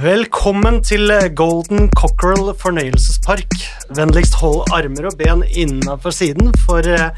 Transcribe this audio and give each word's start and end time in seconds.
Velkommen 0.00 0.78
til 0.80 1.10
Golden 1.36 1.90
Cockerel 1.92 2.54
fornøyelsespark. 2.56 3.52
Vennligst 3.98 4.38
hold 4.40 4.62
armer 4.72 5.10
og 5.10 5.18
ben 5.20 5.42
innafor 5.44 6.14
siden, 6.14 6.48
for 6.64 6.86
eh, 6.88 7.10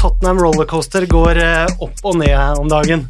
Tottenham 0.00 0.40
Rollercoaster 0.40 1.04
går 1.10 1.40
eh, 1.42 1.74
opp 1.84 2.00
og 2.08 2.16
ned 2.22 2.62
om 2.62 2.70
dagen. 2.70 3.04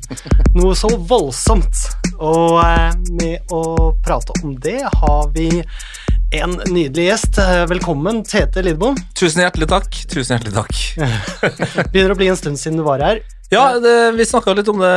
Noe 0.58 0.74
så 0.74 0.90
voldsomt. 0.96 1.84
Og 2.18 2.58
eh, 2.64 2.90
med 3.20 3.54
å 3.54 3.92
prate 4.02 4.34
om 4.42 4.56
det 4.58 4.80
har 4.82 5.30
vi 5.36 5.46
en 6.34 6.58
nydelig 6.66 7.12
gjest. 7.12 7.38
Eh, 7.38 7.68
Velkommen, 7.70 8.24
Tete 8.26 8.66
Lidbom. 8.66 8.98
Tusen 9.14 9.44
hjertelig 9.44 9.70
takk. 9.70 10.02
Tusen 10.10 10.40
hjertelig 10.40 10.58
takk. 10.58 10.80
Begynner 11.92 12.16
å 12.16 12.18
bli 12.18 12.32
en 12.34 12.40
stund 12.40 12.58
siden 12.58 12.82
du 12.82 12.88
var 12.88 13.06
her. 13.06 13.22
Ja, 13.50 13.64
det, 13.82 13.94
vi 14.14 14.24
snakka 14.28 14.54
litt 14.54 14.68
om 14.70 14.78
det 14.82 14.90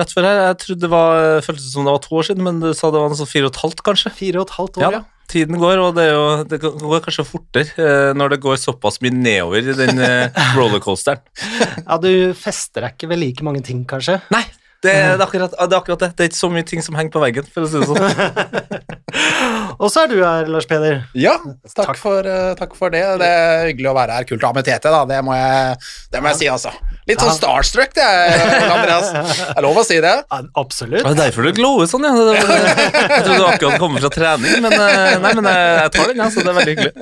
rett 0.00 0.12
før 0.16 0.24
her. 0.28 0.38
Jeg 0.48 0.58
trodde 0.62 0.84
det 0.86 0.90
var, 0.92 1.40
føltes 1.44 1.68
som 1.74 1.84
det 1.84 1.92
var 1.92 2.02
to 2.06 2.16
år 2.16 2.28
siden, 2.30 2.44
men 2.46 2.60
du 2.62 2.70
sa 2.76 2.88
det 2.94 3.02
var 3.02 3.12
sånn 3.18 3.28
fire 3.28 3.50
og 3.50 3.54
et 3.54 3.62
halvt, 3.62 3.82
kanskje. 3.90 4.12
Fire 4.16 4.40
og 4.40 4.48
et 4.48 4.54
halvt 4.58 4.80
år, 4.80 4.86
Ja, 4.86 4.90
ja. 5.00 5.04
Tiden 5.28 5.58
går, 5.60 5.76
og 5.84 5.90
det, 5.98 6.06
er 6.08 6.14
jo, 6.16 6.28
det 6.48 6.56
går 6.64 7.02
kanskje 7.04 7.24
fortere 7.28 7.74
eh, 7.84 8.14
når 8.16 8.30
det 8.32 8.38
går 8.40 8.56
såpass 8.62 8.96
mye 9.04 9.12
nedover 9.12 9.60
i 9.60 9.74
den 9.76 9.98
eh, 10.00 10.38
rollercoasteren. 10.56 11.20
Ja, 11.84 11.98
du 12.00 12.32
fester 12.32 12.86
deg 12.86 12.94
ikke 12.96 13.10
ved 13.12 13.20
like 13.20 13.44
mange 13.44 13.60
ting, 13.66 13.82
kanskje? 13.90 14.22
Nei, 14.32 14.40
det, 14.80 14.94
er- 14.94 15.18
det, 15.18 15.20
er 15.20 15.26
akkurat, 15.26 15.52
det 15.58 15.68
er 15.76 15.82
akkurat 15.82 16.06
det. 16.06 16.10
Det 16.16 16.24
er 16.24 16.30
ikke 16.32 16.40
så 16.40 16.48
mye 16.54 16.64
ting 16.72 16.80
som 16.86 16.96
henger 16.96 17.12
på 17.12 17.20
veggen, 17.26 17.44
for 17.52 17.66
å 17.66 17.68
si 17.68 17.76
det 17.76 17.90
sånn. 17.90 18.88
Og 19.84 19.92
så 19.92 20.06
er 20.06 20.10
du 20.10 20.16
her, 20.24 20.48
Lars 20.50 20.66
Peder. 20.66 21.02
Ja, 21.18 21.36
takk, 21.76 21.92
For, 22.00 22.24
eh, 22.26 22.54
takk 22.58 22.72
for 22.78 22.90
det. 22.96 23.04
Det 23.20 23.28
er 23.28 23.68
hyggelig 23.68 23.92
å 23.92 23.96
være 24.00 24.16
her. 24.16 24.26
Kult 24.32 24.42
å 24.48 24.50
ha 24.50 24.56
med 24.56 24.66
Tete, 24.66 24.90
da. 24.96 25.04
Det 25.12 25.20
må 25.28 25.36
jeg, 25.36 25.76
det 26.14 26.22
må 26.24 26.32
jeg 26.32 26.40
si, 26.40 26.48
altså. 26.50 26.72
Litt 27.08 27.22
sånn 27.24 27.32
starstruck, 27.34 27.94
det, 27.96 28.04
er, 28.04 28.66
Andreas. 28.74 29.08
Det 29.14 29.54
er 29.56 29.64
lov 29.64 29.78
å 29.80 29.84
si 29.88 29.96
det. 30.04 30.14
Ja, 30.28 30.40
absolutt. 30.60 31.00
Det 31.06 31.12
er 31.14 31.20
derfor 31.22 31.48
du 31.48 31.52
glower 31.56 31.88
sånn, 31.88 32.04
ja. 32.04 32.12
Jeg 32.36 33.22
trodde 33.24 33.38
du 33.40 33.46
akkurat 33.48 33.78
kom 33.80 33.96
fra 33.98 34.10
trening, 34.12 34.58
men, 34.66 34.74
eh, 34.76 35.14
nei, 35.24 35.32
men 35.40 35.48
jeg, 35.48 35.70
jeg 35.82 35.94
tar 35.96 36.12
den, 36.12 36.20
ja, 36.22 36.28
så 36.34 36.44
det 36.44 36.52
er 36.52 36.58
veldig 36.60 36.74
hyggelig. 36.76 36.94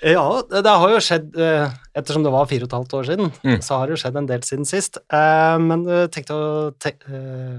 Ja, 0.00 0.22
det 0.48 0.64
har 0.72 0.92
jo 0.94 1.00
skjedd 1.04 1.34
eh, 1.36 1.66
Ettersom 1.98 2.22
det 2.24 2.30
var 2.32 2.46
fire 2.48 2.64
og 2.64 2.70
et 2.70 2.76
halvt 2.78 2.94
år 2.96 3.08
siden, 3.10 3.32
Mm. 3.44 3.58
så 3.66 3.76
har 3.76 3.90
det 3.90 3.96
jo 3.98 4.00
skjedd 4.04 4.16
en 4.16 4.28
del 4.30 4.44
siden 4.46 4.64
sist. 4.68 4.96
Eh, 5.12 5.56
Men 5.60 5.82
jeg 5.90 6.12
tenkte 6.14 6.38
å 6.38 6.70
te 6.80 6.94
eh, 6.94 7.58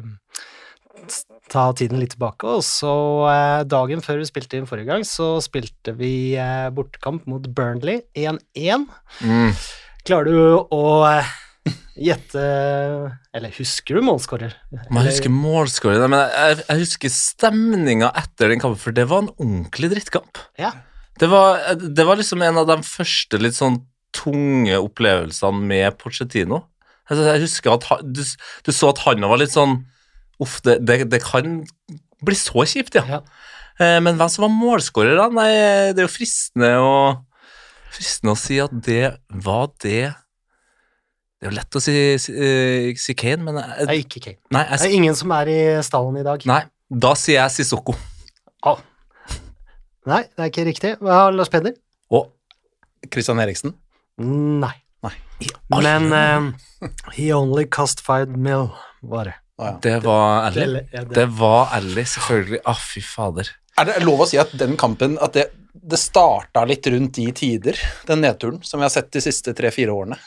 ta 1.52 1.66
tiden 1.76 2.00
litt 2.00 2.14
tilbake, 2.16 2.48
og 2.48 2.64
så 2.66 2.94
eh, 3.30 3.64
dagen 3.70 4.02
før 4.02 4.22
vi 4.22 4.30
spilte 4.30 4.58
inn 4.58 4.66
forrige 4.70 4.88
gang, 4.90 5.04
så 5.06 5.36
spilte 5.44 5.94
vi 6.00 6.34
eh, 6.40 6.70
bortekamp 6.74 7.28
mot 7.30 7.46
Burnley 7.54 8.02
1-1. 8.16 8.88
Mm. 9.22 9.52
Klarer 10.08 10.32
du 10.32 10.38
å 10.74 10.84
eh, 11.06 11.28
gjette 12.02 12.42
Eller 13.38 13.54
husker 13.58 14.00
du 14.00 14.06
målskårer? 14.06 14.56
Man 14.90 15.06
husker 15.06 15.34
målskårer, 15.34 16.08
men 16.10 16.24
jeg, 16.26 16.62
jeg 16.64 16.82
husker 16.86 17.14
stemninga 17.14 18.10
etter 18.24 18.52
den 18.54 18.64
kampen, 18.64 18.82
for 18.82 18.96
det 18.98 19.06
var 19.12 19.26
en 19.26 19.34
ordentlig 19.36 19.92
drittkamp. 19.94 20.42
Ja. 20.62 20.74
Det 21.22 21.30
var, 21.30 21.62
det 21.78 22.06
var 22.08 22.18
liksom 22.18 22.42
en 22.42 22.58
av 22.64 22.70
de 22.72 22.80
første 22.88 23.38
litt 23.42 23.58
sånn 23.58 23.84
tunge 24.16 24.80
opplevelsene 24.82 25.70
med 25.70 26.00
Pochettino. 26.02 26.64
Altså, 27.12 27.28
jeg 27.28 27.44
husker 27.46 27.76
at 27.76 27.88
han, 27.92 28.12
du, 28.16 28.22
du 28.66 28.72
så 28.74 28.92
at 28.92 29.02
han 29.06 29.24
var 29.28 29.42
litt 29.42 29.54
sånn 29.54 29.82
Uff, 30.42 30.56
det, 30.66 30.80
det, 30.82 31.04
det 31.12 31.20
kan 31.22 31.60
bli 32.26 32.34
så 32.34 32.64
kjipt, 32.66 32.96
ja. 32.98 33.04
Ja. 33.06 33.20
Eh, 33.78 34.00
men 34.02 34.18
hvem 34.18 34.30
som 34.34 34.48
var 34.48 34.50
målskårer, 34.56 35.14
da? 35.20 35.28
Nei, 35.30 35.52
det 35.94 36.02
er 36.02 36.08
jo 36.08 36.10
fristende 36.10 36.72
å, 36.82 36.96
fristende 37.92 38.34
å 38.36 38.40
si 38.40 38.60
at 38.64 38.74
det 38.86 39.18
var 39.44 39.70
det 39.84 40.14
Det 41.42 41.48
er 41.48 41.50
jo 41.50 41.56
lett 41.58 41.76
å 41.76 41.82
si, 41.82 41.94
si, 42.22 42.34
eh, 42.38 42.92
si 43.02 43.16
Kane, 43.18 43.42
men 43.48 43.56
jeg, 43.58 43.88
Det 43.88 43.90
er 43.96 44.02
ikke 44.04 44.22
Kane. 44.28 44.38
Nei, 44.54 44.64
Det 44.70 44.86
er 44.88 44.94
ingen 45.00 45.16
som 45.18 45.32
er 45.34 45.50
i 45.50 45.60
stallen 45.84 46.20
i 46.22 46.24
dag. 46.28 46.44
nei, 46.46 46.62
da 46.92 47.14
sier 47.18 47.40
jeg 47.42 47.56
Sissoko. 47.56 47.96
Ah. 48.64 48.78
Nei, 50.06 50.22
det 50.36 50.44
er 50.46 50.50
ikke 50.52 50.66
riktig. 50.68 50.92
Hva 51.02 51.18
har 51.24 51.32
Lars 51.34 51.50
Peder? 51.50 51.74
Og 52.14 52.30
Christian 53.12 53.40
Eriksen. 53.42 53.74
Nei. 54.22 54.74
Nei. 55.02 55.16
Men 55.74 56.12
uh, 56.14 56.90
He 57.16 57.32
only 57.34 57.66
Cast 57.66 58.02
five 58.06 58.30
Mill, 58.38 58.68
var 59.02 59.32
det. 59.32 59.36
Å, 59.62 59.66
ja. 59.66 59.74
det 59.82 59.96
var 60.06 60.52
ærlig. 60.52 60.84
Det- 60.92 61.08
Det 61.18 61.26
var 61.40 61.74
ærlig, 61.74 62.06
selvfølgelig. 62.14 62.62
Å, 62.70 62.76
fy 62.78 63.02
fader. 63.02 63.50
Er 63.82 63.86
det 63.90 63.98
lov 64.06 64.22
å 64.22 64.28
si 64.30 64.38
at 64.38 64.54
den 64.58 64.78
kampen 64.78 65.18
at 65.22 65.34
det, 65.34 65.48
det 65.74 65.98
starta 66.00 66.66
litt 66.68 66.88
rundt 66.92 67.14
de 67.16 67.32
tider, 67.32 67.78
den 68.08 68.22
nedturen, 68.26 68.60
som 68.64 68.80
vi 68.82 68.88
har 68.90 68.94
sett 68.94 69.12
de 69.14 69.22
siste 69.24 69.54
tre-fire 69.58 69.94
årene? 69.94 70.18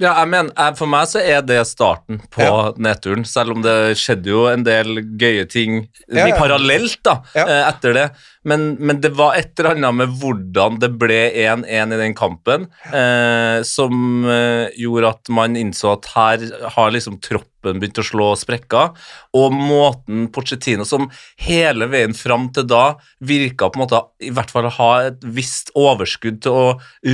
Ja, 0.00 0.14
jeg 0.24 0.30
mener, 0.32 0.72
For 0.74 0.88
meg 0.90 1.04
så 1.06 1.20
er 1.20 1.42
det 1.46 1.60
starten 1.68 2.16
på 2.32 2.42
Ja. 2.42 2.72
nedturen, 2.80 3.22
selv 3.28 3.52
om 3.52 3.60
det 3.62 3.94
skjedde 4.00 4.26
jo 4.32 4.46
en 4.50 4.64
del 4.64 4.96
gøye 5.20 5.44
ting 5.48 5.88
Ja, 6.08 6.26
ja. 6.26 6.36
parallelt 6.38 6.96
da, 7.04 7.22
eh, 7.36 7.68
etter 7.68 7.94
det. 7.94 8.10
Men, 8.44 8.76
men 8.80 9.00
det 9.00 9.12
var 9.14 9.36
et 9.38 9.52
eller 9.60 9.76
annet 9.76 9.94
med 9.94 10.08
hvordan 10.18 10.80
det 10.80 10.90
ble 10.98 11.20
1-1 11.44 11.92
i 11.94 12.00
den 12.00 12.14
kampen, 12.18 12.66
eh, 12.90 13.62
som 13.62 14.24
eh, 14.26 14.72
gjorde 14.80 15.12
at 15.12 15.28
man 15.30 15.54
innså 15.60 15.92
at 15.92 16.06
her 16.16 16.48
har 16.74 16.90
liksom 16.90 17.20
troppen 17.22 17.51
begynt 17.62 18.00
å 18.02 18.06
slå 18.06 18.28
sprekker, 18.38 18.92
og 19.38 19.56
måten 19.56 20.26
Pochettino, 20.34 20.86
som 20.88 21.08
hele 21.46 21.88
veien 21.92 22.16
fram 22.16 22.50
til 22.54 22.66
da 22.70 22.98
virka 23.22 23.70
på 23.70 23.78
en 23.78 23.84
måte 23.84 24.02
i 24.22 24.32
hvert 24.34 24.52
fall 24.52 24.70
ha 24.78 24.90
et 25.08 25.22
visst 25.22 25.72
overskudd 25.78 26.42
til 26.44 26.52
å 26.52 26.66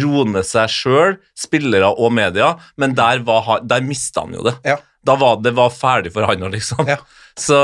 roe 0.03 0.45
seg 0.47 0.73
sjøl, 0.73 1.19
spillere 1.39 1.93
og 1.95 2.13
media, 2.17 2.55
men 2.77 2.97
der, 2.99 3.23
var, 3.27 3.61
der 3.63 3.85
mista 3.85 4.25
han 4.25 4.37
jo 4.39 4.47
det. 4.49 4.59
Ja. 4.67 4.81
Da 5.07 5.15
var 5.17 5.39
det 5.41 5.55
var 5.57 5.71
ferdig 5.73 6.13
for 6.13 6.27
han 6.29 6.43
òg, 6.45 6.53
liksom. 6.57 6.89
Ja. 6.89 6.99
Så 7.39 7.57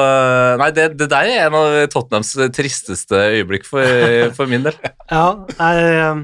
Nei, 0.61 0.71
det, 0.75 0.93
det 1.01 1.09
der 1.11 1.28
er 1.28 1.49
en 1.49 1.56
av 1.59 1.75
Tottenhams 1.93 2.31
tristeste 2.55 3.19
øyeblikk 3.34 3.66
for, 3.66 4.31
for 4.37 4.51
min 4.51 4.65
del. 4.66 4.77
Ja, 5.11 5.27
nei, 5.59 5.72
eh, 5.83 6.22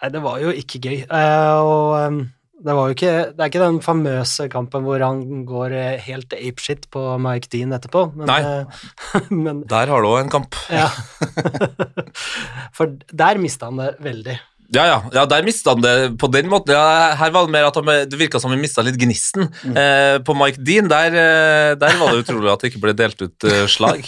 nei, 0.00 0.10
det 0.14 0.22
var 0.24 0.40
jo 0.42 0.54
ikke 0.56 0.80
gøy. 0.82 1.02
Eh, 1.04 1.58
og 1.60 1.98
eh, 1.98 2.18
det 2.58 2.74
var 2.74 2.88
jo 2.90 2.94
ikke 2.96 3.10
Det 3.36 3.42
er 3.44 3.50
ikke 3.52 3.62
den 3.62 3.76
famøse 3.84 4.48
kampen 4.50 4.82
hvor 4.82 5.02
han 5.04 5.44
går 5.46 5.74
eh, 5.78 6.00
helt 6.08 6.32
apeshit 6.34 6.88
på 6.90 7.02
Mike 7.22 7.50
Dean 7.52 7.74
etterpå, 7.76 8.08
men, 8.18 8.26
Nei. 8.26 8.40
eh, 8.42 9.28
men 9.46 9.62
Der 9.70 9.86
har 9.92 10.02
du 10.02 10.08
òg 10.10 10.20
en 10.24 10.32
kamp. 10.32 10.58
ja. 10.72 10.88
For 12.76 12.96
der 13.10 13.38
mista 13.42 13.70
han 13.70 13.78
det 13.80 13.92
veldig. 14.04 14.38
Ja, 14.68 14.82
ja, 14.84 14.96
ja, 15.14 15.22
der 15.24 15.44
mista 15.46 15.72
han 15.72 15.80
det 15.80 15.92
på 16.20 16.28
den 16.28 16.48
måten. 16.52 16.74
Ja, 16.76 17.14
her 17.16 17.30
var 17.32 17.46
det 17.46 17.54
mer 17.54 17.70
at 17.70 17.76
han, 17.78 17.88
det 17.88 18.18
virka 18.20 18.36
som 18.36 18.52
vi 18.52 18.58
mista 18.60 18.82
litt 18.84 18.98
gnisten. 19.00 19.46
Eh, 19.64 20.18
på 20.20 20.34
Mike 20.36 20.60
Dean, 20.60 20.90
der, 20.90 21.14
eh, 21.16 21.70
der 21.80 21.94
var 21.96 22.12
det 22.12 22.26
utrolig 22.26 22.50
at 22.52 22.60
det 22.60 22.68
ikke 22.74 22.82
ble 22.82 22.92
delt 22.98 23.22
ut 23.22 23.46
uh, 23.48 23.62
slag. 23.70 24.04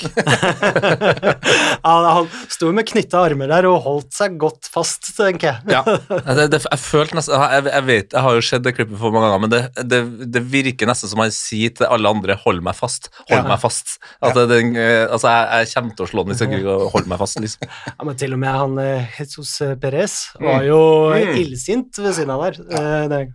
han, 1.89 2.09
han 2.13 2.29
sto 2.53 2.69
med 2.77 2.85
knytta 2.91 3.23
armer 3.25 3.49
der 3.49 3.71
og 3.71 3.79
holdt 3.87 4.13
seg 4.19 4.37
godt 4.41 4.69
fast, 4.69 5.09
tenker 5.17 5.49
jeg. 5.49 5.73
Ja, 5.73 5.81
det, 6.37 6.51
det, 6.53 6.61
jeg 6.67 6.83
følte 6.83 7.17
nesten 7.17 7.41
jeg, 7.41 7.65
jeg 7.71 7.87
vet, 7.89 8.19
jeg 8.19 8.27
har 8.29 8.37
jo 8.37 8.45
sett 8.51 8.67
det 8.67 8.75
klippet 8.77 9.01
for 9.01 9.17
mange 9.17 9.33
ganger, 9.33 9.45
men 9.47 9.89
det, 9.89 10.03
det, 10.37 10.45
virker 10.53 10.93
nesten 10.93 11.09
som 11.09 11.25
han 11.25 11.33
sier 11.33 11.73
til 11.73 11.89
alle 11.89 12.13
andre 12.13 12.37
'hold 12.37 12.61
meg 12.67 12.77
fast'. 12.77 13.09
Hold 13.31 13.41
Ja. 13.41 13.49
meg 13.49 13.63
fast. 13.65 13.97
At 14.21 14.37
den, 14.53 14.77
eh, 14.77 15.09
altså, 15.09 15.33
jeg, 15.33 15.65
jeg 15.65 15.73
kommer 15.73 15.97
til 15.97 16.05
å 16.05 16.13
slå 16.13 16.27
den 16.27 16.35
hvis 16.35 16.45
jeg 16.45 16.61
ikke 16.61 16.77
holder 16.93 17.11
meg 17.15 17.25
fast, 17.25 17.41
liksom. 17.41 17.65
Ja, 17.89 17.99
men 18.05 18.21
til 18.21 18.37
og 18.37 18.45
med 18.45 18.61
han 18.61 18.79
Jesus 19.17 19.57
Perez 19.81 20.21
var 20.51 20.65
jo 20.69 20.81
Mm. 21.15 21.37
illsint 21.41 21.99
ved 21.99 22.15
siden 22.17 22.31
av 22.35 22.43
der. 22.47 22.65
Ja. 22.71 23.09
det- 23.09 23.35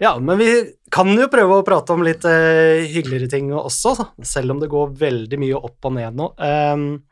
Ja, 0.00 0.12
men 0.22 0.38
vi 0.38 0.48
kan 0.94 1.08
jo 1.18 1.26
prøve 1.26 1.56
å 1.58 1.64
prate 1.66 1.90
om 1.90 2.02
litt 2.06 2.24
eh, 2.24 2.86
hyggeligere 2.86 3.28
ting 3.28 3.48
også, 3.50 3.96
selv 4.22 4.52
om 4.52 4.60
det 4.60 4.68
går 4.70 4.92
veldig 4.94 5.38
mye 5.42 5.56
opp 5.58 5.84
og 5.88 5.92
ned 5.96 6.14
nå. 6.14 6.28
Um, 6.38 7.02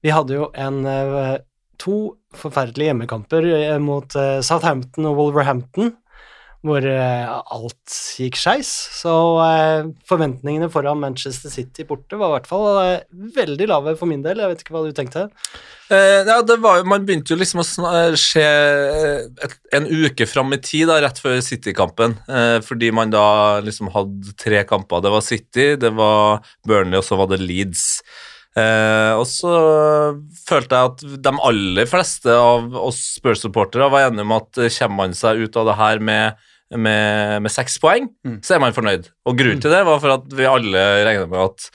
vi 0.00 0.10
hadde 0.14 0.30
jo 0.36 0.46
en 0.54 0.86
eh, 0.86 1.38
to 1.76 2.14
forferdelige 2.38 2.92
hjemmekamper 2.92 3.48
eh, 3.72 3.78
mot 3.82 4.14
eh, 4.14 4.38
Southampton 4.46 5.06
og 5.10 5.16
Wolverhampton, 5.18 5.90
hvor 6.66 6.82
eh, 6.82 7.28
alt 7.54 7.96
gikk 8.18 8.34
skeis. 8.40 8.66
Så 8.98 9.12
eh, 9.44 9.86
forventningene 10.10 10.66
foran 10.72 10.98
Manchester 10.98 11.52
City 11.54 11.84
borte 11.86 12.18
var 12.18 12.32
i 12.32 12.36
hvert 12.38 12.48
fall 12.50 12.66
eh, 12.82 13.02
veldig 13.36 13.68
lave 13.70 13.94
for 14.00 14.10
min 14.10 14.24
del. 14.26 14.42
Jeg 14.42 14.50
vet 14.54 14.64
ikke 14.64 14.74
hva 14.74 14.82
du 14.88 14.90
tenkte? 14.96 15.28
Eh, 15.88 16.24
ja, 16.26 16.40
det 16.44 16.58
var, 16.60 16.80
jo- 16.80 16.88
man 16.90 17.06
begynte 17.08 17.32
jo 17.32 17.38
liksom 17.40 17.62
å 17.62 17.68
se 18.18 18.42
en 19.78 19.86
uke 19.86 20.26
fram 20.28 20.52
i 20.52 20.58
tid, 20.60 20.88
da, 20.90 20.98
rett 21.04 21.20
før 21.22 21.38
City-kampen. 21.44 22.16
Eh, 22.28 22.58
fordi 22.66 22.90
man 22.94 23.14
da 23.14 23.24
liksom 23.64 23.90
hadde 23.94 24.34
tre 24.40 24.64
kamper. 24.68 25.00
Det 25.04 25.12
var 25.14 25.24
City, 25.24 25.68
det 25.80 25.92
var 25.96 26.42
Burnley, 26.66 26.98
og 27.00 27.06
så 27.06 27.16
var 27.20 27.30
det 27.32 27.40
Leeds. 27.40 27.97
Eh, 28.56 29.12
og 29.14 29.26
så 29.28 29.50
følte 30.48 30.78
jeg 30.78 30.92
at 30.92 31.02
de 31.26 31.32
aller 31.50 31.90
fleste 31.90 32.32
av 32.32 32.72
oss 32.80 33.00
Spurs-supportere 33.18 33.90
var 33.92 34.08
enige 34.08 34.24
om 34.24 34.38
at 34.38 34.62
kommer 34.78 34.96
man 35.02 35.18
seg 35.18 35.44
ut 35.44 35.58
av 35.60 35.68
det 35.68 35.76
her 35.78 36.00
med 36.04 36.46
med, 36.76 37.40
med 37.44 37.52
seks 37.52 37.78
poeng, 37.80 38.10
så 38.44 38.56
er 38.56 38.62
man 38.62 38.74
fornøyd. 38.76 39.08
Og 39.28 39.38
grunnen 39.38 39.60
til 39.62 39.72
det 39.72 39.80
var 39.88 40.00
for 40.02 40.18
at 40.18 40.26
vi 40.36 40.48
alle 40.48 40.82
regna 41.06 41.28
med 41.30 41.40
at 41.40 41.68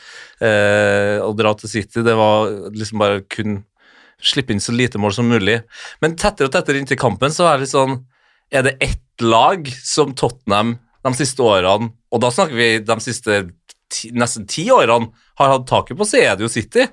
eh, 0.46 1.18
å 1.24 1.32
dra 1.38 1.54
til 1.58 1.72
City, 1.72 2.04
det 2.06 2.14
var 2.18 2.52
liksom 2.70 3.02
bare 3.02 3.24
kun 3.26 3.64
slippe 4.24 4.54
inn 4.54 4.62
så 4.64 4.76
lite 4.76 5.02
mål 5.02 5.16
som 5.18 5.30
mulig. 5.32 5.60
Men 6.04 6.18
tettere 6.20 6.50
og 6.50 6.54
tettere 6.54 6.80
inntil 6.80 7.00
kampen 7.02 7.34
så 7.34 7.50
er 7.50 7.58
det 7.58 7.66
litt 7.66 7.74
sånn 7.74 8.04
Er 8.54 8.68
det 8.68 8.78
ett 8.86 9.24
lag 9.26 9.66
som 9.82 10.14
Tottenham 10.14 10.78
de 11.04 11.12
siste 11.18 11.44
årene, 11.44 11.90
og 12.14 12.22
da 12.24 12.30
snakker 12.32 12.56
vi 12.56 12.68
de 12.86 12.96
siste 13.04 13.42
ti, 13.94 14.12
nesten 14.18 14.48
ti 14.50 14.68
årene, 14.74 15.12
har 15.40 15.54
hatt 15.56 15.68
taket 15.70 15.98
på, 16.00 16.08
så 16.08 16.20
er 16.22 16.38
det 16.38 16.46
jo 16.46 16.52
City. 16.52 16.88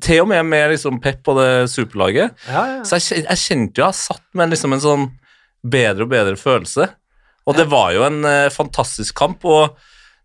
Til 0.00 0.22
og 0.22 0.30
med 0.30 0.46
med 0.48 0.70
liksom 0.72 1.00
Pep 1.04 1.28
og 1.28 1.40
det 1.40 1.50
superlaget. 1.72 2.32
Ja, 2.48 2.62
ja. 2.70 2.82
Så 2.88 3.00
jeg, 3.00 3.26
jeg 3.26 3.40
kjente 3.42 3.82
jo 3.82 3.88
jeg 3.88 4.00
satt 4.00 4.24
med 4.38 4.52
liksom 4.54 4.76
en 4.76 4.84
sånn 4.84 5.08
bedre 5.62 6.06
og 6.06 6.12
bedre 6.12 6.38
følelse. 6.40 6.88
Og 7.48 7.58
det 7.58 7.66
var 7.70 7.90
jo 7.96 8.04
en 8.06 8.22
eh, 8.28 8.52
fantastisk 8.54 9.16
kamp. 9.18 9.44
og 9.44 9.76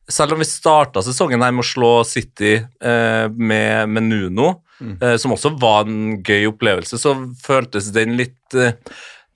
selv 0.07 0.33
om 0.33 0.39
vi 0.39 0.47
starta 0.47 1.03
sesongen 1.03 1.43
her 1.43 1.51
med 1.51 1.65
å 1.65 1.67
slå 1.67 1.91
City 2.07 2.55
eh, 2.55 3.25
med, 3.27 3.91
med 3.91 4.07
Nuno, 4.07 4.49
eh, 4.79 5.17
som 5.19 5.33
også 5.35 5.51
var 5.59 5.87
en 5.87 6.21
gøy 6.23 6.47
opplevelse, 6.53 6.99
så 7.01 7.15
føltes 7.43 7.91
den 7.95 8.15
litt 8.19 8.55
eh, 8.55 8.77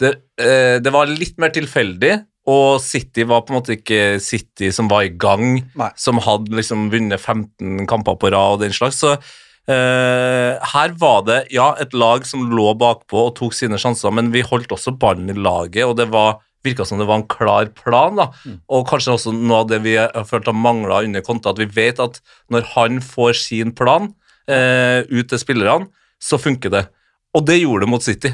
det, 0.02 0.16
eh, 0.42 0.78
det 0.82 0.94
var 0.94 1.12
litt 1.12 1.38
mer 1.42 1.52
tilfeldig, 1.54 2.14
og 2.50 2.82
City 2.82 3.26
var 3.30 3.44
på 3.46 3.54
en 3.54 3.60
måte 3.60 3.76
ikke 3.78 4.20
City 4.24 4.72
som 4.74 4.90
var 4.90 5.06
i 5.06 5.14
gang, 5.14 5.62
Nei. 5.78 5.90
som 6.00 6.22
hadde 6.24 6.56
liksom 6.58 6.90
vunnet 6.94 7.22
15 7.22 7.86
kamper 7.90 8.18
på 8.18 8.32
rad 8.34 8.58
og 8.58 8.64
den 8.64 8.74
slags. 8.74 8.98
Så 9.04 9.14
eh, 9.14 10.58
her 10.74 10.96
var 11.02 11.26
det 11.28 11.42
ja, 11.54 11.72
et 11.82 11.94
lag 11.94 12.26
som 12.26 12.48
lå 12.50 12.72
bakpå 12.82 13.28
og 13.28 13.36
tok 13.38 13.54
sine 13.58 13.78
sjanser, 13.82 14.14
men 14.16 14.32
vi 14.34 14.42
holdt 14.46 14.74
også 14.74 14.96
ballen 14.98 15.30
i 15.30 15.38
laget, 15.38 15.86
og 15.86 16.00
det 16.02 16.10
var 16.14 16.40
virka 16.66 16.86
som 16.86 17.00
det 17.02 17.08
var 17.10 17.22
en 17.22 17.30
klar 17.30 17.70
plan. 17.78 18.18
da, 18.18 18.30
Og 18.70 18.88
kanskje 18.90 19.16
også 19.16 19.34
noe 19.34 19.64
av 19.64 19.70
det 19.72 19.82
vi 19.86 19.96
har 19.98 20.26
følt 20.30 20.50
har 20.50 20.58
mangla 20.58 21.02
under 21.06 21.24
Konta, 21.26 21.54
at 21.54 21.62
vi 21.62 21.70
vet 21.70 22.02
at 22.02 22.22
når 22.54 22.68
han 22.76 23.02
får 23.02 23.38
sin 23.42 23.74
plan 23.78 24.12
eh, 24.48 25.02
ut 25.10 25.30
til 25.30 25.42
spillerne, 25.42 25.90
så 26.22 26.38
funker 26.38 26.74
det. 26.74 26.86
Og 27.34 27.46
det 27.48 27.62
gjorde 27.62 27.86
det 27.86 27.90
mot 27.90 28.06
City. 28.06 28.34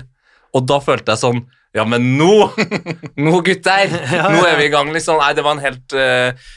Og 0.56 0.68
da 0.68 0.80
følte 0.84 1.14
jeg 1.14 1.24
sånn 1.24 1.42
Ja, 1.76 1.84
men 1.86 2.06
nå! 2.18 2.48
Nå, 3.24 3.34
gutter! 3.46 3.92
Nå 4.14 4.44
er 4.48 4.56
vi 4.58 4.68
i 4.68 4.72
gang, 4.74 4.90
liksom. 4.96 5.20
Nei, 5.22 5.34
det 5.38 5.44
var 5.46 5.58
en 5.58 5.62
helt 5.62 5.94
eh, 5.94 6.48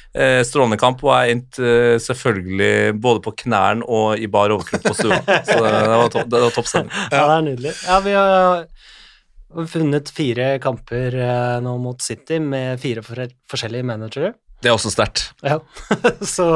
strålende 0.46 0.78
kamp, 0.80 1.02
og 1.04 1.12
jeg 1.12 1.34
endte 1.34 1.64
uh, 1.66 1.96
selvfølgelig 2.00 2.94
både 3.02 3.20
på 3.26 3.34
knærne 3.42 3.84
og 3.84 4.22
i 4.22 4.30
bar 4.32 4.54
overkropp 4.54 4.86
på 4.86 4.94
stua. 4.96 5.18
Så 5.48 5.58
det, 5.58 5.72
var, 5.74 6.06
to 6.14 6.24
det 6.24 6.44
var 6.46 6.54
topp 6.54 6.70
stemning. 6.70 6.94
Ja, 7.10 7.24
det 7.26 7.34
er 7.34 7.44
nydelig. 7.50 7.74
Ja, 7.84 7.98
vi 8.06 8.14
har 8.16 9.66
funnet 9.68 10.14
fire 10.14 10.54
kamper 10.62 11.18
nå 11.60 11.74
mot 11.82 12.00
City 12.00 12.38
med 12.40 12.80
fire 12.80 13.02
for 13.04 13.26
forskjellige 13.50 13.88
managere. 13.90 14.32
Det 14.60 14.70
er 14.70 14.76
også 14.76 14.92
sterkt. 14.92 15.26
Ja. 15.42 15.58
så, 16.36 16.46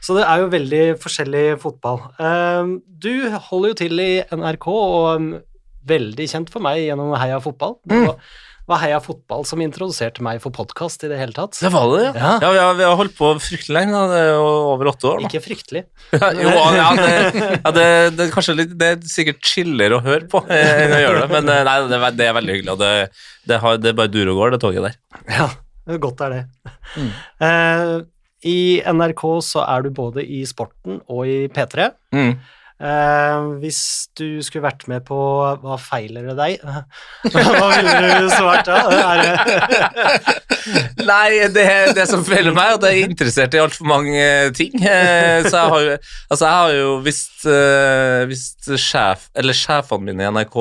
så 0.00 0.16
det 0.16 0.26
er 0.26 0.42
jo 0.42 0.50
veldig 0.52 0.82
forskjellig 1.02 1.46
fotball. 1.62 2.04
Du 3.02 3.12
holder 3.50 3.72
jo 3.72 3.78
til 3.82 4.02
i 4.02 4.12
NRK, 4.32 4.68
og 4.72 5.32
veldig 5.88 6.30
kjent 6.30 6.50
for 6.52 6.64
meg 6.64 6.82
gjennom 6.84 7.12
Heia 7.18 7.38
fotball. 7.42 7.76
Det 7.88 7.98
var, 8.04 8.18
var 8.70 8.80
Heia 8.82 8.98
fotball 9.02 9.44
som 9.48 9.62
introduserte 9.64 10.22
meg 10.24 10.38
for 10.42 10.54
podkast 10.54 11.02
i 11.06 11.10
det 11.10 11.18
hele 11.18 11.34
tatt. 11.36 11.58
Det 11.58 11.70
var 11.74 11.88
det, 11.92 12.04
ja. 12.06 12.12
Ja. 12.14 12.30
ja 12.38 12.52
vi, 12.52 12.60
har, 12.62 12.76
vi 12.78 12.86
har 12.86 12.96
holdt 13.00 13.16
på 13.18 13.32
fryktelig 13.42 13.76
lenge. 13.76 13.98
da. 13.98 14.20
Er 14.20 14.38
over 14.42 14.92
åtte 14.92 15.10
år 15.10 15.24
Da. 15.24 15.30
Ikke 15.30 15.42
fryktelig. 15.44 15.84
Ja, 16.22 16.30
jo, 16.36 16.52
ja, 16.76 16.86
det, 16.98 17.10
ja, 17.64 17.72
det, 17.74 17.86
det, 18.16 18.26
er 18.26 18.32
kanskje 18.34 18.56
litt, 18.60 18.72
det 18.78 18.88
er 18.92 19.02
sikkert 19.10 19.42
chillere 19.46 19.98
å 19.98 20.04
høre 20.04 20.28
på 20.30 20.42
eh, 20.46 20.84
enn 20.84 20.94
å 20.94 21.02
gjøre 21.02 21.24
det, 21.24 21.28
men 21.32 21.50
eh, 21.50 21.62
nei, 21.66 21.76
det, 21.90 22.00
det 22.18 22.26
er 22.28 22.38
veldig 22.38 22.56
hyggelig. 22.56 22.72
og 22.74 22.82
Det, 22.82 22.92
det, 23.50 23.60
har, 23.64 23.82
det 23.82 23.94
bare 23.98 24.12
durer 24.12 24.32
og 24.34 24.42
går, 24.42 24.54
det 24.54 24.62
toget 24.62 24.88
der. 24.88 24.98
Ja, 25.32 25.48
godt 26.02 26.22
er 26.26 26.36
det. 26.36 26.42
Eh, 27.42 27.94
I 28.52 28.58
NRK 28.92 29.24
så 29.46 29.66
er 29.66 29.86
du 29.86 29.92
både 29.96 30.22
i 30.22 30.42
sporten 30.48 31.00
og 31.10 31.26
i 31.26 31.46
P3. 31.52 31.90
Mm. 32.14 32.34
Eh, 32.82 33.42
hvis 33.62 33.78
du 34.18 34.40
skulle 34.42 34.64
vært 34.64 34.88
med 34.90 35.04
på 35.06 35.14
Hva 35.62 35.76
feiler 35.78 36.24
det 36.32 36.34
deg? 36.34 36.64
Hva 37.36 37.68
ville 37.76 38.16
du 38.24 38.30
svart 38.32 38.66
da? 38.66 38.80
Det- 39.22 41.06
Nei, 41.06 41.48
det, 41.54 41.66
det 41.96 42.06
som 42.10 42.24
feiler 42.26 42.54
meg, 42.54 42.72
er 42.72 42.76
at 42.80 42.84
jeg 42.88 43.00
er 43.04 43.08
interessert 43.10 43.54
i 43.56 43.60
altfor 43.62 43.86
mange 43.90 44.24
ting. 44.58 44.74
Eh, 44.82 45.42
Så 45.46 45.56
jeg 45.58 45.70
har 45.74 45.86
altså 46.30 46.44
jeg 46.46 46.56
har 46.58 46.74
jo 46.76 46.90
eh, 46.98 48.24
hvis 48.30 48.44
sjef, 48.82 49.28
eller 49.38 49.56
sjefene 49.58 50.06
mine 50.10 50.26
i 50.26 50.30
NRK 50.34 50.58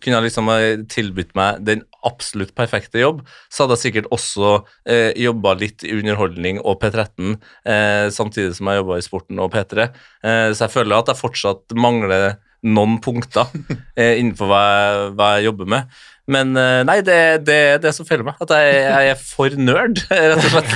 kunne 0.00 0.20
liksom 0.24 0.48
tilbudt 0.88 1.34
meg 1.36 1.58
den 1.66 1.82
absolutt 2.06 2.54
perfekte 2.58 3.02
jobb, 3.02 3.24
så 3.50 3.64
hadde 3.64 3.78
jeg 3.78 3.84
sikkert 3.86 4.10
også 4.14 4.52
eh, 4.88 5.10
jobba 5.20 5.54
litt 5.60 5.84
i 5.86 5.94
underholdning 5.96 6.60
og 6.62 6.78
P13, 6.82 7.34
eh, 7.68 8.06
samtidig 8.14 8.54
som 8.58 8.70
jeg 8.70 8.82
jobba 8.82 9.00
i 9.00 9.06
sporten 9.06 9.42
og 9.42 9.52
P3. 9.54 9.90
Eh, 10.24 10.46
så 10.54 10.66
jeg 10.66 10.76
føler 10.76 11.00
at 11.00 11.12
jeg 11.12 11.20
fortsatt 11.20 11.76
mangler 11.78 12.38
noen 12.66 12.98
punkter 13.00 13.48
eh, 14.00 14.18
innenfor 14.20 14.50
hva 14.50 14.62
jeg, 14.64 15.12
hva 15.16 15.34
jeg 15.36 15.50
jobber 15.50 15.70
med. 15.76 16.00
Men 16.30 16.52
eh, 16.58 16.80
nei, 16.86 17.00
det 17.02 17.14
er 17.16 17.40
det, 17.42 17.60
det 17.82 17.92
som 17.96 18.06
feiler 18.06 18.26
meg. 18.28 18.38
At 18.44 18.52
jeg, 18.54 18.76
jeg 18.84 19.12
er 19.14 19.18
for 19.18 19.56
nerd, 19.58 20.02
rett 20.10 20.44
og 20.44 20.50
slett. 20.54 20.72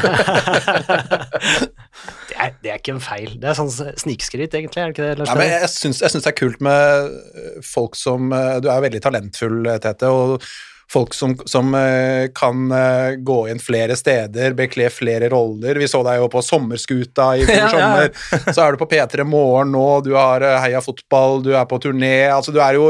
Det 2.34 2.40
er, 2.42 2.54
det 2.64 2.70
er 2.72 2.80
ikke 2.80 2.94
en 2.96 3.02
feil. 3.04 3.34
Det 3.38 3.46
er 3.46 3.54
sånn 3.56 3.70
snikskryt, 3.70 4.56
egentlig. 4.58 4.80
Er 4.82 4.90
det 4.90 4.94
ikke 4.96 5.04
det? 5.06 5.18
Lars 5.20 5.30
Nei, 5.30 5.36
men 5.38 5.52
jeg 5.52 5.70
syns, 5.70 6.00
det 6.02 6.26
er 6.26 6.34
kult 6.34 6.64
med 6.64 7.12
eh, 7.38 7.60
folk 7.64 7.94
som 7.96 8.32
eh, 8.34 8.56
Du 8.64 8.66
er 8.72 8.82
veldig 8.82 9.00
talentfull, 9.04 9.68
Tete, 9.84 10.10
og 10.10 10.48
folk 10.92 11.14
som, 11.16 11.32
som 11.48 11.74
eh, 11.74 12.28
kan 12.36 12.68
eh, 12.72 13.16
gå 13.24 13.38
inn 13.50 13.60
flere 13.62 13.96
steder, 13.98 14.54
bekle 14.58 14.90
flere 14.92 15.28
roller. 15.32 15.78
Vi 15.80 15.88
så 15.90 16.02
deg 16.06 16.20
jo 16.20 16.28
på 16.32 16.42
Sommerskuta 16.44 17.30
i 17.40 17.44
fjor 17.48 17.78
Ja, 17.80 17.88
ja. 18.04 18.40
Så 18.54 18.62
er 18.62 18.74
du 18.74 18.80
på 18.82 18.88
P3 18.90 19.24
Morgen 19.26 19.72
nå, 19.74 19.84
du 20.06 20.12
har 20.14 20.44
eh, 20.44 20.58
Heia 20.62 20.82
Fotball, 20.84 21.40
du 21.46 21.52
er 21.56 21.64
på 21.70 21.80
turné. 21.82 22.28
Altså, 22.30 22.52
du 22.54 22.60
er 22.62 22.76
jo 22.78 22.84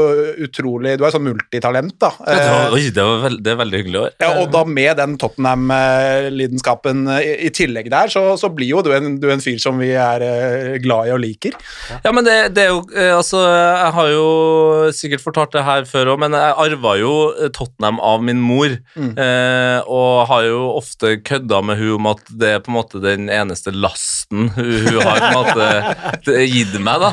utrolig 0.45 0.97
Du 0.99 1.05
er 1.07 1.13
sånn 1.15 1.25
multitalent, 1.25 1.95
da. 2.01 2.11
Det 2.19 2.35
Eh, 2.35 2.51
var, 2.51 2.75
oi, 2.75 2.83
det, 2.93 3.03
var 3.07 3.21
veld, 3.23 3.39
det 3.45 3.53
er 3.53 3.59
veldig 3.63 3.79
hyggelig 3.81 3.99
å 3.99 4.03
høre. 4.05 4.15
ja, 4.21 4.31
og 4.41 4.51
da 4.53 4.61
med 4.67 4.97
den 4.99 5.15
Tottenham-lidenskapen 5.21 7.05
i, 7.19 7.31
i 7.47 7.51
tillegg 7.55 7.89
der, 7.93 8.11
så, 8.11 8.23
så 8.39 8.49
blir 8.53 8.73
jo 8.75 8.83
du 8.85 8.91
en, 8.95 9.15
du 9.21 9.27
en 9.31 9.43
fyr 9.43 9.57
som 9.61 9.79
vi 9.81 9.91
er 9.97 10.23
glad 10.83 11.09
i 11.09 11.13
og 11.15 11.21
liker. 11.23 11.55
Ja, 12.03 12.11
men 12.15 12.25
det, 12.27 12.37
det 12.55 12.67
er 12.67 12.73
jo 12.73 12.83
Altså, 13.15 13.39
jeg 13.41 13.91
har 13.95 14.09
jo 14.11 14.25
sikkert 14.95 15.23
fortalt 15.23 15.53
det 15.55 15.63
her 15.65 15.85
før 15.89 16.13
òg, 16.13 16.21
men 16.25 16.35
jeg 16.37 16.55
arva 16.65 16.95
jo 16.99 17.13
eh, 17.33 17.49
Tottenham 17.85 17.99
av 17.99 18.23
min 18.23 18.41
mor. 18.41 18.77
Eh, 18.95 19.79
og 19.85 20.27
har 20.29 20.43
jo 20.47 20.61
ofte 20.75 21.17
kødda 21.23 21.61
med 21.63 21.77
hun 21.77 21.95
om 21.99 22.07
at 22.07 22.23
det 22.29 22.49
er 22.49 22.59
på 22.63 22.71
en 22.71 22.79
måte 22.79 23.01
den 23.03 23.29
eneste 23.29 23.71
lasten 23.71 24.49
hun, 24.55 24.87
hun 24.87 25.01
har 25.01 25.19
på 25.19 25.29
en 25.29 25.39
måte 25.39 26.45
gitt 26.55 26.75
meg, 26.79 27.01
da. 27.01 27.11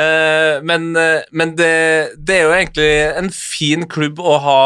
Eh, 0.00 0.62
men 0.64 0.94
eh, 0.96 1.22
men 1.32 1.54
det, 1.56 2.14
det 2.18 2.38
er 2.38 2.46
jo 2.46 2.54
egentlig 2.56 2.92
en 3.18 3.30
fin 3.30 3.86
klubb 3.86 4.20
å 4.20 4.38
ha 4.38 4.62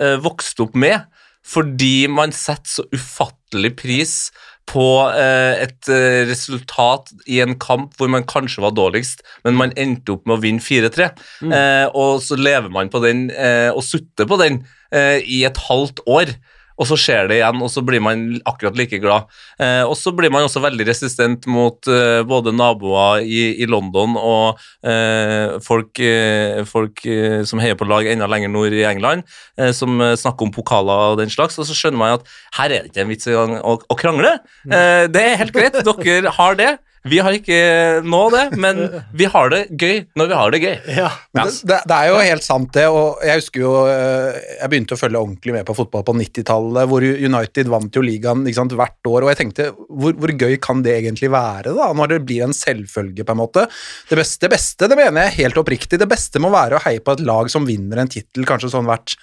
eh, 0.00 0.16
vokst 0.22 0.60
opp 0.60 0.74
med, 0.74 1.06
fordi 1.46 2.08
man 2.10 2.34
setter 2.34 2.80
så 2.80 2.86
ufattelig 2.94 3.76
pris 3.78 4.18
på 4.66 4.86
eh, 5.14 5.62
et 5.62 5.90
eh, 5.92 6.24
resultat 6.26 7.12
i 7.30 7.38
en 7.44 7.54
kamp 7.62 7.94
hvor 7.96 8.10
man 8.10 8.26
kanskje 8.26 8.64
var 8.64 8.74
dårligst, 8.74 9.22
men 9.46 9.58
man 9.58 9.74
endte 9.78 10.16
opp 10.16 10.26
med 10.26 10.38
å 10.38 10.42
vinne 10.42 10.64
4-3. 10.64 11.10
Eh, 11.46 11.86
og 11.94 12.18
så 12.24 12.38
lever 12.38 12.72
man 12.74 12.90
på 12.90 13.02
den 13.04 13.28
og 13.72 13.82
sutter 13.86 14.26
på 14.28 14.38
den 14.40 14.64
eh, 14.92 15.18
i 15.22 15.44
et 15.48 15.64
halvt 15.68 16.04
år. 16.06 16.36
Og 16.76 16.84
så 16.84 16.96
skjer 17.00 17.30
det 17.30 17.38
igjen, 17.38 17.62
og 17.64 17.70
så 17.72 17.80
blir 17.80 18.02
man 18.04 18.24
akkurat 18.44 18.76
like 18.76 18.98
glad. 19.00 19.30
Eh, 19.56 19.80
og 19.88 19.94
så 19.96 20.12
blir 20.12 20.28
man 20.28 20.44
også 20.44 20.60
veldig 20.60 20.84
resistent 20.84 21.46
mot 21.48 21.88
eh, 21.88 22.20
både 22.28 22.52
naboer 22.52 23.24
i, 23.24 23.54
i 23.64 23.68
London 23.70 24.18
og 24.20 24.60
eh, 24.84 25.56
folk, 25.64 25.96
eh, 26.04 26.60
folk 26.68 27.00
eh, 27.08 27.38
som 27.48 27.62
heier 27.64 27.78
på 27.80 27.88
lag 27.88 28.08
enda 28.12 28.28
lenger 28.28 28.52
nord 28.52 28.76
i 28.76 28.84
England, 28.84 29.24
eh, 29.56 29.72
som 29.72 30.02
snakker 30.20 30.50
om 30.50 30.52
pokaler 30.52 31.14
og 31.14 31.22
den 31.22 31.32
slags. 31.32 31.56
Og 31.56 31.64
så 31.64 31.76
skjønner 31.78 32.02
man 32.02 32.18
at 32.18 32.28
her 32.60 32.68
er 32.68 32.84
det 32.84 32.92
ikke 32.92 33.06
en 33.06 33.14
vits 33.14 33.32
engang 33.32 33.56
å, 33.64 33.78
å 33.80 33.96
krangle. 33.96 34.36
Eh, 34.68 35.06
det 35.08 35.24
er 35.30 35.40
helt 35.40 35.56
greit, 35.56 35.80
dere 36.04 36.36
har 36.36 36.60
det. 36.60 36.74
Vi 37.06 37.20
har 37.22 37.36
ikke 37.36 37.58
nå 38.06 38.22
det, 38.34 38.44
men 38.60 38.80
vi 39.16 39.28
har 39.30 39.50
det 39.52 39.62
gøy 39.78 40.02
når 40.18 40.30
vi 40.30 40.38
har 40.40 40.54
det 40.54 40.60
gøy. 40.62 40.74
Ja. 40.96 41.10
Men 41.36 41.50
det, 41.50 41.54
det, 41.68 41.78
det 41.90 41.98
er 41.98 42.10
jo 42.10 42.18
helt 42.22 42.46
sant, 42.46 42.70
det. 42.74 42.86
Og 42.92 43.22
jeg 43.26 43.40
husker 43.40 43.62
jo 43.62 43.72
eh, 43.90 44.40
Jeg 44.60 44.72
begynte 44.72 44.96
å 44.96 45.00
følge 45.00 45.22
ordentlig 45.22 45.56
med 45.56 45.66
på 45.68 45.76
fotball 45.78 46.04
på 46.06 46.16
90-tallet, 46.18 46.90
hvor 46.90 47.06
United 47.06 47.72
vant 47.72 47.98
jo 47.98 48.04
ligaen 48.04 48.44
ikke 48.46 48.60
sant, 48.60 48.76
hvert 48.78 49.10
år. 49.12 49.26
Og 49.26 49.32
jeg 49.32 49.40
tenkte, 49.42 49.70
hvor, 49.88 50.16
hvor 50.18 50.34
gøy 50.34 50.58
kan 50.62 50.84
det 50.86 50.98
egentlig 50.98 51.32
være, 51.34 51.74
da? 51.76 51.90
Når 51.96 52.14
det 52.14 52.22
blir 52.28 52.46
en 52.46 52.56
selvfølge, 52.56 53.26
på 53.26 53.36
en 53.36 53.42
måte. 53.42 53.66
Det 54.10 54.18
beste, 54.18 54.44
det 54.46 54.52
beste, 54.56 54.90
det 54.90 54.98
mener 54.98 55.26
jeg 55.26 55.38
helt 55.42 55.58
oppriktig, 55.62 56.00
det 56.00 56.10
beste 56.10 56.42
må 56.42 56.52
være 56.54 56.78
å 56.78 56.84
heie 56.86 57.02
på 57.02 57.16
et 57.16 57.26
lag 57.26 57.50
som 57.52 57.66
vinner 57.68 58.02
en 58.02 58.10
tittel 58.12 58.46
kanskje 58.48 58.72
sånn 58.72 58.88
hvert 58.88 59.16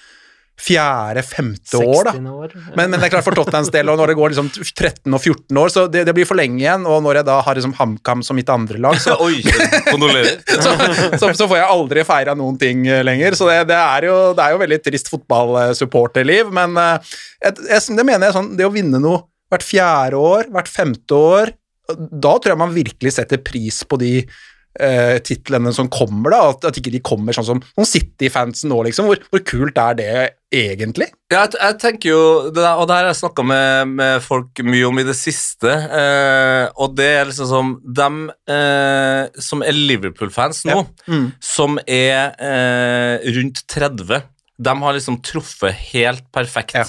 fjerde-femte 0.60 1.80
år, 1.82 2.08
da. 2.08 2.14
60 2.14 2.28
år. 2.30 2.52
Men, 2.76 2.92
men 2.92 3.00
det 3.00 3.08
er 3.08 3.14
klart 3.16 3.26
for 3.26 3.36
Tottenhams 3.38 3.72
del, 3.74 3.90
og 3.90 3.98
når 4.00 4.12
det 4.12 4.18
går 4.20 4.34
liksom 4.34 4.52
13 4.54 5.10
og 5.10 5.20
14 5.20 5.60
år, 5.60 5.74
så 5.74 5.86
det, 5.92 6.04
det 6.08 6.14
blir 6.16 6.28
for 6.30 6.40
lenge 6.40 6.62
igjen. 6.62 6.86
Og 6.90 7.02
når 7.04 7.20
jeg 7.20 7.28
da 7.30 7.40
har 7.44 7.58
liksom 7.58 7.74
HamKam 7.80 8.24
som 8.26 8.38
mitt 8.38 8.52
andre 8.54 8.80
lag, 8.86 9.00
så, 9.02 9.18
Oi, 9.26 9.42
så, 10.54 10.76
så, 11.18 11.34
så 11.34 11.50
får 11.50 11.58
jeg 11.60 11.68
aldri 11.68 12.06
feira 12.08 12.38
noen 12.38 12.60
ting 12.62 12.86
eh, 12.88 13.04
lenger. 13.06 13.40
Så 13.40 13.50
det, 13.50 13.60
det, 13.74 13.80
er 13.82 14.10
jo, 14.12 14.18
det 14.38 14.46
er 14.46 14.56
jo 14.56 14.64
veldig 14.64 14.80
trist 14.86 15.12
fotballsupporterliv, 15.14 16.54
men 16.54 16.78
jeg, 16.78 17.58
jeg, 17.68 17.84
det 17.98 18.06
mener 18.08 18.30
jeg 18.30 18.36
sånn 18.38 18.54
Det 18.58 18.66
å 18.68 18.74
vinne 18.74 19.02
noe 19.02 19.26
hvert 19.52 19.66
fjerde 19.66 20.18
år, 20.18 20.48
hvert 20.54 20.70
femte 20.72 21.18
år, 21.18 21.52
da 21.94 22.38
tror 22.40 22.54
jeg 22.54 22.62
man 22.62 22.74
virkelig 22.74 23.12
setter 23.18 23.42
pris 23.44 23.84
på 23.86 24.00
de 24.02 24.14
eh, 24.80 25.18
titlene 25.26 25.74
som 25.76 25.90
kommer, 25.94 26.34
da. 26.34 26.40
At, 26.54 26.66
at 26.70 26.80
ikke 26.80 26.94
de 26.94 27.02
kommer 27.06 27.36
sånn 27.36 27.46
som 27.48 27.62
noen 27.64 27.90
City-fansen 27.90 28.72
nå, 28.72 28.80
liksom. 28.88 29.10
Hvor, 29.10 29.22
hvor 29.34 29.44
kult 29.48 29.78
er 29.82 29.98
det 30.00 30.08
egentlig? 30.54 31.08
Ja, 31.34 31.44
jeg, 31.48 31.56
jeg 31.60 31.78
tenker 31.82 32.10
jo, 32.12 32.24
det 32.50 32.62
der, 32.62 32.78
og 32.78 32.88
det 32.90 32.98
her 32.98 33.08
har 33.08 33.12
jeg 33.14 33.22
snakka 33.24 33.46
med, 33.50 33.94
med 34.00 34.20
folk 34.26 34.62
mye 34.68 34.86
om 34.90 35.00
i 35.02 35.06
det 35.08 35.16
siste, 35.18 35.72
eh, 35.74 36.68
og 36.78 36.94
det 37.00 37.10
er 37.20 37.30
liksom 37.32 37.50
som 37.50 37.72
dem 38.02 38.20
eh, 38.50 39.30
som 39.42 39.66
er 39.66 39.74
Liverpool-fans 39.78 40.64
nå, 40.70 40.84
Mm. 41.10 41.26
som 41.44 41.80
er 41.90 42.34
eh, 42.40 43.26
rundt 43.36 43.64
30, 43.72 44.22
de 44.64 44.74
har 44.86 44.94
liksom 44.96 45.18
truffet 45.26 45.74
helt 45.92 46.28
perfekt. 46.32 46.78
Ja. 46.78 46.86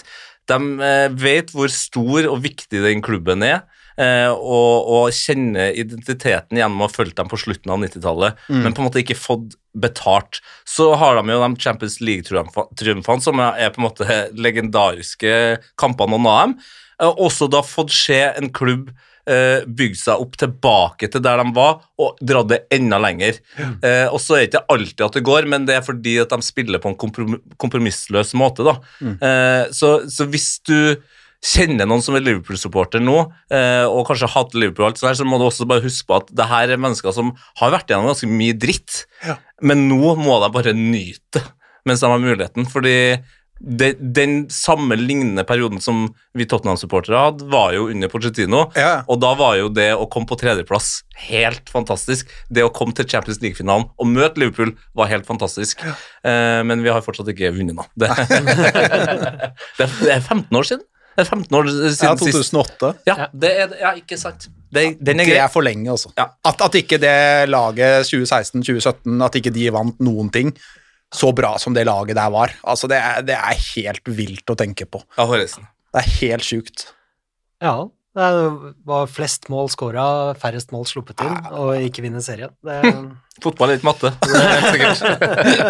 De 0.53 0.59
eh, 0.85 1.09
vet 1.17 1.49
hvor 1.57 1.73
stor 1.73 2.27
og 2.29 2.43
viktig 2.45 2.83
den 2.85 3.01
klubben 3.05 3.43
er, 3.47 3.63
og, 3.97 4.89
og 4.91 5.13
kjenne 5.15 5.69
identiteten 5.79 6.59
gjennom 6.59 6.81
å 6.83 6.89
ha 6.89 6.93
fulgt 6.93 7.17
dem 7.21 7.29
på 7.31 7.39
slutten 7.39 7.71
av 7.71 7.79
90-tallet, 7.85 8.41
men 8.51 8.73
på 8.75 8.83
en 8.83 8.89
måte 8.89 9.03
ikke 9.03 9.15
fått 9.19 9.55
betalt. 9.75 10.41
Så 10.67 10.93
har 10.99 11.17
de 11.21 11.31
jo 11.35 11.41
de 11.43 11.63
Champions 11.63 12.01
League-triumfene, 12.01 13.23
som 13.23 13.39
er 13.45 13.71
på 13.75 13.81
en 13.83 13.87
måte 13.89 14.07
legendariske 14.35 15.35
kampene, 15.81 16.15
noen 16.19 16.31
av 16.31 16.41
dem. 16.45 16.57
Eh, 17.03 17.11
Også 17.27 17.49
da 17.51 17.63
fått 17.67 17.91
se 17.95 18.21
en 18.39 18.51
klubb 18.55 18.91
eh, 19.27 19.65
bygge 19.67 19.97
seg 19.99 20.21
opp 20.23 20.37
tilbake 20.39 21.09
til 21.11 21.23
der 21.25 21.41
de 21.43 21.49
var, 21.57 21.81
og 21.99 22.19
dra 22.23 22.43
det 22.47 22.65
enda 22.75 22.99
lenger. 23.03 23.39
Eh, 23.59 24.07
og 24.13 24.21
så 24.23 24.37
er 24.37 24.45
det 24.45 24.51
ikke 24.53 24.67
alltid 24.75 25.07
at 25.09 25.19
det 25.19 25.25
går, 25.27 25.49
men 25.51 25.67
det 25.67 25.79
er 25.79 25.87
fordi 25.87 26.19
at 26.23 26.31
de 26.35 26.43
spiller 26.45 26.83
på 26.83 26.93
en 26.93 26.99
komprom 27.01 27.39
kompromissløs 27.63 28.35
måte. 28.39 28.67
da. 28.67 28.77
Eh, 29.03 29.65
så, 29.75 29.97
så 30.11 30.27
hvis 30.31 30.59
du 30.69 30.97
kjenner 31.45 31.85
noen 31.91 32.01
som 32.05 32.17
er 32.17 32.25
Liverpool-supporter 32.25 33.03
nå, 33.05 33.19
eh, 33.53 33.85
og 33.85 34.07
kanskje 34.09 34.31
hatt 34.33 34.55
Liverpool, 34.57 34.87
og 34.87 34.93
alt 34.95 35.03
sånt 35.03 35.11
der, 35.13 35.19
så 35.21 35.27
må 35.29 35.37
du 35.41 35.45
også 35.51 35.67
bare 35.69 35.85
huske 35.85 36.09
på 36.09 36.17
at 36.23 36.33
det 36.33 36.47
her 36.49 36.73
er 36.73 36.81
mennesker 36.81 37.13
som 37.13 37.35
har 37.61 37.75
vært 37.75 37.93
gjennom 37.93 38.09
ganske 38.09 38.31
mye 38.33 38.57
dritt, 38.57 39.05
Ja. 39.27 39.37
men 39.61 39.87
nå 39.91 40.17
må 40.17 40.41
de 40.41 40.51
bare 40.57 40.73
nyte 40.73 41.45
mens 41.85 42.01
de 42.01 42.09
har 42.09 42.19
muligheten, 42.23 42.65
fordi 42.73 42.95
det, 43.61 43.91
den 44.17 44.49
samme 44.51 44.97
lignende 44.99 45.45
perioden 45.47 45.81
som 45.81 46.07
vi 46.35 46.45
Tottenham-supportere 46.49 47.21
hadde, 47.27 47.45
var 47.53 47.75
jo 47.77 47.85
under 47.93 48.09
Pochettino, 48.09 48.65
Ja. 48.75 49.05
og 49.07 49.21
da 49.21 49.35
var 49.39 49.57
jo 49.61 49.69
det 49.69 49.91
å 49.95 50.09
komme 50.11 50.27
på 50.27 50.37
tredjeplass 50.41 51.03
helt 51.29 51.69
fantastisk. 51.71 52.27
Det 52.51 52.65
å 52.65 52.73
komme 52.73 52.97
til 52.97 53.07
Champions 53.07 53.39
League-finalen 53.45 53.91
og 54.01 54.07
møte 54.11 54.41
Liverpool 54.41 54.73
var 54.97 55.07
helt 55.13 55.25
fantastisk. 55.29 55.85
Eh, 55.85 56.63
men 56.65 56.83
vi 56.83 56.89
har 56.91 57.05
fortsatt 57.05 57.29
ikke 57.31 57.53
vunnet 57.55 57.77
nå. 57.77 57.85
Det, 57.97 58.09
det 59.79 60.13
er 60.17 60.21
15 60.25 60.51
år 60.59 60.65
siden. 60.73 60.85
Det 61.15 61.23
er 61.23 61.29
15 61.31 61.57
år 61.59 61.69
siden 61.71 62.09
Ja, 62.09 62.15
sist. 62.19 62.55
2008. 62.55 62.93
Ja, 63.07 63.17
det 63.33 63.51
er, 63.65 63.75
ja, 63.81 63.93
ikke 64.01 64.19
sant. 64.19 64.49
Det, 64.75 64.87
den 64.99 65.23
er 65.23 65.31
Det 65.31 65.37
er 65.39 65.51
for 65.53 65.63
lenge, 65.67 65.87
altså. 65.93 66.11
Ja. 66.19 66.29
At, 66.45 66.63
at 66.67 66.79
ikke 66.81 66.99
det 67.03 67.49
laget 67.51 68.09
2016-2017, 68.11 69.21
at 69.29 69.39
ikke 69.39 69.53
de 69.55 69.69
vant 69.75 70.01
noen 70.03 70.33
ting 70.35 70.51
så 71.15 71.31
bra 71.37 71.55
som 71.63 71.75
det 71.77 71.85
laget 71.87 72.17
der 72.19 72.31
var. 72.35 72.55
Altså, 72.67 72.91
det 72.91 72.99
er, 72.99 73.23
det 73.27 73.37
er 73.39 73.61
helt 73.77 74.09
vilt 74.17 74.51
å 74.51 74.57
tenke 74.59 74.87
på. 74.91 75.03
Ja. 75.19 75.29
Det 75.31 76.03
er 76.03 76.09
helt 76.19 76.47
sjukt. 76.47 76.89
Ja. 77.63 77.85
Det 78.15 78.27
var 78.87 79.09
flest 79.11 79.49
mål 79.51 79.67
scora, 79.73 80.35
færrest 80.39 80.71
mål 80.71 80.85
sluppet 80.87 81.19
inn, 81.25 81.35
og 81.51 81.75
ikke 81.83 82.05
vinne 82.05 82.23
serien. 82.23 82.53
Det, 82.63 82.79
Fotball 83.43 83.73
er 83.73 83.81
ikke 83.81 83.89
matte. 83.89 84.13
Det 84.23 84.39
er 84.39 84.51
helt 84.55 84.71
sikkert. 84.71 84.99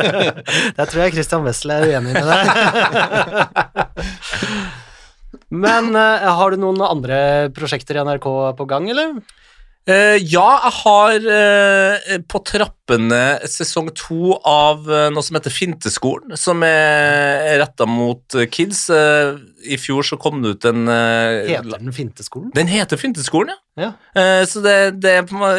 der 0.77 0.85
tror 0.91 1.01
jeg 1.07 1.15
Christian 1.17 1.47
Wessel 1.47 1.73
er 1.73 1.89
uenig 1.89 2.13
med 2.13 2.27
deg. 2.29 2.45
Men 5.51 5.93
uh, 5.97 6.29
har 6.39 6.55
du 6.55 6.63
noen 6.63 6.81
andre 6.87 7.19
prosjekter 7.57 7.99
i 7.99 8.05
NRK 8.07 8.29
på 8.59 8.69
gang, 8.71 8.89
eller? 8.93 9.19
Uh, 9.85 10.17
ja, 10.17 10.47
jeg 10.65 10.73
har 10.79 11.25
uh, 11.29 12.13
på 12.25 12.39
trappene 12.49 13.19
sesong 13.53 13.91
to 13.93 14.33
av 14.49 14.87
uh, 14.89 15.11
noe 15.13 15.25
som 15.27 15.37
heter 15.37 15.53
Finteskolen, 15.53 16.33
som 16.41 16.65
er 16.65 17.59
retta 17.61 17.85
mot 17.85 18.37
kids. 18.49 18.87
I 18.89 19.77
fjor 19.81 20.07
så 20.09 20.17
kom 20.21 20.41
det 20.41 20.55
ut 20.55 20.67
en 20.71 20.89
Heter 20.89 21.69
den 21.75 21.93
Finteskolen? 21.93 22.49
Den 22.57 22.71
heter 22.73 23.01
Finteskolen, 23.01 23.53
ja. 23.53 23.61
Ja. 23.75 23.91
Så 24.47 24.61
det, 24.63 25.03
det 25.03 25.17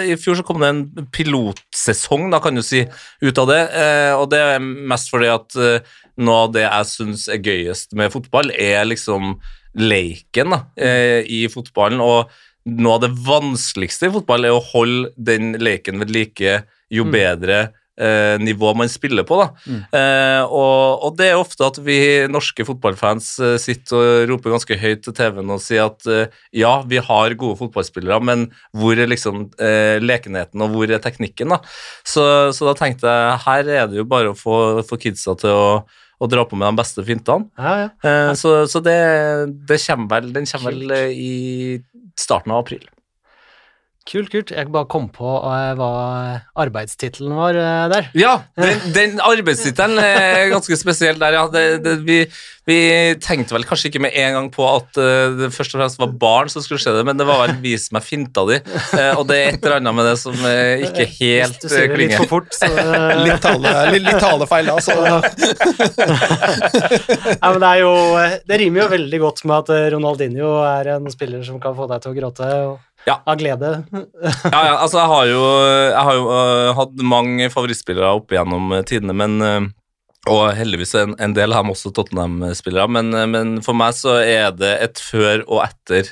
I 0.07 0.15
fjor 0.17 0.37
så 0.39 0.45
kom 0.47 0.61
det 0.63 0.69
en 0.71 1.07
pilotsesong, 1.13 2.29
da 2.31 2.39
kan 2.41 2.55
du 2.55 2.63
si, 2.63 2.85
ut 3.21 3.41
av 3.41 3.49
det. 3.49 3.61
Og 4.15 4.29
det 4.31 4.39
er 4.39 4.63
mest 4.63 5.11
fordi 5.11 5.33
at 5.33 5.57
noe 6.17 6.45
av 6.45 6.55
det 6.55 6.65
jeg 6.65 6.89
syns 6.91 7.27
er 7.31 7.43
gøyest 7.43 7.95
med 7.97 8.13
fotball, 8.13 8.51
er 8.51 8.85
liksom 8.87 9.35
leken 9.75 10.55
da, 10.55 10.61
eh, 10.79 11.21
i 11.27 11.45
fotballen. 11.51 12.03
Og 12.03 12.31
noe 12.65 12.97
av 12.97 13.05
det 13.05 13.13
vanskeligste 13.25 14.09
i 14.09 14.13
fotball 14.15 14.47
er 14.47 14.55
å 14.55 14.63
holde 14.73 15.11
den 15.17 15.53
leken 15.61 15.99
ved 16.01 16.13
like 16.13 16.61
jo 16.93 17.05
bedre 17.09 17.73
eh, 17.99 18.35
nivå 18.41 18.73
man 18.77 18.89
spiller 18.91 19.25
på. 19.27 19.37
Da. 19.41 19.75
Eh, 19.97 20.43
og, 20.45 21.03
og 21.05 21.17
det 21.19 21.29
er 21.31 21.39
ofte 21.39 21.67
at 21.67 21.79
vi 21.83 21.97
norske 22.31 22.65
fotballfans 22.67 23.31
eh, 23.39 23.57
sitter 23.61 23.99
og 23.99 24.31
roper 24.31 24.55
ganske 24.55 24.79
høyt 24.81 25.03
til 25.05 25.15
TV-en 25.17 25.55
og 25.55 25.63
sier 25.63 25.89
at 25.89 26.07
eh, 26.11 26.39
ja, 26.55 26.77
vi 26.87 27.01
har 27.03 27.37
gode 27.39 27.59
fotballspillere, 27.61 28.21
men 28.23 28.47
hvor 28.75 28.97
er 28.99 29.11
liksom 29.11 29.47
eh, 29.59 29.97
lekenheten, 30.03 30.63
og 30.63 30.75
hvor 30.75 30.91
er 30.91 31.03
teknikken? 31.03 31.55
da? 31.55 31.61
Så, 32.05 32.25
så 32.55 32.71
da 32.71 32.75
tenkte 32.79 33.11
jeg 33.11 33.43
her 33.45 33.75
er 33.81 33.91
det 33.91 34.01
jo 34.01 34.09
bare 34.09 34.33
å 34.33 34.39
få, 34.39 34.81
få 34.87 34.99
kidsa 35.01 35.37
til 35.41 35.55
å, 35.55 35.69
å 36.19 36.29
dra 36.31 36.45
på 36.47 36.57
med 36.59 36.69
de 36.69 36.79
beste 36.79 37.03
fintene. 37.05 37.49
Ja, 37.59 37.73
ja. 37.85 37.89
Eh, 38.09 38.33
så 38.39 38.55
så 38.71 38.81
det, 38.83 38.97
det 39.69 39.79
kommer 39.85 40.11
vel, 40.15 40.31
den 40.35 40.47
kommer 40.49 40.71
vel 40.71 40.95
eh, 40.95 41.11
i 41.11 41.33
starten 42.19 42.53
av 42.55 42.63
april. 42.63 42.85
Kult, 44.05 44.29
kult. 44.29 44.51
Jeg 44.53 44.69
bare 44.69 44.85
kom 44.85 45.07
på 45.09 45.25
eh, 45.49 45.71
hva 45.79 45.87
arbeidstittelen 46.61 47.31
var 47.33 47.57
eh, 47.57 47.85
der. 47.89 48.09
Ja, 48.13 48.35
den, 48.53 48.83
den 48.93 49.15
arbeidstittelen 49.17 49.97
er 49.97 50.51
ganske 50.51 50.77
spesiell 50.77 51.17
der, 51.17 51.33
ja. 51.39 51.47
Det, 51.49 51.63
det, 51.81 51.95
vi, 52.05 52.19
vi 52.69 52.77
tenkte 53.21 53.55
vel 53.55 53.65
kanskje 53.65 53.89
ikke 53.89 54.03
med 54.05 54.13
en 54.21 54.37
gang 54.37 54.49
på 54.53 54.67
at 54.69 54.99
eh, 55.01 55.33
det 55.39 55.49
først 55.55 55.73
og 55.73 55.81
fremst 55.81 55.99
var 56.03 56.13
barn 56.21 56.53
som 56.53 56.61
skulle 56.61 56.83
se 56.83 56.93
det, 56.93 57.01
men 57.07 57.17
det 57.17 57.25
var 57.25 57.47
vel 57.47 57.57
vi 57.65 57.73
som 57.81 57.97
er 57.97 58.05
finta 58.05 58.45
di, 58.51 58.61
Eh, 58.95 59.17
og 59.17 59.25
det 59.27 59.35
er 59.41 59.55
et 59.55 59.65
eller 59.65 59.79
annet 59.79 59.95
med 59.97 60.05
det 60.07 60.15
som 60.21 60.35
eh, 60.47 60.85
ikke 60.85 61.05
helt 61.17 61.57
Hvis 61.57 61.63
du 61.65 61.67
sier 61.73 61.87
eh, 61.89 61.91
det 61.95 61.97
litt 62.03 62.15
for 62.19 62.29
fort, 62.35 62.53
så 62.53 62.69
eh, 62.69 63.23
Litt, 63.25 63.41
tale, 63.43 63.73
litt, 63.89 64.05
litt 64.05 64.21
talefeil, 64.21 64.69
altså. 64.71 64.93
Ja, 67.41 67.49
men 67.49 67.59
det 67.63 67.69
er 67.71 67.81
jo 67.81 67.93
Det 68.45 68.59
rimer 68.61 68.85
jo 68.85 68.87
veldig 68.93 69.19
godt 69.25 69.43
med 69.49 69.55
at 69.63 69.73
eh, 69.75 69.87
Ronaldinho 69.95 70.51
er 70.69 70.93
en 70.95 71.09
spiller 71.13 71.41
som 71.47 71.57
kan 71.63 71.75
få 71.77 71.89
deg 71.91 72.05
til 72.05 72.13
å 72.13 72.17
gråte 72.21 72.51
og, 72.69 72.77
Ja. 73.05 73.19
av 73.21 73.37
glede. 73.37 73.71
Ja, 74.55 74.61
ja, 74.65 74.75
altså 74.81 75.01
jeg 75.01 75.11
har 75.11 75.25
jo, 75.29 75.41
jeg 75.91 76.05
har 76.07 76.19
jo 76.19 76.27
uh, 76.29 76.69
hatt 76.79 77.01
mange 77.05 77.49
favorittspillere 77.53 78.13
opp 78.17 78.33
igjennom 78.33 78.71
øh, 78.79 78.85
tidene, 78.87 79.13
men 79.17 79.35
uh, 79.41 79.67
og 80.25 80.55
heldigvis 80.57 80.95
en, 80.97 81.13
en 81.21 81.35
del 81.37 81.53
har 81.53 81.67
også 81.69 81.91
Tottenham-spillere, 81.93 82.89
men, 82.89 83.13
men 83.29 83.51
for 83.61 83.77
meg 83.77 83.93
så 83.93 84.15
er 84.23 84.49
det 84.57 84.71
et 84.81 84.97
før 84.97 85.43
og 85.43 85.59
etter 85.67 86.09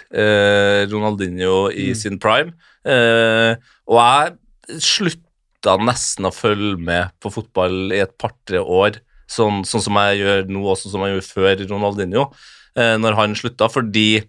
Ronaldinho 0.91 1.71
i 1.73 1.87
sin 1.97 2.19
prime. 2.21 2.53
Eh, 2.83 3.55
og 3.87 3.99
jeg 3.99 4.81
slutta 4.83 5.77
nesten 5.79 6.27
å 6.27 6.35
følge 6.35 6.79
med 6.83 7.13
på 7.23 7.31
fotball 7.31 7.93
i 7.95 8.01
et 8.03 8.15
par-tre 8.19 8.59
år, 8.59 8.99
sånn, 9.31 9.63
sånn 9.67 9.85
som 9.85 9.99
jeg 10.01 10.21
gjør 10.21 10.49
nå, 10.51 10.63
og 10.67 10.79
sånn 10.79 10.95
som 10.95 11.05
jeg 11.05 11.15
gjorde 11.15 11.29
før 11.29 11.63
Ronaldinho, 11.71 12.27
eh, 12.75 12.95
når 12.99 13.19
han 13.19 13.37
slutta, 13.39 13.71
fordi 13.71 14.23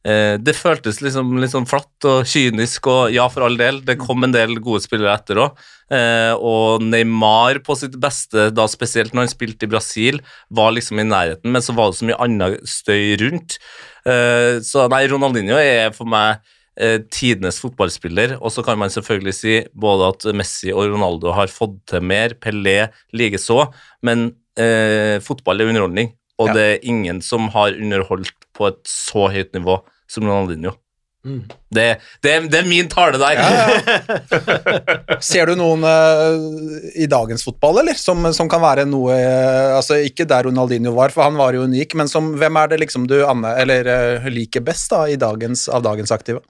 det 0.00 0.54
føltes 0.56 1.02
liksom 1.04 1.34
litt 1.42 1.52
sånn 1.52 1.66
flatt 1.68 2.06
og 2.08 2.22
kynisk, 2.24 2.86
og 2.88 3.12
ja, 3.12 3.26
for 3.28 3.44
all 3.44 3.58
del, 3.60 3.82
det 3.84 3.98
kom 4.00 4.24
en 4.24 4.32
del 4.32 4.56
gode 4.64 4.80
spillere 4.84 5.12
etter 5.12 5.42
òg. 5.44 5.58
Eh, 5.90 6.32
og 6.38 6.84
Neymar 6.86 7.58
på 7.66 7.74
sitt 7.78 7.96
beste, 8.00 8.48
da 8.54 8.66
spesielt 8.70 9.14
når 9.14 9.26
han 9.26 9.32
spilte 9.32 9.66
i 9.66 9.72
Brasil, 9.72 10.20
var 10.54 10.70
liksom 10.76 11.02
i 11.02 11.06
nærheten, 11.08 11.50
men 11.50 11.64
så 11.64 11.74
var 11.74 11.90
det 11.90 11.98
så 11.98 12.06
mye 12.06 12.20
annen 12.22 12.56
støy 12.68 13.16
rundt. 13.24 13.58
Eh, 14.06 14.62
så 14.66 14.86
nei, 14.92 15.02
Ronaldinho 15.10 15.58
er 15.58 15.90
for 15.96 16.08
meg 16.10 16.38
eh, 16.78 17.00
tidenes 17.10 17.58
fotballspiller, 17.62 18.36
og 18.38 18.54
så 18.54 18.64
kan 18.66 18.78
man 18.80 18.94
selvfølgelig 18.94 19.36
si 19.36 19.56
både 19.74 20.12
at 20.14 20.28
Messi 20.38 20.70
og 20.70 20.92
Ronaldo 20.94 21.34
har 21.34 21.50
fått 21.50 21.80
til 21.90 22.06
mer, 22.06 22.38
Pelé 22.38 22.78
likeså, 23.16 23.64
men 24.06 24.30
eh, 24.60 25.18
fotball 25.26 25.64
er 25.64 25.74
underholdning, 25.74 26.14
og 26.40 26.48
Ja. 26.50 26.54
det 26.56 26.66
er 26.66 26.86
ingen 26.88 27.20
som 27.22 27.48
har 27.52 27.76
underholdt 27.76 28.32
på 28.56 28.70
et 28.72 28.80
så 28.88 29.28
høyt 29.32 29.52
nivå 29.56 29.80
som 30.10 30.24
Ronaldinho. 30.24 30.72
Mm. 31.24 31.44
Det, 31.70 32.00
det, 32.22 32.32
det 32.50 32.58
er 32.64 32.66
min 32.66 32.88
tale 32.90 33.18
der. 33.20 33.38
Ser 35.22 35.46
du 35.46 35.54
noen 35.60 35.84
uh, 35.86 36.34
i 36.98 37.06
dagens 37.10 37.44
fotball, 37.46 37.78
eller? 37.84 37.94
Som, 37.98 38.26
som 38.34 38.50
kan 38.50 38.62
være 38.62 38.88
noe 38.90 39.14
uh, 39.14 39.76
Altså, 39.76 40.00
ikke 40.02 40.26
der 40.26 40.48
Ronaldinho 40.48 40.90
var, 40.96 41.14
for 41.14 41.28
han 41.28 41.38
var 41.38 41.54
jo 41.54 41.68
unik, 41.70 41.94
men 42.00 42.10
som, 42.10 42.32
hvem 42.40 42.58
er 42.58 42.72
det 42.72 42.80
liksom 42.82 43.06
du 43.10 43.20
Anne, 43.22 43.54
eller, 43.62 43.86
uh, 43.86 44.26
liker 44.34 44.64
best 44.66 44.90
da, 44.90 45.04
i 45.06 45.18
dagens, 45.20 45.68
av 45.70 45.86
dagens 45.86 46.10
aktive? 46.14 46.42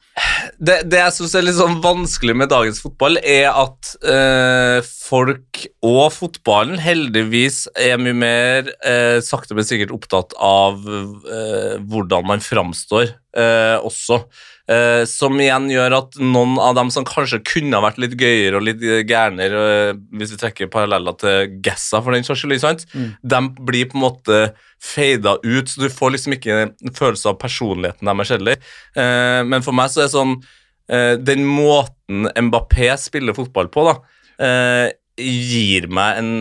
det, 0.57 0.81
det 0.89 1.03
jeg 1.03 1.17
syns 1.19 1.37
er 1.37 1.45
litt 1.45 1.59
sånn 1.59 1.81
vanskelig 1.85 2.39
med 2.41 2.53
dagens 2.53 2.81
fotball, 2.81 3.21
er 3.21 3.51
at 3.51 3.93
eh, 4.01 4.81
folk 4.85 5.65
og 5.85 6.07
fotballen 6.15 6.81
heldigvis 6.81 7.67
er 7.77 8.01
mye 8.01 8.17
mer 8.17 8.71
sakte, 9.25 9.57
men 9.57 9.67
sikkert 9.67 9.93
opptatt 9.95 10.37
av 10.37 10.79
hvordan 10.81 12.29
man 12.29 12.45
framstår 12.45 13.11
eh, 13.37 13.77
også. 13.83 14.23
Eh, 14.71 15.03
som 15.11 15.37
igjen 15.41 15.69
gjør 15.73 15.97
at 15.99 16.17
noen 16.23 16.57
av 16.63 16.77
dem 16.79 16.91
som 16.95 17.07
kanskje 17.09 17.43
kunne 17.47 17.77
ha 17.77 17.85
vært 17.85 18.01
litt 18.03 18.17
gøyere 18.21 18.59
og 18.59 18.67
litt 18.67 18.83
gærnere, 19.09 19.63
eh, 19.91 20.01
hvis 20.17 20.35
vi 20.35 20.41
trekker 20.41 20.71
paralleller 20.73 21.17
til 21.21 21.57
Gassa 21.65 22.01
for 22.03 22.17
den 22.17 22.27
saks 22.27 22.45
skyld, 22.45 22.57
ikke 22.59 23.11
de 23.35 23.41
blir 23.67 23.91
på 23.91 23.99
en 23.99 24.05
måte 24.07 24.41
fada 24.81 25.37
ut, 25.43 25.69
så 25.69 25.83
du 25.85 25.91
får 25.93 26.15
liksom 26.15 26.37
ikke 26.37 26.57
en 26.57 26.95
følelse 26.97 27.29
av 27.29 27.41
personligheten 27.43 28.09
deres 28.09 28.33
heller. 28.33 28.63
Eh, 28.97 29.43
men 29.47 29.67
for 29.67 29.77
meg 29.77 29.93
så 29.93 30.05
er 30.05 30.09
det 30.09 30.15
sånn 30.15 30.39
eh, 30.91 31.15
Den 31.21 31.45
måten 31.47 32.31
Mbappé 32.49 32.95
spiller 33.01 33.37
fotball 33.37 33.69
på, 33.73 33.85
da, 33.91 33.99
eh, 34.41 34.87
gir 35.21 35.87
meg 35.93 36.21
en 36.21 36.33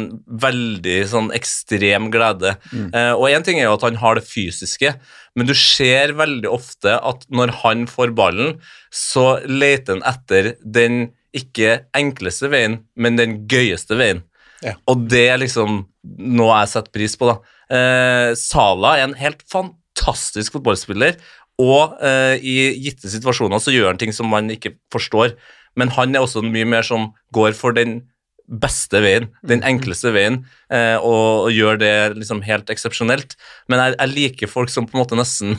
veldig 0.41 0.98
sånn 1.12 1.29
ekstrem 1.36 2.09
glede. 2.13 2.55
Eh, 2.74 3.13
og 3.13 3.27
én 3.29 3.45
ting 3.45 3.59
er 3.59 3.67
jo 3.67 3.75
at 3.77 3.86
han 3.88 4.00
har 4.01 4.17
det 4.17 4.25
fysiske, 4.27 4.93
men 5.36 5.50
du 5.50 5.53
ser 5.57 6.15
veldig 6.17 6.50
ofte 6.51 6.98
at 6.98 7.25
når 7.31 7.53
han 7.63 7.86
får 7.89 8.15
ballen, 8.17 8.57
så 8.91 9.39
leter 9.45 9.98
han 9.98 10.05
etter 10.09 10.53
den 10.63 11.09
ikke 11.36 11.83
enkleste 11.98 12.50
veien, 12.50 12.79
men 12.98 13.19
den 13.19 13.43
gøyeste 13.50 13.98
veien. 14.00 14.24
Ja. 14.65 14.75
Og 14.89 15.05
det 15.12 15.27
er 15.29 15.41
liksom 15.41 15.83
noe 16.19 16.62
jeg 16.62 16.74
setter 16.74 16.95
pris 16.95 17.15
på, 17.19 17.29
da. 17.29 17.38
Eh, 17.69 18.31
Sala 18.39 18.95
er 18.98 19.07
en 19.07 19.19
helt 19.19 19.45
fantastisk 19.51 20.57
fotballspiller, 20.57 21.19
og 21.59 22.00
eh, 22.05 22.39
i 22.39 22.57
gitte 22.86 23.12
situasjoner 23.12 23.62
så 23.62 23.74
gjør 23.74 23.91
han 23.91 24.00
ting 24.01 24.15
som 24.15 24.29
man 24.31 24.50
ikke 24.53 24.77
forstår. 24.93 25.36
Men 25.77 25.91
han 25.95 26.15
er 26.15 26.24
også 26.24 26.43
mye 26.45 26.67
mer 26.67 26.86
som 26.88 27.12
går 27.36 27.53
for 27.57 27.75
den 27.75 28.01
beste 28.49 29.01
veien, 29.03 29.27
den 29.45 29.61
enkleste 29.67 30.11
veien, 30.15 30.41
eh, 30.73 30.97
og, 30.97 31.45
og 31.45 31.53
gjør 31.53 31.77
det 31.81 31.93
liksom 32.17 32.41
helt 32.47 32.71
eksepsjonelt. 32.73 33.35
Men 33.69 33.83
jeg, 33.83 33.95
jeg 33.99 34.15
liker 34.15 34.49
folk 34.51 34.73
som 34.73 34.87
på 34.89 34.97
en 34.97 35.03
måte 35.03 35.19
nesten 35.19 35.55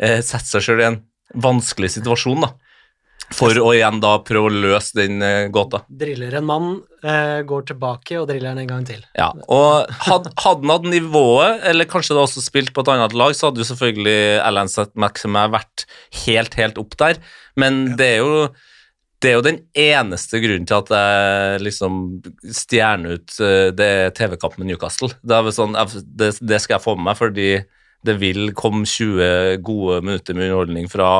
eh, 0.00 0.20
setter 0.24 0.56
seg 0.56 0.66
selv 0.70 0.80
i 0.84 0.88
en 0.90 1.00
vanskelig 1.36 1.92
situasjon, 1.98 2.46
da. 2.48 2.54
For 3.30 3.54
å 3.62 3.68
igjen 3.76 4.00
da 4.02 4.16
prøve 4.26 4.48
å 4.48 4.54
løse 4.64 4.96
den 4.98 5.20
eh, 5.22 5.44
gåta. 5.54 5.84
Driller 5.86 6.34
en 6.40 6.46
mann, 6.48 6.70
eh, 7.06 7.42
går 7.46 7.68
tilbake 7.68 8.16
og 8.18 8.24
driller 8.26 8.50
han 8.56 8.58
en 8.64 8.70
gang 8.72 8.86
til. 8.88 9.04
Ja, 9.14 9.28
og 9.46 9.92
had- 10.08 10.26
Hadde 10.42 10.64
han 10.64 10.72
hatt 10.72 10.88
nivået, 10.90 11.60
eller 11.70 11.86
kanskje 11.92 12.16
det 12.16 12.24
også 12.24 12.42
spilt 12.42 12.72
på 12.74 12.82
et 12.82 12.90
annet 12.96 13.14
lag, 13.14 13.36
så 13.38 13.46
hadde 13.50 13.62
jo 13.62 13.68
selvfølgelig 13.68 14.16
Alan 14.48 14.72
Set 14.72 14.96
Maxime 14.98 15.44
vært 15.54 15.86
helt, 16.24 16.58
helt 16.58 16.82
opp 16.82 16.96
der. 16.98 17.22
Men 17.60 17.92
det 18.00 18.10
er 18.16 18.24
jo 18.24 18.34
det 19.20 19.28
er 19.30 19.36
jo 19.36 19.44
den 19.44 19.58
eneste 19.76 20.40
grunnen 20.40 20.66
til 20.68 20.78
at 20.78 20.92
jeg 20.94 21.64
liksom 21.66 21.98
stjerner 22.56 23.18
ut 23.18 23.36
eh, 23.44 23.68
det 23.76 23.92
TV-kampen 24.16 24.64
med 24.64 24.72
Newcastle. 24.72 25.10
Det, 25.20 25.40
sånn, 25.56 25.76
det, 26.04 26.32
det 26.40 26.60
skal 26.62 26.78
jeg 26.78 26.84
få 26.86 26.96
med 26.96 27.10
meg, 27.10 27.18
fordi 27.20 27.50
det 28.06 28.16
vil 28.22 28.54
komme 28.56 28.88
20 28.88 29.60
gode 29.66 30.00
minutter 30.06 30.36
med 30.36 30.48
underholdning 30.48 30.88
fra, 30.88 31.10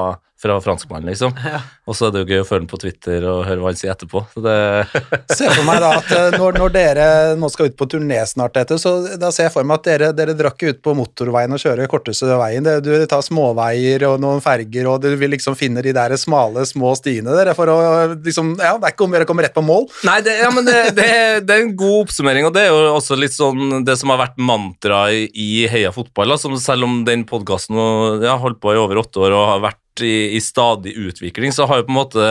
fra 0.42 0.60
franskmannen, 0.60 1.10
liksom. 1.10 1.34
Ja. 1.44 1.60
Og 1.84 1.96
så 1.96 2.06
er 2.06 2.14
det 2.14 2.22
jo 2.22 2.30
gøy 2.30 2.40
å 2.40 2.46
følge 2.48 2.62
ham 2.62 2.68
på 2.70 2.78
Twitter 2.80 3.24
og 3.28 3.42
høre 3.44 3.60
hva 3.60 3.72
han 3.72 3.76
sier 3.76 3.92
etterpå. 3.92 4.22
Så 4.32 4.40
det, 4.44 4.54
Se 5.36 5.48
for 5.50 5.66
meg 5.68 5.82
da 5.82 5.90
at 5.98 6.12
eh, 6.16 6.36
når, 6.40 6.56
når 6.62 6.72
dere 6.72 7.08
nå 7.36 7.50
skal 7.52 7.68
ut 7.68 7.76
på 7.76 7.88
turné 7.92 8.22
snart, 8.28 8.56
etter, 8.56 8.80
så 8.80 8.94
da 9.20 9.28
ser 9.34 9.48
jeg 9.48 9.54
for 9.54 9.68
meg 9.68 9.80
at 9.80 9.90
dere, 9.90 10.10
dere 10.16 10.36
drar 10.38 10.54
ikke 10.56 10.72
ut 10.72 10.80
på 10.86 10.94
motorveien 10.96 11.52
og 11.52 11.60
kjører 11.60 11.90
korteste 11.92 12.38
veien. 12.40 12.64
Det, 12.64 12.78
du 12.86 13.04
tar 13.10 13.24
småveier 13.26 14.06
og 14.08 14.16
noen 14.22 14.40
ferger, 14.44 14.88
og 14.88 15.04
du 15.04 15.10
vil 15.20 15.34
liksom 15.36 15.58
finne 15.60 15.84
de 15.84 15.92
der 15.96 16.16
smale, 16.20 16.64
små 16.68 16.94
stiene 16.96 17.36
dere 17.36 17.54
for 17.58 17.68
å 17.68 17.78
liksom 18.14 18.54
Ja, 18.56 18.72
det 18.80 18.88
er 18.88 18.94
ikke 18.94 19.06
om 19.06 19.14
dere 19.18 19.28
kommer 19.28 19.44
rett 19.44 19.56
på 19.56 19.64
mål. 19.66 19.90
Nei, 20.08 20.16
det, 20.24 20.38
ja, 20.40 20.48
men 20.54 20.64
det, 20.64 20.78
det, 20.96 21.10
det 21.44 21.58
er 21.58 21.66
en 21.66 21.76
god 21.76 22.06
oppsummering, 22.06 22.48
og 22.48 22.56
det 22.56 22.64
er 22.64 22.72
jo 22.72 22.94
også 22.94 23.18
litt 23.20 23.36
sånn 23.36 23.82
det 23.84 23.98
som 24.00 24.14
har 24.14 24.22
vært 24.24 24.40
mantra 24.40 25.04
i, 25.12 25.26
i 25.36 25.50
Heia 25.68 25.92
fotball. 25.92 26.32
Da, 26.32 26.40
som 26.40 26.56
selv 26.60 26.88
om 26.88 27.02
den 27.04 27.28
podkasten 27.28 27.76
ja, 28.24 28.40
holdt 28.40 28.62
på 28.62 28.72
i 28.72 28.80
over 28.80 29.04
åtte 29.04 29.20
år 29.26 29.36
og 29.36 29.48
har 29.52 29.64
vært 29.68 29.80
i, 30.06 30.36
i 30.36 30.40
stadig 30.40 30.92
utvikling, 30.96 31.52
så 31.52 31.66
har 31.70 31.80
jo 31.80 31.86
på 31.88 31.92
en 31.94 32.00
måte 32.00 32.26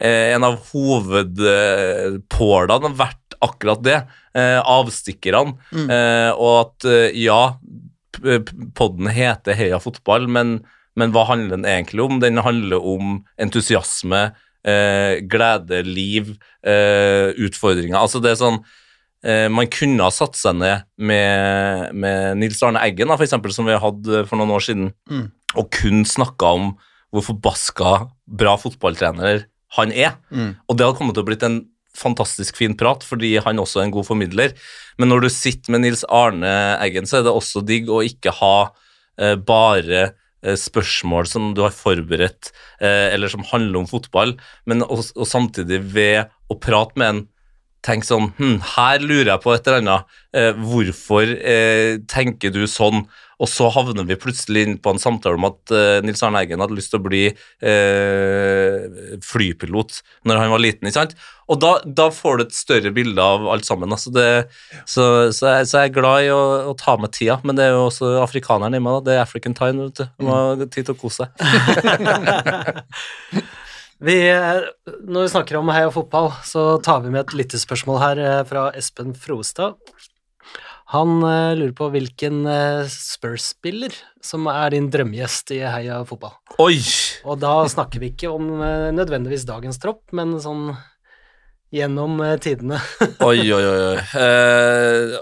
eh, 0.00 0.32
en 0.34 0.44
av 0.46 0.58
hovedpålene 1.70 2.92
vært 2.98 3.36
akkurat 3.40 3.82
det. 3.84 3.98
Eh, 4.36 4.58
avstikkerne. 4.62 5.56
Eh, 5.74 6.30
og 6.36 6.52
at 6.60 6.84
eh, 6.90 7.16
ja, 7.18 7.56
podden 8.76 9.08
heter 9.14 9.56
Heia 9.58 9.78
fotball, 9.82 10.28
men, 10.30 10.60
men 10.98 11.12
hva 11.14 11.24
handler 11.30 11.56
den 11.56 11.66
egentlig 11.68 12.04
om? 12.04 12.20
Den 12.22 12.38
handler 12.44 12.78
om 12.84 13.24
entusiasme, 13.40 14.30
glede, 14.60 15.78
liv, 15.86 16.34
utfordringer. 16.60 17.96
Altså 17.96 18.20
det 18.20 18.34
er 18.34 18.36
sånn 18.42 18.58
Man 19.56 19.70
kunne 19.72 20.04
ha 20.04 20.12
satt 20.12 20.36
seg 20.36 20.58
ned 20.60 20.82
med, 21.00 21.94
med 21.96 22.36
Nils 22.42 22.60
Arne 22.66 22.82
Eggen, 22.84 23.08
da, 23.08 23.16
for 23.16 23.24
eksempel, 23.24 23.54
som 23.56 23.64
vi 23.68 23.78
hadde 23.80 24.20
for 24.28 24.36
noen 24.36 24.52
år 24.58 24.66
siden, 24.66 24.90
Mm. 25.08 25.30
og 25.56 25.70
kun 25.78 26.04
snakka 26.04 26.52
om 26.58 26.66
hvor 27.10 27.26
forbaska 27.26 27.92
bra 28.40 28.56
fotballtrener 28.60 29.44
han 29.76 29.92
er. 29.94 30.16
Mm. 30.30 30.54
Og 30.66 30.76
det 30.76 30.86
hadde 30.86 30.98
kommet 30.98 31.16
til 31.18 31.24
å 31.24 31.28
blitt 31.28 31.46
en 31.46 31.60
fantastisk 31.96 32.58
fin 32.60 32.76
prat, 32.78 33.02
fordi 33.06 33.34
han 33.42 33.60
også 33.60 33.80
er 33.80 33.88
en 33.88 33.94
god 33.94 34.06
formidler. 34.06 34.54
Men 34.98 35.10
når 35.10 35.26
du 35.26 35.30
sitter 35.34 35.74
med 35.74 35.84
Nils 35.84 36.04
Arne 36.06 36.52
Eggen, 36.82 37.08
så 37.08 37.18
er 37.18 37.26
det 37.26 37.34
også 37.34 37.64
digg 37.66 37.90
å 37.90 38.02
ikke 38.06 38.34
ha 38.38 38.54
eh, 39.20 39.34
bare 39.34 40.02
eh, 40.06 40.58
spørsmål 40.58 41.28
som 41.30 41.50
du 41.56 41.64
har 41.66 41.74
forberedt, 41.74 42.52
eh, 42.78 43.10
eller 43.14 43.32
som 43.32 43.46
handler 43.50 43.82
om 43.82 43.90
fotball, 43.90 44.36
men 44.70 44.86
og, 44.86 45.02
og 45.16 45.28
samtidig 45.28 45.82
ved 45.94 46.30
å 46.50 46.58
prate 46.62 46.98
med 47.00 47.14
en 47.14 47.22
tenk 47.86 48.04
sånn 48.06 48.28
hm, 48.36 48.58
Her 48.76 48.98
lurer 49.02 49.32
jeg 49.34 49.42
på 49.44 49.52
et 49.54 49.66
eller 49.66 49.78
annet. 49.82 50.00
Eh, 50.36 50.52
hvorfor 50.54 51.24
eh, 51.26 51.98
tenker 52.10 52.50
du 52.54 52.66
sånn? 52.70 52.98
Og 53.40 53.48
så 53.48 53.70
havner 53.72 54.04
vi 54.04 54.18
plutselig 54.20 54.66
inn 54.66 54.74
på 54.84 54.92
en 54.92 55.00
samtale 55.00 55.38
om 55.38 55.46
at 55.48 55.72
eh, 55.72 56.02
Nils 56.04 56.20
Arne 56.26 56.42
Eggen 56.44 56.60
hadde 56.60 56.76
lyst 56.76 56.90
til 56.92 57.00
å 57.00 57.06
bli 57.06 57.22
eh, 57.30 58.78
flypilot 59.24 59.90
når 60.28 60.34
han 60.42 60.52
var 60.52 60.60
liten. 60.60 60.86
ikke 60.90 60.98
sant? 60.98 61.14
Og 61.50 61.56
da, 61.62 61.70
da 61.86 62.10
får 62.14 62.36
du 62.36 62.42
et 62.44 62.58
større 62.58 62.92
bilde 62.94 63.22
av 63.24 63.48
alt 63.50 63.66
sammen. 63.66 63.92
Altså 63.96 64.10
det, 64.12 64.28
så, 64.84 65.32
så, 65.32 65.44
jeg, 65.54 65.66
så 65.70 65.74
jeg 65.80 65.90
er 65.90 65.96
glad 65.96 66.18
i 66.26 66.30
å, 66.34 66.42
å 66.68 66.72
ta 66.78 66.92
med 67.00 67.10
tida, 67.16 67.36
men 67.42 67.56
det 67.56 67.64
er 67.66 67.72
jo 67.78 67.88
også 67.88 68.06
afrikaneren 68.20 68.76
i 68.76 68.82
meg. 68.84 68.92
da, 69.00 69.04
Det 69.08 69.14
er 69.16 69.24
African 69.24 69.56
time. 69.56 69.88
vet 69.88 69.98
du. 70.04 70.06
Man 70.28 70.36
har 70.36 70.68
tid 70.68 70.84
til 70.90 70.94
å 70.94 71.00
kose 71.00 71.24
seg. 71.24 71.30
Vi, 74.00 74.16
eh, 74.30 74.62
når 75.04 75.26
vi 75.26 75.28
snakker 75.28 75.58
om 75.58 75.68
heia 75.68 75.90
fotball, 75.92 76.30
så 76.48 76.78
tar 76.80 77.02
vi 77.04 77.10
med 77.12 77.20
et 77.26 77.34
lyttespørsmål 77.36 77.98
her 78.00 78.20
eh, 78.24 78.38
fra 78.48 78.70
Espen 78.78 79.12
Frostad. 79.12 79.76
Han 80.94 81.18
eh, 81.20 81.52
lurer 81.58 81.74
på 81.76 81.90
hvilken 81.92 82.38
Spurs-spiller 82.88 83.92
som 84.24 84.48
er 84.48 84.72
din 84.72 84.88
drømmegjest 84.92 85.52
i 85.52 85.60
heia 85.66 86.00
fotball. 86.08 86.32
Oi! 86.64 86.80
Og 87.28 87.42
da 87.44 87.52
snakker 87.68 88.00
vi 88.00 88.14
ikke 88.14 88.32
om 88.32 88.48
nødvendigvis 88.96 89.44
dagens 89.48 89.76
tropp, 89.82 90.06
men 90.16 90.38
sånn 90.40 90.70
gjennom 91.70 92.16
tidene. 92.40 92.80
Oi, 93.28 93.44
oi. 93.52 93.60
oi. 93.60 94.00
Eh, 94.16 95.12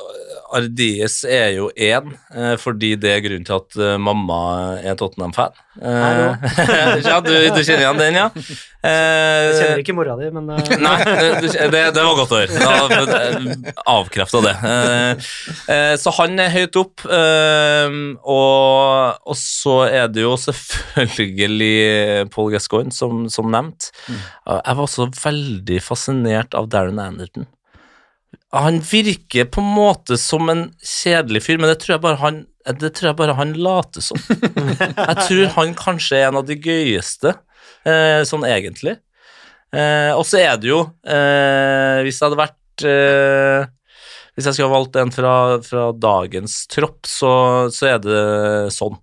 Ardies 0.57 1.17
er 1.29 1.49
jo 1.57 1.67
én, 1.77 2.13
eh, 2.35 2.55
fordi 2.61 2.95
det 3.01 3.11
er 3.17 3.21
grunnen 3.25 3.47
til 3.49 3.57
at 3.59 3.71
eh, 3.79 3.97
mamma 4.01 4.39
er 4.81 4.95
Tottenham-fan. 5.01 5.53
Eh, 5.79 6.33
ja, 7.09 7.17
du, 7.23 7.31
du 7.31 7.61
kjenner 7.63 7.83
igjen 7.85 8.01
den, 8.01 8.15
ja? 8.19 8.29
Jeg 8.89 9.55
kjenner 9.59 9.79
ikke 9.83 9.95
mora 9.99 10.15
di, 10.21 10.27
men 10.35 10.45
Nei, 10.87 10.99
det, 11.43 11.49
det, 11.75 11.83
det 11.97 12.03
var 12.07 12.15
godt 12.19 12.33
å 12.33 12.41
høre. 12.41 12.55
Avkrefta 13.91 14.39
det. 14.47 14.55
Så 15.99 16.09
han 16.21 16.33
er 16.43 16.51
høyt 16.55 16.75
opp. 16.79 16.97
og, 17.09 17.93
og 19.29 19.37
så 19.39 19.75
er 19.91 20.07
det 20.15 20.23
jo 20.25 20.35
selvfølgelig 20.41 22.29
Paul 22.35 22.51
Gascoigne, 22.55 22.93
som, 22.95 23.27
som 23.33 23.51
nevnt. 23.53 23.91
Eh, 24.09 24.61
Jeg 24.65 24.77
var 24.79 24.85
også 24.87 25.09
veldig 25.25 25.81
fascinert 25.85 26.55
av 26.59 26.69
Darren 26.73 27.01
Anderton. 27.03 27.47
Han 28.57 28.79
virker 28.81 29.49
på 29.53 29.61
en 29.61 29.75
måte 29.77 30.17
som 30.21 30.49
en 30.49 30.69
kjedelig 30.81 31.45
fyr, 31.45 31.59
men 31.61 31.69
det 31.69 31.81
tror 31.83 31.97
jeg 31.97 32.05
bare 32.05 32.21
han, 32.23 32.39
det 32.81 32.95
tror 32.97 33.11
jeg 33.11 33.19
bare 33.19 33.37
han 33.37 33.53
later 33.61 34.05
som. 34.05 34.21
Jeg 34.31 35.17
tror 35.21 35.45
han 35.59 35.75
kanskje 35.77 36.21
er 36.21 36.31
en 36.31 36.41
av 36.41 36.49
de 36.49 36.57
gøyeste 36.57 37.35
eh, 37.85 38.23
sånn 38.29 38.47
egentlig. 38.49 38.97
Eh, 39.77 40.13
og 40.17 40.25
så 40.25 40.41
er 40.41 40.55
det 40.57 40.71
jo 40.71 40.79
eh, 41.05 41.99
Hvis 42.01 42.17
det 42.17 42.25
hadde 42.25 42.39
vært 42.41 42.85
eh, 42.89 43.67
Hvis 44.33 44.47
jeg 44.49 44.57
skulle 44.57 44.71
ha 44.71 44.79
valgt 44.79 44.97
en 44.97 45.13
fra, 45.13 45.35
fra 45.61 45.83
dagens 45.93 46.63
tropp, 46.73 47.03
så, 47.05 47.33
så 47.75 47.91
er 47.91 47.99
det 48.01 48.23
sånn. 48.73 48.97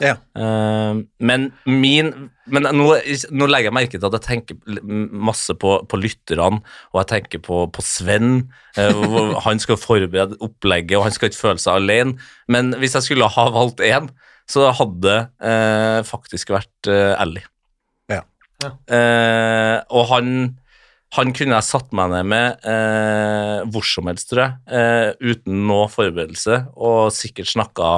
Ja. 0.00 0.14
Uh, 0.38 1.02
men 1.20 1.50
min 1.66 2.30
Men 2.48 2.66
nå, 2.74 2.86
nå 3.30 3.46
legger 3.46 3.68
jeg 3.68 3.76
merke 3.76 3.98
til 3.98 4.08
at 4.08 4.16
jeg 4.16 4.24
tenker 4.24 4.80
masse 5.12 5.54
på, 5.54 5.76
på 5.88 6.00
lytterne, 6.00 6.62
og 6.90 6.98
jeg 7.02 7.10
tenker 7.12 7.42
på, 7.44 7.60
på 7.70 7.84
Sven. 7.86 8.48
Uh, 8.78 9.36
han 9.44 9.62
skal 9.62 9.78
forberede 9.78 10.40
opplegget, 10.42 10.96
og 10.98 11.06
han 11.06 11.14
skal 11.14 11.30
ikke 11.30 11.42
føle 11.42 11.62
seg 11.62 11.78
alene. 11.78 12.16
Men 12.50 12.74
hvis 12.82 12.96
jeg 12.98 13.06
skulle 13.06 13.30
ha 13.30 13.46
valgt 13.54 13.84
én, 13.86 14.10
så 14.50 14.72
hadde 14.74 15.00
det 15.06 15.20
uh, 15.46 16.00
faktisk 16.04 16.50
vært 16.52 16.90
eh, 16.90 17.14
Ellie. 17.22 17.46
Ja. 18.10 18.24
Ja. 18.62 18.74
Eh, 18.98 19.78
og 19.94 20.10
han 20.10 20.34
han 21.12 21.32
kunne 21.36 21.58
jeg 21.58 21.68
satt 21.68 21.90
meg 21.96 22.08
ned 22.08 22.28
med 22.30 22.62
eh, 22.68 23.58
hvor 23.68 23.84
som 23.84 24.08
helst, 24.08 24.30
tror 24.30 24.42
jeg, 24.46 24.54
eh, 24.72 25.10
uten 25.20 25.66
noe 25.68 25.90
forberedelse, 25.92 26.62
og 26.72 27.12
sikkert 27.12 27.50
snakka 27.52 27.90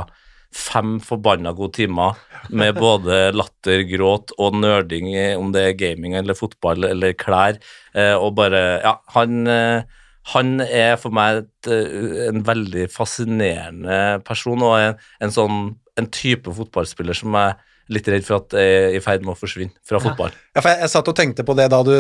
fem 0.55 0.99
forbanna 1.03 1.53
gode 1.57 1.75
timer 1.81 2.21
med 2.55 2.77
både 2.79 3.33
latter, 3.35 3.83
gråt 3.89 4.35
og 4.39 4.57
nerding, 4.61 5.11
om 5.41 5.51
det 5.55 5.67
er 5.67 5.77
gaming 5.81 6.15
eller 6.19 6.39
fotball 6.39 6.87
eller 6.93 7.17
klær, 7.19 7.59
eh, 7.97 8.15
og 8.15 8.37
bare 8.39 8.65
Ja, 8.85 8.99
han 9.17 9.47
eh, 9.51 10.01
han 10.33 10.61
er 10.65 10.97
for 10.97 11.13
meg 11.13 11.43
et, 11.43 11.69
eh, 11.69 12.29
en 12.31 12.45
veldig 12.47 12.87
fascinerende 12.93 14.23
person, 14.25 14.63
og 14.65 14.79
en, 14.79 15.01
en 15.21 15.35
sånn 15.35 15.59
en 16.01 16.09
type 16.11 16.51
fotballspiller 16.57 17.15
som 17.15 17.37
jeg 17.39 17.59
litt 17.93 18.09
redd 18.09 18.25
for 18.25 18.41
at 18.41 18.55
er 18.57 18.95
i 18.97 19.01
ferd 19.05 19.25
med 19.27 19.35
å 19.35 19.39
forsvinne 19.39 19.75
fra 19.85 20.01
fotball. 20.03 20.33
Ja, 20.55 20.63
for 20.63 20.71
jeg, 20.71 20.81
jeg 20.85 20.93
satt 20.95 21.11
og 21.11 21.17
tenkte 21.19 21.45
på 21.45 21.57
det 21.59 21.67
da 21.73 21.83
du 21.85 21.93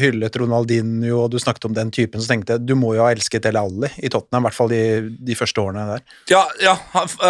hyllet 0.00 0.38
Ronaldinho 0.40 1.20
og 1.22 1.30
du 1.34 1.38
snakket 1.42 1.68
om 1.68 1.76
den 1.76 1.92
typen, 1.94 2.22
så 2.22 2.32
tenkte 2.32 2.56
jeg 2.56 2.66
du 2.66 2.74
må 2.78 2.94
jo 2.96 3.04
ha 3.04 3.12
elsket 3.14 3.46
Dele 3.46 3.62
Alli 3.62 3.92
i 4.02 4.10
Tottenham, 4.12 4.46
i 4.46 4.48
hvert 4.48 4.58
fall 4.58 4.72
de, 4.72 4.82
de 5.28 5.38
første 5.38 5.62
årene 5.62 5.86
der. 5.92 6.04
Ja, 6.32 6.42
ja 6.62 6.74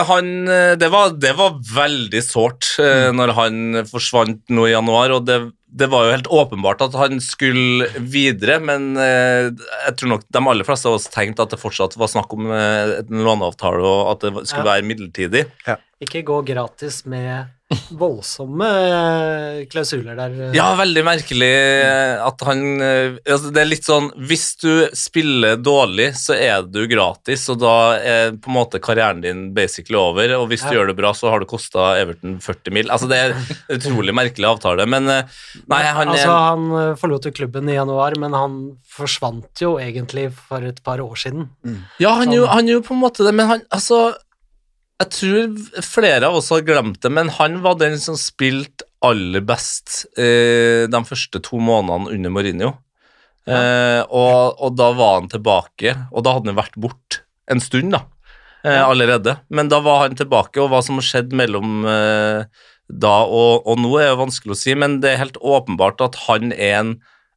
han, 0.08 0.32
det, 0.80 0.88
var, 0.92 1.12
det 1.20 1.34
var 1.36 1.60
veldig 1.60 2.24
sårt 2.24 2.72
mm. 2.80 3.16
når 3.18 3.34
han 3.36 3.82
forsvant 3.90 4.44
nå 4.52 4.68
i 4.70 4.74
januar, 4.74 5.18
og 5.18 5.26
det, 5.28 5.40
det 5.76 5.88
var 5.92 6.06
jo 6.06 6.14
helt 6.14 6.30
åpenbart 6.32 6.84
at 6.86 6.94
han 6.96 7.20
skulle 7.20 7.90
videre, 8.00 8.58
men 8.64 8.94
eh, 9.00 9.50
jeg 9.50 9.96
tror 9.98 10.14
nok 10.14 10.24
de 10.32 10.40
aller 10.40 10.68
fleste 10.68 10.88
av 10.88 10.96
oss 10.96 11.10
tenkte 11.12 11.44
at 11.44 11.52
det 11.52 11.60
fortsatt 11.60 11.98
var 12.00 12.08
snakk 12.12 12.32
om 12.36 12.48
eh, 12.48 12.96
en 13.02 13.26
låneavtale, 13.26 13.82
og 13.84 14.14
at 14.14 14.24
det 14.24 14.46
skulle 14.48 14.64
Ja. 14.64 14.70
være 14.76 14.88
midlertidig. 14.88 15.44
Ikke 16.00 16.24
gå 16.24 16.40
gratis 16.48 17.04
med 17.08 17.52
voldsomme 17.98 18.66
eh, 18.68 19.64
klausuler 19.70 20.14
der. 20.14 20.34
eh. 20.48 20.52
Ja, 20.54 20.68
veldig 20.78 21.02
merkelig 21.06 21.48
eh, 21.50 22.20
at 22.22 22.42
han 22.46 22.60
altså 22.78 23.50
Det 23.50 23.62
er 23.62 23.68
litt 23.68 23.86
sånn 23.86 24.06
Hvis 24.28 24.44
du 24.62 24.70
spiller 24.94 25.56
dårlig, 25.58 26.12
så 26.18 26.36
er 26.38 26.62
du 26.62 26.84
gratis, 26.90 27.48
og 27.50 27.58
da 27.64 27.72
er 27.98 28.36
på 28.38 28.52
en 28.52 28.56
måte 28.58 28.78
karrieren 28.82 29.22
din 29.24 29.40
basically 29.56 29.98
over. 29.98 30.36
Og 30.38 30.46
hvis 30.52 30.62
du 30.66 30.76
gjør 30.76 30.92
det 30.92 30.96
bra, 30.98 31.10
så 31.16 31.30
har 31.32 31.42
det 31.42 31.48
kosta 31.50 31.88
Everton 31.98 32.36
40 32.44 32.76
mil. 32.76 32.90
Altså 32.92 33.08
Det 33.10 33.18
er 33.18 33.34
en 33.34 33.78
utrolig 33.78 34.14
merkelig 34.14 34.48
avtale, 34.52 34.86
men 34.86 35.08
Nei, 35.10 35.82
han 35.82 36.12
er 36.12 36.12
altså, 36.14 36.36
han 36.36 36.96
forlot 37.00 37.26
jo 37.30 37.34
klubben 37.34 37.70
i 37.72 37.78
januar, 37.78 38.14
men 38.20 38.36
han 38.36 38.60
forsvant 38.96 39.62
jo 39.62 39.74
egentlig 39.82 40.28
for 40.36 40.62
et 40.66 40.78
par 40.86 41.02
år 41.02 41.18
siden. 41.18 41.48
Ja, 42.02 42.14
han 42.20 42.30
gjorde, 42.34 42.52
han 42.54 42.70
jo 42.70 42.78
på 42.86 42.94
en 42.94 43.02
måte 43.02 43.26
det, 43.26 43.34
men 43.34 43.50
han 43.50 43.66
Altså 43.74 44.14
Jeg 44.96 45.12
tror 45.12 45.82
flere 45.84 46.28
av 46.30 46.38
oss 46.38 46.48
har 46.54 46.64
glemt 46.64 47.02
det, 47.04 47.10
men 47.12 47.28
han 47.36 47.60
var 47.64 47.76
den 47.80 47.98
som 48.00 48.16
spilte 48.16 48.86
aller 49.04 49.42
best 49.44 50.06
eh, 50.16 50.88
de 50.88 51.00
første 51.04 51.40
to 51.44 51.60
månedene 51.60 52.14
under 52.14 52.32
Mourinho. 52.32 52.70
Eh, 53.46 54.02
og, 54.08 54.56
og 54.56 54.72
da 54.74 54.88
var 54.96 55.18
han 55.18 55.28
tilbake, 55.30 55.92
og 56.10 56.24
da 56.24 56.32
hadde 56.36 56.50
han 56.50 56.58
vært 56.58 56.78
bort 56.80 57.20
en 57.52 57.60
stund, 57.62 57.92
da. 57.92 58.06
Eh, 58.64 58.80
allerede. 58.80 59.36
Men 59.52 59.68
da 59.70 59.82
var 59.84 60.06
han 60.06 60.16
tilbake, 60.18 60.62
og 60.62 60.72
hva 60.72 60.80
som 60.82 60.96
har 60.98 61.06
skjedd 61.06 61.36
mellom 61.36 61.84
eh, 61.86 62.48
da 62.86 63.16
og, 63.26 63.66
og 63.68 63.78
nå, 63.82 63.92
er 64.00 64.14
jo 64.14 64.22
vanskelig 64.24 64.56
å 64.56 64.58
si, 64.58 64.74
men 64.78 65.00
det 65.02 65.12
er 65.12 65.22
helt 65.26 65.38
åpenbart 65.42 66.02
at 66.08 66.18
han 66.26 66.56
er 66.56 66.80
en 66.80 66.96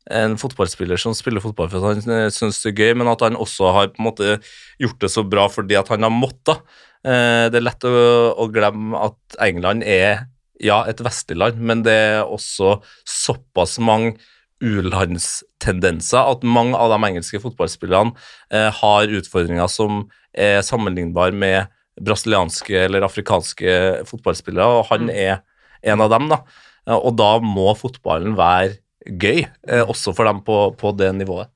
en 0.10 0.36
fotballspiller 0.42 0.98
som 0.98 1.14
spiller 1.14 1.44
fotball 1.44 1.68
for 1.70 1.86
at 1.86 2.00
han 2.00 2.14
eh, 2.16 2.32
syns 2.34 2.62
det 2.64 2.72
er 2.72 2.80
gøy, 2.82 2.94
men 2.98 3.10
at 3.12 3.22
han 3.22 3.38
også 3.38 3.74
har 3.76 3.92
på 3.94 4.02
en 4.02 4.08
måte 4.08 4.38
gjort 4.82 5.04
det 5.04 5.12
så 5.14 5.22
bra 5.28 5.46
fordi 5.54 5.78
at 5.78 5.92
han 5.94 6.06
har 6.06 6.14
måttet. 6.14 6.64
Eh, 7.06 7.46
Det 7.52 7.60
er 7.60 7.66
lett 7.66 7.86
å, 7.88 7.94
å 8.36 8.50
glemme 8.52 8.98
at 9.10 9.40
England 9.40 9.84
er 9.88 10.26
ja, 10.60 10.82
et 10.92 11.00
vestlig 11.00 11.38
land, 11.40 11.60
men 11.64 11.84
det 11.86 11.94
er 11.96 12.28
også 12.28 12.82
såpass 13.08 13.78
mange 13.80 14.18
u-landstendenser 14.60 16.20
at 16.34 16.44
mange 16.44 16.76
av 16.76 16.92
de 16.92 17.00
engelske 17.08 17.40
fotballspillerne 17.40 18.12
eh, 18.52 18.68
har 18.82 19.14
utfordringer 19.20 19.70
som 19.72 20.02
er 20.36 20.60
sammenlignbare 20.68 21.32
med 21.32 21.72
brasilianske 22.00 22.76
eller 22.86 23.08
afrikanske 23.08 24.04
fotballspillere, 24.08 24.68
og 24.82 24.90
han 24.92 25.10
er 25.12 25.40
en 25.84 26.04
av 26.04 26.12
dem. 26.12 26.28
da. 26.32 26.42
Eh, 26.88 26.96
Og 27.00 27.16
da 27.16 27.38
må 27.40 27.72
fotballen 27.80 28.36
være 28.36 28.78
gøy, 29.08 29.46
eh, 29.68 29.84
også 29.88 30.14
for 30.16 30.28
dem 30.28 30.44
på, 30.44 30.76
på 30.76 30.92
det 30.98 31.14
nivået. 31.16 31.48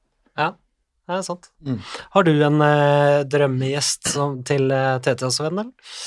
Ja, 1.04 1.18
det 1.18 1.22
er 1.22 1.26
sant. 1.28 1.50
Mm. 1.68 1.80
Har 2.16 2.24
du 2.24 2.32
en 2.32 2.62
eh, 2.64 3.22
drømmegjest 3.28 4.14
som, 4.14 4.38
til 4.48 4.72
eh, 4.72 5.00
TT 5.04 5.26
også, 5.28 5.50
venn, 5.50 5.66
eller? 5.66 5.98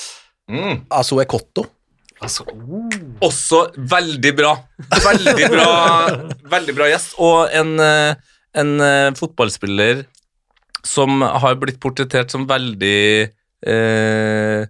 Mm. 0.48 0.86
Altså 0.94 1.18
Ekotto. 1.20 1.66
Altså, 2.24 2.46
oh. 2.48 2.96
Også 3.26 3.66
veldig 3.76 4.32
bra. 4.38 4.54
Veldig 5.04 5.50
bra, 5.52 5.68
veldig 6.54 6.76
bra 6.78 6.88
gjest. 6.88 7.18
Og 7.20 7.52
en, 7.52 7.74
eh, 7.82 8.16
en 8.56 8.72
eh, 8.80 9.10
fotballspiller 9.18 10.06
som 10.86 11.20
har 11.20 11.58
blitt 11.60 11.80
portrettert 11.82 12.32
som 12.32 12.46
veldig 12.48 12.96
eh, 13.66 14.64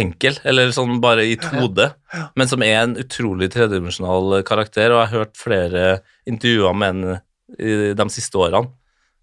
enkel, 0.00 0.42
eller 0.46 0.74
sånn 0.74 0.98
bare 1.02 1.28
i 1.28 1.36
et 1.36 1.46
hode, 1.52 1.90
men 2.38 2.50
som 2.50 2.62
er 2.64 2.78
en 2.80 2.98
utrolig 2.98 3.50
tredimensjonal 3.52 4.40
karakter, 4.46 4.90
og 4.90 5.02
jeg 5.02 5.10
har 5.10 5.18
hørt 5.18 5.38
flere 5.38 5.84
intervjuer 6.30 6.76
med 6.78 6.94
han 6.94 7.96
de 7.98 8.06
siste 8.14 8.38
årene. 8.38 8.70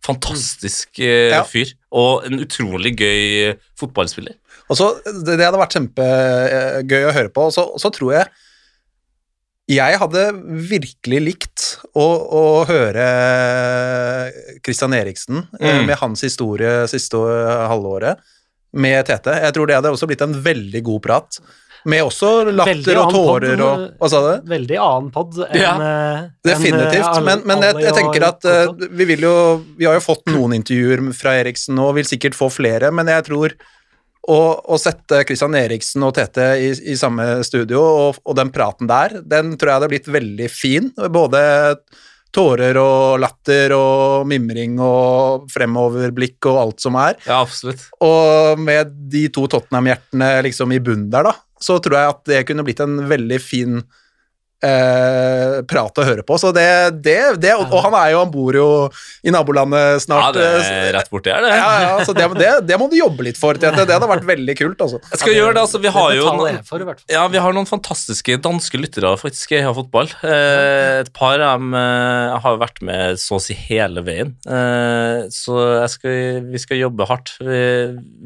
Fantastisk 0.05 0.99
eh, 0.99 1.31
Ja. 1.33 1.43
fyr, 1.43 1.71
og 1.91 2.25
en 2.27 2.39
utrolig 2.43 2.93
gøy 2.99 3.55
fotballspiller. 3.79 4.35
Og 4.69 4.75
så, 4.79 4.91
det, 5.05 5.37
det 5.39 5.45
hadde 5.47 5.59
vært 5.61 5.75
kjempegøy 5.77 7.07
å 7.07 7.15
høre 7.15 7.31
på, 7.31 7.47
og 7.49 7.53
så, 7.55 7.69
så 7.79 7.91
tror 7.95 8.13
jeg 8.19 8.27
jeg 9.67 9.97
hadde 9.99 10.21
virkelig 10.69 11.17
likt 11.19 11.63
å, 11.91 12.05
å 12.39 12.43
høre 12.69 13.07
Christian 14.63 14.93
Eriksen 14.95 15.41
eh, 15.59 15.73
Mm. 15.81 15.85
med 15.89 15.97
hans 15.99 16.23
historie 16.23 16.85
siste 16.87 17.19
halvåret 17.67 18.21
med 18.77 19.05
Tete. 19.07 19.33
Jeg 19.43 19.53
tror 19.55 19.67
det 19.67 19.75
hadde 19.75 19.91
også 19.91 20.07
blitt 20.07 20.21
en 20.23 20.35
veldig 20.43 20.81
god 20.87 21.01
prat. 21.03 21.39
Med 21.85 22.03
også 22.03 22.31
latter 22.49 22.99
og 23.01 23.13
tårer 23.13 23.61
og 23.61 23.83
eh, 23.83 23.87
Hva 23.99 24.09
sa 24.11 24.21
du? 24.25 24.49
Veldig 24.49 24.79
annen 24.81 25.11
pod 25.13 25.37
enn 25.45 25.59
Ja, 25.59 25.73
eh, 25.77 26.25
Definitivt. 26.47 27.05
eh, 27.05 27.23
Men, 27.27 27.45
men 27.47 27.63
jeg, 27.67 27.77
jeg 27.85 27.95
tenker 27.97 28.27
at 28.27 28.47
uh, 28.49 28.73
vi 28.73 29.07
vil 29.13 29.25
jo 29.27 29.35
Vi 29.77 29.87
har 29.87 29.97
jo 29.99 30.03
fått 30.03 30.25
noen 30.33 30.57
intervjuer 30.57 31.05
fra 31.17 31.37
Eriksen 31.41 31.79
og 31.83 31.95
vil 31.99 32.09
sikkert 32.09 32.37
få 32.37 32.49
flere, 32.53 32.91
men 32.95 33.09
jeg 33.11 33.27
tror 33.29 33.55
å, 34.27 34.39
å 34.59 34.75
sette 34.81 35.21
Christian 35.23 35.55
Eriksen 35.55 36.03
og 36.03 36.17
Tete 36.17 36.49
i, 36.59 36.73
i 36.91 36.97
samme 36.99 37.37
studio, 37.47 37.79
og, 37.79 38.17
og 38.27 38.35
den 38.35 38.51
praten 38.51 38.89
der, 38.89 39.21
den 39.23 39.53
tror 39.55 39.71
jeg 39.71 39.79
hadde 39.79 39.89
blitt 39.93 40.09
veldig 40.11 40.49
fin. 40.51 40.89
Både 41.15 41.39
tårer 42.35 42.77
og 42.81 43.21
latter 43.23 43.71
og 43.77 44.27
mimring 44.29 44.75
og 44.83 45.47
fremoverblikk 45.53 46.49
og 46.51 46.59
alt 46.59 46.83
som 46.83 46.97
er. 46.99 47.15
Ja, 47.23 47.39
absolutt. 47.39 47.87
Og 48.03 48.59
med 48.59 48.91
de 49.13 49.27
to 49.33 49.47
Tottenham-hjertene 49.47 50.33
liksom 50.45 50.75
i 50.75 50.81
bunnen 50.83 51.07
der, 51.13 51.31
da, 51.31 51.35
så 51.63 51.79
tror 51.83 51.97
jeg 51.97 52.13
at 52.13 52.21
det 52.29 52.43
kunne 52.49 52.65
blitt 52.67 52.83
en 52.83 52.99
veldig 53.09 53.39
fin 53.41 53.81
eh, 54.63 55.59
prate 55.69 56.03
og 56.03 56.09
høre 56.09 56.25
på. 56.25 56.37
Så 56.41 56.51
det, 56.55 56.67
det, 57.05 57.19
det 57.41 57.53
og, 57.57 57.67
og 57.71 57.83
han 57.87 57.97
er 57.99 58.13
jo, 58.13 58.21
han 58.23 58.31
bor 58.33 58.57
jo 58.57 58.67
i 59.23 59.33
nabolandet 59.33 60.03
snart. 60.05 60.37
Ja, 60.37 60.37
det 60.37 60.47
eh, 60.63 60.71
er 60.87 60.95
rett 60.97 61.11
borti 61.13 61.33
her, 61.33 61.45
det. 61.45 61.53
ja, 61.57 61.69
ja, 61.85 61.93
så 62.07 62.15
det, 62.17 62.27
det, 62.39 62.51
det 62.67 62.79
må 62.79 62.89
du 62.91 62.97
jobbe 62.99 63.27
litt 63.27 63.39
for, 63.39 63.57
Det, 63.59 63.71
Det 63.77 63.93
hadde 63.93 64.09
vært 64.09 64.27
veldig 64.27 64.57
kult, 64.59 64.81
altså. 64.87 65.01
Jeg 65.11 65.21
skal 65.23 65.35
gjøre 65.37 65.55
det, 65.57 65.65
altså. 65.65 65.81
Vi 65.83 65.93
har 65.93 66.11
det 66.11 66.19
jo 66.19 66.33
noen, 66.41 66.61
for, 66.67 66.85
ja, 67.11 67.25
vi 67.31 67.41
har 67.43 67.55
noen 67.55 67.69
fantastiske 67.69 68.39
danske 68.43 68.81
lyttere 68.81 69.13
faktisk 69.19 69.55
i 69.57 69.63
Fotball. 69.77 70.09
Eh, 70.25 71.03
et 71.03 71.11
par 71.15 71.37
av 71.37 71.57
dem 71.59 71.75
eh, 71.77 72.37
har 72.43 72.61
vært 72.61 72.81
med 72.85 73.19
så 73.21 73.37
å 73.37 73.43
si 73.43 73.55
hele 73.67 74.03
veien. 74.05 74.33
Eh, 74.47 75.27
så 75.33 75.57
jeg 75.83 75.93
skal, 75.93 76.17
vi 76.47 76.61
skal 76.61 76.81
jobbe 76.81 77.07
hardt. 77.09 77.35
Vi, 77.43 77.61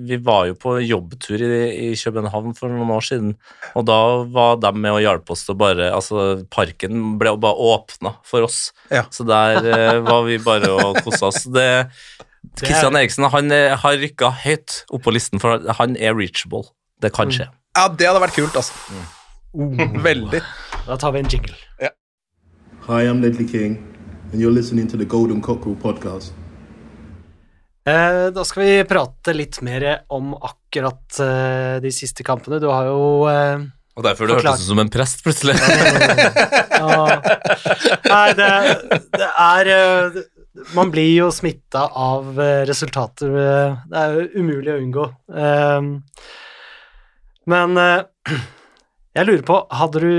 vi 0.08 0.20
var 0.24 0.48
jo 0.50 0.58
på 0.60 0.78
jobbtur 0.84 1.41
i, 1.41 1.91
i 1.91 1.91
København 2.00 2.56
for 2.58 2.72
noen 2.72 2.94
år 2.96 3.06
siden, 3.06 3.36
og 3.78 3.88
da 3.89 4.00
var 4.32 4.60
de 4.62 4.72
med 4.78 4.96
å 4.96 5.02
hjelpe 5.02 5.36
oss 5.36 5.46
til 5.48 5.56
å 5.56 5.62
bare 5.62 5.89
Altså, 5.91 6.20
parken 6.53 7.17
ble 7.21 7.34
bare 7.41 7.55
åpna 7.71 8.15
for 8.27 8.45
oss, 8.47 8.71
Ja. 8.91 9.03
så 9.13 9.25
der 9.27 9.62
eh, 9.71 9.99
var 10.05 10.23
vi 10.27 10.38
bare 10.43 10.69
og 10.73 10.99
kosa 11.05 11.29
oss. 11.31 11.43
Det 11.45 11.69
Det 12.41 12.65
Kristian 12.67 12.95
Eriksen 12.97 13.27
han 13.29 13.51
er, 13.53 13.75
har 13.77 13.97
rykka 14.01 14.31
høyt 14.43 14.79
opp 14.91 15.03
på 15.05 15.12
listen, 15.13 15.39
for 15.39 15.62
han 15.77 15.93
er 15.97 16.15
reachable. 16.17 16.63
Det 17.01 17.12
kan 17.13 17.29
skje. 17.31 17.45
Ja, 17.77 17.88
det 17.88 18.07
hadde 18.10 18.19
vært 18.23 18.36
kult, 18.36 18.57
altså. 18.57 18.73
Veldig. 19.53 20.41
Da 20.88 20.97
tar 20.97 21.13
vi 21.13 21.19
en 21.21 21.29
jingle. 21.31 21.55
Hi, 22.88 23.05
I'm 23.05 23.21
Ledley 23.21 23.45
King, 23.47 23.77
and 24.31 24.41
you're 24.41 24.51
listening 24.53 24.88
to 24.89 24.97
the 24.97 25.05
Golden 25.05 25.39
Cockerel 25.41 25.75
podcast. 25.79 26.34
Eh, 27.86 28.27
da 28.34 28.43
skal 28.45 28.63
vi 28.63 28.73
prate 28.89 29.34
litt 29.34 29.57
mer 29.65 29.86
om 30.13 30.34
akkurat 30.38 31.17
eh, 31.23 31.77
de 31.81 31.91
siste 31.93 32.25
kampene. 32.25 32.60
Du 32.62 32.67
har 32.69 32.89
jo 32.89 32.99
eh, 33.29 33.63
Og 33.99 34.06
derfor 34.06 34.27
du 34.30 34.34
hørtes 34.38 34.62
ut 34.63 34.69
som 34.71 34.80
en 34.80 34.89
prest, 34.91 35.19
plutselig. 35.25 35.56
ja. 35.60 37.21
Nei, 38.08 38.27
det, 38.38 38.51
det 39.17 39.27
er 39.43 39.69
eh, 39.75 40.21
Man 40.77 40.91
blir 40.93 41.10
jo 41.17 41.27
smitta 41.36 41.84
av 41.99 42.39
eh, 42.39 42.62
resultater. 42.69 43.36
eh, 43.36 43.75
Det 43.91 43.99
er 44.06 44.15
jo 44.15 44.43
umulig 44.45 44.71
å 44.73 44.80
unngå. 44.80 45.06
Eh, 45.43 45.82
men 47.51 47.75
jeg 47.82 49.27
lurer 49.27 49.45
på, 49.47 49.58
hadde 49.75 50.01
du 50.04 50.15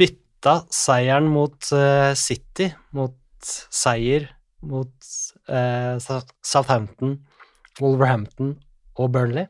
bytta 0.00 0.60
seieren 0.72 1.26
mot 1.32 1.58
City 2.16 2.70
mot 2.96 3.16
seier 3.72 4.28
mot 4.62 4.92
Southampton, 6.46 7.16
Wolverhampton 7.80 8.54
og 9.00 9.10
Burnley? 9.14 9.48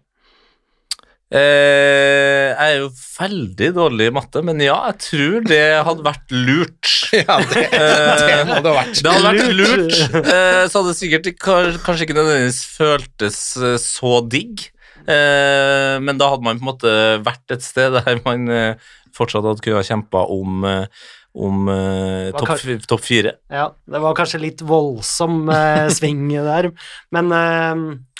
Eh, 1.31 2.49
jeg 2.51 2.73
er 2.75 2.79
jo 2.81 2.89
veldig 2.91 3.69
dårlig 3.77 4.09
i 4.11 4.15
matte, 4.17 4.41
men 4.47 4.59
ja, 4.65 4.75
jeg 4.91 4.97
tror 5.05 5.45
det 5.47 5.61
hadde 5.87 6.07
vært 6.07 6.35
lurt. 6.35 6.91
Ja, 7.11 7.41
det, 7.43 7.65
det 7.75 8.43
må 8.47 8.61
det 8.63 8.71
ha 8.71 8.75
vært. 8.77 9.01
Det 9.03 9.11
hadde 9.11 9.31
vært 9.33 9.55
Lurt. 9.59 9.97
eh, 10.21 10.61
så 10.71 10.79
hadde 10.79 10.93
det 10.93 10.99
sikkert 11.01 11.31
kanskje 11.43 12.05
ikke 12.07 12.15
nødvendigvis 12.15 12.61
føltes 12.77 13.39
eh, 13.59 13.75
så 13.83 14.13
digg. 14.31 14.63
Eh, 15.11 15.97
men 16.05 16.21
da 16.21 16.29
hadde 16.31 16.47
man 16.47 16.61
på 16.61 16.63
en 16.63 16.69
måte 16.69 16.93
vært 17.27 17.57
et 17.57 17.67
sted 17.67 17.97
der 17.99 18.21
man 18.23 18.47
eh, 18.55 18.91
fortsatt 19.17 19.43
hadde 19.43 19.65
kunnet 19.67 19.89
kjempe 19.91 20.23
om, 20.37 20.63
eh, 20.71 20.87
om 21.35 21.69
eh, 21.71 22.31
topp 22.35 22.87
top 22.91 23.03
fire. 23.05 23.37
Ja, 23.53 23.69
det 23.87 24.01
var 24.03 24.17
kanskje 24.19 24.43
litt 24.43 24.65
voldsom 24.67 25.45
eh, 25.53 25.87
sving 25.97 26.27
der, 26.33 26.71
men 27.15 27.31
eh, 27.33 27.75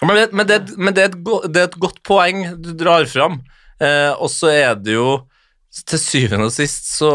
Men, 0.07 0.15
det, 0.17 0.29
men, 0.33 0.47
det, 0.47 0.61
men 0.79 0.95
det, 0.95 1.09
er 1.09 1.19
go, 1.19 1.41
det 1.47 1.61
er 1.65 1.69
et 1.71 1.81
godt 1.83 2.01
poeng 2.07 2.45
du 2.63 2.73
drar 2.79 3.09
fram. 3.11 3.41
Eh, 3.83 4.13
og 4.15 4.31
så 4.33 4.53
er 4.53 4.75
det 4.77 4.93
jo 4.99 5.23
Til 5.71 6.01
syvende 6.03 6.49
og 6.51 6.53
sist 6.53 6.89
så 6.99 7.11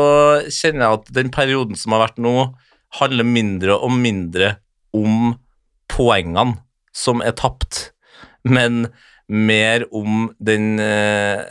kjenner 0.47 0.85
jeg 0.85 0.99
at 0.99 1.09
den 1.17 1.31
perioden 1.33 1.75
som 1.75 1.91
har 1.91 2.05
vært 2.05 2.21
nå, 2.23 2.53
handler 3.01 3.27
mindre 3.27 3.75
og 3.75 3.91
mindre 3.91 4.53
om 4.95 5.33
poengene 5.91 6.55
som 6.95 7.19
er 7.19 7.35
tapt, 7.35 7.89
men 8.47 8.85
mer 9.27 9.83
om 9.91 10.29
den 10.39 10.79
eh, 10.79 11.41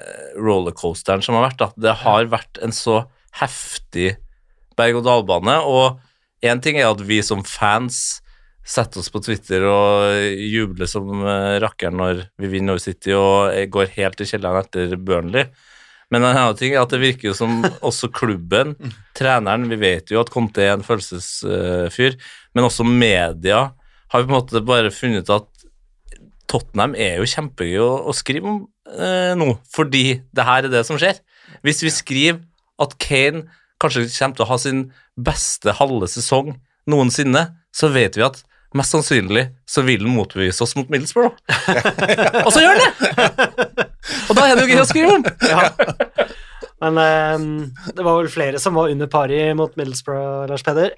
rollercoasteren 0.41 1.21
som 1.25 1.37
har 1.37 1.51
vært. 1.51 1.67
At 1.67 1.77
Det 1.77 1.93
har 2.07 2.31
vært 2.33 2.63
en 2.65 2.73
så 2.73 3.03
heftig 3.37 4.15
berg-og-dal-bane, 4.79 5.59
og 5.65 6.45
én 6.45 6.61
ting 6.63 6.79
er 6.81 6.91
at 6.91 7.03
vi 7.05 7.21
som 7.25 7.45
fans 7.47 8.21
setter 8.65 9.03
oss 9.03 9.13
på 9.13 9.21
Twitter 9.25 9.67
og 9.69 10.41
jubler 10.41 10.89
som 10.89 11.11
eh, 11.21 11.59
rakkeren 11.61 11.99
når 12.01 12.23
vi 12.41 12.49
vinner 12.55 12.75
over 12.75 12.83
City 12.83 13.13
og 13.13 13.53
eh, 13.53 13.69
går 13.69 13.93
helt 13.99 14.23
i 14.25 14.29
kjelleren 14.29 14.65
etter 14.65 14.95
Burnley. 14.97 15.51
Men 16.13 16.23
en 16.23 16.31
annen 16.31 16.57
ting 16.57 16.73
er 16.73 16.85
at 16.85 16.93
det 16.95 17.03
virker 17.03 17.31
jo 17.31 17.37
som 17.37 17.61
også 17.89 18.09
klubben, 18.15 18.75
treneren 19.17 19.69
Vi 19.69 19.81
vet 19.81 20.13
jo 20.13 20.23
at 20.23 20.33
Conte 20.33 20.65
er 20.65 20.79
en 20.79 20.87
følelsesfyr, 20.87 22.17
men 22.57 22.69
også 22.69 22.87
media 22.89 23.67
har 24.15 24.25
på 24.25 24.31
en 24.31 24.37
måte 24.37 24.65
bare 24.65 24.95
funnet 24.95 25.27
ut 25.27 25.35
at 25.35 25.51
Tottenham 26.51 26.95
er 26.97 27.19
jo 27.19 27.29
kjempegøy 27.29 27.81
å, 27.83 27.91
å 28.09 28.17
skrive 28.17 28.49
om 28.49 28.59
eh, 28.95 29.33
nå, 29.37 29.55
fordi 29.75 30.21
det 30.33 30.47
her 30.47 30.65
er 30.67 30.73
det 30.73 30.85
som 30.89 31.01
skjer. 31.01 31.21
Hvis 31.67 31.83
vi 31.85 31.93
skriver 31.93 32.41
at 32.81 32.97
Kane 33.03 33.45
kanskje 33.83 34.07
kommer 34.11 34.39
til 34.39 34.47
å 34.47 34.51
ha 34.51 34.59
sin 34.61 34.83
beste 35.15 35.75
halve 35.79 36.09
sesong 36.11 36.55
noensinne, 36.91 37.47
så 37.75 37.91
vet 37.95 38.19
vi 38.19 38.25
at 38.27 38.43
mest 38.75 38.95
sannsynlig 38.95 39.47
så 39.71 39.85
vil 39.87 40.03
han 40.03 40.17
motbevise 40.17 40.65
oss 40.65 40.75
mot 40.79 40.91
Middlesbrough. 40.91 41.37
Og 42.47 42.51
så 42.53 42.65
gjør 42.65 42.75
han 42.75 42.83
det! 42.83 43.87
Og 44.29 44.37
da 44.37 44.49
er 44.49 44.59
det 44.59 44.65
jo 44.65 44.75
gøy 44.75 44.83
å 44.83 44.89
skrive 44.89 45.19
om! 45.19 45.29
ja. 45.53 45.69
Men 46.85 46.99
um, 47.01 47.47
det 47.97 48.05
var 48.05 48.19
vel 48.19 48.29
flere 48.29 48.61
som 48.61 48.77
var 48.77 48.91
under 48.93 49.09
pari 49.09 49.47
mot 49.57 49.73
Middlesbrough, 49.79 50.51
Lars 50.51 50.65
Peder. 50.67 50.93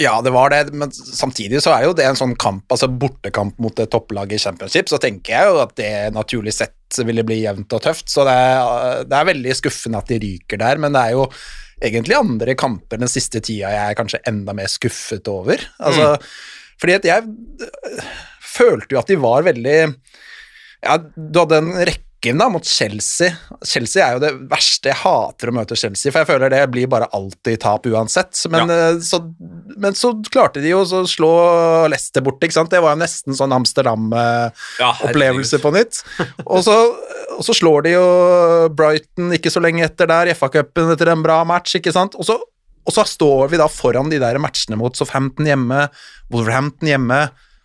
Ja, 0.00 0.14
det 0.24 0.30
var 0.32 0.52
det, 0.52 0.70
men 0.72 0.92
samtidig 0.92 1.60
så 1.60 1.74
er 1.74 1.84
jo 1.84 1.96
det 1.96 2.06
en 2.08 2.16
sånn 2.16 2.32
kamp, 2.40 2.64
altså 2.72 2.88
bortekamp 2.88 3.58
mot 3.60 3.80
et 3.82 3.90
topplag 3.92 4.30
i 4.32 4.38
championship, 4.40 4.88
så 4.88 5.00
tenker 5.00 5.34
jeg 5.34 5.50
jo 5.50 5.58
at 5.60 5.74
det 5.76 5.90
naturlig 6.16 6.54
sett 6.56 7.00
ville 7.04 7.24
bli 7.28 7.42
jevnt 7.42 7.74
og 7.76 7.82
tøft, 7.84 8.08
så 8.12 8.24
det 8.28 8.32
er, 8.32 9.02
det 9.08 9.18
er 9.18 9.28
veldig 9.28 9.56
skuffende 9.58 10.00
at 10.00 10.08
de 10.08 10.20
ryker 10.22 10.62
der, 10.62 10.80
men 10.80 10.96
det 10.96 11.02
er 11.02 11.18
jo 11.18 11.26
egentlig 11.82 12.18
andre 12.18 12.56
kamper 12.58 13.00
den 13.02 13.10
siste 13.10 13.42
tida 13.44 13.72
jeg 13.74 13.90
er 13.90 13.98
kanskje 13.98 14.22
enda 14.30 14.54
mer 14.56 14.70
skuffet 14.70 15.28
over. 15.30 15.62
Altså, 15.82 16.14
fordi 16.82 16.98
at 16.98 17.08
jeg 17.08 17.26
øh, 17.26 18.06
følte 18.52 18.96
jo 18.96 19.02
at 19.02 19.10
de 19.10 19.20
var 19.22 19.46
veldig 19.46 19.78
ja, 20.82 20.96
du 20.98 21.38
hadde 21.38 21.60
en 21.62 21.72
rekke 21.86 22.08
da 22.38 22.46
mot 22.50 22.66
Chelsea. 22.66 23.34
Chelsea 23.66 24.02
er 24.04 24.12
jo 24.14 24.20
det 24.22 24.30
verste. 24.50 24.88
Jeg 24.92 25.00
hater 25.00 25.50
å 25.50 25.54
møte 25.56 25.74
Chelsea, 25.78 26.12
for 26.12 26.22
jeg 26.22 26.28
føler 26.30 26.52
det 26.54 26.70
blir 26.70 26.86
bare 26.90 27.08
alltid 27.14 27.58
tap 27.64 27.86
uansett. 27.90 28.34
Men, 28.50 28.70
ja. 28.70 29.00
så, 29.02 29.18
men 29.74 29.94
så 29.98 30.12
klarte 30.30 30.62
de 30.62 30.70
jo 30.70 30.80
å 30.82 31.02
slå 31.10 31.32
Leicester 31.90 32.22
bort, 32.22 32.42
ikke 32.42 32.54
sant. 32.54 32.70
Det 32.70 32.82
var 32.82 32.94
jo 32.94 33.02
nesten 33.02 33.34
sånn 33.38 33.54
Amsterdam-opplevelse 33.58 35.56
Ja, 35.58 35.62
på 35.64 35.70
nytt. 35.74 35.94
Og 36.46 36.62
så, 36.66 36.76
og 37.38 37.44
så 37.46 37.54
slår 37.56 37.86
de 37.86 37.94
jo 37.94 38.06
Brighton 38.76 39.32
ikke 39.36 39.52
så 39.52 39.62
lenge 39.62 39.84
etter 39.86 40.08
der, 40.10 40.32
FA-cupen 40.36 40.92
etter 40.94 41.12
en 41.12 41.24
bra 41.24 41.42
match, 41.48 41.76
ikke 41.78 41.94
sant. 41.94 42.16
Og 42.18 42.26
så, 42.28 42.36
og 42.82 42.94
så 42.94 43.04
står 43.08 43.52
vi 43.52 43.60
da 43.60 43.68
foran 43.70 44.10
de 44.12 44.20
der 44.22 44.40
matchene 44.42 44.78
mot 44.80 44.96
Southampton 44.98 45.48
hjemme, 45.48 45.86
Wolverhampton 46.32 46.90
hjemme. 46.92 47.22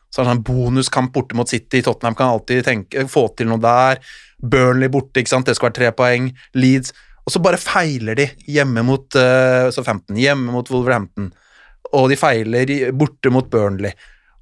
Så 0.08 0.22
er 0.22 0.26
det 0.26 0.34
sånn 0.34 0.46
bonuskamp 0.48 1.12
borte 1.16 1.38
mot 1.38 1.50
City. 1.50 1.82
Tottenham 1.84 2.16
kan 2.18 2.32
alltid 2.36 2.64
tenke, 2.66 3.04
få 3.12 3.28
til 3.38 3.50
noe 3.52 3.62
der. 3.62 4.00
Burnley 4.40 4.92
borte, 4.94 5.20
ikke 5.22 5.34
sant. 5.34 5.50
Det 5.50 5.58
skal 5.58 5.72
være 5.72 5.80
tre 5.80 5.92
poeng. 5.98 6.30
Leeds. 6.58 6.94
Og 7.28 7.34
så 7.34 7.42
bare 7.44 7.60
feiler 7.60 8.16
de 8.16 8.30
hjemme 8.48 8.86
mot 8.88 9.18
uh, 9.20 9.68
Southampton, 9.76 10.16
hjemme 10.20 10.54
mot 10.54 10.70
Wolverhampton. 10.72 11.34
Og 11.98 12.08
de 12.12 12.18
feiler 12.20 12.72
borte 12.96 13.32
mot 13.34 13.50
Burnley. 13.52 13.92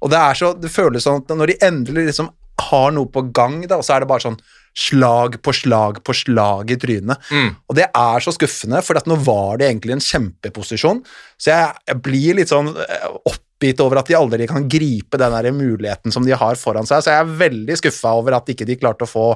Og 0.04 0.12
det 0.12 0.20
er 0.20 0.38
så, 0.38 0.52
det 0.54 0.70
føles 0.70 1.02
sånn 1.06 1.24
at 1.24 1.34
når 1.34 1.50
de 1.50 1.58
endelig 1.66 2.10
liksom 2.12 2.30
har 2.68 2.94
noe 2.94 3.10
på 3.12 3.26
gang, 3.36 3.58
da, 3.68 3.80
så 3.82 3.96
er 3.96 4.04
det 4.04 4.10
bare 4.10 4.24
sånn 4.28 4.38
slag 4.76 5.38
på 5.42 5.54
slag 5.56 6.02
på 6.04 6.14
slag 6.14 6.70
i 6.74 6.76
trynet. 6.80 7.30
Mm. 7.32 7.48
Og 7.68 7.78
det 7.78 7.88
er 7.88 8.24
så 8.24 8.34
skuffende, 8.34 8.82
for 8.84 8.98
at 9.00 9.08
nå 9.08 9.16
var 9.24 9.60
det 9.60 9.70
egentlig 9.70 9.96
en 9.96 10.04
kjempeposisjon. 10.04 11.00
Så 11.40 11.52
jeg, 11.52 11.70
jeg 11.88 12.02
blir 12.04 12.36
litt 12.36 12.52
sånn 12.52 12.68
eh, 12.84 13.06
oppgitt 13.30 13.80
over 13.80 14.02
at 14.02 14.10
de 14.10 14.18
aldri 14.18 14.48
kan 14.50 14.68
gripe 14.68 15.20
den 15.20 15.32
der 15.32 15.48
muligheten 15.56 16.12
som 16.12 16.26
de 16.26 16.36
har 16.36 16.60
foran 16.60 16.88
seg. 16.88 17.00
Så 17.00 17.14
jeg 17.14 17.24
er 17.24 17.40
veldig 17.40 17.78
skuffa 17.80 18.12
over 18.20 18.36
at 18.36 18.52
ikke 18.52 18.68
de 18.68 18.76
klarte 18.80 19.08
å 19.08 19.10
få 19.10 19.26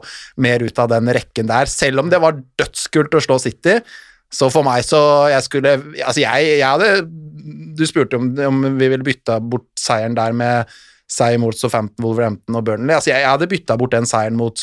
mer 0.44 0.60
ut 0.60 0.84
av 0.84 0.92
den 0.92 1.08
rekken 1.16 1.48
der. 1.48 1.72
Selv 1.72 2.04
om 2.04 2.12
det 2.12 2.20
var 2.20 2.38
dødskult 2.60 3.16
å 3.16 3.24
slå 3.24 3.40
City, 3.40 3.80
så 4.30 4.46
for 4.52 4.62
meg 4.62 4.84
så 4.86 5.00
jeg 5.26 5.42
skulle 5.42 5.72
Altså, 6.04 6.20
jeg, 6.22 6.50
jeg 6.60 6.62
hadde 6.62 7.00
Du 7.74 7.80
spurte 7.88 8.14
om, 8.14 8.28
om 8.46 8.60
vi 8.78 8.86
ville 8.92 9.02
bytta 9.02 9.40
bort 9.42 9.66
seieren 9.74 10.14
der 10.14 10.36
med 10.36 10.70
seier 11.10 11.40
mot 11.42 11.56
Southampton, 11.58 12.04
Wolverhampton 12.04 12.54
og 12.54 12.68
Burnley. 12.68 12.94
Altså, 12.94 13.10
jeg, 13.10 13.24
jeg 13.24 13.32
hadde 13.32 13.48
bytta 13.50 13.74
bort 13.80 13.96
den 13.96 14.06
seieren 14.06 14.38
mot 14.38 14.62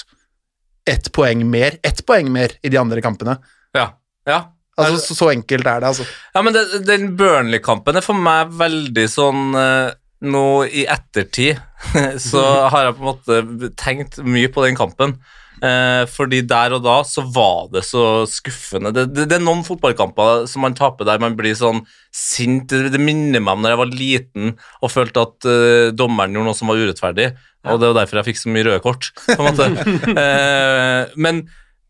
ett 0.88 1.12
poeng 1.16 1.44
mer, 1.50 1.78
ett 1.86 2.04
poeng 2.08 2.30
mer 2.34 2.56
i 2.64 2.72
de 2.74 2.80
andre 2.82 3.04
kampene. 3.04 3.38
Ja. 3.76 3.90
ja. 4.28 4.40
Altså, 4.78 5.00
så, 5.02 5.16
så 5.18 5.30
enkelt 5.34 5.66
er 5.66 5.82
det, 5.82 5.92
altså. 5.94 6.06
Ja, 6.34 6.44
men 6.46 6.56
det, 6.56 6.66
den 6.86 7.10
Burnley-kampen 7.18 7.98
er 7.98 8.06
for 8.06 8.18
meg 8.18 8.54
veldig 8.60 9.08
sånn 9.10 9.58
eh, 9.58 9.96
Nå 10.28 10.46
i 10.66 10.88
ettertid 10.90 11.60
så 12.30 12.44
har 12.74 12.88
jeg 12.88 12.96
på 12.98 13.04
en 13.04 13.06
måte 13.06 13.68
tenkt 13.78 14.16
mye 14.26 14.50
på 14.50 14.64
den 14.66 14.78
kampen. 14.80 15.20
Eh, 15.58 16.04
fordi 16.12 16.44
der 16.46 16.76
og 16.78 16.84
da 16.86 17.00
så 17.08 17.24
var 17.34 17.70
det 17.74 17.84
så 17.88 18.26
skuffende. 18.30 18.92
Det, 18.94 19.08
det, 19.14 19.28
det 19.32 19.38
er 19.40 19.46
noen 19.46 19.64
fotballkamper 19.66 20.46
som 20.50 20.66
man 20.66 20.78
taper 20.78 21.08
der 21.08 21.22
man 21.24 21.38
blir 21.40 21.58
sånn 21.58 21.82
sint. 22.14 22.70
Det, 22.70 22.92
det 22.94 23.02
minner 23.02 23.42
meg 23.44 23.58
om 23.58 23.66
da 23.66 23.74
jeg 23.74 23.82
var 23.82 23.94
liten 23.94 24.54
og 24.58 24.94
følte 24.94 25.26
at 25.26 25.50
eh, 25.50 25.90
dommeren 25.98 26.38
gjorde 26.38 26.52
noe 26.52 26.60
som 26.60 26.72
var 26.72 26.82
urettferdig. 26.82 27.32
Og 27.68 27.82
det 27.82 27.90
var 27.90 28.00
derfor 28.02 28.22
jeg 28.22 28.30
fikk 28.30 28.42
så 28.42 28.54
mye 28.54 28.68
røde 28.68 28.84
kort. 28.86 29.12
på 29.26 29.40
en 29.40 29.48
måte. 29.50 29.72
Eh, 30.18 31.12
men, 31.20 31.44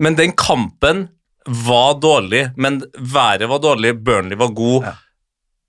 men 0.03 0.15
den 0.17 0.33
kampen 0.37 1.05
var 1.47 1.97
dårlig, 2.03 2.49
men 2.59 2.81
været 2.97 3.47
var 3.49 3.61
dårlig, 3.63 3.93
Burnley 4.03 4.37
var 4.39 4.51
god. 4.55 4.87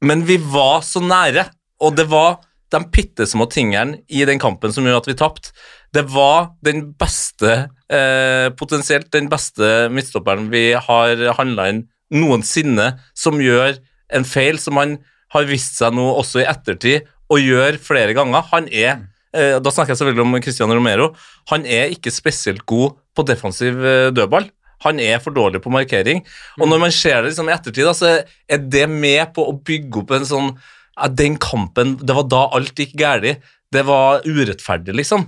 Men 0.04 0.24
vi 0.26 0.38
var 0.42 0.82
så 0.87 1.02
nære, 1.02 1.44
og 1.82 1.94
det 1.98 2.08
var 2.11 2.40
de 2.72 2.80
bitte 2.92 3.26
små 3.28 3.46
tingene 3.50 4.02
i 4.08 4.24
den 4.28 4.40
kampen 4.42 4.74
som 4.74 4.87
gjorde 4.87 5.04
at 5.04 5.11
vi 5.11 5.18
tapte. 5.18 5.52
Det 5.94 6.04
var 6.12 6.52
den 6.64 6.90
beste, 6.98 7.68
eh, 7.92 8.48
potensielt 8.59 9.11
den 9.14 9.29
beste 9.33 9.88
midtstopperen 9.92 10.48
vi 10.53 10.72
har 10.77 11.22
handla 11.38 11.68
inn 11.72 11.85
noensinne, 12.14 12.94
som 13.16 13.40
gjør 13.42 13.77
en 14.16 14.24
feil 14.24 14.59
som 14.61 14.81
han 14.81 14.96
har 15.35 15.48
vist 15.48 15.77
seg 15.77 15.94
nå 15.96 16.07
også 16.16 16.42
i 16.42 16.48
ettertid 16.48 17.09
å 17.29 17.38
gjøre 17.40 17.81
flere 17.83 18.14
ganger. 18.16 18.46
Han 18.53 18.68
er 18.72 18.94
eh, 19.37 19.59
Da 19.61 19.72
snakker 19.72 19.92
jeg 19.92 20.01
selvfølgelig 20.01 20.24
om 20.24 20.38
Cristiano 20.44 20.77
Romero. 20.77 21.11
Han 21.53 21.66
er 21.68 21.92
ikke 21.92 22.12
spesielt 22.14 22.64
god 22.68 22.96
på 23.16 23.27
defensiv 23.29 23.83
eh, 23.85 24.09
dødball. 24.14 24.48
Han 24.87 25.01
er 25.03 25.18
for 25.22 25.35
dårlig 25.35 25.61
på 25.64 25.72
markering. 25.74 26.22
Og 26.61 26.68
når 26.70 26.83
man 26.85 26.94
ser 26.94 27.20
det 27.20 27.33
liksom 27.33 27.51
i 27.51 27.55
ettertid, 27.57 27.85
da, 27.88 27.94
så 27.96 28.12
er 28.48 28.61
det 28.62 28.87
med 28.90 29.35
på 29.37 29.48
å 29.51 29.57
bygge 29.57 30.05
opp 30.05 30.14
en 30.14 30.29
sånn 30.29 30.53
Den 31.18 31.37
kampen 31.38 31.96
Det 32.03 32.14
var 32.14 32.27
da 32.31 32.44
alt 32.57 32.79
gikk 32.79 32.96
galt. 32.98 33.42
Det 33.68 33.83
var 33.85 34.24
urettferdig, 34.24 34.94
liksom. 34.96 35.27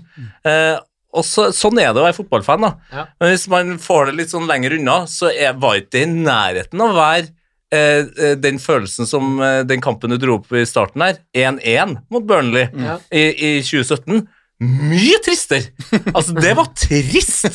Eh, 0.49 0.79
og 1.13 1.25
så, 1.27 1.49
Sånn 1.57 1.79
er 1.83 1.93
det 1.93 2.01
å 2.03 2.07
være 2.07 2.17
fotballfan. 2.21 2.61
da. 2.67 2.73
Ja. 2.95 3.05
Men 3.21 3.33
hvis 3.35 3.49
man 3.51 3.77
får 3.83 4.07
det 4.11 4.17
litt 4.21 4.31
sånn 4.35 4.47
lenger 4.51 4.77
unna, 4.79 5.01
så 5.11 5.31
er, 5.33 5.53
var 5.59 5.81
ikke 5.81 5.97
det 5.99 6.03
i 6.07 6.11
nærheten 6.15 6.81
av 6.85 6.93
å 6.93 6.99
være 6.99 7.29
eh, 7.73 8.03
eh, 8.29 8.35
den 8.39 8.59
følelsen 8.63 9.07
som 9.11 9.41
eh, 9.43 9.63
den 9.67 9.81
kampen 9.83 10.11
du 10.15 10.19
dro 10.23 10.39
opp 10.41 10.53
i 10.55 10.63
starten 10.67 11.03
her, 11.03 11.19
1-1 11.35 11.97
mot 12.11 12.27
Burnley 12.27 12.69
Ja. 12.79 12.99
i, 13.11 13.25
i 13.35 13.51
2017. 13.63 14.29
Mye 14.61 15.17
tristere! 15.25 15.71
Altså, 16.13 16.35
det 16.37 16.51
var 16.59 16.67
trist! 16.77 17.47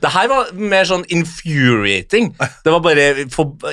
Det 0.00 0.10
her 0.14 0.30
var 0.30 0.46
mer 0.56 0.86
sånn 0.88 1.02
infuriating. 1.12 2.30
Det 2.64 2.72
var 2.72 2.80
bare 2.80 3.10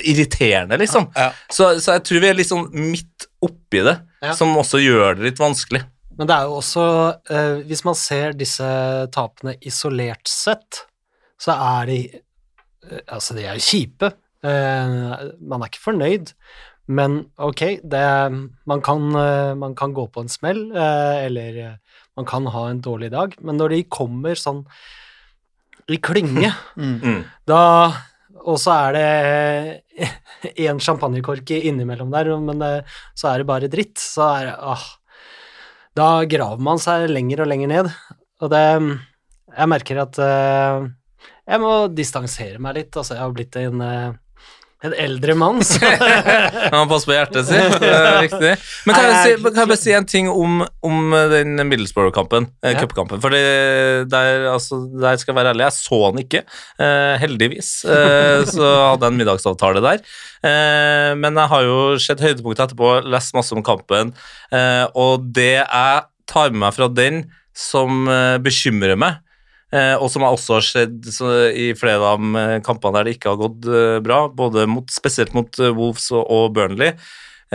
irriterende, 0.04 0.76
liksom. 0.82 1.08
Så, 1.48 1.70
så 1.80 1.96
jeg 1.96 2.04
tror 2.10 2.20
vi 2.26 2.30
er 2.34 2.36
litt 2.42 2.50
sånn 2.52 2.68
midt 2.76 3.30
oppi 3.48 3.80
det, 3.88 3.96
som 4.36 4.52
også 4.60 4.82
gjør 4.84 5.16
det 5.22 5.30
litt 5.30 5.40
vanskelig. 5.40 5.86
Men 6.22 6.30
det 6.30 6.36
er 6.38 6.46
jo 6.46 6.58
også 6.60 6.82
eh, 7.34 7.60
Hvis 7.66 7.82
man 7.88 7.96
ser 7.98 8.36
disse 8.38 8.66
tapene 9.16 9.56
isolert 9.66 10.30
sett, 10.30 10.84
så 11.42 11.56
er 11.56 11.90
de 11.90 11.96
eh, 12.14 13.00
Altså, 13.08 13.34
de 13.34 13.48
er 13.48 13.58
jo 13.58 13.64
kjipe. 13.66 14.12
Eh, 14.46 14.94
man 15.42 15.64
er 15.66 15.72
ikke 15.72 15.82
fornøyd, 15.82 16.30
men 16.94 17.18
ok, 17.42 17.64
det 17.82 18.04
Man 18.70 18.86
kan, 18.86 19.10
eh, 19.18 19.56
man 19.58 19.74
kan 19.78 19.98
gå 19.98 20.06
på 20.14 20.22
en 20.22 20.30
smell, 20.30 20.62
eh, 20.76 21.26
eller 21.26 21.60
man 22.18 22.30
kan 22.30 22.46
ha 22.54 22.68
en 22.70 22.84
dårlig 22.86 23.10
dag, 23.14 23.34
men 23.42 23.58
når 23.58 23.74
de 23.74 23.84
kommer 23.90 24.38
sånn 24.38 24.62
i 25.90 25.98
klynge, 25.98 26.54
Mm. 26.78 27.24
da 27.50 27.62
Og 28.46 28.58
så 28.62 28.74
er 28.90 28.94
det 28.98 30.08
én 30.70 30.82
champagnekork 30.82 31.50
innimellom 31.58 32.14
der, 32.14 32.30
men 32.42 32.62
så 33.18 33.34
er 33.34 33.42
det 33.42 33.50
bare 33.50 33.70
dritt. 33.70 33.98
Så 34.02 34.24
er 34.26 34.46
det 34.50 34.56
ah, 34.58 34.86
Da 35.98 36.24
graver 36.30 36.64
man 36.64 36.80
seg 36.80 37.10
lenger 37.12 37.44
og 37.44 37.52
lenger 37.52 37.72
ned. 37.72 37.92
Og 38.42 38.52
det 38.54 38.64
Jeg 39.52 39.68
merker 39.68 39.98
at 40.06 40.18
eh, 40.24 40.86
jeg 41.52 41.60
må 41.60 41.72
distansere 41.92 42.62
meg 42.64 42.78
litt. 42.78 42.96
Altså, 42.96 43.18
jeg 43.18 43.24
har 43.26 43.34
blitt 43.36 43.58
en, 43.60 43.82
eh, 43.84 44.14
en 44.84 44.94
eldre 44.98 45.36
mann, 45.38 45.60
så 45.66 45.78
Han 46.74 46.90
passer 46.90 47.10
på 47.12 47.14
hjertet 47.14 47.46
sitt. 47.50 47.76
Det 47.84 47.90
er 47.92 48.16
viktig. 48.26 48.54
Men 48.88 48.96
kan 48.98 49.06
jeg, 49.08 49.18
si, 49.22 49.36
kan 49.46 49.60
jeg 49.62 49.70
bare 49.72 49.80
si 49.84 49.94
en 49.98 50.08
ting 50.10 50.30
om, 50.32 50.64
om 50.88 51.14
den 51.34 51.54
Middlesbrough-kampen? 51.70 52.48
Eh, 52.66 52.74
Ja. 52.74 52.82
Cupkampen. 52.82 53.22
For 53.22 53.30
der, 53.36 54.48
altså, 54.54 54.80
der 55.04 55.20
skal 55.22 55.34
jeg 55.34 55.40
være 55.42 55.54
ærlig, 55.54 55.68
jeg 55.68 55.78
så 55.78 56.00
den 56.10 56.24
ikke. 56.24 56.44
Eh, 56.82 57.16
heldigvis. 57.22 57.70
Eh, 57.86 58.42
så 58.50 58.72
hadde 58.92 59.06
jeg 59.06 59.14
en 59.14 59.20
middagsavtale 59.22 59.84
der. 59.86 60.02
Eh, 60.50 61.12
men 61.22 61.38
jeg 61.38 61.52
har 61.54 61.68
jo 61.68 61.78
sett 62.02 62.24
høydepunktet 62.26 62.72
etterpå, 62.72 62.96
lest 63.14 63.36
masse 63.38 63.54
om 63.54 63.62
kampen, 63.66 64.16
eh, 64.50 64.86
og 64.98 65.28
det 65.36 65.52
jeg 65.60 66.02
tar 66.32 66.50
med 66.54 66.64
meg 66.66 66.74
fra 66.78 66.88
den 66.90 67.26
som 67.54 68.06
eh, 68.10 68.38
bekymrer 68.42 68.98
meg, 68.98 69.20
og 69.72 70.10
som 70.12 70.26
har 70.26 70.36
også 70.36 70.60
skjedd 70.66 71.06
i 71.56 71.70
flere 71.80 72.14
av 72.14 72.26
eh, 72.40 72.58
kampene 72.66 72.98
der 72.98 73.08
det 73.08 73.16
ikke 73.16 73.32
har 73.32 73.40
gått 73.40 73.68
eh, 73.72 74.00
bra, 74.04 74.26
både 74.28 74.66
mot, 74.68 74.90
spesielt 74.92 75.36
mot 75.38 75.48
eh, 75.62 75.72
Wolves 75.78 76.10
og, 76.16 76.50
Burnley, 76.58 76.92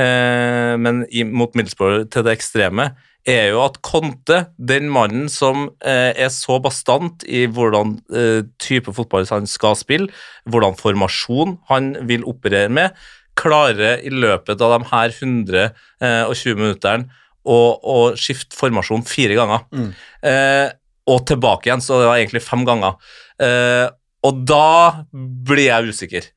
eh, 0.00 0.72
men 0.80 1.04
mot 1.36 1.52
Middlesbrough 1.52 2.06
til 2.12 2.24
det 2.26 2.38
ekstreme, 2.38 2.94
er 3.26 3.50
jo 3.50 3.60
at 3.64 3.80
Conte, 3.84 4.38
den 4.56 4.88
mannen 4.94 5.26
som 5.32 5.66
eh, 5.82 6.14
er 6.14 6.30
så 6.32 6.60
bastant 6.62 7.26
i 7.26 7.44
hvordan 7.50 7.96
eh, 8.14 8.40
type 8.62 8.94
fotball 8.94 9.26
han 9.32 9.50
skal 9.50 9.76
spille, 9.78 10.08
hvordan 10.46 10.78
formasjon 10.78 11.56
han 11.72 11.94
vil 12.06 12.24
operere 12.30 12.70
med, 12.72 12.96
klarer 13.36 14.00
i 14.06 14.12
løpet 14.14 14.62
av 14.64 14.78
de 14.78 14.88
her 14.94 15.12
120 15.12 16.56
minuttene 16.56 17.10
å, 17.46 17.58
å 17.76 17.98
skifte 18.18 18.56
formasjon 18.56 19.04
fire 19.06 19.36
ganger. 19.38 19.66
Eh, 20.24 20.70
og 21.06 21.26
tilbake 21.28 21.70
igjen, 21.70 21.84
så 21.84 22.00
det 22.00 22.08
var 22.10 22.20
egentlig 22.20 22.42
fem 22.44 22.64
ganger. 22.66 22.96
Eh, 23.42 23.86
og 24.26 24.40
da 24.48 25.04
blir 25.12 25.68
jeg 25.68 25.92
usikker. 25.94 26.32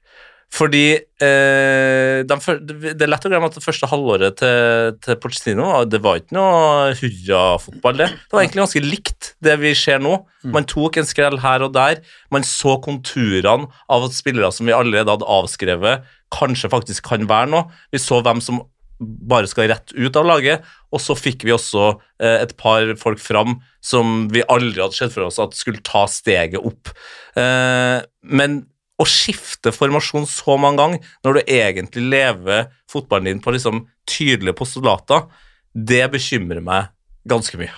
Fordi 0.49 0.85
eh, 0.97 2.25
de, 2.25 2.35
Det 2.81 3.05
er 3.05 3.11
lett 3.11 3.25
å 3.27 3.29
glemme 3.29 3.49
at 3.51 3.57
det 3.59 3.61
første 3.61 3.89
halvåret 3.91 4.39
til, 4.39 4.95
til 5.05 5.17
Pochettino 5.21 5.67
det 5.85 5.99
var 6.01 6.17
ikke 6.17 6.33
noe 6.33 6.95
hurrafotball. 6.97 7.99
Det 7.99 8.07
Det 8.09 8.33
var 8.33 8.41
egentlig 8.41 8.63
ganske 8.63 8.83
likt 8.85 9.29
det 9.45 9.59
vi 9.61 9.75
ser 9.77 10.01
nå. 10.01 10.15
Man 10.49 10.65
tok 10.69 10.97
en 10.97 11.09
skrell 11.09 11.37
her 11.43 11.67
og 11.67 11.75
der. 11.77 12.01
Man 12.33 12.47
så 12.47 12.79
konturene 12.81 13.69
av 13.85 14.07
at 14.07 14.17
spillere 14.17 14.49
som 14.55 14.65
vi 14.69 14.73
allerede 14.73 15.13
hadde 15.13 15.29
avskrevet, 15.37 16.09
kanskje 16.33 16.73
faktisk 16.73 17.05
kan 17.11 17.29
være 17.29 17.53
noe. 17.53 17.69
Vi 17.93 18.01
så 18.01 18.21
hvem 18.25 18.41
som 18.41 18.63
bare 18.99 19.47
skal 19.47 19.69
rett 19.71 19.93
ut 19.95 20.17
av 20.19 20.25
laget, 20.27 20.65
og 20.89 21.01
så 21.03 21.15
fikk 21.17 21.45
vi 21.45 21.53
også 21.53 21.91
eh, 22.21 22.39
et 22.43 22.55
par 22.57 22.87
folk 23.01 23.21
fram 23.21 23.59
som 23.85 24.27
vi 24.33 24.43
aldri 24.49 24.81
hadde 24.81 24.97
sett 24.97 25.13
for 25.13 25.27
oss 25.27 25.39
at 25.41 25.57
skulle 25.57 25.83
ta 25.85 26.05
steget 26.09 26.59
opp. 26.59 26.91
Eh, 27.37 27.99
men 28.25 28.63
å 28.99 29.05
skifte 29.07 29.71
formasjon 29.71 30.25
så 30.27 30.57
mange 30.59 30.81
ganger 30.81 31.11
når 31.25 31.37
du 31.37 31.41
egentlig 31.45 32.07
lever 32.11 32.65
fotballen 32.91 33.29
din 33.29 33.43
på 33.43 33.53
liksom 33.55 33.85
tydelige 34.09 34.57
postulater, 34.59 35.29
det 35.73 36.03
bekymrer 36.11 36.63
meg 36.65 36.89
ganske 37.29 37.59
mye. 37.59 37.71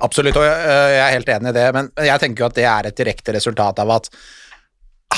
Absolutt, 0.00 0.36
og 0.38 0.44
jeg, 0.46 0.58
øh, 0.70 0.98
er 1.00 1.14
helt 1.16 1.32
enig 1.32 1.50
i 1.50 1.56
det, 1.56 1.66
men 1.76 1.88
jeg 2.06 2.22
tenker 2.22 2.44
jo 2.44 2.50
at 2.50 2.58
det 2.58 2.68
er 2.68 2.88
et 2.88 3.00
direkte 3.00 3.34
resultat 3.36 3.82
av 3.82 3.90
at 3.96 4.10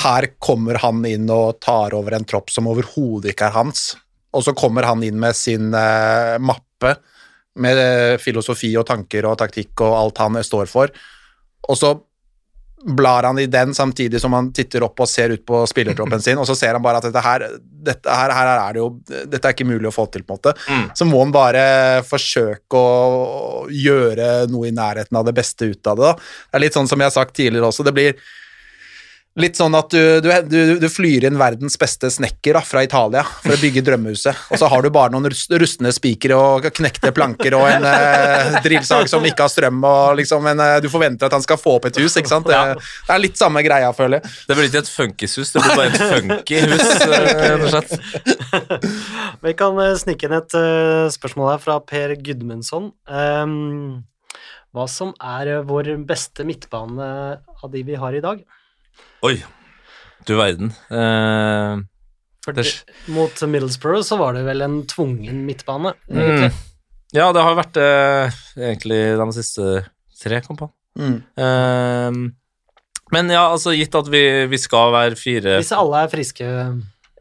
her 0.03 0.27
kommer 0.43 0.79
han 0.81 1.03
inn 1.07 1.29
og 1.31 1.61
tar 1.63 1.95
over 1.95 2.17
en 2.17 2.25
tropp 2.29 2.51
som 2.51 2.71
overhodet 2.71 3.35
ikke 3.35 3.51
er 3.51 3.57
hans, 3.59 3.93
og 4.33 4.47
så 4.47 4.55
kommer 4.57 4.87
han 4.89 5.03
inn 5.05 5.19
med 5.21 5.37
sin 5.37 5.75
eh, 5.77 6.39
mappe 6.83 6.95
med 7.63 7.79
eh, 7.79 8.19
filosofi 8.21 8.73
og 8.81 8.87
tanker 8.89 9.29
og 9.29 9.37
taktikk 9.39 9.85
og 9.85 9.99
alt 9.99 10.23
han 10.25 10.41
står 10.45 10.71
for, 10.71 10.93
og 11.69 11.79
så 11.79 11.93
blar 12.83 13.23
han 13.29 13.39
i 13.39 13.47
den 13.47 13.75
samtidig 13.75 14.19
som 14.21 14.33
han 14.35 14.49
titter 14.53 14.83
opp 14.83 14.99
og 15.05 15.07
ser 15.07 15.31
ut 15.31 15.45
på 15.47 15.61
spillertroppen 15.71 16.23
sin, 16.25 16.41
og 16.41 16.49
så 16.49 16.57
ser 16.59 16.75
han 16.75 16.83
bare 16.83 16.99
at 16.99 17.07
dette 17.07 17.23
her, 17.23 17.45
dette 17.63 18.17
her, 18.17 18.35
her 18.35 18.53
er 18.55 18.75
det 18.75 18.81
jo 18.83 18.89
Dette 19.07 19.43
er 19.45 19.55
ikke 19.55 19.69
mulig 19.69 19.91
å 19.91 19.95
få 19.95 20.09
til, 20.11 20.25
på 20.27 20.35
en 20.35 20.41
måte. 20.41 20.55
Mm. 20.67 20.89
Så 20.99 21.07
må 21.07 21.21
han 21.23 21.35
bare 21.35 21.65
forsøke 22.09 22.81
å 22.81 23.67
gjøre 23.71 24.49
noe 24.51 24.71
i 24.71 24.75
nærheten 24.75 25.19
av 25.19 25.29
det 25.29 25.37
beste 25.37 25.71
ut 25.71 25.93
av 25.93 26.01
det. 26.01 26.09
Da. 26.09 26.15
Det 26.51 26.59
er 26.59 26.65
litt 26.65 26.79
sånn 26.79 26.91
som 26.91 27.03
jeg 27.03 27.13
har 27.13 27.15
sagt 27.15 27.37
tidligere 27.39 27.69
også, 27.71 27.87
det 27.87 27.95
blir 27.97 28.17
litt 29.41 29.57
sånn 29.57 29.73
at 29.79 29.89
du, 29.95 30.21
du, 30.21 30.29
du, 30.45 30.59
du 30.83 30.87
flyr 30.93 31.25
inn 31.25 31.39
verdens 31.41 31.79
beste 31.81 32.11
snekker 32.13 32.53
da, 32.59 32.61
fra 32.67 32.83
Italia 32.85 33.23
for 33.25 33.55
å 33.55 33.57
bygge 33.63 33.81
drømmehuset, 33.87 34.43
og 34.53 34.61
så 34.61 34.69
har 34.69 34.85
du 34.85 34.91
bare 34.93 35.15
noen 35.15 35.31
rust- 35.33 35.55
rustne 35.57 35.93
spikere 35.97 36.37
og 36.37 36.67
knekte 36.77 37.15
planker 37.17 37.57
og 37.57 37.65
en 37.71 37.87
eh, 37.89 38.59
drillsag 38.67 39.09
som 39.09 39.25
ikke 39.25 39.47
har 39.47 39.53
strøm, 39.55 39.81
og 39.89 40.19
liksom 40.21 40.45
men 40.45 40.61
eh, 40.61 40.75
du 40.85 40.91
forventer 40.93 41.31
at 41.31 41.37
han 41.39 41.45
skal 41.47 41.57
få 41.63 41.79
opp 41.79 41.89
et 41.89 42.03
hus, 42.03 42.19
ikke 42.21 42.29
sant? 42.35 42.45
Det, 42.51 42.61
det 43.09 43.17
er 43.17 43.25
litt 43.25 43.41
samme 43.41 43.65
greia, 43.65 43.89
føler 43.97 44.21
jeg. 44.21 44.35
Det 44.51 44.59
blir 44.59 44.69
ikke 44.69 44.85
et 44.85 44.93
funkishus, 44.99 45.55
det 45.57 45.65
blir 45.65 45.81
bare 45.81 45.89
et 45.89 46.07
funky 46.13 46.63
hus. 46.69 46.87
eh, 47.09 47.43
rett 47.43 47.67
og 47.67 47.73
slett. 47.73 47.93
Vi 49.49 49.57
kan 49.59 49.79
eh, 49.83 49.97
snike 50.05 50.29
inn 50.29 50.37
et 50.43 50.57
uh, 50.61 51.09
spørsmål 51.13 51.55
her 51.55 51.63
fra 51.63 51.81
Per 51.89 52.19
Gudmundsson. 52.21 52.93
Um, 53.09 54.03
hva 54.73 54.85
som 54.89 55.13
er 55.21 55.63
vår 55.69 55.95
beste 56.09 56.45
midtbane 56.49 57.07
av 57.41 57.73
de 57.73 57.83
vi 57.85 57.97
har 58.01 58.15
i 58.17 58.23
dag? 58.25 58.41
Oi, 59.23 59.37
du 60.27 60.35
verden. 60.39 60.73
Eh, 60.91 61.81
For 62.45 62.53
Det- 62.53 62.85
mot 63.07 63.43
Middlesbrough 63.47 64.03
så 64.03 64.19
var 64.19 64.33
det 64.35 64.45
vel 64.45 64.63
en 64.63 64.81
tvungen 64.91 65.45
midtbane, 65.47 65.93
mm. 66.11 66.53
Ja, 67.15 67.29
det 67.33 67.43
har 67.45 67.55
vært 67.55 67.73
det 67.77 68.33
egentlig 68.57 69.17
de 69.21 69.27
siste 69.37 69.85
tre 70.23 70.41
kampene. 70.41 70.73
Mm. 70.99 71.23
Eh, 71.39 72.11
men 73.13 73.29
ja, 73.31 73.45
altså 73.53 73.75
gitt 73.77 73.95
at 73.95 74.09
vi, 74.09 74.47
vi 74.49 74.59
skal 74.61 74.91
være 74.93 75.17
fire 75.17 75.59
Hvis 75.61 75.73
alle 75.73 76.03
er 76.05 76.09
friske 76.13 76.49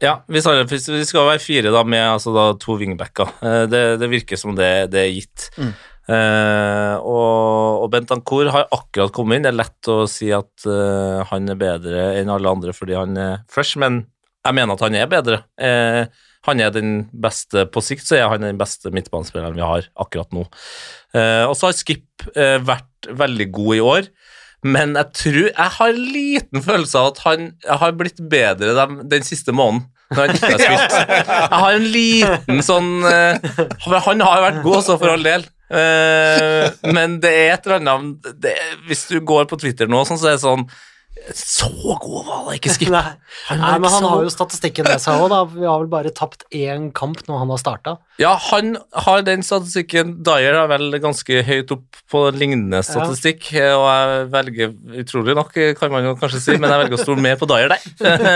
Ja, 0.02 0.18
hvis 0.28 0.46
alle, 0.48 0.64
hvis 0.68 0.88
vi 0.90 1.04
skal 1.08 1.24
være 1.30 1.40
fire 1.40 1.70
da 1.72 1.82
med 1.84 2.02
altså 2.02 2.34
da 2.34 2.52
to 2.58 2.76
wingbacker. 2.80 3.30
Eh, 3.42 3.66
Det, 3.70 3.82
det 4.00 4.10
virker 4.10 4.36
som 4.40 4.56
det, 4.56 4.90
det 4.90 5.00
er 5.06 5.12
gitt. 5.14 5.50
Mm. 5.56 5.72
Eh, 6.10 6.94
og, 6.98 7.84
og 7.84 7.90
Bentancour 7.92 8.50
har 8.50 8.66
akkurat 8.74 9.12
kommet 9.14 9.38
inn. 9.38 9.46
Det 9.46 9.52
er 9.52 9.60
lett 9.60 9.90
å 9.92 10.00
si 10.10 10.32
at 10.34 10.66
eh, 10.66 11.22
han 11.30 11.52
er 11.52 11.60
bedre 11.60 12.08
enn 12.18 12.32
alle 12.32 12.50
andre 12.50 12.74
fordi 12.74 12.98
han 12.98 13.14
er 13.20 13.40
fresh, 13.52 13.78
men 13.82 14.02
jeg 14.42 14.58
mener 14.58 14.74
at 14.74 14.82
han 14.82 14.98
er 14.98 15.10
bedre. 15.10 15.42
Eh, 15.62 16.02
han 16.42 16.58
er 16.58 16.72
den 16.74 17.04
beste 17.22 17.68
På 17.70 17.78
sikt 17.86 18.02
så 18.02 18.16
er 18.18 18.24
han 18.32 18.42
den 18.42 18.56
beste 18.58 18.90
midtbanespilleren 18.90 19.54
vi 19.54 19.62
har 19.62 19.86
akkurat 20.02 20.32
nå. 20.34 20.42
Eh, 21.14 21.44
og 21.46 21.54
så 21.54 21.68
har 21.68 21.78
Skip 21.78 22.26
vært 22.34 23.06
veldig 23.06 23.46
god 23.54 23.76
i 23.76 23.84
år. 23.92 24.08
Men 24.62 24.92
jeg 24.94 25.08
tror 25.18 25.46
Jeg 25.48 25.70
har 25.76 25.90
en 25.90 26.04
liten 26.14 26.62
følelse 26.62 26.98
av 26.98 27.08
at 27.12 27.22
han 27.24 27.48
har 27.66 27.94
blitt 27.98 28.20
bedre 28.30 28.74
den, 28.78 29.00
den 29.10 29.26
siste 29.26 29.54
måneden. 29.54 29.86
Når 30.12 30.20
han 30.26 30.36
ikke 30.36 30.50
har 30.50 30.62
spilt. 30.66 30.98
Jeg 31.22 31.62
har 31.62 31.78
en 31.78 31.88
liten 31.94 32.62
sånn 32.66 32.90
Han 33.06 34.26
har 34.26 34.44
vært 34.48 34.62
god, 34.66 34.82
så 34.86 34.98
for 34.98 35.14
all 35.14 35.26
del. 35.26 35.46
Eh, 35.72 36.68
men 36.92 37.16
det 37.22 37.30
er 37.32 37.54
et 37.54 37.66
eller 37.66 37.78
annet 37.80 38.32
det, 38.42 38.52
Hvis 38.84 39.06
du 39.08 39.22
går 39.24 39.46
på 39.48 39.56
Twitter 39.56 39.88
nå, 39.88 40.02
sånn, 40.04 40.18
så 40.20 40.28
er 40.28 40.34
det 40.36 40.42
sånn 40.42 40.66
Så 41.32 41.70
god 42.02 42.26
var 42.26 42.42
det 42.50 42.58
ikke, 42.58 42.74
Skip. 42.74 42.90
Nei, 42.92 43.14
Han 43.48 43.62
Nei 43.62 43.70
men 43.80 43.88
han 43.88 44.04
så 44.04 44.10
har 44.10 44.26
jo 44.26 44.34
statistikken 44.34 44.88
med 44.90 45.00
seg 45.00 45.22
òg, 45.22 45.30
da. 45.32 45.38
Vi 45.54 45.64
har 45.64 45.80
vel 45.80 45.88
bare 45.94 46.12
tapt 46.12 46.44
én 46.52 46.90
kamp 46.92 47.24
når 47.24 47.40
han 47.40 47.54
har 47.54 47.62
starta. 47.62 47.96
Ja, 48.20 48.34
han 48.50 48.74
har 49.06 49.24
den 49.24 49.46
statistikken. 49.46 50.18
Dyer 50.26 50.60
er 50.60 50.68
vel 50.74 50.98
ganske 51.00 51.40
høyt 51.48 51.72
opp 51.72 52.02
på 52.12 52.26
lignende 52.36 52.82
statistikk, 52.84 53.48
og 53.54 53.86
jeg 53.86 54.28
velger, 54.36 54.76
utrolig 55.06 55.38
nok, 55.38 55.56
kan 55.78 55.94
man 55.94 56.10
jo 56.10 56.16
kanskje 56.20 56.44
si, 56.50 56.58
men 56.60 56.68
jeg 56.68 56.84
velger 56.84 57.00
å 57.00 57.04
stole 57.06 57.24
mer 57.30 57.40
på 57.40 57.48
Dyer 57.48 57.72
der. 57.72 57.90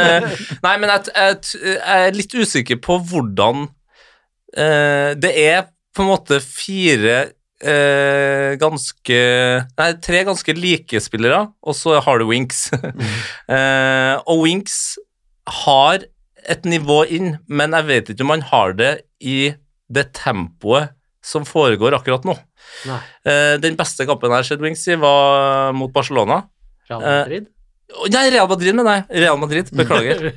Nei, 0.66 0.76
men 0.80 0.94
jeg, 0.94 1.12
jeg, 1.12 1.40
jeg 1.60 2.08
er 2.08 2.16
litt 2.16 2.36
usikker 2.38 2.80
på 2.80 3.00
hvordan 3.10 3.66
uh, 3.66 5.10
Det 5.20 5.36
er 5.36 5.66
på 5.96 6.04
en 6.04 6.10
måte 6.10 6.38
fire 6.44 7.16
eh, 7.64 8.52
ganske 8.60 9.20
Nei, 9.78 9.88
tre 10.04 10.22
ganske 10.28 10.56
like 10.56 11.00
spillere, 11.02 11.46
og 11.64 11.76
så 11.78 11.96
har 12.04 12.20
du 12.20 12.28
Winks. 12.28 12.66
eh, 13.56 14.14
og 14.28 14.44
Winks 14.44 14.98
har 15.64 16.04
et 16.46 16.68
nivå 16.68 17.00
inn, 17.10 17.36
men 17.48 17.74
jeg 17.74 17.88
vet 17.88 18.12
ikke 18.12 18.26
om 18.26 18.34
han 18.36 18.44
har 18.52 18.76
det 18.78 18.92
i 19.24 19.54
det 19.90 20.10
tempoet 20.18 20.92
som 21.26 21.46
foregår 21.46 21.96
akkurat 21.96 22.26
nå. 22.26 22.36
Eh, 23.26 23.56
den 23.62 23.74
beste 23.78 24.06
kampen 24.06 24.30
jeg 24.30 24.42
har 24.44 24.46
sett 24.46 24.62
Winks 24.62 24.84
i, 24.92 24.98
var 25.00 25.72
mot 25.74 25.90
Barcelona. 25.94 26.44
Real 26.90 27.02
Eh, 27.02 27.18
Madrid. 27.24 27.48
Nei, 28.10 28.24
Real 28.34 28.48
Madrid, 28.50 28.74
mener 28.74 28.96
jeg. 28.98 29.20
Real 29.22 29.38
Madrid, 29.40 29.68
beklager. 29.78 30.24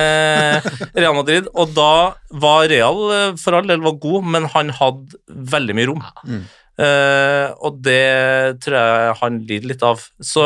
Eh, 0.00 0.70
Real 0.96 1.14
Madrid, 1.16 1.48
og 1.52 1.74
da 1.76 2.14
var 2.42 2.64
Real 2.72 3.02
eh, 3.14 3.34
for 3.40 3.58
all 3.58 3.68
del 3.68 3.82
var 3.84 3.98
god, 4.00 4.26
men 4.32 4.48
han 4.54 4.72
hadde 4.78 5.20
veldig 5.52 5.76
mye 5.76 5.90
rom. 5.90 6.02
Eh, 6.80 7.46
og 7.60 7.82
det 7.84 8.60
tror 8.64 8.76
jeg 8.78 9.16
han 9.20 9.38
lider 9.50 9.72
litt 9.74 9.84
av. 9.84 10.00
Så 10.24 10.44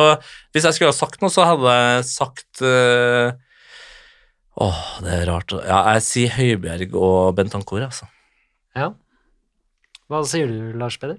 hvis 0.55 0.67
jeg 0.67 0.77
skulle 0.77 0.91
ha 0.91 0.97
sagt 0.97 1.23
noe, 1.23 1.31
så 1.33 1.47
hadde 1.47 1.77
jeg 1.79 2.07
sagt 2.11 2.65
eh, 2.67 3.31
Åh, 4.65 4.83
det 5.03 5.15
er 5.21 5.25
rart. 5.31 5.55
Ja, 5.67 5.81
jeg 5.97 6.05
sier 6.07 6.35
Høibjerg 6.35 6.93
og 6.99 7.33
Bentancour, 7.39 7.83
altså. 7.87 8.07
Ja. 8.79 8.93
Hva 10.11 10.21
sier 10.31 10.51
du, 10.51 10.75
Lars 10.79 10.99
Peder? 11.03 11.19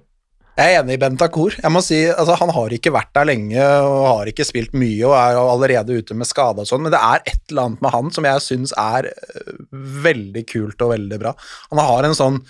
Jeg 0.56 0.72
er 0.72 0.80
enig 0.80 0.94
i 0.96 1.00
Bentakor. 1.00 1.52
Jeg 1.60 1.72
må 1.72 1.82
si, 1.84 1.98
altså, 2.08 2.36
Han 2.40 2.52
har 2.56 2.72
ikke 2.72 2.92
vært 2.94 3.10
der 3.16 3.28
lenge 3.28 3.64
og 3.84 3.96
har 4.08 4.30
ikke 4.30 4.46
spilt 4.48 4.76
mye 4.78 5.02
og 5.04 5.12
er 5.18 5.40
allerede 5.40 5.98
ute 6.00 6.16
med 6.16 6.28
skade 6.28 6.64
og 6.64 6.68
sånn, 6.70 6.86
men 6.86 6.94
det 6.94 7.00
er 7.00 7.20
et 7.28 7.42
eller 7.50 7.68
annet 7.68 7.82
med 7.84 7.92
han 7.92 8.12
som 8.14 8.28
jeg 8.28 8.44
syns 8.44 8.72
er 8.80 9.10
øh, 9.12 9.58
veldig 10.06 10.46
kult 10.48 10.80
og 10.86 10.94
veldig 10.94 11.18
bra. 11.20 11.34
Han 11.74 11.82
har 11.84 12.08
en 12.08 12.16
sånn 12.16 12.40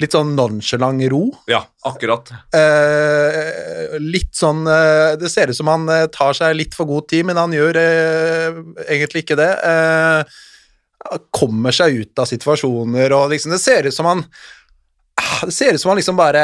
litt 0.00 0.16
sånn 0.16 0.32
nonchalant 0.32 1.04
ro. 1.12 1.24
Ja, 1.52 1.60
akkurat. 1.84 2.30
Eh, 2.56 3.98
litt 4.00 4.32
sånn 4.36 4.64
eh, 4.64 5.16
Det 5.20 5.28
ser 5.28 5.52
ut 5.52 5.58
som 5.58 5.68
han 5.68 5.84
eh, 5.92 6.06
tar 6.12 6.36
seg 6.38 6.56
litt 6.56 6.76
for 6.76 6.88
god 6.88 7.10
tid, 7.12 7.26
men 7.28 7.40
han 7.40 7.52
gjør 7.52 7.76
eh, 7.82 8.62
egentlig 8.88 9.26
ikke 9.26 9.36
det. 9.40 9.50
Eh, 9.68 11.20
kommer 11.36 11.76
seg 11.76 12.00
ut 12.00 12.20
av 12.20 12.28
situasjoner 12.28 13.12
og 13.16 13.30
liksom 13.32 13.54
Det 13.54 13.60
ser 13.60 13.88
ut 13.88 13.96
som 13.96 14.08
han 14.08 14.24
Det 15.46 15.54
ser 15.54 15.74
ut 15.74 15.80
som 15.82 15.90
han 15.92 15.98
liksom 16.00 16.18
bare 16.18 16.42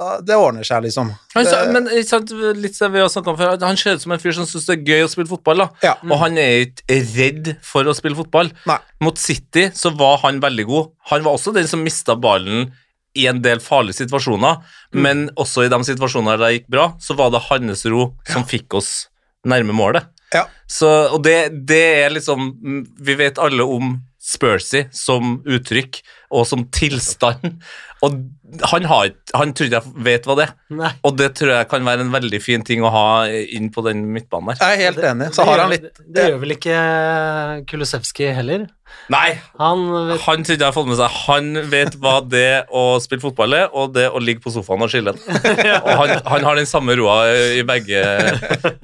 ah, 0.00 0.18
Det 0.24 0.36
ordner 0.38 0.66
seg, 0.66 0.82
liksom. 0.86 1.12
Han, 1.34 1.48
men 1.74 1.88
sant, 2.06 2.32
litt 2.58 2.76
som 2.76 2.92
vi 2.94 3.02
har 3.02 3.12
om 3.20 3.38
før, 3.38 3.54
han 3.62 3.78
ser 3.80 3.98
ut 3.98 4.04
som 4.04 4.14
en 4.14 4.22
fyr 4.22 4.36
som 4.36 4.48
syns 4.48 4.68
det 4.68 4.76
er 4.78 4.90
gøy 4.92 5.06
å 5.06 5.12
spille 5.12 5.30
fotball. 5.30 5.64
da. 5.64 5.68
Ja. 5.84 5.94
Og 6.08 6.16
han 6.22 6.38
er 6.40 6.66
ikke 6.66 6.98
redd 7.14 7.54
for 7.66 7.88
å 7.88 7.96
spille 7.96 8.18
fotball. 8.18 8.52
Nei. 8.68 8.78
Mot 9.04 9.20
City 9.20 9.68
så 9.76 9.92
var 9.96 10.20
han 10.24 10.42
veldig 10.44 10.68
god. 10.68 10.92
Han 11.12 11.26
var 11.26 11.38
også 11.38 11.54
den 11.56 11.70
som 11.70 11.84
mista 11.84 12.18
ballen 12.18 12.70
i 13.18 13.26
en 13.26 13.40
del 13.42 13.60
farlige 13.62 14.04
situasjoner, 14.04 14.60
men 14.94 15.26
også 15.40 15.64
i 15.66 15.72
de 15.72 15.78
situasjonene 15.88 16.36
der 16.36 16.44
det 16.44 16.52
gikk 16.58 16.68
bra, 16.76 16.90
så 17.02 17.16
var 17.18 17.32
det 17.34 17.46
hans 17.48 17.86
ro 17.90 18.12
som 18.28 18.46
fikk 18.46 18.78
oss 18.78 18.92
nærme 19.48 19.74
målet. 19.76 20.06
Ja. 20.34 20.44
Så, 20.68 20.88
og 21.14 21.22
det, 21.24 21.64
det 21.64 21.84
er 22.02 22.10
liksom 22.12 22.50
mm, 22.52 22.80
Vi 23.00 23.14
vet 23.16 23.38
alle 23.40 23.64
om 23.64 23.94
Spursy 24.20 24.82
som 24.92 25.38
uttrykk 25.48 26.02
og 26.36 26.44
som 26.44 26.66
tilstand, 26.74 27.62
og 28.04 28.14
han, 28.70 28.86
har, 28.88 29.10
han 29.34 29.52
tror 29.56 29.72
jeg 29.72 29.92
vet 30.06 30.26
hva 30.28 30.36
det 30.38 30.46
er. 30.46 30.54
Nei. 30.78 30.92
Og 31.06 31.16
det 31.18 31.32
tror 31.38 31.52
jeg 31.56 31.68
kan 31.70 31.86
være 31.86 32.06
en 32.06 32.14
veldig 32.14 32.40
fin 32.42 32.64
ting 32.64 32.84
å 32.86 32.92
ha 32.94 33.06
inn 33.28 33.72
på 33.74 33.82
den 33.86 34.04
midtbanen 34.14 34.54
der. 34.54 34.62
Jeg 34.62 34.78
er 34.78 34.84
helt 34.86 35.06
enig. 35.10 35.30
Så 35.34 35.42
det, 35.42 35.50
har 35.50 35.64
han 35.64 35.74
litt 35.74 35.88
Det 36.06 36.28
gjør 36.28 36.42
vel 36.44 36.56
ikke 36.58 36.82
Kulusevski 37.68 38.30
heller? 38.38 38.68
Nei, 39.12 39.38
Han 39.60 39.82
vet 40.10 40.22
han 40.24 40.42
tror 40.44 40.56
ikke 40.56 40.62
jeg 40.62 40.68
har 40.68 40.74
fått 40.76 40.88
med 40.90 40.98
seg. 40.98 41.16
Han 41.26 41.46
vet 41.72 41.96
hva 42.02 42.14
det 42.24 42.64
å 42.74 42.82
spille 43.00 43.22
fotball 43.22 43.56
er, 43.56 43.70
og 43.72 43.94
det 43.94 44.06
å 44.12 44.20
ligge 44.20 44.42
på 44.44 44.52
sofaen 44.52 44.84
og 44.84 44.90
chille. 44.92 45.14
Og 45.78 45.88
han, 46.00 46.12
han 46.28 46.44
har 46.44 46.58
den 46.58 46.68
samme 46.68 46.96
roa 46.98 47.16
i 47.56 47.62
begge, 47.68 48.02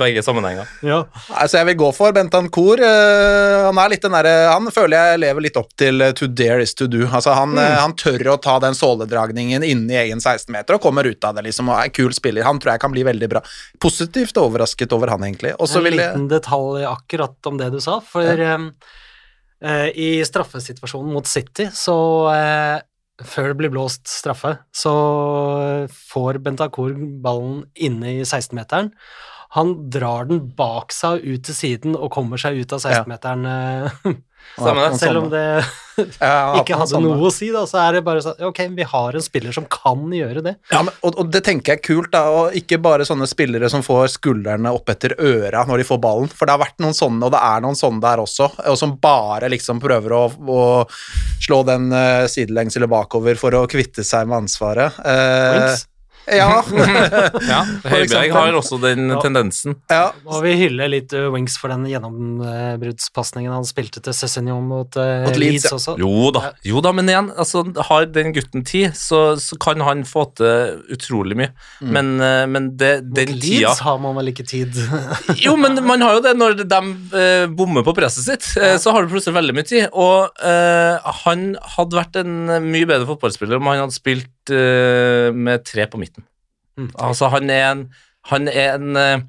begge 0.01 0.25
sammenhenger. 0.25 0.69
ja. 0.87 1.03
Altså, 1.35 1.59
jeg 1.61 1.69
vil 1.71 1.79
gå 1.85 1.91
for 1.97 2.15
Bentancour. 2.17 2.81
eh, 2.85 3.65
han 3.67 3.81
er 3.81 3.93
litt 3.93 4.05
den 4.05 4.15
derre 4.15 4.35
Han 4.53 4.71
føler 4.75 4.97
jeg 4.97 5.23
lever 5.25 5.45
litt 5.47 5.59
opp 5.61 5.73
til 5.79 6.05
eh, 6.05 6.15
to 6.17 6.29
dare 6.29 6.65
is 6.65 6.75
to 6.79 6.89
do. 6.91 7.05
Altså, 7.07 7.35
han, 7.37 7.53
mm. 7.57 7.77
han 7.83 7.97
tør 8.01 8.35
å 8.35 8.39
ta 8.41 8.57
den 8.65 8.77
såledragningen 9.05 9.65
inni 9.65 9.97
egen 9.97 10.21
16-meter 10.21 10.77
og 10.77 10.83
kommer 10.83 11.05
ut 11.05 11.25
av 11.25 11.37
det, 11.37 11.47
liksom, 11.49 11.69
og 11.69 11.79
er 11.79 11.89
en 11.89 11.95
kul 11.95 12.15
spiller. 12.15 12.45
Han 12.45 12.61
tror 12.61 12.75
jeg 12.75 12.85
kan 12.85 12.95
bli 12.95 13.05
veldig 13.07 13.29
bra. 13.31 13.43
Positivt 13.83 14.37
overrasket 14.41 14.93
over 14.97 15.13
han, 15.15 15.25
egentlig. 15.25 15.55
Også 15.59 15.81
En 15.81 15.91
liten 15.91 16.27
jeg 16.27 16.33
detalj 16.33 16.87
akkurat 16.89 17.51
om 17.51 17.61
det 17.61 17.71
du 17.75 17.81
sa, 17.85 18.01
for 18.01 18.25
ja. 18.25 18.57
eh, 19.63 19.87
i 19.95 20.11
straffesituasjonen 20.25 21.13
mot 21.15 21.29
City, 21.29 21.69
så 21.75 21.97
eh, 22.33 22.79
før 23.25 23.53
det 23.53 23.61
blir 23.61 23.75
blåst 23.75 24.09
straffe, 24.11 24.57
så 24.75 24.95
får 26.11 26.41
Bentancour 26.45 26.97
ballen 27.23 27.63
inne 27.75 28.19
i 28.19 28.25
16-meteren. 28.25 28.93
Han 29.55 29.77
drar 29.95 30.27
den 30.27 30.41
bak 30.59 30.91
seg 30.91 31.23
ut 31.23 31.45
til 31.47 31.55
siden 31.55 31.95
og 31.95 32.11
kommer 32.15 32.41
seg 32.41 32.59
ut 32.59 32.73
av 32.75 32.83
16-meteren. 32.83 33.47
eh, 33.47 34.17
Stemmer 34.55 34.93
det. 34.93 35.01
Selv 35.03 35.25
om 35.25 35.33
det 35.33 35.47
Ja, 36.19 36.59
ikke 36.59 36.77
hadde 36.79 36.99
noen 36.99 37.19
noe 37.21 37.29
å 37.29 37.33
si, 37.33 37.49
da, 37.55 37.63
så 37.71 37.79
er 37.85 37.97
det 37.97 38.03
bare 38.07 38.23
sånn 38.25 38.41
Ok, 38.49 38.61
vi 38.75 38.87
har 38.91 39.15
en 39.15 39.25
spiller 39.25 39.55
som 39.55 39.67
kan 39.71 40.03
gjøre 40.15 40.43
det. 40.45 40.55
Ja, 40.73 40.83
men, 40.87 40.95
og, 41.07 41.19
og 41.23 41.31
det 41.35 41.45
tenker 41.47 41.75
jeg 41.75 41.81
er 41.81 41.85
kult, 41.87 42.11
da, 42.15 42.25
og 42.35 42.59
ikke 42.59 42.81
bare 42.83 43.07
sånne 43.07 43.29
spillere 43.31 43.71
som 43.71 43.85
får 43.87 44.17
skuldrene 44.17 44.73
opp 44.75 44.91
etter 44.91 45.17
øra 45.19 45.65
når 45.69 45.83
de 45.83 45.89
får 45.89 46.03
ballen, 46.03 46.31
for 46.31 46.47
det 46.47 46.57
har 46.57 46.65
vært 46.65 46.83
noen 46.83 46.97
sånne, 46.97 47.23
og 47.27 47.35
det 47.35 47.43
er 47.47 47.65
noen 47.65 47.79
sånne 47.79 48.03
der 48.05 48.23
også, 48.25 48.51
og 48.73 48.79
som 48.81 48.97
bare 49.03 49.51
liksom 49.55 49.83
prøver 49.83 50.17
å, 50.17 50.25
å 50.35 50.61
slå 51.45 51.63
den 51.69 51.91
uh, 51.95 52.27
sidelengs 52.31 52.79
eller 52.79 52.91
bakover 52.91 53.39
for 53.39 53.55
å 53.59 53.67
kvitte 53.71 54.07
seg 54.07 54.31
med 54.31 54.45
ansvaret. 54.45 54.99
Uh. 55.05 55.75
Ja. 56.29 56.63
Ja, 57.49 57.61
Høibjerg 57.93 58.33
har 58.39 58.57
også 58.59 58.79
den 58.83 59.09
Ja. 59.11 59.21
tendensen. 59.23 59.77
ja. 59.91 60.13
Må 60.25 60.41
vi 60.45 60.55
hylle 60.59 60.87
litt 60.89 61.13
uh, 61.17 61.29
Wings 61.35 61.57
for 61.61 61.73
den 61.73 61.85
gjennombruddspasningen 61.91 63.53
han 63.53 63.67
spilte 63.69 64.01
til 64.05 64.15
Cézignon 64.17 64.65
mot, 64.69 64.97
uh, 64.97 65.27
Leeds, 65.29 65.39
Leeds 65.41 65.69
ja. 65.69 65.75
også. 65.79 65.97
Jo 66.01 66.31
da, 66.35 66.53
jo 66.67 66.81
da, 66.85 66.93
men 66.97 67.11
igjen, 67.11 67.31
altså, 67.37 67.65
har 67.91 68.07
den 68.15 68.33
gutten 68.37 68.65
tid, 68.67 68.95
så, 68.99 69.35
så 69.41 69.59
kan 69.61 69.83
han 69.85 70.05
få 70.09 70.27
til 70.39 70.81
utrolig 70.95 71.37
mye. 71.39 71.51
Men, 71.85 72.15
eh, 72.23 72.45
men 72.51 72.71
det, 72.81 72.93
Mot 73.05 73.19
tida 73.19 73.35
Leeds 73.69 73.83
har 73.85 73.99
man 74.03 74.17
vel 74.19 74.33
ikke 74.33 74.47
tid. 74.49 74.77
Jo, 75.45 75.55
men 75.61 75.79
man 75.87 76.03
har 76.05 76.17
jo 76.19 76.23
det 76.25 76.35
når 76.39 76.57
de 76.63 76.79
uh, 77.15 77.45
bommer 77.53 77.85
på 77.87 77.95
presset 77.97 78.27
sitt, 78.27 78.47
eh, 78.61 78.77
så 78.81 78.95
har 78.95 79.05
du 79.05 79.13
plutselig 79.13 79.37
veldig 79.37 79.55
mye 79.57 79.69
tid. 79.69 79.87
Og 79.93 80.45
eh, 80.45 81.13
han 81.25 81.47
hadde 81.77 81.99
vært 81.99 82.19
en 82.23 82.35
mye 82.65 82.89
bedre 82.89 83.09
fotballspiller 83.09 83.61
om 83.61 83.71
han 83.71 83.85
hadde 83.85 83.97
spilt 83.97 84.31
eh, 84.53 85.31
med 85.33 85.65
tre 85.65 85.87
på 85.91 86.01
midten. 86.01 86.27
Mm. 86.79 86.91
Altså, 86.99 87.31
han 87.31 87.51
er 87.51 87.71
en 87.71 87.87
Han 88.25 88.49
er 88.49 88.75
en 88.75 88.97
uh, 88.97 89.23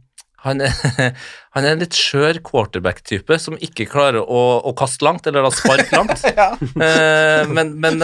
han 0.46 0.62
er, 0.62 0.74
han 1.56 1.66
er 1.66 1.74
en 1.74 1.82
litt 1.82 1.98
skjør 1.98 2.40
quarterback-type 2.46 3.38
som 3.42 3.58
ikke 3.58 3.88
klarer 3.90 4.22
å, 4.22 4.42
å 4.62 4.74
kaste 4.78 5.06
langt, 5.08 5.26
eller 5.28 5.46
da 5.46 5.52
sparke 5.54 5.90
langt. 5.98 6.26
Eh, 6.26 7.42
men, 7.50 7.74
men, 7.82 8.04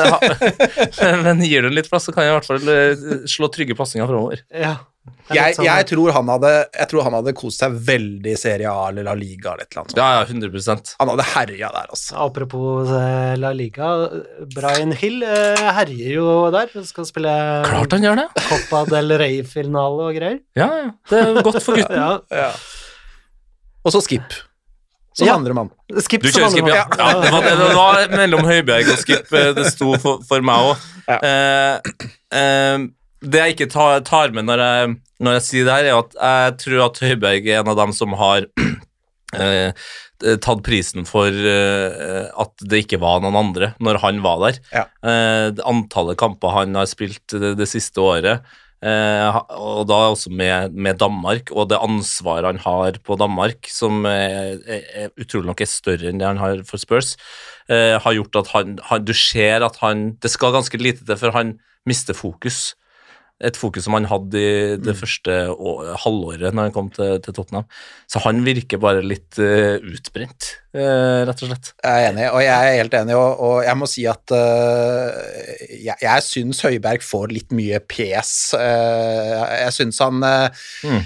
men 1.26 1.44
gir 1.46 1.62
du 1.62 1.70
den 1.70 1.78
litt 1.78 1.92
plass, 1.92 2.10
så 2.10 2.16
kan 2.16 2.26
jeg 2.26 2.34
i 2.34 2.38
hvert 2.40 2.50
fall 2.50 2.74
eh, 2.74 3.28
slå 3.30 3.52
trygge 3.54 3.78
pasninger 3.78 4.10
framover. 4.10 4.46
ja. 4.56 4.80
Jeg, 5.32 5.56
sånn- 5.56 5.66
jeg, 5.66 5.86
tror 5.90 6.12
han 6.14 6.28
hadde, 6.30 6.50
jeg 6.78 6.88
tror 6.92 7.06
han 7.08 7.16
hadde 7.18 7.32
kost 7.34 7.62
seg 7.64 7.74
veldig 7.88 8.34
i 8.36 8.38
Serie 8.38 8.70
A 8.70 8.90
eller 8.92 9.06
La 9.08 9.14
Liga 9.18 9.54
eller 9.56 9.66
et 9.66 9.72
eller 9.74 9.82
annet. 9.86 9.96
Ja, 9.98 10.10
ja, 10.20 10.26
100% 10.30 10.92
Han 11.00 11.12
hadde 11.14 11.26
herja 11.32 11.70
der, 11.74 11.88
altså. 11.96 12.18
Apropos 12.28 12.92
eh, 13.00 13.32
La 13.42 13.50
Liga, 13.58 13.88
Brian 14.54 14.94
Hill 14.94 15.24
eh, 15.26 15.64
herjer 15.80 16.14
jo 16.20 16.28
der. 16.54 16.70
Skal 16.86 17.08
spille 17.10 17.34
Klart 17.66 17.96
han 17.98 18.06
gjør 18.06 18.22
det. 18.22 18.28
Copa 18.46 18.84
del 18.92 19.16
Rey-finale 19.24 20.06
og 20.12 20.14
greier. 20.20 20.40
Ja, 20.60 20.70
ja. 20.84 20.94
Det 21.10 21.24
er 21.24 21.42
godt 21.50 21.62
for 21.66 21.80
gutten. 21.82 21.98
Ja. 22.02 22.14
Ja. 22.44 22.52
Og 23.82 23.96
så 23.96 24.04
Skip, 24.06 24.38
som 25.18 25.26
Ja. 25.28 25.34
andre 25.40 25.56
mann. 25.58 25.72
Skip 26.06 26.22
Du 26.22 26.30
som 26.30 26.44
kjører 26.44 26.54
skip, 26.60 26.68
ja. 26.70 26.86
ja 26.86 27.12
det, 27.24 27.32
var, 27.34 27.48
det 27.50 27.76
var 27.76 28.18
mellom 28.20 28.46
Høibjerg 28.46 28.92
og 28.94 29.00
skip 29.02 29.34
eh, 29.34 29.50
det 29.58 29.66
sto 29.74 29.96
for, 29.98 30.22
for 30.30 30.46
meg 30.46 30.70
òg. 30.70 30.90
Ja. 31.10 31.18
Eh, 31.26 32.04
eh, 32.38 32.84
det 33.22 33.42
jeg 33.42 33.56
ikke 33.56 33.70
tar, 33.70 34.00
tar 34.06 34.32
med 34.34 34.48
når 34.50 34.64
jeg, 34.66 34.94
når 35.22 35.38
jeg 35.38 35.46
sier 35.46 35.68
det 35.68 35.76
her, 35.78 35.90
er 35.90 36.00
at 36.00 36.16
jeg 36.18 36.56
tror 36.64 36.86
at 36.88 37.02
Høibjerg 37.06 37.50
er 37.50 37.62
en 37.62 37.70
av 37.70 37.78
dem 37.78 37.94
som 37.94 38.16
har 38.18 38.48
eh, 39.38 39.84
tatt 40.42 40.64
prisen 40.66 41.06
for 41.10 41.30
eh, 41.30 42.26
at 42.30 42.66
det 42.66 42.84
ikke 42.86 43.02
var 43.04 43.22
noen 43.22 43.38
andre 43.38 43.72
når 43.84 44.02
han 44.02 44.24
var 44.26 44.42
der. 44.48 44.60
Ja. 44.74 44.88
Eh, 45.06 45.54
antallet 45.70 46.18
kamper 46.22 46.58
han 46.58 46.82
har 46.82 46.90
spilt 46.90 47.38
det, 47.38 47.56
det 47.62 47.70
siste 47.70 48.02
året, 48.02 48.52
og 48.82 49.84
da 49.86 49.98
også 50.10 50.32
med, 50.34 50.74
med 50.74 50.98
Danmark, 50.98 51.52
og 51.54 51.68
det 51.70 51.78
ansvaret 51.78 52.48
han 52.48 52.62
har 52.64 52.96
på 53.06 53.14
Danmark, 53.14 53.70
som 53.70 54.08
er, 54.10 54.58
er, 54.66 55.12
utrolig 55.22 55.52
nok 55.52 55.62
er 55.62 55.70
større 55.70 56.10
enn 56.10 56.18
det 56.18 56.26
han 56.26 56.42
har 56.42 56.64
for 56.66 56.82
Spurs, 56.82 57.12
har 57.70 58.16
gjort 58.18 58.40
at 58.42 58.50
han, 58.56 58.80
han 58.88 59.06
Du 59.06 59.14
ser 59.14 59.62
at 59.62 59.78
han 59.84 60.16
Det 60.18 60.32
skal 60.34 60.56
ganske 60.58 60.82
lite 60.82 61.06
til 61.06 61.20
før 61.22 61.36
han 61.38 61.54
mister 61.86 62.18
fokus. 62.18 62.72
Et 63.42 63.58
fokus 63.58 63.88
som 63.88 63.96
han 63.98 64.08
hadde 64.10 64.42
i 64.42 64.80
det 64.82 64.94
første 65.00 65.38
å, 65.52 65.76
halvåret 66.04 66.54
når 66.54 66.70
han 66.70 66.76
kom 66.76 66.92
til, 66.94 67.16
til 67.26 67.36
Tottenham. 67.38 67.66
Så 68.12 68.22
han 68.26 68.44
virker 68.46 68.82
bare 68.82 69.02
litt 69.06 69.40
uh, 69.42 69.78
utbrent, 69.82 70.52
uh, 70.78 71.24
rett 71.28 71.42
og 71.42 71.50
slett. 71.50 71.72
Jeg 71.82 72.04
er 72.06 72.10
enig, 72.12 72.28
og 72.30 72.44
jeg 72.46 72.54
er 72.54 72.78
helt 72.82 72.98
enig, 73.02 73.16
og, 73.18 73.42
og 73.48 73.56
jeg 73.66 73.80
må 73.82 73.90
si 73.90 74.06
at 74.10 74.36
uh, 74.36 75.10
jeg, 75.72 75.98
jeg 76.04 76.28
syns 76.28 76.62
Høiberg 76.68 77.06
får 77.06 77.34
litt 77.34 77.56
mye 77.56 77.82
pes. 77.82 78.36
Jeg 78.54 79.74
syns 79.78 80.02
han 80.04 80.22
Mm. 80.22 81.02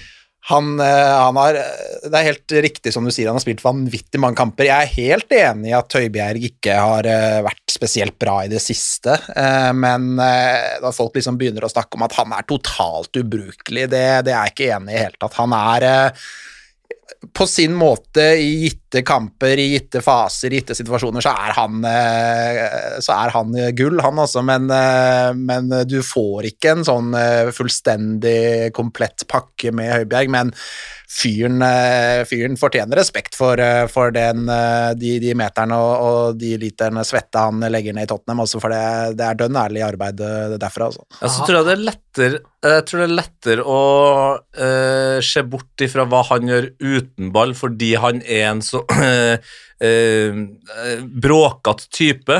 Han, 0.45 0.75
øh, 0.77 1.13
han 1.17 1.37
har 1.39 1.57
Det 2.05 2.13
er 2.13 2.27
helt 2.27 2.55
riktig 2.67 2.93
som 2.93 3.05
du 3.05 3.11
sier, 3.13 3.31
han 3.31 3.39
har 3.39 3.43
spilt 3.43 3.63
vanvittig 3.65 4.21
mange 4.21 4.37
kamper. 4.37 4.67
Jeg 4.67 4.85
er 4.85 4.93
helt 4.93 5.33
enig 5.33 5.71
i 5.71 5.77
at 5.77 5.97
Høibjerg 5.97 6.43
ikke 6.51 6.75
har 6.77 7.09
øh, 7.09 7.39
vært 7.47 7.75
spesielt 7.75 8.17
bra 8.21 8.37
i 8.45 8.51
det 8.51 8.61
siste, 8.63 9.17
men 9.75 10.15
da 10.15 10.91
folk 10.95 11.17
liksom 11.17 11.35
begynner 11.35 11.65
å 11.67 11.69
snakke 11.69 11.97
om 11.97 12.05
at 12.05 12.13
han 12.15 12.31
er 12.31 12.45
totalt 12.47 13.19
ubrukelig, 13.19 13.83
det, 13.91 14.03
det 14.23 14.31
er 14.31 14.45
jeg 14.47 14.53
ikke 14.53 14.69
enig 14.77 14.93
i 14.93 14.95
i 14.95 14.97
det 14.97 15.03
hele 15.09 15.19
tatt. 15.19 15.39
Han 15.41 15.55
er 15.57 15.87
på 17.33 17.47
sin 17.47 17.73
måte 17.73 18.21
i 18.21 18.63
gitte 18.63 19.01
kamper, 19.05 19.59
i 19.59 19.67
gitte 19.73 20.01
faser, 20.01 20.53
i 20.53 20.59
gitte 20.59 20.75
situasjoner, 20.77 21.21
så 21.21 21.33
er 21.35 21.53
han, 21.57 21.83
eh, 21.89 22.97
så 23.03 23.13
er 23.15 23.33
han 23.35 23.55
eh, 23.59 23.71
gull, 23.77 23.99
han 24.01 24.21
altså, 24.23 24.41
men, 24.45 24.69
eh, 24.71 25.31
men 25.35 25.69
du 25.89 25.99
får 26.05 26.49
ikke 26.53 26.75
en 26.75 26.85
sånn 26.87 27.13
fullstendig 27.55 28.71
komplett 28.75 29.27
pakke 29.31 29.73
med 29.75 29.93
Høibjerg, 29.93 30.31
men 30.33 30.53
fyren, 31.09 31.61
eh, 31.61 32.23
fyren 32.27 32.57
fortjener 32.57 32.97
respekt 32.99 33.35
for, 33.37 33.59
eh, 33.61 33.85
for 33.91 34.11
den, 34.15 34.49
eh, 34.49 34.93
de, 34.97 35.15
de 35.21 35.35
meterne 35.37 35.77
og, 35.77 35.93
og 36.05 36.39
de 36.39 36.55
literne 36.61 37.05
svette 37.05 37.41
han 37.41 37.61
legger 37.71 37.95
ned 37.95 38.07
i 38.07 38.09
Tottenham, 38.09 38.41
altså, 38.45 38.61
for 38.63 38.73
det, 38.73 39.17
det 39.19 39.27
er 39.27 39.39
dønn 39.39 39.59
ærlig 39.61 39.85
arbeid 39.85 40.23
derfra, 40.61 40.89
altså. 40.89 41.05
Ja, 41.21 41.29
så 41.29 41.45
tror 41.45 41.59
jeg 41.59 41.67
det 41.67 41.75
er 41.75 41.85
lettere 41.85 42.41
Jeg 42.65 42.85
tror 42.89 43.01
det 43.01 43.07
er 43.07 43.15
lettere 43.19 43.65
å 43.69 43.79
uh, 44.39 45.17
se 45.23 45.43
bort 45.45 45.85
ifra 45.85 46.05
hva 46.09 46.23
han 46.31 46.49
gjør 46.49 46.69
uten 46.81 47.31
ball, 47.35 47.53
fordi 47.57 47.93
han 48.01 48.21
er 48.23 48.49
en 48.49 48.63
så 48.65 48.81
uh, 48.89 49.37
bråkete 51.25 51.89
type, 51.93 52.39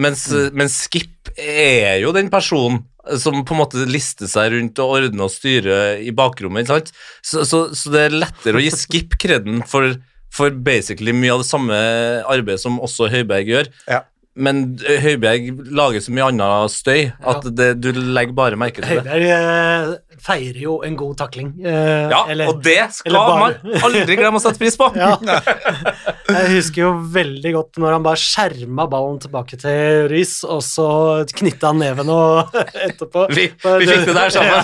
mens, 0.00 0.26
mens 0.56 0.78
Skip 0.86 1.30
er 1.36 2.00
jo 2.02 2.14
den 2.16 2.30
personen 2.32 2.82
som 3.18 3.40
på 3.44 3.54
en 3.56 3.60
måte 3.62 3.86
lister 3.88 4.28
seg 4.30 4.52
rundt 4.52 4.78
og 4.82 4.94
ordner 4.98 5.24
og 5.26 5.32
styrer 5.32 6.02
i 6.04 6.12
bakrommet. 6.12 6.66
ikke 6.66 6.76
sant? 6.78 6.92
Så, 7.24 7.44
så, 7.48 7.62
så 7.74 7.92
det 7.94 8.06
er 8.08 8.18
lettere 8.26 8.60
å 8.60 8.62
gi 8.64 8.70
Skip 8.74 9.16
kreden 9.22 9.62
for, 9.66 9.94
for 10.34 10.50
basically 10.52 11.14
mye 11.16 11.32
av 11.38 11.42
det 11.44 11.48
samme 11.50 11.80
arbeidet 12.28 12.60
som 12.62 12.76
også 12.82 13.08
Høiberg 13.12 13.48
gjør. 13.54 13.72
Ja. 13.88 14.02
Men 14.40 14.76
Høiberg 15.02 15.48
lager 15.74 16.00
så 16.04 16.12
mye 16.14 16.28
annet 16.30 16.70
støy 16.72 17.08
at 17.28 17.48
det, 17.58 17.72
du 17.82 17.90
legger 17.92 18.36
bare 18.38 18.56
merke 18.60 18.78
til 18.84 19.00
det. 19.00 19.02
Høiberg 19.02 19.26
eh, 19.34 19.90
feirer 20.22 20.60
jo 20.62 20.76
en 20.86 20.94
god 21.00 21.16
takling. 21.18 21.50
eh, 21.66 22.06
Ja, 22.12 22.22
eller- 22.30 22.52
og 22.52 22.62
det 22.64 22.78
skal 22.94 23.12
man 23.16 23.56
aldri 23.82 24.16
glemme 24.20 24.38
å 24.38 24.44
sette 24.44 24.60
pris 24.62 24.78
på. 24.78 24.86
Ja. 25.00 25.16
Jeg 26.36 26.50
husker 26.56 26.82
jo 26.84 26.90
veldig 27.14 27.52
godt 27.54 27.80
når 27.82 27.96
han 27.96 28.04
bare 28.04 28.20
skjerma 28.20 28.86
ballen 28.90 29.18
tilbake 29.22 29.56
til 29.60 30.08
Riis, 30.10 30.34
og 30.44 30.62
så 30.64 30.88
knytta 31.36 31.72
han 31.72 31.80
neven 31.82 32.08
og 32.14 32.54
etterpå. 32.88 33.26
Vi, 33.34 33.48
vi 33.50 33.86
fikk 33.90 34.04
det 34.08 34.16
der 34.16 34.30
sammen. 34.34 34.62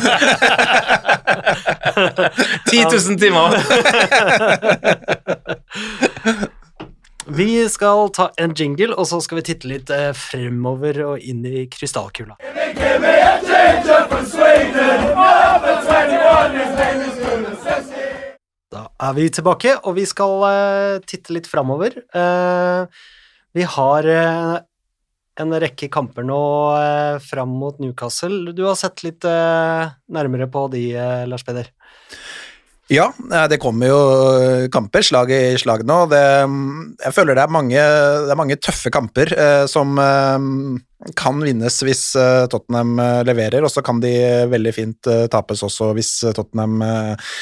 10 2.67 2.85
000 2.85 3.19
timer. 3.21 3.49
Vi 7.27 7.69
skal 7.69 8.11
ta 8.14 8.31
en 8.39 8.55
jingle, 8.55 8.95
og 8.95 9.07
så 9.11 9.19
skal 9.21 9.41
vi 9.41 9.43
titte 9.49 9.67
litt 9.67 9.91
eh, 9.91 10.12
fremover 10.14 11.01
og 11.09 11.19
inn 11.19 11.43
i 11.47 11.67
krystallkula. 11.67 12.37
Da 18.77 18.87
er 19.09 19.14
vi 19.16 19.27
tilbake, 19.33 19.72
og 19.89 19.97
vi 19.97 20.05
skal 20.09 20.43
uh, 20.45 21.05
titte 21.09 21.33
litt 21.33 21.49
framover. 21.49 21.97
Uh, 22.12 22.85
vi 23.57 23.64
har 23.64 24.09
uh, 24.09 24.57
en 25.41 25.57
rekke 25.62 25.89
kamper 25.93 26.27
nå 26.27 26.41
fram 27.24 27.55
mot 27.61 27.79
Newcastle. 27.81 28.53
Du 28.57 28.64
har 28.66 28.77
sett 28.81 29.03
litt 29.05 29.24
nærmere 29.24 30.47
på 30.49 30.62
de, 30.72 30.81
Lars 31.29 31.45
Peder. 31.45 31.68
Ja, 32.93 33.09
eh, 33.32 33.47
det 33.51 33.59
kommer 33.62 33.89
jo 33.91 34.01
kamper, 34.72 35.03
slag 35.03 35.32
i 35.34 35.41
slag 35.59 35.82
nå. 35.89 35.99
Det, 36.12 36.22
jeg 37.03 37.14
føler 37.16 37.34
det 37.39 37.45
er 37.47 37.55
mange, 37.57 37.87
det 38.26 38.30
er 38.34 38.39
mange 38.39 38.59
tøffe 38.62 38.93
kamper 38.95 39.32
eh, 39.34 39.64
som 39.70 39.97
eh, 39.99 40.47
kan 41.18 41.43
vinnes 41.43 41.80
hvis 41.82 42.05
eh, 42.20 42.45
Tottenham 42.53 42.95
eh, 43.03 43.22
leverer, 43.26 43.66
og 43.66 43.72
så 43.74 43.82
kan 43.87 43.99
de 44.03 44.12
veldig 44.53 44.74
fint 44.76 45.11
eh, 45.11 45.26
tapes 45.32 45.64
også 45.66 45.91
hvis 45.99 46.12
eh, 46.28 46.34
Tottenham 46.37 46.78
eh, 46.87 47.32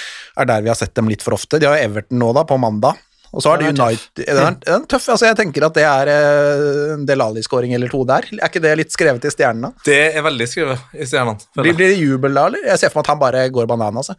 er 0.41 0.49
der 0.49 0.65
vi 0.65 0.73
har 0.73 0.79
sett 0.81 0.95
dem 0.97 1.13
litt 1.13 1.23
for 1.25 1.37
ofte. 1.37 1.61
De 1.61 1.69
har 1.69 1.77
Everton 1.83 2.19
nå, 2.25 2.33
da, 2.37 2.47
på 2.49 2.57
mandag. 2.61 2.97
Og 3.35 3.43
så 3.43 3.51
har 3.51 3.59
de. 3.59 3.67
United 3.75 4.21
Den 4.29 4.39
er, 4.39 4.57
den 4.63 4.85
er 4.85 4.87
tøff. 4.87 5.09
altså 5.11 5.27
Jeg 5.27 5.35
tenker 5.41 5.65
at 5.67 5.75
det 5.75 5.83
er 5.89 6.11
eh, 6.13 6.93
en 6.95 7.03
Delali-skåring 7.09 7.75
eller 7.75 7.91
to 7.91 8.05
der. 8.07 8.29
Er 8.39 8.47
ikke 8.47 8.63
det 8.63 8.77
litt 8.79 8.95
skrevet 8.95 9.27
i 9.27 9.33
stjernene? 9.35 9.73
Det 9.85 9.99
er 10.15 10.23
veldig 10.23 10.47
skrevet 10.49 10.95
i 10.95 11.09
stjernene. 11.11 11.43
Blir, 11.59 11.75
blir 11.75 11.91
det 11.91 11.99
jubel 11.99 12.39
da, 12.39 12.47
eller? 12.49 12.63
Jeg 12.71 12.81
ser 12.81 12.95
for 12.95 13.03
meg 13.03 13.09
at 13.09 13.13
han 13.13 13.23
bare 13.25 13.45
går 13.55 13.69
banan, 13.71 13.99
jeg. 14.07 14.17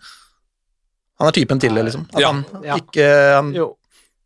Han 1.19 1.27
er 1.29 1.35
typen 1.37 1.59
til 1.63 1.73
det, 1.77 1.83
liksom. 1.87 2.07
At 2.13 2.19
Ja. 2.21 2.31
han 2.31 2.43
ikke 2.79 3.09
han, 3.35 3.53
Jo. 3.55 3.75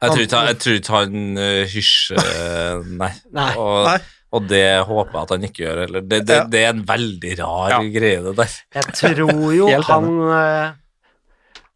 Jeg 0.01 0.09
tror 0.11 0.23
ikke, 0.23 0.39
jeg 0.47 0.57
tror 0.63 0.77
ikke 0.79 0.93
han 0.95 1.37
uh, 1.37 1.65
hysjer 1.67 2.83
Nei. 2.97 3.09
Nei. 3.39 3.49
Og, 3.59 3.79
Nei. 3.85 3.97
og 4.31 4.45
det 4.47 4.63
håper 4.87 5.11
jeg 5.17 5.21
at 5.27 5.33
han 5.35 5.43
ikke 5.49 5.63
gjør. 5.65 5.81
heller. 5.85 6.01
Det, 6.07 6.19
det, 6.25 6.37
Ja. 6.37 6.43
det 6.47 6.61
er 6.63 6.69
en 6.69 6.83
veldig 6.87 7.33
rar 7.41 7.69
Ja. 7.75 7.79
greie, 7.99 8.21
det 8.23 8.35
der. 8.39 8.55
Jeg 8.79 8.93
tror 8.95 9.53
jo 9.57 9.67
han 9.91 10.09
eh, 10.39 10.71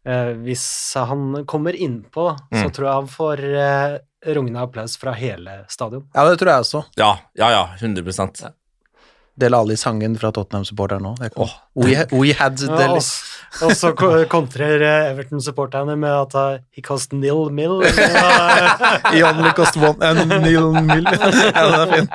eh, 0.08 0.32
Hvis 0.44 0.66
han 0.96 1.44
kommer 1.46 1.72
innpå, 1.76 2.30
så 2.52 2.64
Mm. 2.64 2.72
tror 2.72 2.86
jeg 2.88 2.94
han 2.94 3.06
får 3.08 3.44
eh, 3.44 3.98
rungende 4.34 4.60
applaus 4.64 4.96
fra 4.96 5.12
hele 5.12 5.64
stadion. 5.68 6.06
Ja, 6.14 6.24
det 6.30 6.38
tror 6.40 6.48
jeg 6.54 6.60
også. 6.64 6.84
Ja, 6.96 7.18
ja, 7.36 7.50
ja 7.50 7.64
100% 7.78 8.46
Del 9.36 9.52
Ali-sangen 9.52 10.14
fra 10.16 10.30
Tottenham-supporteren 10.30 11.02
nå. 11.02 11.16
Oh, 11.36 11.50
we, 11.74 11.96
we 12.12 12.32
had 12.32 12.56
Ja, 12.62 12.76
Del 12.78 12.90
og, 12.96 13.02
og 13.62 13.70
så 13.78 13.92
ko- 13.94 14.24
kontrer 14.30 14.82
eh, 14.82 15.10
Everton-supporterne 15.12 15.94
med 16.00 16.10
at 16.10 16.34
eh, 16.40 16.62
he 16.74 16.82
cost 16.82 17.12
nil 17.14 17.44
mil. 17.54 17.76
He 17.84 19.20
only 19.28 19.52
cost 19.54 19.76
one 19.78 19.98
and 20.02 20.32
nil 20.42 20.72
mil. 20.74 21.04
ja, 21.54 21.62
den 21.62 21.80
er 21.80 21.92
fin. 21.92 22.08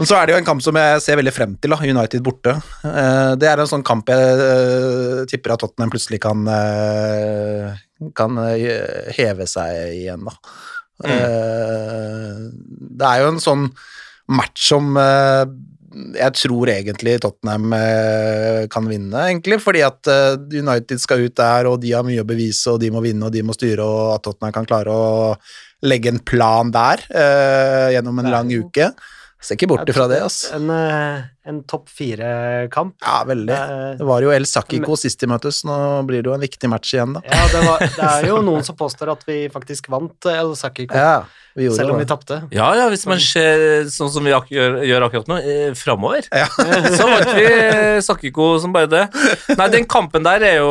Men 0.00 0.08
så 0.10 0.16
er 0.18 0.26
det 0.26 0.34
jo 0.34 0.40
en 0.40 0.48
kamp 0.48 0.64
som 0.64 0.78
jeg 0.80 1.04
ser 1.04 1.20
veldig 1.20 1.34
frem 1.36 1.54
til, 1.62 1.70
da. 1.74 1.78
United 1.94 2.24
borte. 2.26 2.56
Eh, 2.86 3.32
Det 3.40 3.48
er 3.52 3.62
en 3.62 3.70
sånn 3.70 3.86
kamp 3.86 4.10
jeg 4.10 4.42
eh, 4.48 5.22
tipper 5.30 5.54
at 5.54 5.62
Tottenham 5.64 5.92
plutselig 5.94 6.20
kan, 6.24 6.42
eh, 6.50 7.78
kan 8.18 8.36
eh, 8.48 9.14
heve 9.16 9.46
seg 9.50 9.94
igjen, 10.00 10.26
da. 10.26 10.36
Mm. 11.00 12.50
Det 13.00 13.06
er 13.08 13.22
jo 13.22 13.28
en 13.32 13.38
sånn 13.40 13.62
match 14.36 14.66
som 14.68 14.90
eh, 15.00 15.44
jeg 15.90 16.34
tror 16.38 16.70
egentlig 16.70 17.16
Tottenham 17.22 17.72
eh, 17.74 18.66
kan 18.70 18.86
vinne, 18.86 19.24
egentlig, 19.26 19.58
fordi 19.62 19.82
at 19.86 20.10
eh, 20.10 20.36
United 20.60 21.02
skal 21.02 21.24
ut 21.26 21.36
der, 21.38 21.68
og 21.70 21.80
de 21.82 21.94
har 21.96 22.06
mye 22.06 22.22
å 22.22 22.28
bevise, 22.28 22.70
og 22.72 22.80
de 22.82 22.92
må 22.94 23.02
vinne, 23.04 23.26
og 23.26 23.34
de 23.34 23.42
må 23.46 23.56
styre, 23.56 23.86
og 23.86 24.14
at 24.14 24.24
Tottenham 24.26 24.54
kan 24.54 24.68
klare 24.70 24.94
å 24.94 25.08
legge 25.86 26.12
en 26.12 26.20
plan 26.22 26.70
der 26.74 27.02
eh, 27.08 27.88
gjennom 27.96 28.22
en 28.22 28.30
lang 28.30 28.52
uke. 28.52 28.92
Ser 29.40 29.56
ikke 29.56 29.70
bort 29.70 29.88
ifra 29.88 30.04
det, 30.10 30.18
altså. 30.20 30.50
En, 30.58 30.68
eh, 30.68 31.22
en 31.48 31.62
topp 31.64 31.88
fire-kamp. 31.88 32.92
Ja, 33.00 33.22
veldig. 33.24 33.54
Eh, 33.56 33.94
Det 33.96 34.04
var 34.06 34.20
jo 34.20 34.30
El 34.34 34.44
Sakiko 34.44 34.96
sist 35.00 35.18
de 35.22 35.26
møttes, 35.32 35.62
nå 35.64 35.76
blir 36.04 36.20
det 36.20 36.28
jo 36.28 36.34
en 36.36 36.42
viktig 36.44 36.68
match 36.68 36.92
igjen, 36.92 37.14
da. 37.16 37.22
Ja, 37.24 37.46
det, 37.48 37.62
var, 37.64 37.78
det 37.96 38.08
er 38.10 38.26
jo 38.28 38.42
noen 38.44 38.66
som 38.66 38.76
påstår 38.76 39.14
at 39.14 39.24
vi 39.24 39.38
faktisk 39.48 39.88
vant 39.88 40.28
eh, 40.28 40.42
El 40.42 40.52
Sakiko, 40.60 40.92
Ja, 40.92 41.22
vi 41.56 41.64
gjorde 41.66 41.80
selv 41.80 41.94
om 41.96 42.02
vi 42.02 42.08
tapte. 42.12 42.42
Ja, 42.52 42.68
ja, 42.76 42.84
hvis 42.92 43.06
man 43.08 43.18
ser 43.24 43.88
sånn 43.88 44.12
som 44.12 44.28
vi 44.28 44.36
ak 44.36 44.52
gjør, 44.52 44.76
gjør 44.86 45.08
akkurat 45.08 45.32
nå, 45.32 45.40
eh, 45.40 45.72
framover, 45.72 46.28
Ja. 46.36 46.46
så 47.00 47.08
vant 47.08 47.32
vi 47.40 47.48
Sakiko 48.04 48.52
som 48.60 48.76
bare 48.76 48.92
det. 48.92 49.06
Nei, 49.56 49.70
den 49.72 49.88
kampen 49.88 50.22
der 50.28 50.44
er 50.52 50.60
jo 50.60 50.70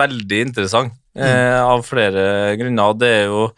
veldig 0.00 0.40
interessant 0.48 0.96
eh, 1.16 1.60
av 1.60 1.84
flere 1.86 2.56
grunner. 2.60 2.94
og 2.94 3.00
Det 3.04 3.12
er 3.20 3.24
jo 3.28 3.48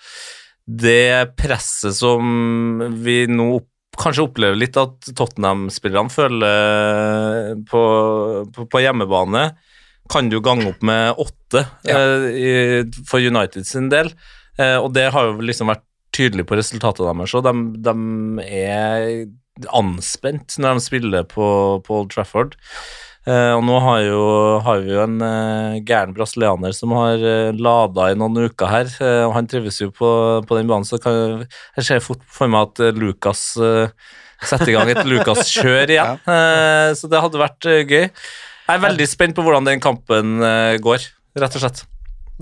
det 0.66 1.34
presset 1.38 1.96
som 1.98 2.82
vi 3.02 3.24
nå 3.30 3.48
opp, 3.58 3.68
kanskje 3.98 4.24
opplever 4.24 4.56
litt 4.56 4.76
at 4.80 5.10
Tottenham-spillerne 5.18 6.12
føler 6.12 7.58
på, 7.68 7.82
på, 8.54 8.66
på 8.72 8.80
hjemmebane, 8.80 9.50
kan 10.12 10.30
du 10.32 10.38
gange 10.44 10.70
opp 10.70 10.82
med 10.84 11.18
åtte 11.20 11.64
Ja. 11.86 11.98
eh, 11.98 12.24
i, 12.32 12.52
for 13.08 13.20
United 13.20 13.66
sin 13.68 13.90
del. 13.92 14.10
Eh, 14.58 14.78
og 14.78 14.92
det 14.96 15.10
har 15.12 15.28
jo 15.28 15.44
liksom 15.44 15.70
vært 15.72 15.84
tydelig 16.12 16.44
på 16.48 16.56
resultatet 16.58 17.04
deres, 17.06 17.34
og 17.38 17.44
de, 17.46 17.52
de 17.84 17.94
er 18.48 19.26
anspent 19.76 20.56
når 20.60 20.78
de 20.78 20.84
spiller 20.84 21.24
på, 21.28 21.46
på 21.84 22.02
Old 22.02 22.12
Trafford. 22.12 22.56
Eh, 23.23 23.53
og 23.55 23.61
nå 23.62 23.77
har, 23.85 24.01
jo, 24.03 24.23
har 24.66 24.81
vi 24.83 24.91
jo 24.97 25.03
en 25.05 25.20
eh, 25.23 25.77
gæren 25.87 26.14
brasilianer 26.16 26.75
som 26.75 26.91
har 26.97 27.23
uh, 27.23 27.53
lada 27.55 28.09
i 28.11 28.16
noen 28.18 28.49
uker 28.49 28.66
her, 28.66 28.91
eh, 28.99 29.23
og 29.29 29.37
han 29.37 29.47
trives 29.51 29.79
jo 29.79 29.93
på, 29.95 30.11
på 30.49 30.59
den 30.59 30.66
banen, 30.70 30.89
så 30.89 30.99
kan, 30.99 31.45
jeg 31.79 31.87
ser 31.87 32.03
fort 32.03 32.25
for 32.27 32.51
meg 32.51 32.66
at 32.66 32.83
eh, 32.89 32.99
Lukas 32.99 33.45
eh, 33.62 33.95
setter 34.43 34.73
i 34.73 34.75
gang 34.75 34.91
et 34.91 35.07
Lukas-kjør 35.07 35.93
igjen. 35.95 36.18
Eh, 36.35 36.89
så 36.99 37.11
det 37.11 37.23
hadde 37.23 37.43
vært 37.45 37.70
eh, 37.70 37.85
gøy. 37.87 38.09
Jeg 38.09 38.75
er 38.75 38.83
veldig 38.89 39.07
spent 39.11 39.39
på 39.39 39.47
hvordan 39.47 39.70
den 39.70 39.83
kampen 39.83 40.43
eh, 40.43 40.81
går, 40.83 41.07
rett 41.39 41.61
og 41.61 41.62
slett. 41.62 41.85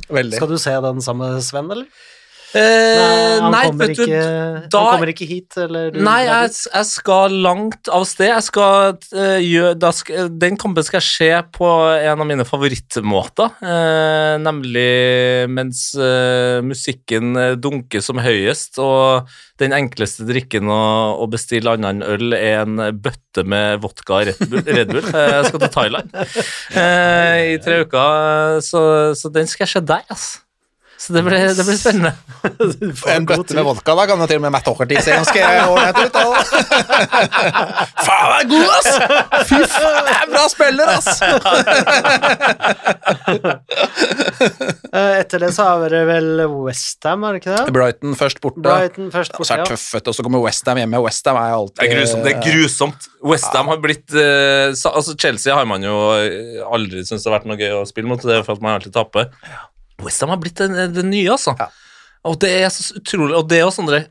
Veldig. 0.08 0.38
Skal 0.40 0.48
du 0.48 0.56
se 0.62 0.72
den 0.80 1.04
sammen 1.04 1.34
med 1.36 1.44
Sven, 1.44 1.68
eller? 1.76 2.08
Eh, 2.50 3.38
han, 3.40 3.52
nei, 3.54 3.60
kommer 3.68 3.86
vet 3.92 3.96
du 4.00 4.06
da- 4.10 4.80
han 4.82 4.96
kommer 4.96 5.10
ikke 5.12 5.26
hit, 5.28 5.54
eller? 5.62 5.90
Du, 5.94 6.00
Nei, 6.02 6.24
jeg, 6.26 6.50
jeg 6.66 6.86
skal 6.88 7.36
langt 7.44 7.90
av 7.94 8.02
sted. 8.10 8.26
Jeg 8.32 8.42
skal, 8.48 8.96
uh, 9.14 9.38
gjør, 9.38 9.76
da 9.78 9.90
skal, 9.94 10.28
den 10.42 10.56
kampen 10.58 10.82
skal 10.86 11.04
skje 11.04 11.30
på 11.54 11.68
en 12.00 12.24
av 12.24 12.26
mine 12.26 12.46
favorittmåter. 12.48 13.52
uh, 13.62 14.34
nemlig 14.42 15.48
mens 15.52 15.84
uh, 15.98 16.58
musikken 16.66 17.36
eh, 17.38 17.54
dunker 17.60 18.02
som 18.02 18.18
høyest, 18.22 18.78
og 18.82 19.30
den 19.60 19.74
enkleste 19.76 20.26
drikken 20.28 20.68
å, 20.72 20.80
å 21.22 21.26
bestille 21.30 21.70
annet 21.76 21.90
enn 21.90 22.04
øl 22.06 22.34
er 22.36 22.62
en 22.64 22.76
bøtte 23.00 23.44
med 23.46 23.80
vodka 23.84 24.22
Red 24.26 24.40
Bull. 24.50 24.62
Red 24.66 24.90
Bull. 24.94 25.06
Eh, 25.06 25.32
Jeg 25.40 25.48
skal 25.50 25.60
til 25.66 25.74
Thailand 25.74 26.14
eh, 26.74 27.54
i 27.54 27.58
tre 27.62 27.82
uker, 27.84 28.60
så, 28.64 28.80
så 29.18 29.30
den 29.34 29.46
skal 29.50 29.66
jeg 29.68 29.74
se 29.76 29.82
der, 29.86 30.06
altså. 30.10 30.40
Så 31.00 31.12
det 31.16 31.22
blir, 31.24 31.54
blir 31.56 31.76
spennende. 31.80 32.12
En 33.14 33.24
bøtte 33.28 33.54
med 33.56 33.64
vodka, 33.64 33.94
da 33.96 34.04
kan 34.08 34.20
jo 34.20 34.26
til 34.28 34.36
og 34.36 34.42
med 34.44 34.52
Matt 34.52 34.66
Hockerty 34.68 34.98
se 35.00 35.14
ganske 35.16 35.40
ålreit 35.64 35.96
ut. 36.04 36.16
Faen, 38.06 38.20
han 38.20 38.34
er 38.36 38.46
god, 38.50 38.68
ass! 38.76 38.90
Fy 39.48 39.60
faen, 39.64 40.04
det 40.04 40.14
er 40.14 40.28
bra 40.34 40.44
spiller, 40.52 40.86
ass! 40.98 41.08
Eh, 44.90 45.20
Etter 45.20 45.38
det 45.44 45.50
så 45.54 45.62
har 45.68 45.92
det 45.92 46.00
vel 46.08 46.40
Westham, 46.64 47.22
er 47.28 47.36
det 47.36 47.40
ikke 47.42 47.52
det? 47.54 47.72
Brighton 47.76 48.16
først 48.18 48.40
borte. 48.42 48.62
Brighton 48.64 49.10
først 49.14 49.36
borte, 49.36 49.52
det 49.52 49.60
ja. 49.62 49.66
tøff, 49.68 49.84
vet 49.94 50.06
du, 50.06 50.10
og 50.10 50.16
så 50.16 50.24
kommer 50.26 50.42
Westham 50.42 50.80
hjemme. 50.80 50.98
Westham 51.04 51.38
er 51.38 51.54
alltid 51.54 51.78
Det 51.78 51.86
er 51.86 51.94
grusomt. 51.94 52.24
det 52.26 52.32
er 52.32 52.40
grusomt. 52.46 53.06
Westham 53.30 53.70
har 53.70 53.78
blitt 53.84 54.16
eh, 54.18 54.72
altså 54.90 55.14
Chelsea 55.20 55.54
har 55.54 55.68
man 55.70 55.84
jo 55.86 55.94
eh, 56.16 56.58
aldri 56.66 57.04
syntes 57.04 57.22
det 57.22 57.30
har 57.30 57.36
vært 57.38 57.48
noe 57.52 57.60
gøy 57.60 57.76
å 57.78 57.84
spille 57.88 58.10
mot, 58.10 58.24
det 58.26 58.40
er 58.40 58.46
for 58.46 58.58
at 58.58 58.64
man 58.64 58.80
alltid 58.80 58.96
taper. 58.96 59.30
Westham 60.04 60.32
har 60.32 60.40
blitt 60.42 60.60
det, 60.60 60.88
det 60.94 61.04
nye, 61.06 61.28
altså. 61.34 61.54
Ja. 61.58 61.70
Og 62.28 62.36
det 62.42 62.50
er 62.52 62.68
så 62.68 62.98
utrolig 62.98 63.36
Og 63.38 63.46
det 63.48 63.60
er 63.60 63.62
jo 63.64 63.72
sånne, 63.72 64.02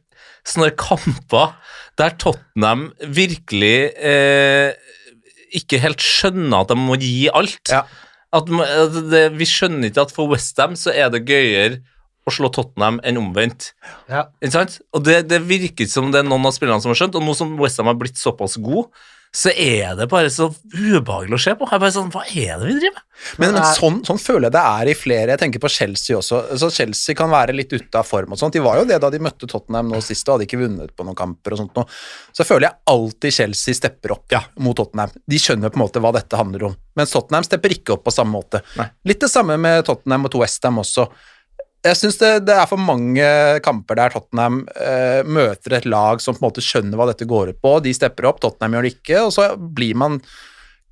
sånne 0.48 0.72
kamper 0.80 1.52
der 2.00 2.16
Tottenham 2.16 2.88
virkelig 3.04 3.92
eh, 4.00 4.72
ikke 5.60 5.82
helt 5.84 6.04
skjønner 6.04 6.64
at 6.64 6.72
de 6.72 6.78
må 6.80 6.96
gi 7.02 7.28
alt. 7.36 7.60
Ja. 7.68 7.84
At, 8.32 8.50
det, 9.12 9.24
vi 9.36 9.48
skjønner 9.50 9.90
ikke 9.90 10.06
at 10.06 10.14
for 10.16 10.32
Westham 10.32 10.78
så 10.80 10.94
er 10.94 11.10
det 11.12 11.26
gøyere 11.28 11.82
å 12.30 12.34
slå 12.34 12.52
Tottenham 12.54 13.02
enn 13.04 13.20
omvendt. 13.20 13.72
Ja. 14.08 14.28
Ikke 14.40 14.54
sant? 14.54 14.80
Og 14.96 15.04
det, 15.08 15.24
det 15.32 15.42
virker 15.50 15.90
som 15.90 16.12
det 16.14 16.22
er 16.22 16.30
noen 16.30 16.48
av 16.48 16.56
spillerne 16.56 16.84
som 16.84 16.94
har 16.94 17.02
skjønt, 17.02 17.18
og 17.18 17.26
nå 17.26 17.36
som 17.38 17.56
Westham 17.60 17.90
har 17.90 17.98
blitt 18.00 18.22
såpass 18.22 18.60
god, 18.62 18.88
så 19.30 19.52
er 19.54 19.94
det 19.94 20.08
bare 20.10 20.30
så 20.34 20.48
ubehagelig 20.74 21.38
å 21.38 21.42
se 21.44 21.52
på. 21.58 21.68
Jeg 21.70 21.78
er 21.78 21.82
bare 21.84 21.94
sånn, 21.94 22.10
Hva 22.10 22.24
er 22.26 22.58
det 22.58 22.66
vi 22.66 22.78
driver 22.80 22.96
med? 22.96 23.04
Men, 23.38 23.52
men 23.54 23.68
sånn, 23.78 24.00
sånn 24.08 24.22
føler 24.22 24.48
jeg 24.48 24.56
det 24.56 24.64
er 24.64 24.90
i 24.90 24.96
flere. 24.98 25.36
Jeg 25.36 25.42
tenker 25.44 25.62
på 25.62 25.70
Chelsea 25.70 26.18
også. 26.18 26.40
Så 26.58 26.70
Chelsea 26.74 27.18
kan 27.18 27.30
være 27.30 27.54
litt 27.54 27.76
ute 27.76 28.00
av 28.00 28.08
form 28.10 28.34
og 28.34 28.42
sånt. 28.42 28.58
De 28.58 28.64
var 28.66 28.80
jo 28.80 28.88
det 28.90 28.98
da 29.04 29.12
de 29.14 29.22
møtte 29.22 29.46
Tottenham 29.50 29.92
nå 29.94 30.02
sist, 30.02 30.26
og 30.26 30.38
hadde 30.38 30.48
ikke 30.50 30.62
vunnet 30.64 30.96
på 30.98 31.06
noen 31.06 31.18
kamper 31.20 31.54
og 31.54 31.62
sånt 31.62 31.78
nå. 31.78 31.86
Så 32.34 32.48
føler 32.48 32.70
jeg 32.72 32.80
alltid 32.96 33.38
Chelsea 33.38 33.78
stepper 33.78 34.16
opp 34.18 34.38
mot 34.66 34.78
Tottenham. 34.80 35.14
De 35.30 35.42
skjønner 35.42 35.70
på 35.70 35.78
en 35.78 35.86
måte 35.86 36.02
hva 36.02 36.16
dette 36.18 36.40
handler 36.40 36.72
om. 36.72 36.80
Mens 36.98 37.14
Tottenham 37.14 37.46
stepper 37.46 37.78
ikke 37.78 38.00
opp 38.00 38.08
på 38.10 38.16
samme 38.16 38.34
måte. 38.34 38.64
Nei. 38.82 38.90
Litt 39.12 39.22
det 39.22 39.30
samme 39.30 39.60
med 39.62 39.86
Tottenham 39.86 40.26
mot 40.26 40.42
Westham 40.42 40.82
også. 40.82 41.06
Jeg 41.86 41.96
syns 41.96 42.18
det, 42.20 42.30
det 42.50 42.56
er 42.60 42.68
for 42.68 42.82
mange 42.82 43.26
kamper 43.64 43.96
der 43.96 44.12
Tottenham 44.12 44.66
eh, 44.76 45.22
møter 45.24 45.78
et 45.78 45.86
lag 45.88 46.20
som 46.20 46.36
på 46.36 46.44
en 46.44 46.50
måte 46.50 46.64
skjønner 46.64 47.00
hva 47.00 47.08
dette 47.08 47.28
går 47.30 47.54
ut 47.54 47.62
på. 47.64 47.78
De 47.86 47.94
stepper 47.96 48.28
opp, 48.28 48.42
Tottenham 48.44 48.76
gjør 48.76 48.88
det 48.88 48.96
ikke, 48.98 49.22
og 49.24 49.32
så 49.36 49.54
blir 49.56 49.96
man 50.00 50.18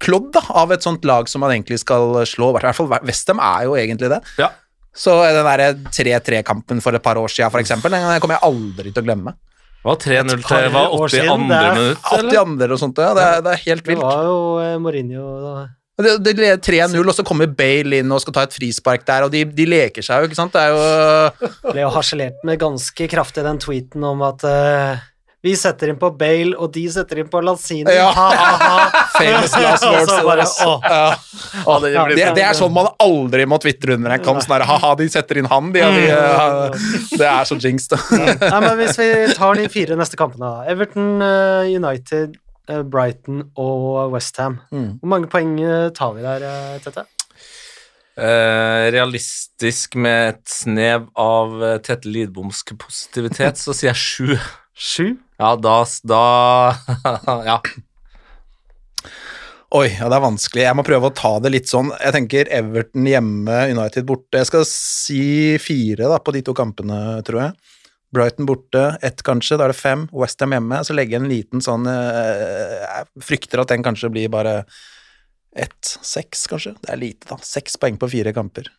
klådd 0.04 0.30
da, 0.38 0.44
av 0.62 0.72
et 0.72 0.86
sånt 0.86 1.04
lag 1.10 1.28
som 1.28 1.44
man 1.44 1.52
egentlig 1.52 1.82
skal 1.84 2.16
slå. 2.30 2.54
I 2.54 2.62
hvert 2.62 2.78
fall 2.78 2.92
Westham 2.94 3.42
er 3.44 3.68
jo 3.68 3.76
egentlig 3.80 4.14
det. 4.14 4.22
Ja. 4.40 4.54
Så 4.98 5.14
den 5.22 5.46
der 5.46 5.76
3-3-kampen 5.94 6.80
for 6.82 6.96
et 6.96 7.04
par 7.06 7.20
år 7.22 7.30
siden, 7.30 7.52
for 7.54 7.62
eksempel, 7.62 7.94
den 7.94 8.22
kommer 8.24 8.40
jeg 8.40 8.48
aldri 8.48 8.94
til 8.94 9.04
å 9.04 9.08
glemme. 9.10 9.36
Det 9.78 9.92
var 9.92 10.00
3-0 10.02 10.32
Et 10.34 10.48
par 10.48 10.64
til 10.64 10.74
var 10.74 10.96
år 10.96 11.04
80 11.06 11.14
siden, 11.14 11.34
andre 11.34 11.58
er 11.58 11.76
minutt, 11.78 12.08
eller? 12.18 12.40
andre 12.42 12.70
og 12.74 12.80
sånt, 12.82 13.04
ja. 13.04 13.12
Det 13.14 13.26
er, 13.28 13.44
det 13.46 13.52
er 13.52 13.62
helt 13.68 13.86
Det 13.86 14.00
var 14.00 14.24
jo 14.26 14.40
eh, 14.64 14.78
Mourinho 14.82 15.28
da. 15.44 15.54
Det, 15.98 16.34
leder 16.38 16.60
3-0, 16.62 17.00
og 17.02 17.16
så 17.16 17.24
kommer 17.26 17.50
Bale 17.50 18.04
inn 18.04 18.12
og 18.14 18.22
skal 18.22 18.36
ta 18.36 18.46
et 18.46 18.54
frispark 18.54 19.06
der, 19.08 19.26
og 19.26 19.34
de, 19.34 19.42
de 19.50 19.66
leker 19.66 20.06
seg 20.06 20.22
jo, 20.22 20.30
ikke 20.30 20.38
sant. 20.38 20.54
Det 20.54 20.62
er 20.62 20.76
jo 20.76 21.72
ble 21.72 21.86
jo 21.88 21.94
harselert 21.96 22.44
med 22.46 22.60
ganske 22.62 23.08
kraftig 23.10 23.46
den 23.48 23.58
tweeten 23.64 24.06
om 24.06 24.22
at 24.28 24.46
uh, 24.46 25.08
vi 25.46 25.56
setter 25.58 25.92
inn 25.92 25.98
på 26.02 26.10
Bale, 26.18 26.54
og 26.58 26.72
de 26.74 26.84
setter 26.92 27.22
inn 27.22 27.30
på 27.32 27.42
Lanzini. 27.46 27.94
Ja. 27.94 28.08
Ha, 28.14 28.28
ha, 28.34 28.48
ha. 28.62 29.02
famous 29.18 29.54
last 29.58 29.86
words. 29.90 30.14
så 30.14 30.24
bare. 30.26 30.48
Ja. 30.86 31.04
Ja, 31.66 31.78
det 31.82 31.92
Det, 32.18 32.30
det 32.38 32.46
er 32.46 32.58
sånn 32.58 32.74
man 32.74 32.90
aldri 33.02 33.46
må 33.50 33.60
tvitre 33.62 33.98
under 33.98 34.18
en 34.18 34.26
kamp. 34.26 34.42
Sånn 34.44 34.58
der, 34.58 34.66
ha-ha, 34.70 34.96
de 35.00 35.08
setter 35.14 35.42
inn 35.42 35.50
han, 35.50 35.70
de, 35.74 35.86
og 35.86 35.98
de 35.98 36.08
uh, 36.10 36.90
Det 37.14 37.30
er 37.30 37.48
så 37.50 37.58
jinx, 37.62 37.90
da. 37.94 38.02
Nei, 38.18 38.60
men 38.66 38.74
Hvis 38.82 38.98
vi 39.02 39.10
tar 39.38 39.62
de 39.62 39.70
fire 39.72 39.98
neste 40.00 40.20
kampene, 40.20 40.50
da. 40.50 40.74
Everton, 40.74 41.16
uh, 41.22 41.70
United, 41.70 42.38
Brighton 42.92 43.46
og 43.56 44.14
Westham. 44.14 44.60
Mm. 44.72 44.98
Hvor 45.02 45.14
mange 45.14 45.30
poeng 45.32 45.56
eh, 45.64 45.90
tar 45.96 46.16
vi 46.18 46.26
der, 46.26 46.48
Tette? 46.84 47.04
Tete? 47.04 47.06
Eh, 48.18 48.88
realistisk 48.96 49.94
med 50.02 50.32
et 50.32 50.46
snev 50.50 51.06
av 51.14 51.54
Tette 51.62 52.02
Tete 52.02 52.14
Lidbomsk 52.14 52.74
positivitet, 52.82 53.60
så 53.62 53.76
sier 53.78 53.94
jeg 53.94 54.02
sju. 54.02 54.32
Sju? 54.78 55.06
Ja, 55.42 55.56
da, 55.58 55.82
da 56.06 56.24
Ja. 57.50 57.62
Oi, 59.76 59.90
ja, 59.92 60.08
det 60.08 60.16
er 60.16 60.24
vanskelig. 60.24 60.64
Jeg 60.64 60.78
må 60.80 60.84
prøve 60.88 61.10
å 61.10 61.16
ta 61.16 61.34
det 61.44 61.52
litt 61.52 61.68
sånn. 61.68 61.90
Jeg 62.00 62.16
tenker 62.16 62.50
Everton 62.56 63.08
hjemme, 63.10 63.58
United 63.74 64.06
borte. 64.08 64.40
Jeg 64.40 64.48
skal 64.48 64.64
si 64.70 65.58
fire 65.60 66.08
da, 66.08 66.22
på 66.24 66.32
de 66.38 66.42
to 66.48 66.56
kampene, 66.56 67.20
tror 67.28 67.42
jeg. 67.42 67.76
Brighton 68.16 68.48
borte, 68.48 68.84
ett 69.04 69.24
kanskje, 69.26 69.58
da 69.60 69.68
er 69.68 69.74
det 69.74 69.80
fem. 69.80 70.08
Westham 70.16 70.56
hjemme. 70.56 70.80
Så 70.88 70.96
legger 70.96 71.18
jeg 71.18 71.26
en 71.26 71.32
liten 71.32 71.64
sånn 71.64 71.88
eh, 71.92 72.78
Jeg 72.86 73.26
frykter 73.28 73.64
at 73.64 73.74
den 73.74 73.84
kanskje 73.86 74.12
blir 74.14 74.32
bare 74.32 74.62
ett, 75.58 75.98
seks, 76.06 76.46
kanskje. 76.52 76.76
Det 76.84 76.94
er 76.94 77.02
lite, 77.02 77.28
da. 77.30 77.40
Seks 77.44 77.76
poeng 77.82 77.98
på 78.00 78.10
fire 78.12 78.34
kamper. 78.36 78.70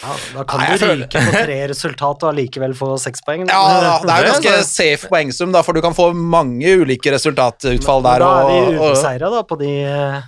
Ja, 0.00 0.14
da 0.34 0.44
kan 0.48 0.60
Nei, 0.60 0.76
du 0.76 0.84
ryke 0.86 1.20
på 1.24 1.32
tre 1.34 1.56
resultat 1.70 2.24
og 2.24 2.30
allikevel 2.30 2.74
få 2.76 2.94
seks 3.00 3.24
poeng. 3.26 3.46
Ja, 3.48 3.60
da, 3.80 3.94
det 4.06 4.14
er 4.14 4.26
jo 4.26 4.32
ganske 4.34 4.52
er 4.58 4.66
safe 4.68 5.10
poengsum, 5.12 5.54
da, 5.54 5.64
for 5.66 5.76
du 5.76 5.82
kan 5.84 5.96
få 5.96 6.10
mange 6.16 6.74
ulike 6.82 7.12
resultatutfall 7.14 8.04
der. 8.06 8.24
Da 8.24 8.34
er 8.40 8.50
vi 8.50 8.76
ubeseira, 8.78 9.32
da, 9.32 9.42
på 9.48 9.58
de 9.60 9.72
eh, 9.84 10.20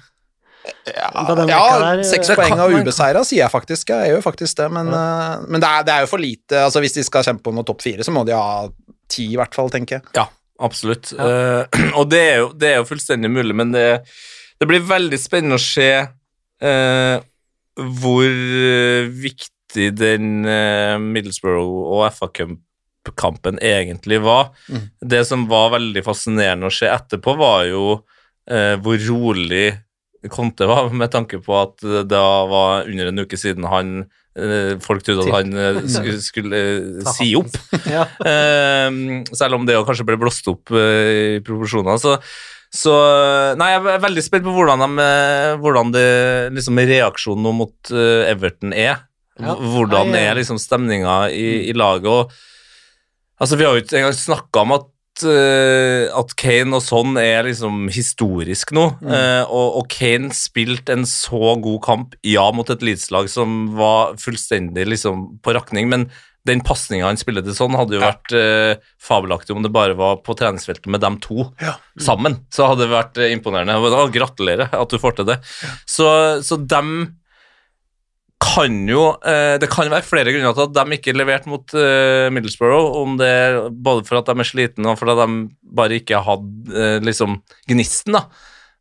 Ja, 0.86 1.10
ja 1.48 2.04
seks 2.06 2.32
poeng 2.38 2.60
av 2.60 2.72
ubeseira, 2.74 3.24
sier 3.26 3.44
jeg 3.44 3.52
faktisk. 3.52 3.90
Jeg 3.90 4.12
gjør 4.12 4.24
faktisk 4.24 4.60
det, 4.60 4.68
men, 4.74 4.92
eh, 4.94 5.46
men 5.48 5.62
det, 5.62 5.68
er, 5.68 5.88
det 5.88 5.94
er 5.94 6.06
jo 6.06 6.12
for 6.12 6.22
lite. 6.22 6.60
Altså, 6.66 6.82
hvis 6.84 6.96
de 6.98 7.06
skal 7.06 7.26
kjempe 7.26 7.50
om 7.50 7.58
noe 7.58 7.66
topp 7.66 7.82
fire, 7.84 8.06
så 8.06 8.14
må 8.14 8.24
de 8.28 8.36
ha 8.36 8.68
ti, 9.10 9.28
i 9.32 9.38
hvert 9.40 9.54
fall, 9.56 9.72
tenker 9.72 9.98
jeg. 9.98 10.06
Ja, 10.18 10.28
absolutt. 10.62 11.12
Eh, 11.12 11.82
og 11.98 12.08
det 12.12 12.22
er, 12.22 12.36
jo, 12.44 12.52
det 12.54 12.70
er 12.70 12.80
jo 12.80 12.88
fullstendig 12.88 13.32
mulig, 13.32 13.56
men 13.58 13.74
det, 13.74 13.86
det 14.62 14.70
blir 14.70 14.86
veldig 14.86 15.18
spennende 15.20 15.58
å 15.58 15.62
se 15.62 15.90
uh, 16.62 17.16
hvor 17.76 18.26
eh, 18.28 19.08
viktig 19.08 19.88
den 19.96 20.44
uh, 20.44 20.98
Middlesbrough 21.00 21.88
og 21.96 22.04
FA 22.12 22.28
Cup-kampen 22.36 23.58
egentlig 23.64 24.20
var. 24.22 24.52
Mm. 24.68 24.88
Det 25.14 25.22
som 25.28 25.46
var 25.50 25.72
veldig 25.76 26.04
fascinerende 26.06 26.68
å 26.68 26.74
se 26.74 26.90
etterpå, 26.92 27.34
var 27.40 27.64
jo 27.70 27.86
eh, 28.50 28.74
hvor 28.82 29.00
rolig 29.08 29.72
Conte 30.30 30.66
var, 30.70 30.90
med 30.94 31.10
tanke 31.10 31.40
på 31.42 31.54
at 31.58 31.82
det 31.82 32.18
var 32.52 32.86
under 32.86 33.10
en 33.10 33.22
uke 33.24 33.38
siden 33.38 33.66
han 33.66 33.94
eh, 34.38 34.78
Folk 34.82 35.02
trodde 35.02 35.26
at 35.26 35.34
han 35.34 35.56
eh, 35.58 35.80
skulle, 35.90 36.20
skulle 36.22 36.60
eh, 37.02 37.12
si 37.16 37.32
opp. 37.38 37.56
Ja. 37.92 38.06
Ehm, 38.28 39.24
selv 39.34 39.58
om 39.58 39.66
det 39.66 39.80
kanskje 39.86 40.06
ble 40.06 40.18
blåst 40.20 40.46
opp 40.52 40.70
i 40.70 41.40
proporsjoner. 41.44 41.98
Så, 42.00 42.14
så 42.72 42.94
Nei, 43.58 43.72
jeg 43.74 43.82
er 43.96 44.04
veldig 44.06 44.24
spent 44.24 44.46
på 44.46 44.54
hvordan, 44.54 44.86
de, 44.86 45.10
hvordan 45.62 45.92
det, 45.96 46.06
liksom, 46.54 46.78
reaksjonen 46.92 47.48
nå 47.48 47.56
mot 47.64 47.92
Everton 47.92 48.76
er. 48.76 49.02
Ja. 49.42 49.56
Hvordan 49.58 50.14
er 50.14 50.36
liksom 50.38 50.60
stemninga 50.60 51.26
i, 51.34 51.68
i 51.72 51.74
laget. 51.76 52.06
Og, 52.06 52.32
altså, 53.42 53.58
vi 53.58 53.66
har 53.66 53.74
jo 53.74 53.82
ikke 53.82 53.98
engang 54.00 54.16
snakka 54.16 54.64
om 54.64 54.78
at 54.78 54.91
at 55.20 56.32
Kane 56.40 56.78
og 56.78 56.82
sånn 56.82 57.18
er 57.20 57.44
liksom 57.44 57.86
historisk 57.92 58.72
nå. 58.72 58.88
Eh, 59.04 59.44
og, 59.44 59.78
og 59.82 59.88
Kane 59.92 60.32
spilte 60.36 60.96
en 60.96 61.04
så 61.08 61.56
god 61.62 61.80
kamp, 61.84 62.16
ja, 62.26 62.48
mot 62.56 62.68
et 62.72 62.82
Leeds-lag 62.82 63.28
som 63.30 63.72
var 63.76 64.16
fullstendig 64.22 64.88
liksom 64.88 65.26
på 65.44 65.54
rakning, 65.58 65.90
men, 65.92 66.08
den 66.48 66.58
pasninga 66.66 67.06
han 67.06 67.18
spiller 67.20 67.44
til 67.46 67.54
sånn, 67.54 67.76
hadde 67.78 67.94
jo 67.94 68.02
vært 68.02 68.32
eh, 68.34 68.80
fabelaktig 68.98 69.54
om 69.54 69.62
det 69.62 69.70
bare 69.74 69.94
var 69.94 70.16
på 70.26 70.34
treningsfeltet 70.38 70.88
med 70.90 71.02
dem 71.04 71.20
to 71.22 71.44
Ja. 71.62 71.76
sammen. 72.02 72.40
Så 72.50 72.66
hadde 72.66 72.82
det 72.82 72.90
vært 72.90 73.20
eh, 73.22 73.30
imponerende. 73.30 73.76
Og 73.78 74.10
gratulerer 74.10 74.72
at 74.74 74.90
du 74.90 74.98
får 74.98 75.20
til 75.20 75.28
det. 75.30 75.38
Så, 75.86 76.08
så 76.42 76.58
dem 76.58 77.14
kan 78.42 78.74
jo 78.90 79.04
eh, 79.26 79.56
Det 79.62 79.68
kan 79.72 79.90
være 79.92 80.06
flere 80.06 80.32
grunner 80.34 80.54
til 80.56 80.66
at 80.66 80.74
de 80.76 80.96
ikke 80.98 81.14
leverte 81.16 81.50
mot 81.50 81.74
eh, 81.78 82.28
Middlesbrough, 82.34 82.96
om 83.02 83.16
det 83.20 83.28
er 83.28 83.58
både 83.70 84.04
for 84.08 84.20
at 84.20 84.28
de 84.28 84.42
er 84.42 84.48
slitne 84.48 84.92
og 84.92 84.98
for 85.00 85.12
at 85.12 85.20
de 85.22 85.46
bare 85.78 86.00
ikke 86.00 86.20
hadde 86.26 86.76
eh, 86.76 86.98
liksom 87.04 87.40
gnisten, 87.70 88.18
da. 88.18 88.26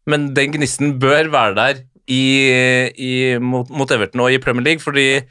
Men 0.09 0.31
den 0.37 0.55
gnisten 0.55 0.95
bør 1.01 1.29
være 1.33 1.57
der 1.59 1.81
i, 2.11 2.23
i, 2.97 3.11
mot, 3.39 3.69
mot 3.69 3.91
Everton 3.93 4.25
og 4.25 4.33
i 4.33 4.41
Premier 4.41 4.65
League, 4.65 4.83
fordi 4.83 5.21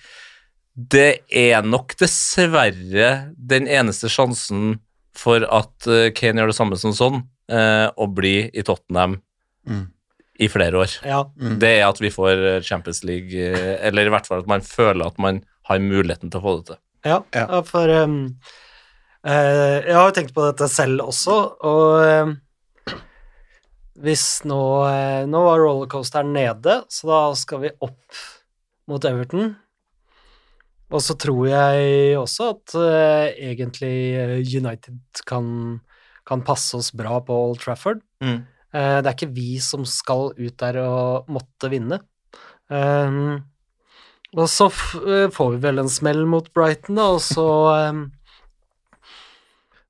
det 0.95 1.27
er 1.35 1.67
nok 1.67 1.97
dessverre 2.01 3.11
den 3.35 3.67
eneste 3.69 4.09
sjansen 4.09 4.79
for 5.19 5.43
at 5.43 5.91
Kane 6.17 6.41
gjør 6.41 6.53
det 6.53 6.57
samme 6.57 6.79
som 6.81 6.95
sånn, 6.97 7.19
eh, 7.51 7.89
å 7.91 8.07
bli 8.09 8.47
i 8.55 8.65
Tottenham 8.65 9.19
Mm. 9.69 9.87
I 10.41 10.49
flere 10.49 10.81
år. 10.81 10.95
Ja. 11.05 11.21
Det 11.61 11.71
er 11.79 11.87
at 11.89 12.01
vi 12.01 12.11
får 12.13 12.63
Champions 12.67 13.03
League, 13.05 13.37
eh, 13.37 13.77
eller 13.87 14.09
i 14.09 14.13
hvert 14.15 14.29
fall 14.29 14.41
at 14.41 14.49
man 14.51 14.65
føler 14.65 15.11
at 15.11 15.19
man 15.21 15.43
har 15.69 15.83
muligheten 15.85 16.33
til 16.33 16.41
å 16.41 16.45
få 16.45 16.55
det 16.61 16.67
til. 16.73 16.81
Ja, 17.05 17.19
Ja. 17.37 17.63
for 17.65 17.89
um, 17.89 18.17
uh, 19.25 19.81
Jeg 19.81 19.95
har 19.97 20.09
jo 20.09 20.17
tenkt 20.17 20.35
på 20.37 20.45
dette 20.49 20.69
selv 20.69 21.07
også, 21.07 21.37
og 21.65 22.27
um, 22.27 22.35
hvis 24.01 24.27
nå 24.49 24.61
uh, 24.85 25.25
Nå 25.29 25.41
var 25.45 25.61
rollercoasteren 25.61 26.33
nede, 26.33 26.83
så 26.89 27.09
da 27.09 27.21
skal 27.37 27.65
vi 27.67 27.75
opp 27.85 28.21
mot 28.91 29.05
Everton. 29.05 29.53
Og 30.91 31.03
så 31.05 31.15
tror 31.15 31.45
jeg 31.47 32.17
også 32.19 32.49
at 32.51 32.73
eh, 32.75 33.51
egentlig 33.53 33.95
eh, 34.19 34.33
United 34.43 35.23
kan, 35.29 35.45
kan 36.27 36.43
passe 36.43 36.75
oss 36.75 36.89
bra 36.91 37.21
på 37.23 37.37
Old 37.45 37.61
Trafford. 37.63 38.01
Mm. 38.25 38.41
Eh, 38.75 38.99
det 39.03 39.11
er 39.11 39.17
ikke 39.17 39.33
vi 39.35 39.59
som 39.65 39.83
skal 39.89 40.31
ut 40.39 40.57
der 40.63 40.79
og 40.85 41.31
måtte 41.33 41.71
vinne. 41.73 42.01
Um, 42.71 43.41
og 44.39 44.47
så 44.47 44.69
eh, 45.03 45.27
får 45.35 45.57
vi 45.57 45.63
vel 45.65 45.83
en 45.83 45.89
smell 45.91 46.21
mot 46.31 46.47
Brighton, 46.55 47.01
da, 47.01 47.09
og 47.17 47.23
så 47.25 47.47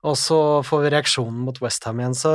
Og 0.01 0.17
så 0.17 0.37
får 0.65 0.85
vi 0.87 0.91
reaksjonen 0.95 1.43
mot 1.45 1.59
Westham 1.61 1.99
igjen, 2.01 2.15
så 2.17 2.31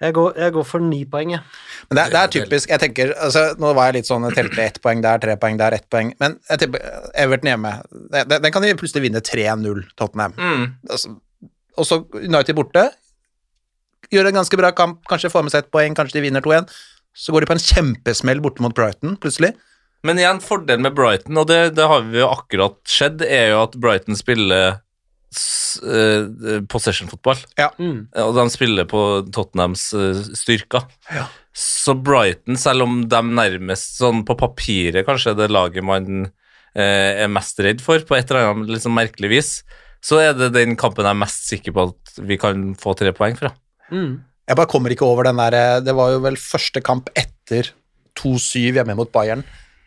jeg, 0.00 0.12
går, 0.16 0.30
jeg 0.40 0.52
går 0.54 0.64
for 0.68 0.80
ni 0.84 1.02
poeng, 1.08 1.34
jeg. 1.34 1.42
Men 1.90 1.98
det, 1.98 2.02
er- 2.06 2.14
det 2.14 2.20
er 2.22 2.32
typisk, 2.38 2.72
jeg 2.72 2.80
tenker, 2.82 3.12
altså, 3.20 3.42
Nå 3.60 3.74
var 3.76 3.90
jeg 3.90 3.98
litt 3.98 4.08
sånn, 4.08 4.24
telte 4.36 4.64
ett 4.64 4.80
poeng 4.84 5.02
der, 5.04 5.20
tre 5.20 5.36
poeng 5.40 5.60
der, 5.60 5.76
ett 5.76 5.86
poeng, 5.92 6.14
men 6.20 6.38
jeg 6.48 6.62
tipper 6.64 6.86
Everton 7.20 7.52
hjemme, 7.52 7.74
den 8.32 8.48
kan 8.52 8.64
de 8.64 8.72
plutselig 8.80 9.04
vinne 9.10 9.20
3-0, 9.24 9.82
Tottenham. 10.00 10.36
Mm. 10.40 10.64
Altså, 10.88 11.12
og 11.76 11.84
så 11.88 12.00
United 12.16 12.56
borte, 12.56 12.86
gjør 14.12 14.30
en 14.30 14.40
ganske 14.40 14.58
bra 14.60 14.72
kamp, 14.76 15.02
kanskje 15.10 15.32
får 15.32 15.46
med 15.46 15.54
seg 15.54 15.64
et 15.64 15.72
poeng, 15.74 15.96
kanskje 15.98 16.18
de 16.18 16.26
vinner 16.26 16.44
2-1, 16.44 16.70
så 17.16 17.32
går 17.32 17.44
de 17.44 17.50
på 17.50 17.56
en 17.56 17.66
kjempesmell 17.66 18.42
borte 18.44 18.64
mot 18.64 18.74
Brighton, 18.76 19.16
plutselig. 19.20 19.54
Men 20.06 20.20
igjen, 20.20 20.42
fordelen 20.44 20.84
med 20.86 20.96
Brighton, 20.96 21.38
og 21.40 21.48
det, 21.50 21.60
det 21.78 21.86
har 21.88 22.04
vi 22.06 22.20
jo 22.20 22.28
akkurat 22.30 22.76
skjedd, 22.90 23.24
er 23.24 23.54
jo 23.54 23.62
at 23.64 23.78
Brighton 23.80 24.18
spiller 24.18 24.76
eh, 24.76 26.60
possession-fotball. 26.70 27.40
Mm. 27.80 27.98
Og 28.22 28.36
de 28.36 28.46
spiller 28.54 28.88
på 28.90 29.02
Tottenhams 29.34 29.88
eh, 29.96 30.22
styrker. 30.38 30.86
Ja. 31.10 31.26
Så 31.56 31.96
Brighton, 31.96 32.60
selv 32.60 32.84
om 32.86 33.00
de 33.08 33.22
nærmest 33.32 33.96
sånn 34.02 34.22
på 34.28 34.36
papiret 34.38 35.06
kanskje 35.08 35.32
er 35.32 35.40
det 35.40 35.52
laget 35.54 35.86
man 35.88 36.26
eh, 36.76 37.24
er 37.24 37.32
mest 37.32 37.60
redd 37.64 37.80
for, 37.84 38.04
på 38.04 38.18
et 38.18 38.30
eller 38.30 38.52
annet 38.52 38.84
sånn 38.84 38.96
merkelig 38.96 39.32
vis, 39.32 39.52
så 40.04 40.20
er 40.22 40.36
det 40.36 40.52
den 40.54 40.76
kampen 40.78 41.06
jeg 41.06 41.16
er 41.16 41.24
mest 41.24 41.48
sikker 41.48 41.74
på 41.74 41.88
at 41.88 42.18
vi 42.28 42.36
kan 42.40 42.68
få 42.78 42.94
tre 42.98 43.14
poeng 43.16 43.38
fra. 43.38 43.50
Mm. 43.92 44.16
Jeg 44.46 44.58
bare 44.60 44.70
kommer 44.70 44.94
ikke 44.94 45.06
over 45.06 45.26
den 45.26 45.40
der, 45.42 45.80
det 45.82 45.94
var 45.96 46.12
jo 46.14 46.22
vel 46.22 46.38
første 46.38 46.82
kamp 46.84 47.10
etter 47.18 47.72
2-7 48.16 48.76
hjemme 48.78 48.94
mot 48.98 49.10
Bayern. 49.12 49.42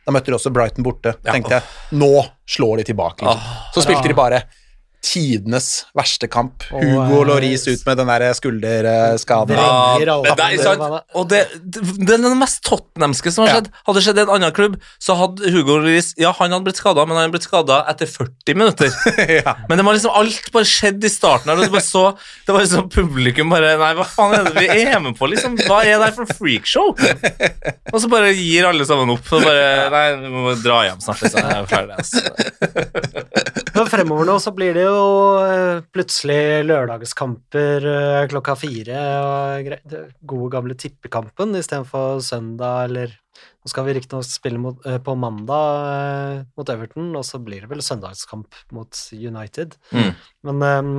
Da 0.05 0.13
møtte 0.15 0.31
de 0.31 0.37
også 0.37 0.51
Brighton 0.53 0.85
borte. 0.85 1.13
Ja. 1.25 1.35
tenkte 1.35 1.59
jeg, 1.59 1.65
nå 2.01 2.11
slår 2.49 2.81
de 2.81 2.89
tilbake. 2.89 3.25
Liksom. 3.25 3.59
Så 3.75 3.85
spilte 3.85 4.09
de 4.09 4.17
bare 4.17 4.43
tidenes 5.05 5.85
verste 5.95 6.27
kamp. 6.31 6.65
Oh, 6.71 6.81
Hugo 6.81 7.21
eh, 7.21 7.27
Loris 7.29 7.65
ut 7.69 7.85
med 7.87 7.99
den 8.01 8.09
der 8.11 8.25
skulderskaden. 8.35 9.55
Ja, 9.55 10.17
det 10.35 10.47
er 10.47 10.63
sant. 10.63 10.83
Og 11.15 11.29
det, 11.31 11.45
det, 11.63 11.83
er 12.17 12.23
den 12.25 12.37
mest 12.39 12.61
tottenhamske 12.67 13.31
som 13.33 13.45
har 13.45 13.59
Ja. 13.59 13.61
Hadde 13.87 13.97
det 13.97 14.03
skjedd 14.05 14.19
i 14.19 14.23
en 14.25 14.33
annen 14.35 14.53
klubb, 14.55 14.75
så 15.01 15.15
hadde 15.17 15.49
Hugo 15.53 15.79
Lloris 15.79 16.11
Ja, 16.19 16.33
han 16.37 16.53
hadde 16.53 16.67
blitt 16.67 16.79
skada, 16.81 17.05
men 17.07 17.17
han 17.17 17.25
hadde 17.25 17.35
blitt 17.37 17.47
skada 17.47 17.81
etter 17.91 18.09
40 18.11 18.59
minutter. 18.59 18.91
ja. 19.39 19.55
Men 19.69 19.79
det 19.79 19.87
var 19.87 19.97
liksom 19.97 20.15
alt 20.19 20.51
bare 20.55 20.69
skjedd 20.69 21.03
i 21.07 21.11
starten 21.11 21.51
her, 21.51 21.59
og 21.59 21.69
du 21.69 21.73
bare 21.73 21.85
så 21.85 22.05
Det 22.45 22.55
var 22.55 22.65
liksom 22.65 22.89
publikum 22.93 23.53
bare 23.53 23.75
Nei, 23.79 23.93
hva 23.97 24.05
faen 24.07 24.35
er 24.37 24.49
det 24.49 24.65
vi 24.67 24.83
er 24.83 24.99
med 25.03 25.17
på, 25.17 25.29
liksom? 25.31 25.57
Hva 25.63 25.81
er 25.85 25.95
det 25.95 26.09
her 26.09 26.17
for 26.17 26.37
freakshow? 26.39 26.91
Og 27.93 27.97
så 28.03 28.11
bare 28.11 28.33
gir 28.35 28.67
alle 28.67 28.85
sammen 28.87 29.15
opp. 29.15 29.25
Og 29.33 29.45
bare 29.45 29.89
Nei, 29.93 30.05
vi 30.21 30.33
må 30.33 30.53
dra 30.61 30.83
hjem 30.89 31.01
snart. 31.03 31.23
Liksom. 31.23 31.39
Jeg 31.39 31.63
er 31.63 31.69
ferdig, 31.71 31.95
altså. 32.03 33.47
Men 33.80 33.88
fremover 33.88 34.27
nå 34.27 34.34
så 34.43 34.51
blir 34.51 34.73
det 34.75 34.82
jo 34.84 35.03
eh, 35.39 35.77
plutselig 35.95 36.65
lørdagskamper 36.67 37.86
eh, 37.88 38.25
klokka 38.27 38.57
fire 38.59 39.03
og 39.23 39.69
gode 40.27 40.49
gamle 40.51 40.75
tippekampen 40.75 41.55
istedenfor 41.55 42.19
søndag 42.25 42.89
eller 42.89 43.17
Nå 43.39 43.69
skal 43.71 43.86
vi 43.86 43.93
riktignok 43.95 44.25
spille 44.27 44.59
mot, 44.59 44.84
eh, 44.84 44.97
på 44.99 45.13
mandag 45.15 46.41
mot 46.59 46.69
Everton, 46.73 47.07
og 47.15 47.23
så 47.23 47.39
blir 47.39 47.63
det 47.63 47.69
vel 47.71 47.80
søndagskamp 47.84 48.57
mot 48.75 48.99
United. 49.15 49.77
Mm. 49.95 50.09
Men 50.47 50.65
um, 50.65 50.89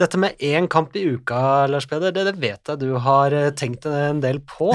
dette 0.00 0.20
med 0.20 0.40
én 0.40 0.70
kamp 0.72 0.96
i 0.96 1.04
uka, 1.04 1.66
Lars 1.68 1.88
Peder, 1.90 2.14
det, 2.16 2.24
det 2.30 2.36
vet 2.40 2.72
jeg 2.72 2.80
du 2.80 2.94
har 3.04 3.36
tenkt 3.60 3.84
en 3.90 4.24
del 4.24 4.40
på. 4.40 4.70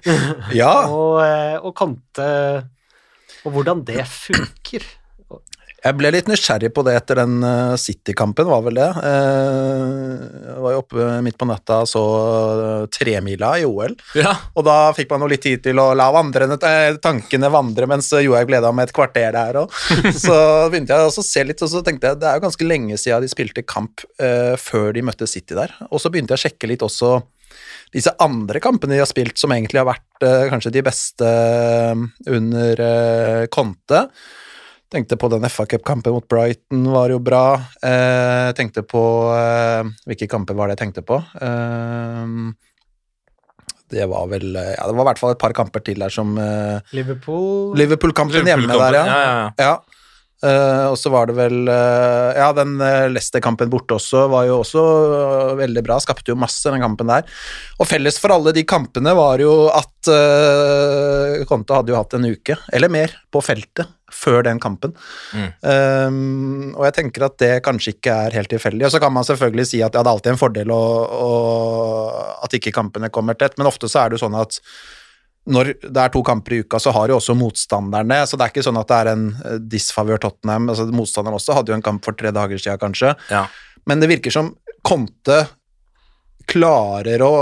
ja. 0.60 0.74
og, 0.98 1.22
og 1.64 1.72
Kante 1.80 2.28
Og 3.46 3.56
hvordan 3.56 3.86
det 3.88 4.04
funker. 4.12 4.84
Jeg 5.82 5.96
ble 5.98 6.12
litt 6.14 6.28
nysgjerrig 6.30 6.68
på 6.76 6.84
det 6.86 6.92
etter 6.94 7.18
den 7.18 7.40
eh, 7.42 7.72
City-kampen, 7.80 8.46
var 8.46 8.60
vel 8.62 8.76
det. 8.78 8.86
Eh, 9.02 10.12
jeg 10.46 10.60
var 10.62 10.74
jo 10.76 10.82
oppe 10.84 11.06
midt 11.26 11.38
på 11.40 11.48
natta 11.50 11.80
og 11.82 11.88
så 11.90 12.02
eh, 12.52 12.84
tremila 12.94 13.50
i 13.58 13.64
OL, 13.66 13.96
Ja. 14.18 14.36
og 14.54 14.62
da 14.68 14.76
fikk 14.94 15.10
man 15.10 15.24
jo 15.26 15.30
litt 15.32 15.42
tid 15.42 15.64
til 15.64 15.80
å 15.82 15.88
la 15.98 16.06
vandrene, 16.14 16.54
tankene 17.02 17.50
vandre 17.50 17.88
mens 17.90 18.12
Johaug 18.14 18.46
gleda 18.52 18.70
med 18.70 18.90
et 18.90 18.94
kvarter 18.94 19.34
der 19.34 19.58
òg. 19.64 19.74
Så 20.24 20.36
begynte 20.70 20.94
jeg 20.94 21.08
også 21.10 21.24
å 21.24 21.30
se 21.32 21.42
litt, 21.50 21.62
og 21.66 21.72
så 21.72 21.82
tenkte 21.82 22.12
jeg 22.12 22.20
det 22.22 22.28
er 22.30 22.38
jo 22.38 22.44
ganske 22.46 22.68
lenge 22.68 22.98
siden 23.00 23.24
de 23.26 23.30
spilte 23.32 23.64
kamp 23.66 24.04
før 24.62 24.92
de 24.94 25.02
møtte 25.04 25.26
City 25.26 25.56
der. 25.58 25.72
Og 25.90 25.98
så 26.02 26.10
begynte 26.12 26.36
jeg 26.36 26.40
å 26.40 26.44
sjekke 26.46 26.70
litt 26.70 26.84
også 26.86 27.16
disse 27.92 28.12
andre 28.24 28.60
kampene 28.64 28.94
de 28.94 29.02
har 29.02 29.10
spilt, 29.10 29.34
som 29.40 29.52
egentlig 29.52 29.82
har 29.82 29.88
vært 29.90 30.24
kanskje 30.52 30.72
de 30.72 30.82
beste 30.86 31.32
under 32.30 32.80
eh, 32.86 33.42
Conte. 33.52 34.06
Tenkte 34.92 35.16
på 35.16 35.30
den 35.32 35.48
FA 35.48 35.64
Cup-kampen 35.66 36.12
mot 36.12 36.26
Brighton, 36.28 36.84
var 36.92 37.12
jo 37.14 37.20
bra. 37.24 37.46
Eh, 37.80 38.50
tenkte 38.58 38.84
på 38.84 39.00
eh, 39.32 39.88
Hvilke 40.10 40.28
kamper 40.28 40.58
var 40.58 40.68
det 40.68 40.76
jeg 40.76 40.82
tenkte 40.82 41.04
på? 41.08 41.16
Eh, 41.16 42.34
det 43.92 44.04
var 44.10 44.28
vel 44.28 44.52
eh, 44.52 44.74
Ja, 44.76 44.84
det 44.88 44.98
var 44.98 45.06
i 45.06 45.08
hvert 45.12 45.22
fall 45.22 45.32
et 45.32 45.40
par 45.40 45.56
kamper 45.56 45.84
til 45.86 46.04
der 46.04 46.12
som 46.12 46.36
eh, 46.40 46.92
Liverpool 46.96 47.72
Liverpool-kampen 47.80 48.52
hjemme 48.52 48.68
der, 48.68 49.00
ja. 49.00 49.06
ja, 49.08 49.18
ja. 49.24 49.48
ja. 49.64 49.74
Eh, 50.42 50.86
og 50.90 50.96
så 50.98 51.10
var 51.14 51.28
det 51.30 51.36
vel 51.38 51.68
uh, 51.70 52.34
Ja, 52.34 52.48
den 52.56 52.74
uh, 52.82 53.06
Leicester-kampen 53.12 53.70
borte 53.70 53.94
også 53.94 54.24
var 54.32 54.48
jo 54.48 54.58
også 54.64 54.82
veldig 55.60 55.84
bra. 55.86 56.00
Skapte 56.02 56.32
jo 56.32 56.38
masse, 56.38 56.66
den 56.66 56.82
kampen 56.82 57.12
der. 57.12 57.28
Og 57.78 57.86
felles 57.86 58.18
for 58.18 58.34
alle 58.34 58.54
de 58.56 58.66
kampene 58.66 59.14
var 59.14 59.42
jo 59.42 59.54
at 59.70 60.10
uh, 60.10 61.44
Conte 61.46 61.78
hadde 61.78 61.94
jo 61.94 62.00
hatt 62.00 62.18
en 62.18 62.26
uke, 62.26 62.58
eller 62.74 62.90
mer, 62.90 63.14
på 63.30 63.44
feltet 63.44 63.86
før 64.12 64.42
den 64.46 64.60
kampen. 64.62 64.94
Mm. 65.34 65.50
Um, 65.60 66.72
og 66.76 66.86
jeg 66.88 66.96
tenker 67.00 67.26
at 67.26 67.38
det 67.42 67.52
kanskje 67.66 67.96
ikke 67.96 68.16
er 68.26 68.36
helt 68.38 68.52
tilfeldig. 68.52 68.86
Og 68.88 68.94
så 68.94 69.02
kan 69.02 69.14
man 69.14 69.26
selvfølgelig 69.28 69.68
si 69.72 69.82
at 69.82 69.94
ja, 69.94 70.02
det 70.02 70.08
er 70.08 70.14
alltid 70.14 70.34
en 70.34 70.40
fordel 70.40 70.74
å, 70.74 70.82
å, 71.18 71.30
at 72.44 72.58
ikke 72.58 72.74
kampene 72.74 73.12
kommer 73.12 73.38
tett, 73.38 73.56
men 73.58 73.70
ofte 73.70 73.90
så 73.90 74.02
er 74.02 74.12
det 74.12 74.20
jo 74.20 74.26
sånn 74.26 74.38
at 74.40 74.60
når 75.50 75.72
det 75.82 75.98
er 75.98 76.12
to 76.14 76.20
kamper 76.22 76.54
i 76.54 76.60
uka, 76.62 76.78
så 76.78 76.92
har 76.94 77.10
jo 77.10 77.16
også 77.18 77.34
motstanderne 77.34 78.20
Så 78.30 78.38
det 78.38 78.44
er 78.44 78.52
ikke 78.52 78.62
sånn 78.62 78.78
at 78.78 78.86
det 78.92 78.98
er 79.00 79.08
en 79.10 79.24
eh, 79.40 79.56
disfavør 79.72 80.20
Tottenham. 80.22 80.68
altså 80.70 80.86
Motstanderen 80.94 81.34
også 81.34 81.56
hadde 81.56 81.72
jo 81.72 81.78
en 81.80 81.82
kamp 81.82 82.04
for 82.06 82.14
tre 82.14 82.30
dager 82.34 82.62
siden, 82.62 82.78
kanskje. 82.78 83.16
Ja. 83.32 83.48
Men 83.90 83.98
det 83.98 84.12
virker 84.12 84.34
som 84.34 84.52
Conte 84.86 85.40
klarer 86.50 87.22
å 87.26 87.34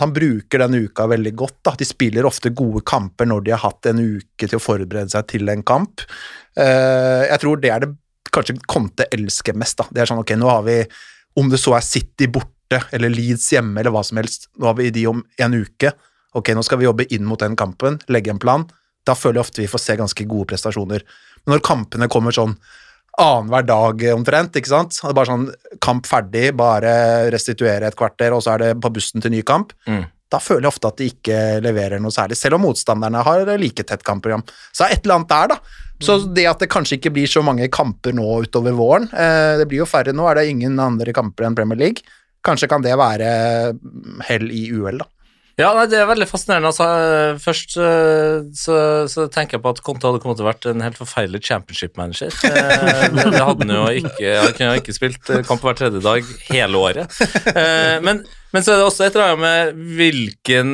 han 0.00 0.12
bruker 0.12 0.62
den 0.62 0.74
uka 0.86 1.06
veldig 1.10 1.32
godt. 1.38 1.58
Da. 1.66 1.74
De 1.78 1.86
spiller 1.88 2.26
ofte 2.28 2.52
gode 2.56 2.82
kamper 2.86 3.28
når 3.28 3.44
de 3.46 3.54
har 3.54 3.62
hatt 3.64 3.88
en 3.90 4.00
uke 4.02 4.48
til 4.48 4.58
å 4.58 4.62
forberede 4.62 5.12
seg 5.12 5.28
til 5.32 5.52
en 5.52 5.64
kamp. 5.66 6.04
Eh, 6.56 7.26
jeg 7.30 7.42
tror 7.42 7.60
det 7.62 7.72
er 7.72 7.84
det 7.84 7.92
kanskje 8.32 8.58
Conte 8.68 9.08
elsker 9.12 9.56
mest. 9.58 9.78
Da. 9.80 9.88
Det 9.90 10.02
er 10.02 10.10
sånn, 10.10 10.22
ok, 10.24 10.34
nå 10.38 10.50
har 10.50 10.66
vi 10.66 10.80
Om 11.36 11.50
det 11.52 11.58
så 11.60 11.74
er 11.76 11.84
City 11.84 12.30
borte 12.32 12.78
eller 12.96 13.12
Leeds 13.12 13.50
hjemme 13.52 13.82
eller 13.82 13.92
hva 13.92 14.00
som 14.00 14.16
helst, 14.16 14.46
nå 14.56 14.70
har 14.70 14.78
vi 14.78 14.86
de 14.90 15.02
om 15.06 15.18
en 15.20 15.54
uke. 15.54 15.90
Ok, 16.32 16.48
nå 16.56 16.62
skal 16.64 16.80
vi 16.80 16.86
jobbe 16.86 17.04
inn 17.12 17.26
mot 17.28 17.42
den 17.42 17.58
kampen, 17.60 17.98
legge 18.08 18.32
en 18.32 18.40
plan. 18.40 18.64
Da 19.04 19.12
føler 19.12 19.36
jeg 19.36 19.44
ofte 19.44 19.60
vi 19.60 19.68
får 19.68 19.82
se 19.82 19.96
ganske 20.00 20.24
gode 20.24 20.48
prestasjoner. 20.48 21.04
Men 21.44 21.54
når 21.58 21.62
kampene 21.68 22.08
kommer 22.08 22.32
sånn 22.32 22.56
annenhver 23.22 23.64
dag 23.66 24.04
eh, 24.04 24.14
omtrent, 24.16 24.58
ikke 24.58 24.72
sant? 24.72 24.98
Bare 25.06 25.28
sånn 25.30 25.48
kamp 25.84 26.08
ferdig, 26.08 26.50
bare 26.58 27.30
restituere 27.32 27.88
et 27.88 27.96
kvarter, 27.98 28.36
og 28.36 28.44
så 28.44 28.54
er 28.54 28.64
det 28.64 28.76
på 28.82 28.92
bussen 28.92 29.24
til 29.24 29.34
ny 29.34 29.42
kamp. 29.46 29.72
Mm. 29.88 30.04
Da 30.32 30.40
føler 30.42 30.66
jeg 30.66 30.74
ofte 30.74 30.90
at 30.90 31.00
de 31.00 31.08
ikke 31.12 31.40
leverer 31.62 32.02
noe 32.02 32.14
særlig, 32.14 32.38
selv 32.38 32.58
om 32.58 32.66
motstanderne 32.66 33.22
har 33.26 33.52
like 33.60 33.86
tett 33.86 34.04
kampprogram. 34.06 34.42
Så 34.72 34.82
det 34.82 34.88
er 34.88 34.96
et 34.96 35.06
eller 35.06 35.20
annet 35.20 35.34
der, 35.34 35.52
da. 35.54 35.82
Så 36.02 36.18
det 36.36 36.44
at 36.50 36.60
det 36.60 36.68
kanskje 36.68 36.98
ikke 36.98 37.14
blir 37.14 37.30
så 37.30 37.40
mange 37.46 37.70
kamper 37.72 38.12
nå 38.12 38.24
utover 38.44 38.74
våren 38.76 39.06
eh, 39.16 39.54
Det 39.56 39.64
blir 39.70 39.80
jo 39.80 39.86
færre 39.88 40.12
nå, 40.12 40.26
er 40.28 40.36
det 40.36 40.50
ingen 40.50 40.74
andre 40.82 41.14
kamper 41.16 41.46
enn 41.48 41.56
Premier 41.56 41.80
League. 41.80 42.04
Kanskje 42.44 42.68
kan 42.68 42.84
det 42.84 42.98
være 43.00 43.30
mm, 43.72 44.18
hell 44.28 44.50
i 44.52 44.66
uhell, 44.76 45.00
da. 45.00 45.08
Ja, 45.56 45.70
nei, 45.72 45.86
det 45.88 45.96
er 45.96 46.08
veldig 46.10 46.26
fascinerende. 46.28 46.68
Altså, 46.68 46.86
øh, 46.86 47.38
først 47.40 47.76
øh, 47.80 48.42
så, 48.52 48.74
så 49.08 49.24
tenker 49.32 49.56
jeg 49.56 49.62
på 49.64 49.72
at 49.72 49.78
Conte 49.86 50.04
hadde 50.04 50.20
kommet 50.20 50.36
til 50.36 50.44
å 50.44 50.50
vært 50.50 50.66
en 50.68 50.84
helt 50.84 50.98
forferdelig 51.00 51.40
championship-manager. 51.48 52.34
Eh, 52.44 53.06
det, 53.16 53.40
hadde 53.40 53.64
han 53.64 53.72
jo 53.72 53.86
ikke. 54.02 54.34
Han 54.42 54.52
kunne 54.52 54.68
jo 54.74 54.82
ikke 54.82 54.96
spilt 54.98 55.32
kamp 55.48 55.64
hver 55.64 55.78
tredje 55.78 56.04
dag 56.04 56.28
hele 56.50 56.82
året. 56.90 57.20
Eh, 57.56 57.96
men, 58.04 58.20
men 58.54 58.62
så 58.62 58.72
er 58.72 58.78
det 58.80 58.86
også 58.86 59.04
et 59.06 59.16
eller 59.16 59.32
annet 59.32 59.42
med 59.42 59.94
hvilken 59.98 60.68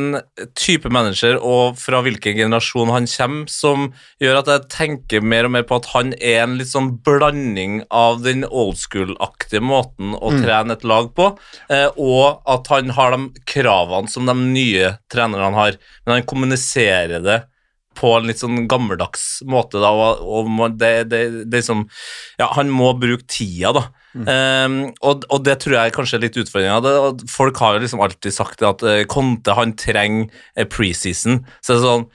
type 0.58 0.90
manager 0.92 1.38
og 1.38 1.78
fra 1.80 2.02
hvilken 2.04 2.36
generasjon 2.36 2.92
han 2.92 3.08
kommer, 3.10 3.48
som 3.50 3.86
gjør 4.22 4.40
at 4.42 4.50
jeg 4.52 4.66
tenker 4.74 5.24
mer 5.24 5.48
og 5.48 5.54
mer 5.56 5.64
på 5.68 5.78
at 5.80 5.88
han 5.94 6.12
er 6.18 6.42
en 6.44 6.58
litt 6.60 6.70
sånn 6.72 6.92
blanding 7.06 7.80
av 7.88 8.20
den 8.26 8.44
old 8.48 8.76
school-aktige 8.80 9.64
måten 9.64 10.12
å 10.18 10.34
trene 10.42 10.76
et 10.76 10.84
lag 10.86 11.10
på, 11.16 11.30
eh, 11.72 11.88
og 11.96 12.44
at 12.50 12.68
han 12.72 12.92
har 12.98 13.16
de 13.16 13.46
kravene 13.48 14.12
som 14.12 14.28
de 14.28 14.36
nye 14.42 14.92
trenerne 15.12 15.52
har, 15.56 15.80
men 16.04 16.18
han 16.18 16.28
kommuniserer 16.28 17.24
det 17.24 17.40
på 17.98 18.12
en 18.16 18.28
litt 18.28 18.40
sånn 18.40 18.66
gammeldags 18.70 19.42
måte, 19.48 19.80
da, 19.82 19.90
og, 19.92 20.22
og 20.22 20.78
det, 20.80 20.94
det, 21.12 21.22
det 21.44 21.60
liksom 21.60 21.84
Ja, 22.40 22.52
han 22.56 22.72
må 22.72 22.92
bruke 23.00 23.26
tida, 23.28 23.74
da. 23.76 23.88
Um, 24.12 24.76
og, 25.00 25.24
og 25.32 25.44
det 25.46 25.56
tror 25.62 25.78
jeg 25.78 25.94
kanskje 25.96 26.18
er 26.18 26.24
litt 26.26 26.38
utfordringa. 26.40 26.96
Folk 27.32 27.60
har 27.62 27.76
jo 27.76 27.84
liksom 27.84 28.02
alltid 28.04 28.34
sagt 28.36 28.64
at 28.66 28.84
uh, 28.84 29.02
Conte 29.10 29.56
han 29.56 29.74
trenger 29.80 30.28
eh, 30.56 30.68
preseason. 30.68 31.40
Så 31.60 31.74
det 31.74 31.78
er 31.80 31.86
sånn 31.86 32.06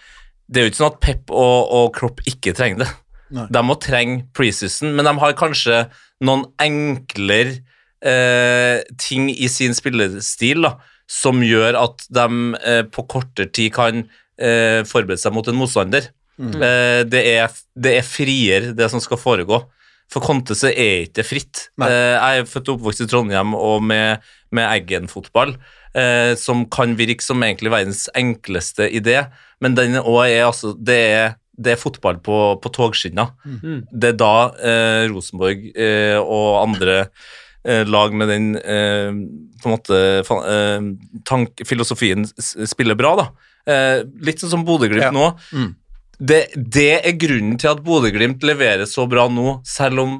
Det 0.47 0.59
er 0.59 0.67
jo 0.67 0.71
ikke 0.71 0.81
sånn 0.81 0.93
at 0.93 0.99
Pep 1.03 1.33
og, 1.33 1.71
og 1.79 1.89
Klopp 1.97 2.21
ikke 2.29 2.53
trenger 2.57 2.85
det. 2.85 2.91
Nei. 3.35 3.47
De 3.51 3.63
må 3.65 3.75
trenge 3.83 4.21
preseason, 4.37 4.93
men 4.95 5.09
de 5.09 5.15
har 5.19 5.39
kanskje 5.39 5.81
noen 6.23 6.45
enklere 6.63 7.57
uh, 8.05 8.85
ting 9.01 9.27
i 9.33 9.49
sin 9.51 9.75
spillestil 9.75 10.63
da, 10.63 10.77
som 11.11 11.43
gjør 11.43 11.75
at 11.81 12.07
de 12.13 12.27
uh, 12.55 12.83
på 12.93 13.09
kortere 13.09 13.51
tid 13.51 13.75
kan 13.77 14.07
forberede 14.37 15.17
seg 15.17 15.33
mot 15.33 15.47
en 15.49 15.55
motstander. 15.57 16.11
Eh, 16.37 17.01
det, 17.09 17.23
er, 17.25 17.53
det 17.73 17.97
er 17.97 18.05
friere, 18.05 18.73
det 18.77 18.89
som 18.93 19.01
skal 19.01 19.19
foregå. 19.19 19.63
For 20.11 20.23
Conte 20.23 20.55
så 20.55 20.69
er 20.71 21.03
ikke 21.07 21.25
fritt. 21.27 21.65
Nei. 21.81 21.89
Eh, 21.91 22.13
jeg 22.15 22.43
er 22.43 22.47
født 22.47 22.69
og 22.71 22.77
oppvokst 22.77 23.03
i 23.03 23.07
Trondheim 23.11 23.55
og 23.57 23.81
med, 23.83 24.23
med 24.55 24.69
Eggen-fotball, 24.71 25.55
eh, 25.99 26.31
som 26.39 26.63
kan 26.71 26.95
virke 26.99 27.25
som 27.25 27.43
egentlig 27.43 27.73
verdens 27.73 28.05
enkleste 28.15 28.87
idé, 28.95 29.25
men 29.59 29.75
den 29.75 29.97
er 29.99 30.45
altså 30.45 30.75
Det 30.77 30.95
er, 30.95 31.35
det 31.57 31.73
er 31.73 31.81
fotball 31.81 32.19
på, 32.23 32.37
på 32.61 32.69
togskinner. 32.71 33.33
Det 33.91 34.13
er 34.13 34.17
da 34.21 34.33
eh, 34.61 35.07
Rosenborg 35.11 35.71
eh, 35.75 36.15
og 36.21 36.61
andre 36.61 36.97
eh, 37.65 37.83
lag 37.89 38.13
med 38.15 38.29
den 38.31 38.47
eh, 38.61 39.11
på 39.59 39.67
en 39.67 39.75
måte 39.75 39.99
eh, 40.23 40.87
tank, 41.27 41.65
filosofien 41.67 42.23
spiller 42.39 42.95
bra, 42.95 43.15
da. 43.19 43.27
Eh, 43.67 44.05
litt 44.23 44.39
sånn 44.39 44.53
som 44.53 44.63
Bodø-Glimt 44.63 45.09
Ja. 45.09 45.11
nå. 45.11 45.33
Mm. 45.51 45.73
Det, 46.17 46.47
det 46.57 46.91
er 46.97 47.17
grunnen 47.21 47.59
til 47.61 47.69
at 47.69 47.83
Bodø-Glimt 47.85 48.43
leverer 48.45 48.87
så 48.89 49.05
bra 49.09 49.27
nå, 49.29 49.59
selv 49.67 50.01
om 50.01 50.15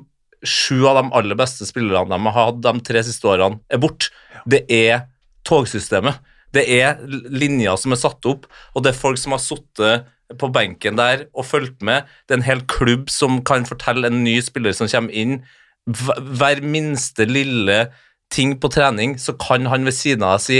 sju 0.45 0.85
av 0.85 0.99
de 0.99 1.05
aller 1.17 1.37
beste 1.37 1.65
spillerne 1.65 2.13
de 2.13 2.29
har 2.29 2.51
hatt 2.51 2.59
de 2.61 2.73
tre 2.85 3.01
siste 3.05 3.25
årene, 3.25 3.57
er 3.73 3.81
borte. 3.81 4.11
Det 4.45 4.63
er 4.69 5.07
togsystemet. 5.47 6.19
Det 6.53 6.63
er 6.77 7.01
linjer 7.33 7.75
som 7.81 7.93
er 7.93 7.99
satt 7.99 8.27
opp, 8.29 8.45
og 8.73 8.83
det 8.85 8.93
er 8.93 8.99
folk 8.99 9.19
som 9.19 9.33
har 9.35 9.41
sittet 9.43 10.07
på 10.39 10.49
benken 10.53 10.99
der 10.99 11.25
og 11.33 11.47
fulgt 11.47 11.83
med. 11.85 12.07
Det 12.27 12.35
er 12.35 12.41
en 12.41 12.47
hel 12.47 12.63
klubb 12.69 13.11
som 13.11 13.41
kan 13.47 13.65
fortelle 13.67 14.09
en 14.09 14.23
ny 14.25 14.37
spiller 14.43 14.75
som 14.75 14.89
kommer 14.91 15.15
inn. 15.15 15.39
Hver 15.87 16.61
minste 16.63 17.27
lille 17.29 17.87
ting 18.33 18.57
på 18.59 18.69
trening, 18.71 19.15
så 19.19 19.33
kan 19.39 19.69
han 19.71 19.87
ved 19.87 19.95
siden 19.95 20.25
av 20.27 20.37
deg 20.37 20.43
si 20.43 20.59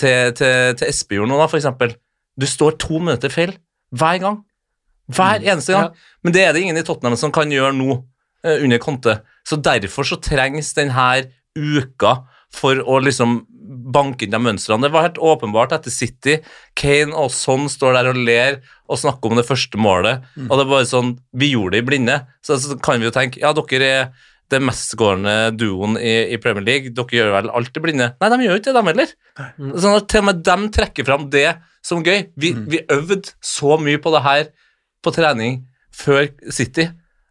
til, 0.00 0.32
til, 0.36 0.76
til 0.76 0.88
Espejord 0.88 1.28
nå, 1.28 1.38
da, 1.40 1.46
for 1.48 1.60
eksempel 1.60 1.94
Du 2.36 2.44
står 2.48 2.74
to 2.80 2.98
minutter 3.00 3.32
feil 3.32 3.54
hver 3.96 4.18
gang. 4.20 4.42
Hver 5.12 5.44
eneste 5.44 5.74
gang. 5.74 5.90
Men 6.24 6.34
det 6.34 6.44
er 6.44 6.54
det 6.54 6.62
ingen 6.64 6.78
i 6.80 6.84
Tottenham 6.86 7.16
som 7.20 7.32
kan 7.34 7.50
gjøre 7.52 7.74
nå, 7.76 8.00
eh, 8.44 8.62
under 8.64 8.78
Conte. 8.82 9.20
Så 9.46 9.60
derfor 9.62 10.06
så 10.08 10.18
trengs 10.22 10.72
denne 10.74 11.26
uka 11.56 12.16
for 12.52 12.78
å 12.82 12.98
liksom 13.02 13.40
banke 13.92 14.26
inn 14.26 14.34
de 14.34 14.38
mønstrene. 14.40 14.86
Det 14.86 14.92
var 14.94 15.06
helt 15.08 15.18
åpenbart 15.22 15.72
etter 15.76 15.90
City. 15.94 16.38
Kane 16.78 17.14
og 17.14 17.30
Son 17.34 17.66
står 17.70 17.98
der 17.98 18.10
og 18.12 18.20
ler 18.28 18.60
og 18.88 19.00
snakker 19.00 19.30
om 19.30 19.40
det 19.40 19.46
første 19.48 19.78
målet, 19.80 20.24
og 20.46 20.54
det 20.54 20.64
er 20.64 20.70
bare 20.70 20.86
sånn 20.86 21.16
Vi 21.34 21.52
gjorde 21.52 21.76
det 21.76 21.82
i 21.82 21.86
blinde. 21.86 22.16
Så, 22.46 22.58
så 22.62 22.78
kan 22.78 23.00
vi 23.00 23.08
jo 23.08 23.14
tenke 23.14 23.42
ja, 23.42 23.52
dere 23.56 23.90
er 23.90 24.10
den 24.52 24.62
mestskårende 24.68 25.56
duoen 25.58 25.96
i, 25.98 26.34
i 26.34 26.38
Premier 26.42 26.62
League. 26.66 26.92
Dere 26.94 27.18
gjør 27.18 27.32
vel 27.34 27.50
alt 27.50 27.78
i 27.78 27.82
blinde? 27.82 28.12
Nei, 28.20 28.30
de 28.30 28.46
gjør 28.46 28.60
ikke 28.60 28.70
det, 28.70 28.76
de 28.78 28.92
heller. 28.92 29.14
Sånn 29.74 29.96
at 29.98 30.06
til 30.12 30.22
og 30.22 30.28
med 30.28 30.44
dem 30.46 30.68
trekker 30.76 31.08
fram 31.08 31.26
det 31.32 31.48
som 31.86 32.04
gøy. 32.06 32.28
Vi, 32.38 32.52
vi 32.70 32.84
øvde 32.94 33.22
så 33.42 33.74
mye 33.82 33.98
på 34.02 34.12
det 34.14 34.22
her 34.26 34.46
på 35.04 35.12
trening 35.14 35.60
før 35.96 36.26
City 36.52 36.88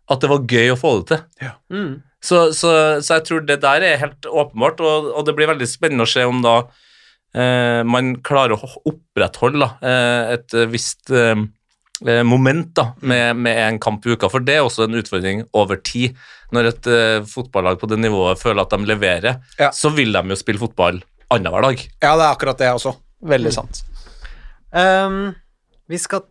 at 0.10 0.22
det 0.22 0.30
var 0.30 0.44
gøy 0.46 0.72
å 0.74 0.78
få 0.78 0.92
det 1.00 1.06
til. 1.16 1.52
Mm. 1.74 1.94
Så, 2.26 2.40
så, 2.58 2.72
så 3.02 3.18
jeg 3.20 3.24
tror 3.28 3.46
det 3.46 3.60
der 3.64 3.84
er 3.86 4.00
helt 4.02 4.26
åpenbart, 4.30 4.82
og, 4.86 5.12
og 5.18 5.26
det 5.28 5.34
blir 5.38 5.50
veldig 5.50 5.68
spennende 5.70 6.06
å 6.06 6.10
se 6.10 6.24
om 6.26 6.40
da 6.46 6.56
eh, 7.36 7.82
man 7.86 8.16
klarer 8.26 8.54
å 8.58 8.70
opprettholde 8.90 9.62
da, 9.62 9.70
eh, 9.86 10.34
et 10.38 10.56
visst 10.72 11.10
eh, 11.14 11.34
eh, 12.06 12.22
moment 12.26 12.70
da, 12.78 12.88
med, 13.02 13.42
med 13.46 13.62
en 13.66 13.80
kamp 13.82 14.06
i 14.06 14.14
uka, 14.14 14.30
for 14.34 14.46
det 14.46 14.60
er 14.60 14.66
også 14.66 14.86
en 14.88 14.98
utfordring 15.02 15.44
over 15.58 15.82
tid. 15.86 16.18
Når 16.54 16.70
et 16.70 16.90
eh, 16.94 17.18
fotballag 17.30 17.82
på 17.82 17.90
det 17.90 17.98
nivået 18.04 18.42
føler 18.42 18.62
at 18.66 18.74
de 18.78 18.90
leverer, 18.94 19.42
Ja. 19.62 19.72
så 19.74 19.90
vil 19.94 20.14
de 20.14 20.22
jo 20.34 20.38
spille 20.38 20.62
fotball 20.62 21.02
annenhver 21.34 21.66
dag. 21.70 21.82
Ja, 22.02 22.14
det 22.14 22.26
er 22.26 22.30
akkurat 22.30 22.62
det 22.62 22.70
også. 22.78 22.94
Veldig 23.26 23.54
sant. 23.58 23.82
Um, 24.76 25.32
vi 25.90 25.98
skal 26.02 26.26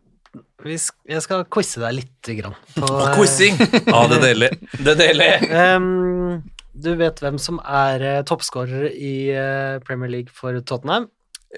Jeg 0.65 1.21
skal 1.25 1.45
quize 1.53 1.83
deg 1.83 1.99
lite 1.99 2.37
grann. 2.39 2.57
på, 2.73 2.87
Og 2.89 3.03
eh, 3.05 3.15
quizing! 3.19 3.59
Ja, 3.85 4.01
det 4.09 4.17
er 4.17 4.25
deilig. 4.25 4.51
Det 4.79 4.95
er 4.95 5.01
deilig. 5.01 5.31
ehm, 5.61 6.43
du 6.75 6.91
vet 6.99 7.21
hvem 7.23 7.37
som 7.43 7.61
er 7.61 8.03
uh, 8.03 8.21
toppskårer 8.27 8.89
i 8.91 9.15
uh, 9.37 9.77
Premier 9.85 10.11
League 10.11 10.33
for 10.35 10.57
Tottenham 10.67 11.07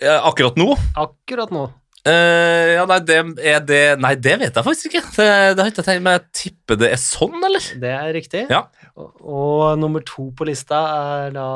Ja, 0.02 0.18
akkurat 0.28 0.58
nå 0.60 0.74
akkurat 0.98 1.54
nå? 1.54 1.68
Uh, 2.06 2.76
ja, 2.76 2.84
nei, 2.86 2.98
det 3.02 3.16
det 3.66 3.80
Nei, 3.98 4.12
det 4.14 4.36
vet 4.42 4.58
jeg 4.58 4.66
faktisk 4.66 4.92
ikke. 4.92 5.00
Det, 5.16 5.24
det 5.26 5.62
har 5.62 5.70
jeg 5.70 5.74
ikke 5.74 5.86
tenkt, 5.88 6.04
Men 6.04 6.18
jeg 6.18 6.26
tipper 6.42 6.78
det 6.78 6.90
er 6.94 7.00
sånn, 7.02 7.40
eller? 7.48 7.70
Det 7.82 7.94
er 7.96 8.12
riktig. 8.14 8.44
Ja. 8.52 8.60
Og, 8.94 9.08
og 9.26 9.80
nummer 9.80 10.04
to 10.06 10.28
på 10.36 10.46
lista 10.46 10.82
er 10.92 11.34
da 11.34 11.48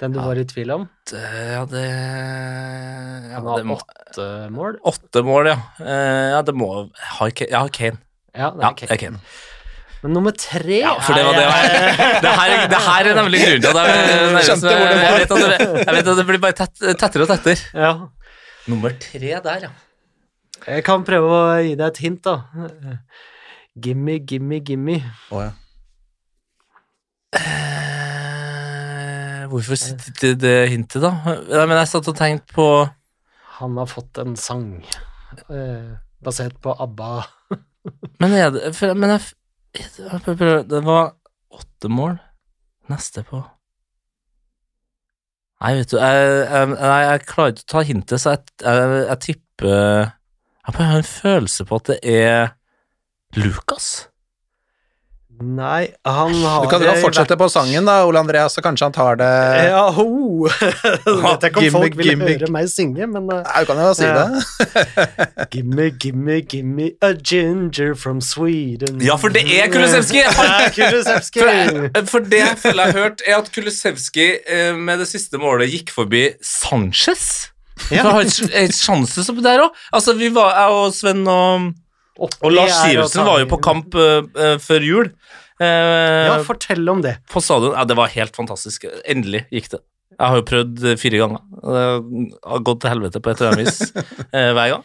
den 0.00 0.14
du 0.14 0.18
var 0.22 0.38
i 0.40 0.44
tvil 0.48 0.70
om. 0.72 0.84
Det, 1.10 1.20
ja, 1.52 1.64
det 1.68 1.84
ja, 1.84 3.36
Han 3.36 3.46
har 3.50 3.64
åtte 3.76 4.26
mål. 4.54 4.78
Åtte 4.88 5.22
mål, 5.26 5.50
ja. 5.52 5.58
Eh, 5.84 6.28
ja, 6.34 6.40
det 6.46 6.54
må 6.56 6.68
Har 7.18 7.30
Kane? 7.36 7.50
Ja, 7.52 7.60
Kane. 7.68 7.98
Ja, 8.32 8.50
det 8.56 8.62
Ja, 8.64 8.70
er 8.70 8.74
det 8.74 8.80
Kane. 8.80 8.94
er 8.96 9.00
Kane. 9.04 9.20
Men 10.00 10.14
nummer 10.16 10.32
tre 10.32 10.78
Ja, 10.80 10.94
for 11.04 11.12
det 11.12 11.24
var 11.26 11.36
det 11.36 11.44
Det 12.24 12.32
her, 12.40 12.54
det 12.72 12.80
her 12.86 13.10
er 13.10 13.18
nemlig 13.20 13.42
grunnen 13.44 13.60
til 13.66 13.80
at 13.82 13.90
jeg, 13.90 14.44
Skjønte 14.48 14.72
hvor 14.72 14.80
det 14.80 14.96
var. 14.96 15.04
jeg, 15.04 15.12
vet 15.20 15.30
at 15.30 15.36
det, 15.44 15.84
jeg 15.84 15.94
vet 15.98 16.08
at 16.14 16.16
det 16.22 16.26
blir 16.30 16.40
bare 16.46 16.56
tett, 16.62 16.74
tettere 17.04 17.26
og 17.26 17.32
tettere. 17.34 17.60
ja. 17.76 17.92
Nummer 18.70 18.92
tre 19.02 19.36
der, 19.44 19.66
ja. 19.66 19.70
Jeg 20.66 20.84
kan 20.84 21.04
prøve 21.04 21.28
å 21.32 21.44
gi 21.64 21.74
deg 21.76 21.86
et 21.92 22.00
hint, 22.04 22.24
da. 22.24 22.34
Gimme, 23.80 24.18
gimme, 24.28 24.58
gimme. 24.64 24.98
Å, 25.32 25.44
ja. 25.48 25.52
Hvorfor 29.50 29.78
sitter 29.80 30.34
det 30.38 30.54
hintet, 30.70 31.02
da? 31.02 31.10
Nei, 31.26 31.64
men 31.66 31.76
jeg 31.80 31.88
satt 31.90 32.08
og 32.12 32.16
tenkte 32.18 32.54
på 32.54 32.66
Han 33.58 33.76
har 33.80 33.88
fått 33.90 34.20
en 34.22 34.36
sang 34.38 34.66
eh, 35.50 35.96
basert 36.22 36.56
på 36.62 36.72
ABBA. 36.80 37.08
Men 38.20 38.34
er 38.36 38.50
det 38.54 38.70
for, 38.76 38.94
Men 38.94 39.14
jeg, 39.16 39.24
jeg 39.80 40.20
prøver- 40.24 40.36
prøver- 40.38 40.68
Det 40.70 40.82
var 40.86 41.14
åtte 41.56 41.88
mål. 41.90 42.18
Neste 42.90 43.22
på 43.26 43.42
Nei, 45.60 45.74
vet 45.76 45.90
du, 45.92 45.98
jeg, 46.00 46.28
jeg, 46.48 46.70
jeg, 46.80 47.24
klarer 47.28 47.52
ikke 47.52 47.66
å 47.66 47.72
ta 47.74 47.82
hintet, 47.84 48.20
så 48.22 48.32
jeg, 48.32 49.16
tipper 49.20 49.74
Jeg 49.74 50.76
har 50.78 50.94
en 50.96 51.04
følelse 51.04 51.66
på 51.68 51.76
at 51.82 51.90
det 51.90 51.98
er 52.16 52.54
Lucas. 53.36 54.08
Nei, 55.40 55.86
han 56.04 56.34
har 56.44 56.64
Du 56.66 56.68
kan 56.68 56.82
jo 56.84 56.90
fortsette 57.00 57.02
fortsette 57.06 57.36
på 57.40 57.46
sangen, 57.48 57.86
da, 57.88 58.02
Ole 58.04 58.20
Andreas, 58.20 58.52
så 58.52 58.60
kanskje 58.64 58.84
han 58.90 58.92
tar 58.92 59.16
det 59.16 59.28
vært- 59.28 59.70
Ja, 59.70 59.84
ho! 59.96 60.06
Vet 60.50 61.46
ikke 61.48 61.62
om 61.62 61.64
Gimme, 61.64 61.72
folk 61.78 61.96
vil 61.96 62.10
høre 62.20 62.50
meg 62.52 62.68
synge, 62.68 63.06
men 63.08 63.24
uh, 63.32 63.40
Nei, 63.46 63.62
du 63.64 63.70
kan 63.70 63.80
jo 63.80 63.94
si 63.96 64.04
Ja. 64.04 64.26
det. 64.28 65.48
Gimme, 65.56 65.86
gimme, 65.96 66.36
gimme 66.44 66.90
a 67.00 67.12
ginger 67.14 67.94
from 67.96 68.20
Sweden. 68.20 69.00
Ja, 69.00 69.16
for 69.16 69.32
det 69.32 69.46
er 69.48 69.72
Kulusevski! 69.72 70.20
Ja, 70.28 70.68
Kulusevski! 70.76 71.40
For, 71.40 72.04
for 72.12 72.20
det 72.30 72.42
jeg 72.44 72.58
føler 72.60 72.84
jeg 72.84 72.92
har 72.92 73.00
hørt, 73.08 73.24
er 73.26 73.38
at 73.40 73.50
Kulusevski 73.54 74.28
eh, 74.46 74.74
med 74.76 75.00
det 75.00 75.08
siste 75.08 75.40
målet 75.40 75.72
gikk 75.72 75.90
forbi 75.96 76.26
Sanchez. 76.44 77.48
Ja. 77.88 78.02
For 78.04 78.10
han 78.10 78.28
har 78.28 78.60
et 78.60 78.76
sjanse 78.76 79.24
der 79.40 79.64
òg. 79.64 79.76
Altså, 79.96 80.12
vi 80.20 80.28
var, 80.36 80.52
jeg 80.52 80.76
og 80.84 80.92
Sven 80.94 81.24
og, 81.32 81.70
og 82.28 82.50
Lars 82.52 82.74
Sivertsen 82.82 83.24
var 83.26 83.40
jo 83.42 83.46
på 83.50 83.58
kamp 83.64 83.94
eh, 83.96 84.56
før 84.60 84.84
jul. 84.86 85.12
Uh, 85.60 85.66
Ja, 86.30 86.34
fortell 86.46 86.88
om 86.88 87.02
det. 87.04 87.18
på 87.28 87.40
stadion. 87.44 87.74
Ja, 87.76 87.84
det 87.84 87.96
var 87.98 88.08
helt 88.14 88.36
fantastisk. 88.36 88.86
Endelig 89.04 89.42
gikk 89.52 89.70
det. 89.74 89.80
Jeg 90.20 90.26
har 90.34 90.36
jo 90.40 90.44
prøvd 90.48 90.86
fire 91.00 91.18
ganger. 91.20 91.42
Det 91.64 91.82
har 92.50 92.62
gått 92.66 92.80
til 92.82 92.90
helvete 92.92 93.20
på 93.24 93.30
et 93.32 93.40
eller 93.40 93.54
annet 93.54 93.68
vis 93.68 93.92
eh, 94.36 94.50
hver 94.56 94.72
gang. 94.74 94.82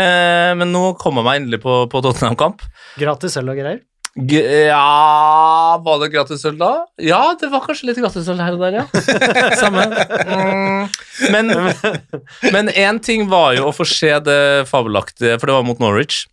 Eh, 0.00 0.52
men 0.60 0.72
nå 0.72 0.82
kom 1.00 1.20
jeg 1.20 1.26
meg 1.26 1.40
endelig 1.42 1.60
på, 1.64 1.74
på 1.92 2.00
Tottenham-kamp. 2.04 2.64
Gratis 3.00 3.36
øl 3.40 3.52
og 3.52 3.60
greier. 3.60 3.80
G 4.26 4.40
ja 4.66 5.76
Var 5.86 6.00
det 6.02 6.08
gratisøl 6.10 6.56
da? 6.58 6.70
Ja, 6.98 7.20
det 7.38 7.46
var 7.52 7.62
kanskje 7.62 7.86
litt 7.92 8.00
gratisøl 8.02 8.40
her 8.42 8.56
og 8.56 8.64
der, 8.64 8.80
ja. 8.80 8.86
Samme. 9.60 9.84
Mm. 10.26 10.88
Men 11.30 11.52
Men 12.50 12.72
én 12.74 12.98
ting 13.06 13.28
var 13.30 13.54
jo 13.54 13.68
å 13.70 13.74
få 13.76 13.86
se 13.86 14.10
det 14.26 14.40
fabelaktige, 14.70 15.38
for 15.38 15.46
det 15.52 15.56
var 15.60 15.68
mot 15.68 15.78
Norwich, 15.82 16.24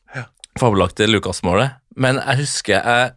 fabelaktige 0.61 1.09
Lukas-målet, 1.11 1.77
Men 1.97 2.19
jeg 2.21 2.43
husker 2.43 2.77
jeg 2.77 3.11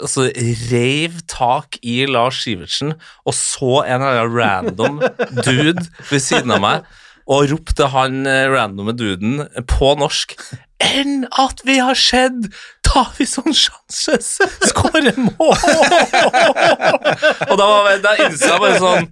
altså, 0.00 0.28
reiv 0.70 1.20
tak 1.30 1.78
i 1.82 2.04
Lars 2.06 2.42
Sivertsen 2.44 2.94
og 3.24 3.34
så 3.36 3.84
en 3.86 4.02
eller 4.02 4.24
annen 4.24 4.36
random 4.38 5.00
dude 5.46 5.86
ved 6.10 6.20
siden 6.22 6.54
av 6.54 6.62
meg 6.64 6.92
og 7.24 7.48
ropte 7.54 7.88
han 7.88 8.26
eh, 8.28 8.46
randomme 8.52 8.92
duden 8.96 9.46
på 9.70 9.94
norsk 9.96 10.36
enn 10.84 11.24
at 11.40 11.62
vi 11.64 11.78
har 11.80 11.96
sett 11.96 12.50
Davison 12.94 13.54
Sanchez 13.54 14.38
skåre 14.68 15.12
mål! 15.18 15.54
og 17.50 17.56
da, 17.58 17.66
var, 17.66 17.88
da 18.04 18.12
innså 18.22 18.50
jeg 18.52 18.62
bare 18.62 18.78
sånn 18.82 19.08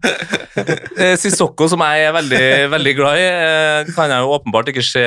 eh, 1.01 1.15
Sissoko, 1.21 1.67
som 1.71 1.83
jeg 1.83 2.07
er 2.07 2.15
veldig, 2.15 2.45
veldig 2.73 2.95
glad 2.99 3.21
i, 3.21 3.25
eh, 3.27 3.93
kan 3.97 4.13
jeg 4.13 4.25
jo 4.25 4.35
åpenbart 4.37 4.71
ikke 4.73 4.85
se 4.87 5.05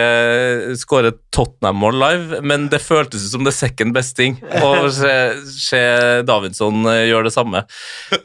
skåre 0.81 1.13
Tottenham-mål 1.35 1.99
live, 2.01 2.41
men 2.45 2.67
det 2.71 2.81
føltes 2.83 3.29
som 3.31 3.45
the 3.47 3.53
second 3.55 3.95
best 3.95 4.15
thing 4.19 4.37
å 4.61 4.89
se, 4.93 5.13
se 5.55 5.83
Davidsson 6.27 6.83
eh, 6.91 7.05
gjøre 7.09 7.29
det 7.29 7.35
samme. 7.35 7.63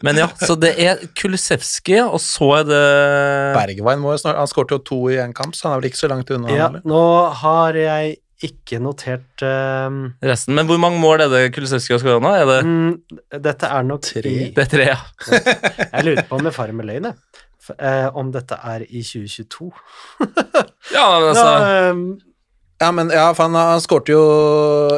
Men 0.07 0.19
ja, 0.21 0.31
så 0.41 0.57
det 0.59 0.75
er 0.83 1.05
Kulisevskij, 1.19 2.03
og 2.09 2.19
så 2.25 2.51
er 2.61 2.67
det 2.71 2.83
Bergwijn 3.57 4.01
må 4.03 4.15
jo 4.15 4.21
snart 4.23 4.39
Han 4.41 4.49
skåret 4.51 4.75
jo 4.75 4.81
to 4.85 4.99
i 5.13 5.19
én 5.23 5.35
kamp, 5.37 5.55
så 5.57 5.69
han 5.69 5.77
er 5.77 5.83
vel 5.83 5.91
ikke 5.93 6.03
så 6.03 6.11
langt 6.11 6.33
unna. 6.35 6.51
Ja, 6.55 6.69
nå 6.87 7.05
har 7.43 7.79
jeg 7.79 8.19
ikke 8.47 8.79
notert 8.81 9.43
um, 9.45 9.99
resten. 10.25 10.55
Men 10.57 10.67
hvor 10.71 10.79
mange 10.81 10.99
mål 11.03 11.21
er 11.27 11.29
det 11.33 11.43
Kulisevskij 11.55 11.97
har 11.97 12.01
skåra 12.03 12.23
nå? 12.25 12.31
Er 12.41 12.47
det, 12.49 12.59
mm, 12.65 13.19
Dette 13.45 13.69
er 13.69 13.83
nok 13.85 14.01
Tre. 14.07 14.23
i 14.33 14.49
det 14.57 14.65
er 14.65 14.71
tre? 14.73 14.87
ja. 14.89 14.99
Jeg 15.93 16.07
lurer 16.07 16.25
på 16.31 16.39
om 16.39 16.45
det 16.49 16.55
farer 16.57 16.73
med 16.77 16.89
løgn, 16.89 17.11
jeg. 17.11 17.45
Eh, 17.77 18.09
om 18.19 18.33
dette 18.35 18.57
er 18.67 18.83
i 18.89 19.03
2022. 19.05 19.71
Ja, 20.97 21.05
men 21.21 21.29
altså 21.31 21.47
Nå, 21.47 21.91
um, 21.93 22.05
Ja, 22.81 22.89
men 22.97 23.11
ja, 23.13 23.27
for 23.37 23.45
han, 23.47 23.55
han 23.61 23.83
skårte 23.85 24.15
jo 24.15 24.23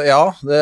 Ja, 0.07 0.21
det 0.47 0.61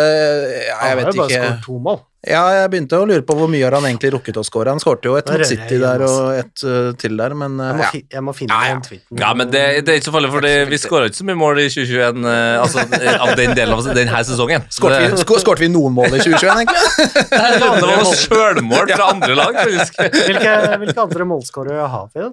ja, 0.66 0.78
han 0.80 0.88
har 0.88 0.96
jo 0.96 1.04
bare 1.04 1.12
ikke. 1.12 1.28
skåret 1.36 1.60
to 1.68 1.78
mål. 1.84 2.00
Ja, 2.28 2.42
jeg 2.52 2.68
begynte 2.68 2.98
å 3.00 3.06
lure 3.08 3.22
på 3.24 3.32
hvor 3.32 3.48
mye 3.48 3.64
har 3.64 3.72
han 3.72 3.86
egentlig 3.88 4.10
rukket 4.12 4.36
å 4.36 4.42
skåre. 4.44 4.74
Han 4.74 4.82
skårte 4.82 5.08
jo 5.08 5.14
et 5.16 5.30
mot 5.32 5.44
City 5.48 5.78
der 5.80 6.02
og 6.04 6.34
et 6.36 6.64
uh, 6.68 6.90
til 7.00 7.14
der, 7.16 7.32
men 7.32 7.54
uh, 7.56 7.70
Jeg 7.70 7.78
må, 7.78 7.86
ja. 7.86 8.02
jeg 8.16 8.24
må 8.26 8.34
finne 8.36 8.58
Ja, 8.58 8.66
ja. 8.68 8.74
den 8.74 8.82
tweeten. 8.84 9.20
Ja, 9.22 9.30
men 9.38 9.48
det, 9.54 9.62
det 9.86 9.94
er 9.94 10.00
ikke 10.02 10.10
så 10.10 10.14
farlig, 10.18 10.32
for 10.34 10.48
vi 10.68 10.80
skåra 10.82 11.08
ikke 11.08 11.20
så 11.22 11.28
mye 11.30 11.38
mål 11.40 11.62
i 11.62 11.66
2021 11.72 12.20
uh, 12.26 12.34
altså, 12.60 12.84
eh, 12.98 13.24
av 13.24 13.32
den 13.40 13.56
delen 13.56 13.72
av 13.72 13.88
denne 13.96 14.22
sesongen. 14.28 14.68
Skårte 14.68 15.00
vi, 15.00 15.64
vi 15.64 15.70
noen 15.72 15.96
mål 15.96 16.12
i 16.12 16.20
2021, 16.20 16.60
egentlig? 16.60 16.76
Det, 17.30 17.56
det 17.56 17.88
var 17.88 18.12
sjølmål 18.26 18.90
fra 18.92 19.08
andre 19.14 19.34
lag, 19.38 19.56
faktisk. 19.56 19.96
Hvilke, 20.28 20.54
hvilke 20.82 21.04
andre 21.06 21.26
målskårere 21.32 21.88
har 21.94 22.08
vi? 22.12 22.28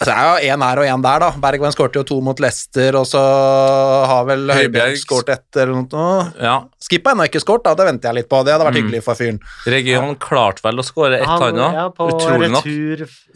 Altså, 0.00 0.08
det 0.08 0.16
er 0.16 0.28
jo 0.30 0.54
én 0.56 0.62
her 0.64 0.78
og 0.80 0.86
én 0.88 1.02
der, 1.04 1.18
da. 1.20 1.26
Bergwijn 1.42 1.74
skårte 1.74 1.98
jo 2.00 2.02
to 2.08 2.16
mot 2.24 2.38
Leicester, 2.40 2.96
og 2.96 3.04
så 3.04 3.20
har 4.08 4.24
vel 4.24 4.46
Høibjerg 4.48 4.96
skåret 4.96 5.28
ett 5.34 5.58
eller 5.60 5.74
noe. 5.82 6.22
Ja, 6.40 6.54
Skippa 6.80 7.12
ennå 7.12 7.26
ikke 7.28 7.42
skåret, 7.42 7.66
da. 7.68 7.74
Det 7.76 7.84
venter 7.84 8.08
jeg 8.08 8.16
litt 8.22 8.28
på. 8.30 8.40
Det 8.46 8.54
hadde 8.54 8.64
vært 8.64 8.78
Mm. 8.78 8.80
hyggelig 8.80 9.02
for 9.04 9.14
fyren. 9.18 9.40
Region 9.66 10.16
klarte 10.16 10.62
vel 10.64 10.80
å 10.80 10.86
skåre 10.86 11.20
ett, 11.20 11.26
han 11.28 11.52
òg, 11.52 11.76
ja, 11.76 11.84
utrolig 11.90 12.48
nok. 12.50 12.64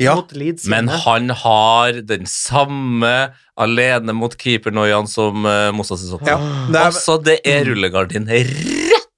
Ja. 0.01 0.17
Leeds. 0.33 0.65
Men 0.67 0.89
han 0.89 1.29
har 1.29 2.01
den 2.01 2.25
samme 2.25 3.13
alene 3.61 4.15
mot 4.17 4.33
keepernoiaen 4.35 5.07
som 5.07 5.45
uh, 5.45 5.71
Mossa 5.71 5.95
Sissoko. 6.01 6.25
Ja, 6.27 6.39
det 6.73 6.81
er- 6.81 6.85
Altså, 6.87 7.19
det 7.23 7.41
er 7.45 7.65
rullegardin 7.69 8.25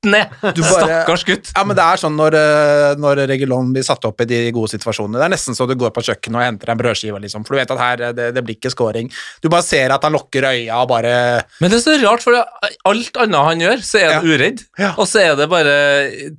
ned! 0.06 0.30
Du 0.56 0.62
bare- 0.62 0.86
Stakkars 0.86 1.24
gutt. 1.28 1.50
Ja, 1.56 1.64
men 1.68 1.76
det 1.78 1.84
er 1.84 2.00
sånn 2.00 2.16
når, 2.18 2.36
eh, 2.38 2.94
når 3.02 3.20
Regulon 3.28 3.72
blir 3.74 3.84
satt 3.86 4.04
opp 4.08 4.20
i 4.22 4.28
de 4.30 4.38
gode 4.56 4.70
situasjonene. 4.72 5.18
Det 5.20 5.26
er 5.26 5.32
nesten 5.34 5.56
så 5.58 5.66
du 5.68 5.74
går 5.78 5.90
på 5.96 6.04
kjøkkenet 6.06 6.38
og 6.40 6.44
henter 6.46 6.72
en 6.72 6.78
brødskive, 6.80 7.20
liksom. 7.24 7.44
For 7.46 7.56
du 7.56 7.60
vet 7.60 7.70
at 7.74 7.82
her, 7.82 8.02
eh, 8.08 8.12
det, 8.16 8.28
det 8.36 8.44
blir 8.46 8.56
ikke 8.58 8.72
scoring. 8.74 9.10
Du 9.42 9.48
bare 9.52 9.62
ser 9.66 9.90
at 9.94 10.02
han 10.06 10.12
lukker 10.16 10.46
øya 10.50 10.80
og 10.82 10.88
bare 10.94 11.14
Men 11.60 11.70
det 11.72 11.80
er 11.80 11.84
så 11.84 11.96
rart, 12.04 12.22
for 12.24 12.36
alt 12.36 13.20
annet 13.22 13.46
han 13.50 13.60
gjør, 13.66 13.82
så 13.86 14.00
er 14.00 14.12
han 14.14 14.26
Ja. 14.26 14.36
uredd. 14.36 14.64
Ja. 14.78 14.92
Og 14.96 15.06
så 15.10 15.20
er 15.24 15.36
det 15.36 15.48
bare 15.52 15.76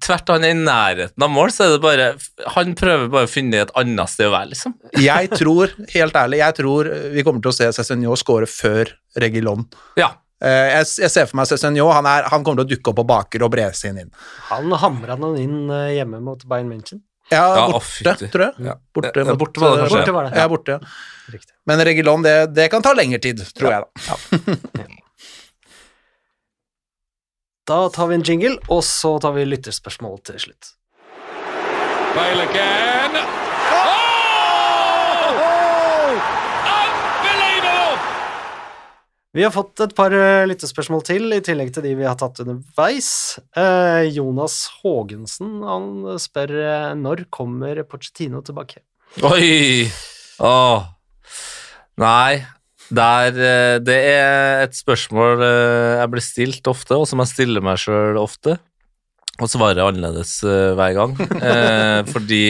Tvert 0.04 0.28
han 0.34 0.44
er 0.44 0.54
i 0.56 0.60
nærheten 0.60 1.24
av 1.24 1.30
mål, 1.34 1.50
så 1.54 1.66
er 1.68 1.76
det 1.76 1.82
bare 1.82 2.08
Han 2.56 2.74
prøver 2.76 3.10
bare 3.12 3.28
å 3.28 3.32
finne 3.32 3.62
et 3.66 3.72
annet 3.76 4.10
sted 4.10 4.28
å 4.30 4.32
være, 4.36 4.52
liksom. 4.54 4.74
Jeg 4.98 5.30
tror, 5.36 5.74
helt 5.94 6.14
ærlig, 6.14 6.38
jeg 6.44 6.56
tror 6.62 6.90
vi 7.14 7.24
kommer 7.24 7.42
til 7.42 7.52
å 7.52 7.56
se 7.58 7.68
Cézinho 7.76 8.16
score 8.18 8.46
før 8.50 8.92
Regulon. 9.18 9.66
Ja. 9.98 10.12
Eh, 10.42 10.68
Jeg, 10.78 10.86
jeg 11.02 11.10
ser 11.10 11.26
for 11.26 11.38
meg 11.40 11.48
Cézinho, 11.50 11.88
han, 11.94 12.06
er- 12.06 12.28
han 12.30 12.44
kommer 12.46 12.62
til 12.62 12.68
å 12.68 12.72
dukke 12.76 12.92
opp 12.94 13.00
på 13.02 13.06
baker 13.10 13.44
og 13.48 13.52
brese 13.56 13.90
inn 13.90 13.98
inn. 14.04 14.12
Han 14.52 14.72
hamra 14.84 15.16
den 15.18 15.38
inn 15.42 15.70
eh, 15.74 15.96
hjemme 15.98 16.20
mot 16.22 16.44
Bayern 16.46 16.70
München. 16.70 17.02
Ja, 17.32 17.42
Ja, 17.58 17.64
borte, 17.74 18.04
ja, 18.06 18.14
tror 18.32 18.44
jeg. 18.46 18.54
Ja. 18.70 18.76
Borte, 18.96 19.24
mot- 19.28 19.40
borte 19.42 19.60
var 19.60 19.76
det. 19.82 19.90
Borte 19.92 20.14
var 20.16 20.24
det. 20.30 20.38
Ja, 20.40 20.46
borte, 20.48 20.78
ja. 20.78 20.80
Riktig. 21.34 21.54
Men 21.68 21.82
Regilon, 21.84 22.22
det, 22.24 22.36
det 22.56 22.70
kan 22.72 22.82
ta 22.86 22.94
lengre 22.96 23.20
tid, 23.20 23.42
tror 23.58 23.72
jeg 23.74 23.84
da. 23.84 23.90
Da 27.68 27.90
tar 27.92 28.08
vi 28.08 28.16
en 28.16 28.24
jingle, 28.24 28.54
og 28.72 28.80
så 28.88 29.18
tar 29.20 29.34
vi 29.36 29.44
lytterspørsmål 29.44 30.22
til 30.24 30.38
slutt. 30.40 30.70
Bale 32.16 32.46
again. 32.48 33.18
Oh! 35.28 36.16
Unbelievable! 36.78 37.98
Vi 39.36 39.44
har 39.44 39.52
fått 39.52 39.82
et 39.84 39.94
par 39.96 40.14
eh, 40.16 40.46
lyttespørsmål 40.48 41.04
til, 41.06 41.28
i 41.36 41.42
tillegg 41.44 41.74
til 41.76 41.84
de 41.84 41.94
vi 42.00 42.06
har 42.08 42.16
tatt 42.20 42.40
underveis. 42.44 43.10
Eh, 43.60 44.08
Jonas 44.16 44.62
Haagensen 44.80 45.60
han 45.68 45.90
spør 46.22 46.54
eh, 46.62 46.94
når 46.96 47.26
kommer 47.34 47.84
Pochettino 47.90 48.42
tilbake. 48.46 48.86
Oi! 49.28 49.90
Åh. 50.40 50.88
Nei, 51.98 52.40
der, 52.94 53.38
det 53.82 53.98
er 54.14 54.64
et 54.68 54.76
spørsmål 54.78 55.42
jeg 55.42 56.10
blir 56.14 56.24
stilt 56.24 56.70
ofte, 56.70 56.94
og 56.94 57.08
som 57.10 57.24
jeg 57.24 57.32
stiller 57.32 57.64
meg 57.66 57.80
sjøl 57.82 58.20
ofte. 58.22 58.60
Og 59.42 59.50
svarer 59.50 59.82
annerledes 59.86 60.40
hver 60.44 60.94
gang. 60.98 61.18
Eh, 61.48 62.02
fordi 62.10 62.46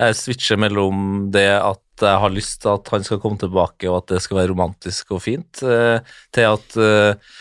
jeg 0.00 0.16
switcher 0.16 0.58
mellom 0.60 1.28
det 1.32 1.50
at 1.60 1.82
jeg 2.06 2.22
har 2.22 2.34
lyst 2.34 2.60
til 2.62 2.74
at 2.74 2.92
han 2.94 3.06
skal 3.06 3.20
komme 3.22 3.40
tilbake, 3.40 3.88
og 3.90 4.02
at 4.02 4.14
det 4.14 4.22
skal 4.24 4.42
være 4.42 4.52
romantisk 4.52 5.16
og 5.16 5.24
fint, 5.26 5.62
eh, 5.62 5.98
til 6.34 6.54
at 6.54 6.80
eh, 6.80 7.34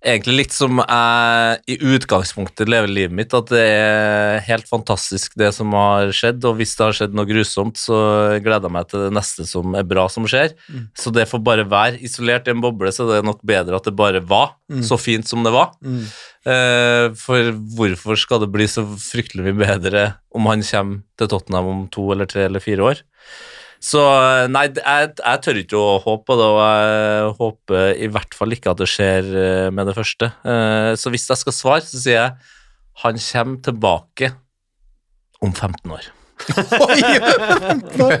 Egentlig 0.00 0.32
litt 0.32 0.54
som 0.56 0.78
jeg 0.80 1.56
i 1.68 1.74
utgangspunktet 1.92 2.70
lever 2.72 2.88
livet 2.88 3.12
mitt, 3.12 3.34
at 3.36 3.50
det 3.52 3.60
er 3.60 4.38
helt 4.46 4.64
fantastisk 4.64 5.34
det 5.36 5.50
som 5.52 5.74
har 5.76 6.08
skjedd, 6.16 6.40
og 6.48 6.56
hvis 6.56 6.72
det 6.78 6.86
har 6.86 6.96
skjedd 6.96 7.18
noe 7.18 7.28
grusomt, 7.28 7.76
så 7.76 7.98
gleder 8.40 8.70
jeg 8.70 8.74
meg 8.78 8.88
til 8.88 9.04
det 9.04 9.10
neste 9.18 9.44
som 9.44 9.76
er 9.76 9.84
bra 9.84 10.06
som 10.08 10.24
skjer. 10.24 10.54
Så 10.96 11.12
det 11.12 11.28
får 11.28 11.44
bare 11.44 11.68
være 11.68 12.00
isolert 12.00 12.48
i 12.48 12.54
en 12.54 12.64
boble, 12.64 12.88
så 12.96 13.10
det 13.10 13.18
er 13.20 13.28
nok 13.28 13.44
bedre 13.44 13.76
at 13.76 13.90
det 13.90 13.92
bare 13.98 14.24
var 14.24 14.54
så 14.88 14.96
fint 14.96 15.28
som 15.28 15.44
det 15.44 15.52
var. 15.52 15.76
Eh, 16.48 17.12
for 17.20 17.52
hvorfor 17.76 18.16
skal 18.16 18.40
det 18.40 18.52
bli 18.56 18.64
så 18.72 18.86
fryktelig 18.88 19.50
mye 19.50 19.60
bedre 19.60 20.06
om 20.32 20.48
han 20.48 20.64
kommer 20.64 21.04
til 21.20 21.28
Tottenham 21.28 21.68
om 21.68 21.88
to 21.92 22.08
eller 22.14 22.24
tre 22.24 22.48
eller 22.48 22.64
fire 22.64 22.88
år? 22.88 23.04
Så 23.80 24.00
eh, 24.04 24.44
nei, 24.52 24.66
jeg, 24.76 25.12
jeg 25.16 25.40
tør 25.46 25.58
ikke 25.62 25.78
å 25.80 25.94
håpe 26.04 26.26
på 26.28 26.34
det, 26.36 26.48
og 26.52 26.58
jeg 26.60 27.30
håper 27.38 27.94
i 28.04 28.08
hvert 28.12 28.34
fall 28.36 28.52
ikke 28.52 28.74
at 28.74 28.80
det 28.82 28.88
skjer 28.92 29.30
eh, 29.40 29.68
med 29.72 29.88
det 29.88 29.94
første. 29.96 30.28
Eh, 30.44 30.90
Så 31.00 31.08
hvis 31.14 31.24
jeg 31.30 31.40
skal 31.40 31.56
svare, 31.56 31.84
så 31.88 31.96
sier 32.02 32.18
jeg 32.18 32.32
han 33.00 33.16
kommer 33.24 33.62
tilbake 33.64 34.28
om 35.40 35.54
15 35.56 35.94
år. 35.96 36.10
Oi! 36.84 37.00
15 37.00 38.04
år! 38.04 38.16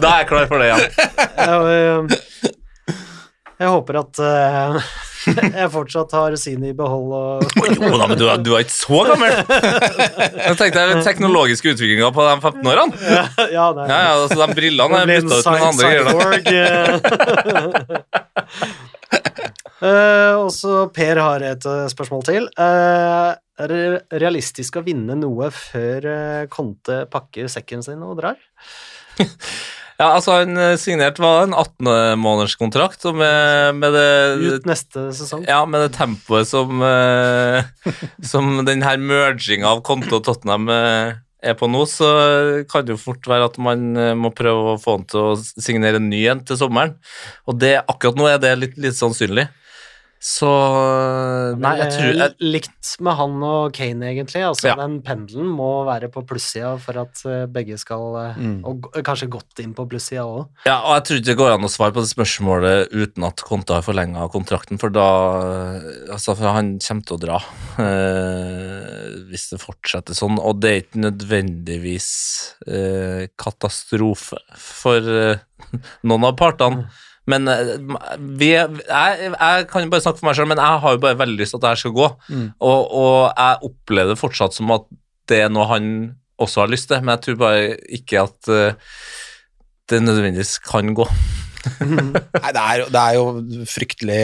Da 0.00 0.08
er 0.10 0.22
jeg 0.22 0.28
klar 0.28 0.46
for 0.50 0.60
det 0.60 0.66
igjen. 0.70 0.84
Ja. 1.38 1.56
eh, 1.68 2.53
jeg 3.54 3.70
håper 3.70 3.98
at 4.00 4.18
uh, 4.18 4.78
jeg 5.60 5.68
fortsatt 5.72 6.14
har 6.16 6.34
synet 6.40 6.72
i 6.72 6.76
behold 6.76 7.12
og 7.14 7.44
Jo 7.78 7.98
da, 8.00 8.08
men 8.10 8.18
du 8.18 8.26
er, 8.26 8.40
du 8.42 8.50
er 8.56 8.64
ikke 8.64 8.74
så 8.74 9.04
gammel! 9.08 9.30
Jeg 10.44 10.56
tenkte 10.58 10.86
den 10.90 11.04
teknologiske 11.06 11.74
utviklinga 11.74 12.10
på 12.14 12.24
de 12.26 12.34
15 12.40 12.68
årene. 12.70 12.98
Ja, 13.52 13.68
det 13.76 13.86
Ja, 13.88 13.98
ja, 14.08 14.10
altså 14.18 14.38
De 14.42 14.56
brillene 14.58 15.00
er 15.00 15.12
bytta 15.12 15.38
ut 15.38 15.46
med 15.48 15.62
andre 15.68 15.84
greier. 16.44 16.82
uh, 17.54 17.74
eh. 17.84 18.74
Eh, 19.84 20.34
og 20.38 20.50
så 20.54 20.86
Per 20.94 21.18
har 21.20 21.44
et 21.44 21.64
spørsmål 21.92 22.22
til. 22.26 22.46
Uh, 22.58 23.34
er 23.60 23.70
det 23.70 24.20
realistisk 24.22 24.80
å 24.80 24.84
vinne 24.86 25.16
noe 25.18 25.50
før 25.54 26.08
Konte 26.50 27.04
pakker 27.10 27.50
sekken 27.52 27.84
sin 27.86 28.02
og 28.02 28.18
drar? 28.18 28.40
Ja, 29.94 30.08
altså 30.10 30.40
Han 30.40 30.58
eh, 30.58 30.74
signerte 30.80 31.22
var 31.22 31.44
en 31.44 31.54
18-månederskontrakt, 31.54 33.04
og 33.06 33.18
med, 33.20 33.76
med 33.78 33.94
det 33.94 34.56
Ut 34.58 34.66
neste 34.66 35.06
sesong? 35.14 35.44
Ja, 35.46 35.60
med 35.70 35.84
det 35.86 35.92
tempoet 35.94 36.50
som 36.50 36.82
eh, 36.82 37.68
Som 38.32 38.64
den 38.66 38.82
her 38.86 38.98
merginga 38.98 39.70
av 39.70 39.84
Konto 39.86 40.18
og 40.18 40.26
Tottenham 40.26 40.66
eh, 40.72 41.14
er 41.44 41.56
på 41.58 41.68
nå, 41.68 41.84
så 41.90 42.08
kan 42.70 42.86
det 42.86 42.94
jo 42.94 43.00
fort 43.00 43.26
være 43.28 43.50
at 43.50 43.58
man 43.62 43.92
eh, 44.00 44.14
må 44.18 44.32
prøve 44.34 44.74
å 44.74 44.80
få 44.80 44.98
han 44.98 45.06
til 45.10 45.20
å 45.20 45.36
signere 45.38 46.00
en 46.00 46.08
ny 46.10 46.22
en 46.32 46.40
til 46.46 46.58
sommeren. 46.58 46.96
Og 47.48 47.58
det, 47.60 47.76
akkurat 47.84 48.18
nå 48.18 48.28
er 48.30 48.40
det 48.42 48.54
litt, 48.60 48.78
litt 48.80 48.98
sannsynlig. 48.98 49.46
Så 50.24 50.48
Nei, 51.60 51.74
jeg 51.82 51.90
tror 51.92 52.06
jeg, 52.06 52.14
Eh, 52.24 52.44
Likt 52.54 52.92
med 53.04 53.16
han 53.18 53.42
og 53.44 53.74
Kane, 53.76 54.06
egentlig. 54.08 54.40
Altså, 54.40 54.70
Ja. 54.70 54.74
Den 54.78 55.02
pendelen 55.04 55.50
må 55.52 55.84
være 55.84 56.08
på 56.08 56.22
plussida 56.24 56.78
for 56.80 56.96
at 57.02 57.20
eh, 57.28 57.44
begge 57.44 57.76
skal 57.76 58.32
mm. 58.38 58.64
Og 58.64 58.88
kanskje 59.04 59.28
godt 59.28 59.60
inn 59.60 59.74
på 59.76 59.84
plussida 59.90 60.24
òg. 60.24 60.48
Ja, 60.64 60.78
og 60.80 60.94
jeg 60.96 61.04
tror 61.04 61.20
ikke 61.20 61.28
det 61.28 61.36
går 61.42 61.54
an 61.58 61.68
å 61.68 61.72
svare 61.72 61.92
på 61.92 62.00
det 62.00 62.12
spørsmålet 62.12 62.94
uten 62.94 63.28
at 63.28 63.44
Konta 63.44 63.78
har 63.78 63.84
forlenga 63.84 64.24
kontrakten, 64.32 64.80
for 64.80 64.88
da 64.94 65.04
Altså, 66.14 66.34
for 66.34 66.48
han 66.54 66.78
kommer 66.80 67.04
til 67.04 67.16
å 67.16 67.20
dra 67.20 67.38
eh, 67.84 69.08
hvis 69.28 69.50
det 69.52 69.60
fortsetter 69.62 70.16
sånn, 70.16 70.38
og 70.40 70.60
det 70.62 70.70
er 70.70 70.82
ikke 70.84 71.04
nødvendigvis 71.04 72.08
eh, 72.68 73.26
katastrofe 73.40 74.40
for 74.56 75.14
eh, 75.18 75.42
noen 76.08 76.30
av 76.30 76.38
partene. 76.40 76.88
Men 77.30 77.48
eh, 77.48 77.76
vi, 78.40 78.50
jeg, 78.52 79.30
jeg 79.32 79.68
kan 79.70 79.86
jo 79.86 79.92
bare 79.92 80.04
snakke 80.04 80.20
for 80.20 80.28
meg 80.28 80.36
sjøl, 80.36 80.50
men 80.50 80.60
jeg 80.60 80.82
har 80.84 80.96
jo 80.96 81.02
bare 81.06 81.18
veldig 81.22 81.38
lyst 81.40 81.54
til 81.54 81.60
at 81.60 81.64
det 81.64 81.72
her 81.72 81.82
skal 81.84 81.96
gå. 81.96 82.10
Og, 82.60 82.80
og 83.00 83.16
jeg 83.30 83.70
opplever 83.70 84.12
det 84.12 84.20
fortsatt 84.20 84.56
som 84.56 84.74
at 84.76 84.84
det 85.30 85.40
er 85.46 85.52
noe 85.52 85.64
han 85.70 85.86
også 86.44 86.64
har 86.64 86.72
lyst 86.72 86.90
til, 86.90 87.00
men 87.00 87.14
jeg 87.14 87.22
tror 87.24 87.40
bare 87.40 87.76
ikke 87.96 88.24
at 88.26 88.50
eh, 88.52 88.76
det 89.88 90.02
nødvendigvis 90.02 90.58
kan 90.64 90.92
gå. 90.96 91.06
Nei, 91.84 92.50
det 92.54 92.62
er, 92.62 92.80
jo- 92.82 92.88
det 92.92 93.00
er 93.02 93.16
jo 93.18 93.24
fryktelig 93.70 94.20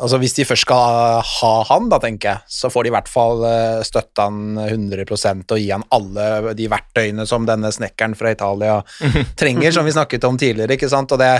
Altså, 0.00 0.18
hvis 0.22 0.34
de 0.36 0.44
først 0.46 0.64
skal 0.66 1.20
ha 1.26 1.50
han, 1.70 1.88
da, 1.90 1.98
tenker 2.02 2.30
jeg, 2.34 2.44
så 2.52 2.70
får 2.70 2.84
de 2.86 2.90
i 2.90 2.94
hvert 2.94 3.08
fall 3.10 3.42
eh, 3.48 3.80
støtte 3.86 4.22
han 4.26 4.58
100% 4.60 5.54
og 5.56 5.60
gi 5.60 5.70
han 5.72 5.84
alle 5.96 6.52
de 6.56 6.68
verktøyene 6.70 7.24
som 7.28 7.46
denne 7.48 7.72
snekkeren 7.74 8.14
fra 8.18 8.32
Italia 8.36 8.76
trenger, 9.40 9.72
som 9.74 9.88
vi 9.88 9.94
snakket 9.96 10.26
om 10.28 10.38
tidligere, 10.40 10.76
ikke 10.78 10.90
sant, 10.92 11.12
og 11.16 11.20
det 11.22 11.32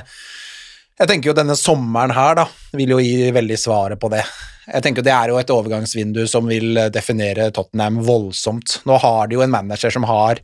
jeg 1.00 1.08
tenker 1.08 1.30
jo 1.30 1.36
denne 1.38 1.54
sommeren 1.56 2.12
her 2.12 2.34
da, 2.42 2.42
vil 2.76 2.90
jo 2.92 2.98
gi 3.00 3.30
veldig 3.32 3.56
svaret 3.56 3.96
på 4.02 4.10
det. 4.12 4.20
Jeg 4.66 4.82
tenker 4.84 5.04
Det 5.06 5.12
er 5.14 5.30
jo 5.32 5.38
et 5.40 5.52
overgangsvindu 5.54 6.26
som 6.28 6.44
vil 6.50 6.76
definere 6.92 7.46
Tottenham 7.56 8.02
voldsomt. 8.04 8.82
Nå 8.84 8.98
har 9.00 9.30
de 9.30 9.38
jo 9.38 9.44
en 9.46 9.54
manager 9.54 9.94
som 9.94 10.04
har 10.04 10.42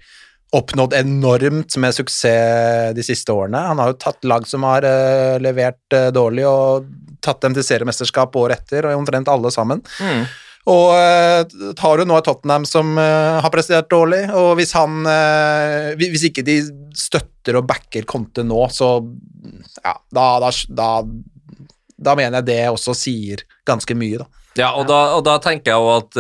oppnådd 0.55 0.95
enormt 0.95 1.77
med 1.83 1.95
suksess 1.97 2.95
de 2.95 3.03
siste 3.05 3.35
årene. 3.35 3.65
Han 3.73 3.81
har 3.83 3.93
jo 3.93 3.99
tatt 4.01 4.25
lag 4.29 4.47
som 4.49 4.65
har 4.69 4.87
uh, 4.87 5.37
levert 5.43 5.97
uh, 5.97 6.09
dårlig, 6.15 6.47
og 6.47 6.87
tatt 7.25 7.43
dem 7.43 7.57
til 7.57 7.67
seriemesterskap 7.67 8.37
året 8.39 8.63
etter, 8.63 8.87
og 8.87 9.03
omtrent 9.03 9.31
alle 9.33 9.51
sammen. 9.55 9.83
Og 10.67 10.89
uh, 10.91 11.75
har 11.79 12.03
jo 12.03 12.07
nå 12.09 12.17
et 12.19 12.27
Tottenham 12.27 12.65
som 12.67 12.97
eh, 12.99 13.37
har 13.43 13.53
prestert 13.55 13.87
dårlig, 13.93 14.25
og 14.35 14.57
hvis 14.59 14.73
han 14.75 15.07
eh, 15.07 15.93
Hvis 16.01 16.27
ikke 16.27 16.43
de 16.47 16.57
støtter 16.97 17.61
og 17.61 17.69
backer 17.71 18.07
Conte 18.09 18.43
nå, 18.43 18.65
så 18.75 18.97
ja, 19.85 19.95
da, 20.11 20.25
da, 20.43 20.51
da, 20.67 20.89
da 22.09 22.17
mener 22.19 22.41
jeg 22.41 22.49
det 22.49 22.59
også 22.73 22.97
sier 22.99 23.45
ganske 23.69 23.95
mye, 23.95 24.25
da. 24.25 24.46
Ja, 24.57 24.71
og 24.73 24.87
da, 24.89 25.01
og 25.17 25.25
da 25.27 25.37
tenker 25.43 25.75
jeg 25.75 25.83
jo 25.85 25.91
at 25.93 26.17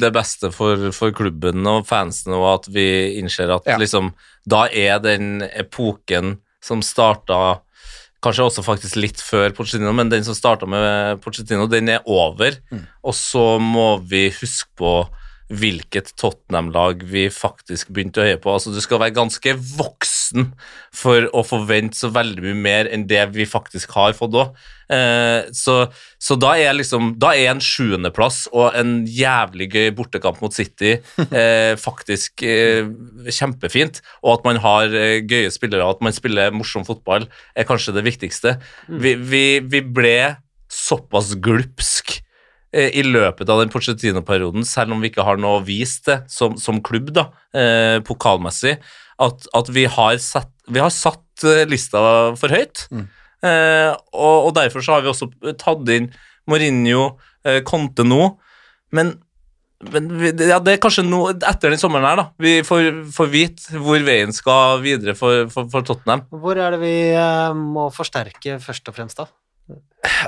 det, 0.00 0.10
beste 0.14 0.50
for, 0.54 0.88
for 0.96 1.12
klubben 1.16 1.66
og 1.68 1.84
fansen 1.88 2.32
og 2.36 2.46
at 2.54 2.68
vi 2.72 2.86
innser 3.20 3.52
at 3.52 3.68
Ja. 3.68 3.76
liksom 3.80 4.12
Da 4.48 4.66
er 4.68 4.98
den 5.04 5.42
epoken 5.42 6.38
som 6.64 6.82
starta 6.84 7.60
Kanskje 8.24 8.46
også 8.48 8.62
faktisk 8.64 8.96
litt 8.96 9.20
før 9.20 9.52
Pochettino, 9.52 9.92
men 9.92 10.08
den 10.08 10.24
som 10.24 10.32
starta 10.32 10.64
med 10.64 11.20
Pochettino, 11.20 11.66
den 11.68 11.90
er 11.92 12.00
over. 12.08 12.56
Og 13.04 13.12
så 13.12 13.58
må 13.60 13.98
vi 14.00 14.30
huske 14.32 14.70
på 14.80 14.92
hvilket 15.52 16.14
Tottenham-lag 16.16 17.02
vi 17.04 17.26
faktisk 17.32 17.90
begynte 17.92 18.22
å 18.22 18.24
heie 18.24 18.38
på. 18.40 18.52
Altså, 18.54 18.72
du 18.72 18.80
skal 18.80 19.02
være 19.02 19.16
ganske 19.16 19.52
voksen 19.76 20.48
for 20.94 21.28
å 21.36 21.42
forvente 21.44 21.98
så 21.98 22.08
veldig 22.14 22.46
mye 22.46 22.60
mer 22.64 22.88
enn 22.88 23.04
det 23.10 23.20
vi 23.34 23.44
faktisk 23.48 23.92
har 23.98 24.16
fått 24.16 24.38
òg. 24.40 24.54
Eh, 24.94 25.50
så, 25.56 25.76
så 26.20 26.36
da 26.36 26.50
er 26.60 26.74
liksom 26.76 27.14
Da 27.16 27.30
er 27.32 27.46
en 27.54 27.62
sjuendeplass 27.64 28.42
og 28.52 28.76
en 28.76 29.06
jævlig 29.08 29.70
gøy 29.72 29.86
bortekamp 29.96 30.42
mot 30.44 30.52
City 30.52 30.98
eh, 31.28 31.72
faktisk 31.80 32.44
eh, 32.48 32.88
kjempefint. 33.28 34.00
Og 34.24 34.38
at 34.38 34.48
man 34.48 34.62
har 34.64 34.96
eh, 34.96 35.20
gøye 35.20 35.52
spillere, 35.52 35.84
og 35.84 35.98
at 35.98 36.08
man 36.08 36.16
spiller 36.16 36.56
morsom 36.56 36.88
fotball, 36.88 37.28
er 37.52 37.68
kanskje 37.68 37.96
det 37.98 38.08
viktigste. 38.08 38.56
Vi, 38.88 39.16
vi, 39.20 39.46
vi 39.60 39.84
ble 39.84 40.18
såpass 40.72 41.36
glupsk 41.44 42.23
i 42.74 43.02
løpet 43.06 43.50
av 43.52 43.60
den 43.62 43.70
Pochettino-perioden, 43.70 44.64
selv 44.66 44.94
om 44.94 45.02
vi 45.02 45.12
ikke 45.12 45.26
har 45.26 45.38
noe 45.38 45.62
vist 45.66 46.08
det 46.10 46.24
som, 46.32 46.56
som 46.58 46.80
klubb, 46.82 47.12
da, 47.14 47.28
eh, 47.54 47.98
pokalmessig, 48.06 48.78
at, 49.22 49.46
at 49.54 49.68
vi, 49.70 49.84
har 49.86 50.16
satt, 50.18 50.50
vi 50.66 50.82
har 50.82 50.90
satt 50.90 51.44
eh, 51.46 51.62
lista 51.70 52.00
for 52.40 52.54
høyt. 52.54 52.88
Eh, 53.44 53.92
og, 54.16 54.48
og 54.48 54.54
derfor 54.56 54.82
så 54.82 54.96
har 54.96 55.04
vi 55.04 55.12
også 55.12 55.30
tatt 55.60 55.92
inn 55.94 56.10
Mourinho, 56.50 57.12
eh, 57.46 57.60
Conte 57.66 58.06
nå, 58.06 58.32
men, 58.94 59.14
men 59.92 60.10
ja, 60.40 60.58
det 60.58 60.74
er 60.74 60.82
kanskje 60.82 61.06
nå, 61.06 61.22
etter 61.36 61.70
den 61.70 61.80
sommeren 61.80 62.08
her, 62.08 62.20
da, 62.24 62.26
vi 62.40 62.56
får, 62.66 62.90
får 63.14 63.30
vite 63.32 63.84
hvor 63.84 64.02
veien 64.06 64.34
skal 64.34 64.82
videre 64.82 65.14
for, 65.18 65.46
for, 65.52 65.70
for 65.70 65.86
Tottenham. 65.86 66.26
Hvor 66.32 66.58
er 66.58 66.74
det 66.74 66.82
vi 66.82 66.94
eh, 67.12 67.54
må 67.54 67.86
forsterke 67.94 68.58
først 68.64 68.90
og 68.90 68.98
fremst, 68.98 69.22
da? 69.22 69.30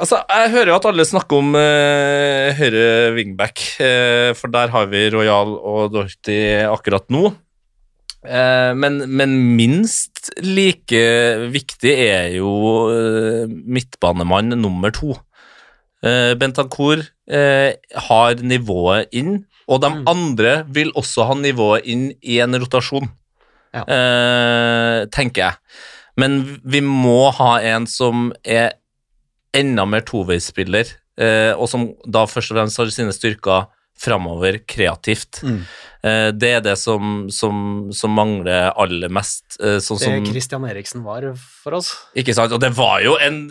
Altså, 0.01 0.23
Jeg 0.31 0.53
hører 0.55 0.71
jo 0.73 0.77
at 0.79 0.87
alle 0.89 1.05
snakker 1.05 1.41
om 1.43 1.51
uh, 1.57 2.49
høyre 2.57 3.13
wingback, 3.17 3.61
uh, 3.81 4.31
for 4.37 4.49
der 4.53 4.73
har 4.73 4.87
vi 4.89 5.03
Royal 5.13 5.53
og 5.61 5.93
Dorothy 5.93 6.39
akkurat 6.65 7.05
nå. 7.13 7.29
Uh, 8.27 8.73
men, 8.75 9.03
men 9.13 9.35
minst 9.59 10.31
like 10.43 11.03
viktig 11.53 11.93
er 11.93 12.33
jo 12.39 12.49
midtbanemann 13.53 14.57
nummer 14.59 14.95
to. 14.95 15.15
Bentancour 16.07 17.01
har 17.27 18.43
nivået 18.45 19.09
inn, 19.17 19.41
og 19.67 19.81
de 19.83 19.89
andre 20.07 20.53
vil 20.71 20.93
også 20.95 21.25
ha 21.27 21.35
nivået 21.41 21.89
inn 21.89 22.05
i 22.23 22.37
en 22.45 22.55
rotasjon, 22.63 23.09
Ja. 23.75 23.83
tenker 25.11 25.41
jeg. 25.43 25.57
Men 26.21 26.37
vi 26.63 26.81
må 26.85 27.33
ha 27.35 27.57
en 27.73 27.89
som 27.91 28.29
er 28.45 28.77
enda 29.57 29.87
mer 29.89 30.05
toveisspiller, 30.07 30.93
eh, 31.21 31.53
og 31.57 31.71
som 31.73 31.91
da 32.05 32.27
først 32.31 32.53
og 32.53 32.61
fremst 32.61 32.83
har 32.83 32.93
sine 32.95 33.15
styrker 33.17 33.67
framover 33.97 34.59
kreativt. 34.69 35.41
Eh, 36.05 36.29
det 36.37 36.51
er 36.59 36.61
det 36.61 36.75
som, 36.79 37.27
som, 37.33 37.89
som 37.97 38.13
mangler 38.13 38.69
aller 38.77 39.09
mest. 39.13 39.57
Eh, 39.57 39.79
sånn 39.81 39.99
Det 40.03 40.11
som, 40.11 40.27
Christian 40.29 40.67
Eriksen 40.69 41.05
var 41.07 41.25
for 41.39 41.79
oss. 41.79 41.95
ikke 42.13 42.35
sant? 42.37 42.53
Og 42.53 42.61
det 42.61 42.75
var 42.77 43.01
jo 43.05 43.17
en 43.25 43.47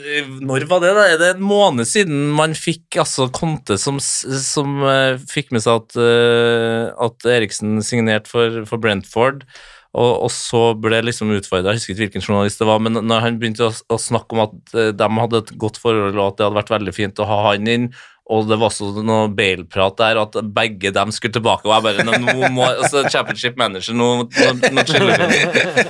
Når 0.46 0.68
var 0.70 0.84
det? 0.86 0.94
da? 0.96 1.08
Er 1.10 1.22
det 1.22 1.32
en 1.36 1.46
måned 1.46 1.90
siden 1.90 2.28
man 2.38 2.54
fikk 2.54 3.00
altså 3.02 3.28
Conte 3.34 3.80
som, 3.82 3.98
som 4.00 4.86
eh, 4.86 5.18
fikk 5.32 5.50
med 5.56 5.66
seg 5.66 5.82
at, 5.82 5.98
eh, 5.98 6.94
at 7.08 7.30
Eriksen 7.40 7.82
signerte 7.86 8.30
for, 8.30 8.62
for 8.70 8.82
Brentford, 8.82 9.48
og, 9.96 10.26
og 10.26 10.32
så 10.34 10.64
ble 10.76 11.00
liksom 11.08 11.32
utfordra 11.38 11.72
Jeg 11.72 11.80
husker 11.80 11.94
ikke 11.94 12.04
hvilken 12.10 12.26
journalist 12.26 12.60
det 12.60 12.68
var, 12.68 12.82
men 12.84 13.00
når 13.00 13.24
han 13.24 13.40
begynte 13.40 13.70
å, 13.70 13.72
å 13.72 14.00
snakke 14.02 14.36
om 14.36 14.44
at 14.44 14.76
eh, 14.76 14.92
de 14.92 15.08
hadde 15.20 15.42
et 15.44 15.56
godt 15.62 15.80
forhold, 15.80 16.18
og 16.18 16.28
at 16.28 16.38
det 16.40 16.48
hadde 16.48 16.60
vært 16.60 16.76
veldig 16.76 16.96
fint 16.96 17.24
å 17.24 17.30
ha 17.30 17.40
han 17.52 17.72
inn, 17.72 17.88
og 18.26 18.48
det 18.50 18.58
var 18.58 18.72
også 18.72 19.04
noe 19.06 19.30
Bale-prat 19.38 19.98
der, 20.02 20.20
at 20.24 20.38
begge 20.56 20.90
dem 20.96 21.12
skulle 21.14 21.36
tilbake. 21.36 21.68
Og 21.70 21.76
jeg 21.76 21.86
bare 21.86 22.06
nå, 22.08 22.48
må, 22.56 22.66
altså, 22.82 23.04
Championship 23.14 23.60
manager, 23.62 23.94
nå, 23.98 24.08
nå, 24.26 24.72
nå 24.74 24.86
chiller 24.90 25.28
vi 25.30 25.42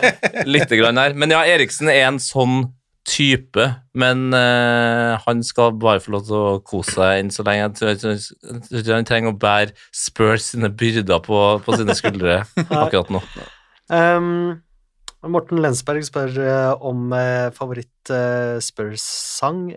litt 0.57 0.73
grann 0.75 0.99
her. 0.99 1.15
Men 1.15 1.31
ja, 1.31 1.45
Eriksen 1.55 1.91
er 1.91 2.09
en 2.09 2.19
sånn 2.21 2.65
type, 3.05 3.65
men 3.93 4.33
uh, 4.33 5.21
han 5.21 5.43
skal 5.45 5.75
bare 5.79 6.01
få 6.01 6.15
lov 6.15 6.23
til 6.25 6.39
å 6.39 6.55
kose 6.65 6.97
seg 6.97 7.21
enn 7.21 7.29
så 7.31 7.45
lenge. 7.45 7.69
Jeg 7.79 7.99
jeg 8.01 8.15
jeg 8.17 8.63
tror 8.65 8.81
ikke 8.81 8.97
han 8.97 9.07
trenger 9.07 9.31
å 9.31 9.39
bære 9.39 9.75
Spurs 9.95 10.49
sine 10.51 10.71
byrder 10.73 11.21
på, 11.23 11.43
på 11.63 11.77
sine 11.77 11.95
skuldre 11.97 12.41
akkurat 12.81 13.13
nå. 13.13 13.21
Um, 13.89 14.61
Morten 15.25 15.61
Lensberg 15.61 16.05
spør 16.05 16.35
eh, 16.37 16.71
om 16.85 17.13
eh, 17.17 17.49
favoritt 17.55 18.11
eh, 18.13 18.59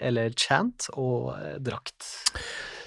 eller 0.05 0.35
chant 0.37 0.89
og 0.93 1.33
drakt. 1.65 2.09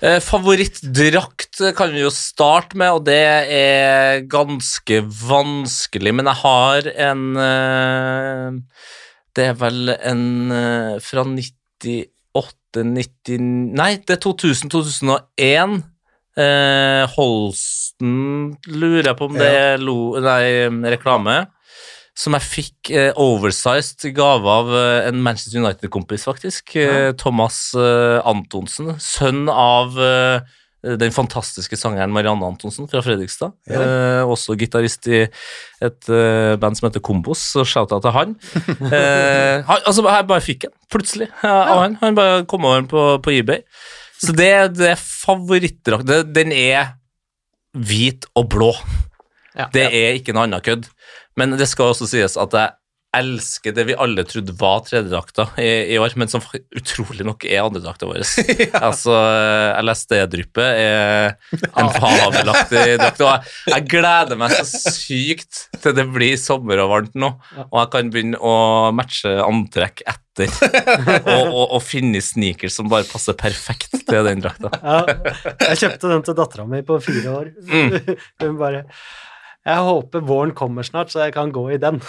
Eh, 0.01 0.19
Favorittdrakt 0.21 1.61
kan 1.77 1.91
vi 1.93 2.01
jo 2.03 2.11
starte 2.13 2.77
med, 2.77 2.91
og 2.91 3.05
det 3.05 3.19
er 3.53 4.23
ganske 4.29 5.01
vanskelig, 5.05 6.13
men 6.17 6.29
jeg 6.29 6.41
har 6.41 6.89
en 7.09 7.25
eh, 7.37 8.61
Det 9.35 9.45
er 9.51 9.53
vel 9.61 9.93
en 9.93 10.25
eh, 10.51 10.95
fra 11.01 11.25
98 11.25 12.17
90, 12.71 13.39
Nei, 13.75 13.97
det 14.07 14.15
er 14.15 14.21
2000-2001. 14.23 15.81
Eh, 16.39 17.03
Holsten 17.15 18.53
lurer 18.71 19.09
jeg 19.09 19.17
på 19.19 19.27
om 19.27 19.35
det 19.35 19.49
er 19.49 19.81
lo, 19.81 20.15
nei, 20.23 20.69
reklame. 20.93 21.43
Som 22.17 22.35
jeg 22.35 22.43
fikk 22.43 22.91
eh, 22.93 23.11
oversized 23.19 24.03
gave 24.15 24.47
av 24.51 24.71
eh, 24.75 25.09
en 25.09 25.21
Manchester 25.23 25.61
United-kompis, 25.63 26.27
faktisk. 26.27 26.75
Eh, 26.75 27.11
Thomas 27.19 27.69
eh, 27.75 28.19
Antonsen. 28.27 28.93
Sønn 29.01 29.47
av 29.51 29.95
eh, 29.95 30.57
den 30.81 31.13
fantastiske 31.13 31.77
sangeren 31.77 32.13
Marianne 32.13 32.47
Antonsen 32.47 32.87
fra 32.89 33.03
Fredrikstad. 33.05 33.53
Eh, 33.69 34.21
også 34.25 34.57
gitarist 34.59 35.07
i 35.07 35.23
et 35.23 36.09
eh, 36.09 36.57
band 36.61 36.77
som 36.77 36.87
heter 36.89 37.03
Kombos, 37.05 37.43
så 37.53 37.65
shout-out 37.67 38.03
til 38.05 38.15
han. 38.17 38.35
Eh, 38.91 39.61
han 39.67 39.85
altså, 39.85 40.03
jeg 40.03 40.27
bare 40.27 40.43
fikk 40.43 40.65
den, 40.65 40.73
plutselig, 40.91 41.27
av 41.45 41.69
ja. 41.69 41.79
han. 41.83 41.97
Han 42.01 42.17
bare 42.17 42.45
kom 42.49 42.65
over 42.65 42.81
den 42.81 42.89
på, 42.91 43.03
på 43.23 43.33
eBay. 43.33 43.61
Så 44.21 44.35
det, 44.37 44.51
det 44.77 44.91
er 44.93 44.99
favorittdrakten. 45.01 46.33
Den 46.35 46.53
er 46.53 46.93
hvit 47.73 48.27
og 48.37 48.51
blå. 48.53 48.73
Ja. 49.57 49.67
Det 49.73 49.87
er 49.87 50.19
ikke 50.19 50.35
noe 50.35 50.45
annet 50.47 50.65
kødd. 50.65 50.85
Men 51.39 51.57
det 51.59 51.67
skal 51.71 51.91
også 51.91 52.07
sies 52.09 52.37
at 52.39 52.55
jeg 52.55 52.75
elsker 53.11 53.73
det 53.75 53.83
vi 53.89 53.95
alle 53.99 54.23
trodde 54.27 54.53
var 54.55 54.85
tredjedrakta 54.85 55.49
i, 55.59 55.95
i 55.95 55.97
år, 55.99 56.13
men 56.19 56.29
som 56.31 56.43
utrolig 56.79 57.25
nok 57.27 57.43
er 57.43 57.65
andredrakta 57.65 58.07
vår. 58.07 58.23
Altså, 58.87 59.15
LSD-dryppet 59.83 60.69
er 60.79 61.35
en 61.51 61.91
fabelaktig 61.91 62.85
drakt. 63.01 63.23
Og 63.25 63.33
jeg, 63.33 63.51
jeg 63.73 63.87
gleder 63.91 64.39
meg 64.39 64.55
så 64.55 64.63
sykt 64.95 65.65
til 65.83 65.95
det 65.97 66.07
blir 66.13 66.39
sommer 66.39 66.83
og 66.85 66.93
varmt 66.93 67.19
nå, 67.19 67.33
og 67.67 67.77
jeg 67.81 67.91
kan 67.97 68.13
begynne 68.13 68.39
å 68.39 68.55
matche 68.95 69.35
antrekk 69.43 70.05
etter. 70.05 70.20
og, 71.35 71.47
og, 71.47 71.65
og 71.77 71.81
finne 71.83 72.21
sneakers 72.23 72.75
som 72.79 72.89
bare 72.91 73.07
passer 73.09 73.35
perfekt 73.39 73.93
til 74.07 74.25
den 74.27 74.41
drakta. 74.43 74.71
Ja, 74.81 75.01
jeg 75.69 75.81
kjøpte 75.83 76.11
den 76.13 76.23
til 76.27 76.37
dattera 76.37 76.65
mi 76.69 76.81
på 76.87 76.99
fire 77.03 77.35
år. 77.41 77.51
Hun 78.41 78.57
bare 78.59 78.85
Jeg 79.61 79.77
håper 79.85 80.23
våren 80.25 80.55
kommer 80.57 80.83
snart, 80.87 81.11
så 81.13 81.21
jeg 81.27 81.35
kan 81.35 81.51
gå 81.53 81.67
i 81.75 81.77
den. 81.81 81.99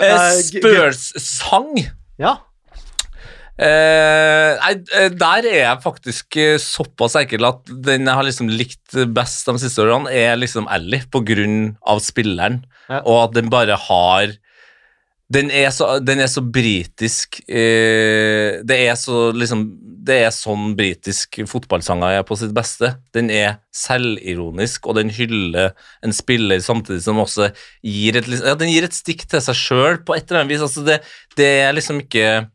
Spørsang 0.00 0.46
Spurs-sang 0.46 1.74
ja. 2.20 2.36
Eh, 3.60 4.56
nei, 4.56 4.70
eh, 4.96 5.10
der 5.20 5.44
er 5.50 5.56
jeg 5.58 5.80
faktisk 5.84 6.36
eh, 6.40 6.54
såpass 6.62 7.18
enkel 7.20 7.44
at 7.44 7.68
den 7.84 8.06
jeg 8.08 8.16
har 8.16 8.24
liksom 8.24 8.48
likt 8.48 8.94
best 9.12 9.50
de 9.50 9.60
siste 9.60 9.84
årene, 9.84 10.08
er 10.16 10.38
liksom 10.40 10.68
Ally, 10.72 11.02
på 11.12 11.20
grunn 11.28 11.74
av 11.84 12.00
spilleren, 12.04 12.62
Ja. 12.88 13.02
og 13.04 13.18
at 13.26 13.34
den 13.36 13.50
bare 13.52 13.76
har 13.76 14.32
den 15.30 15.50
er 15.54 15.70
så, 15.70 16.00
den 16.02 16.18
er 16.18 16.26
så 16.26 16.42
britisk 16.42 17.38
eh, 17.46 18.58
Det 18.66 18.78
er 18.88 18.96
så 18.98 19.30
liksom 19.30 19.62
Det 20.06 20.16
er 20.24 20.32
sånn 20.34 20.72
britisk 20.78 21.38
fotballsanger 21.46 22.16
er 22.18 22.24
på 22.26 22.34
sitt 22.40 22.54
beste. 22.56 22.94
Den 23.14 23.28
er 23.30 23.60
selvironisk, 23.76 24.88
og 24.88 24.96
den 24.98 25.12
hyller 25.14 25.74
en 26.02 26.14
spiller 26.16 26.62
samtidig 26.64 27.04
som 27.04 27.20
også 27.22 27.50
gir 27.84 28.16
et, 28.18 28.30
ja, 28.32 28.56
den 28.58 28.72
gir 28.72 28.86
et 28.88 28.96
stikk 28.96 29.26
til 29.30 29.44
seg 29.44 29.58
sjøl 29.60 30.00
på 30.02 30.16
et 30.16 30.24
eller 30.24 30.40
annet 30.40 30.54
vis. 30.54 30.64
Altså 30.64 30.82
det, 30.86 30.98
det 31.38 31.50
er 31.60 31.76
liksom 31.76 32.00
ikke 32.02 32.48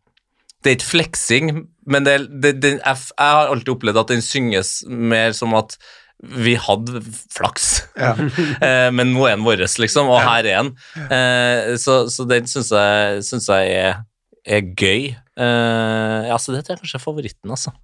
det 0.66 0.72
er 0.72 0.78
ikke 0.80 0.90
fleksing, 0.90 1.50
men 1.86 2.08
det, 2.08 2.16
det, 2.42 2.56
det, 2.58 2.72
jeg, 2.80 3.02
jeg 3.14 3.38
har 3.38 3.54
alltid 3.54 3.76
opplevd 3.76 4.02
at 4.02 4.16
den 4.16 4.26
synges 4.26 4.80
mer 4.90 5.36
som 5.38 5.54
at 5.54 5.78
vi 6.24 6.56
hadde 6.58 7.02
flaks, 7.34 7.70
ja. 8.00 8.14
men 8.96 9.12
nå 9.14 9.26
er 9.28 9.36
den 9.36 9.46
vår, 9.46 9.66
liksom, 9.82 10.10
og 10.10 10.22
her 10.24 10.48
er 10.48 10.64
den. 10.64 10.72
Eh, 11.12 11.74
så, 11.82 12.06
så 12.12 12.26
den 12.30 12.48
syns 12.50 12.72
jeg, 12.74 13.24
synes 13.28 13.50
jeg 13.52 13.74
er, 13.76 14.00
er 14.48 14.70
gøy. 14.74 15.12
Eh, 15.14 16.30
ja, 16.30 16.40
så 16.40 16.56
det 16.56 16.64
er 16.64 16.80
kanskje 16.80 17.04
favoritten, 17.04 17.52
altså. 17.52 17.76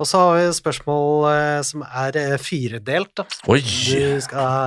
Og 0.00 0.08
så 0.08 0.20
har 0.20 0.38
vi 0.38 0.44
spørsmål 0.56 1.26
eh, 1.30 1.58
som 1.66 1.84
er 1.84 2.16
eh, 2.18 2.38
firedelt. 2.40 3.12
Da. 3.18 3.26
Oi! 3.52 3.60
Du 3.60 4.22
skal 4.24 4.40
ha 4.40 4.62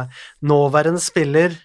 nåværende 0.46 1.02
spiller 1.04 1.56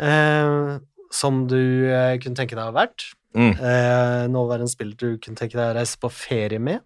eh, 0.00 0.78
som 1.12 1.44
du 1.50 1.60
eh, 1.92 2.16
kunne 2.22 2.38
tenke 2.38 2.56
deg 2.56 2.64
å 2.64 2.70
ha 2.70 2.78
vært. 2.82 3.10
Mm. 3.36 3.52
Eh, 3.52 4.22
nåværende 4.32 4.72
spiller 4.72 4.96
du 4.98 5.20
kunne 5.22 5.38
tenke 5.38 5.58
deg 5.58 5.70
å 5.70 5.76
reise 5.78 6.00
på 6.00 6.10
ferie 6.12 6.60
med. 6.62 6.82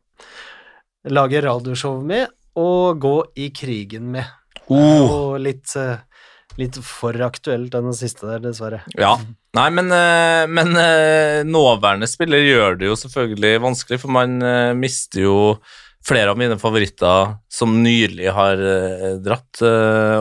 Lage 1.06 1.43
radioshow 1.44 2.01
med, 2.02 2.32
og 2.56 3.00
gå 3.02 3.16
i 3.36 3.50
krigen 3.54 4.10
med. 4.14 4.28
Oh. 4.66 5.06
Og 5.06 5.40
litt, 5.44 5.68
eh, 5.78 5.98
litt 6.58 6.78
for 6.82 7.16
aktuelt 7.26 7.72
den 7.74 7.92
siste 7.96 8.26
der, 8.26 8.42
dessverre. 8.48 8.82
Ja. 8.98 9.16
Nei, 9.56 9.68
men, 9.72 9.92
eh, 9.92 10.44
men 10.50 10.76
eh, 10.76 11.42
nåværende 11.48 12.08
spiller 12.10 12.44
gjør 12.44 12.78
det 12.80 12.90
jo 12.90 12.98
selvfølgelig 12.98 13.62
vanskelig, 13.64 14.00
for 14.02 14.12
man 14.12 14.38
mister 14.76 15.24
jo 15.24 15.38
flere 16.06 16.30
av 16.30 16.38
mine 16.38 16.58
favoritter 16.60 17.36
som 17.50 17.80
nylig 17.82 18.28
har 18.30 18.60
dratt, 19.24 19.58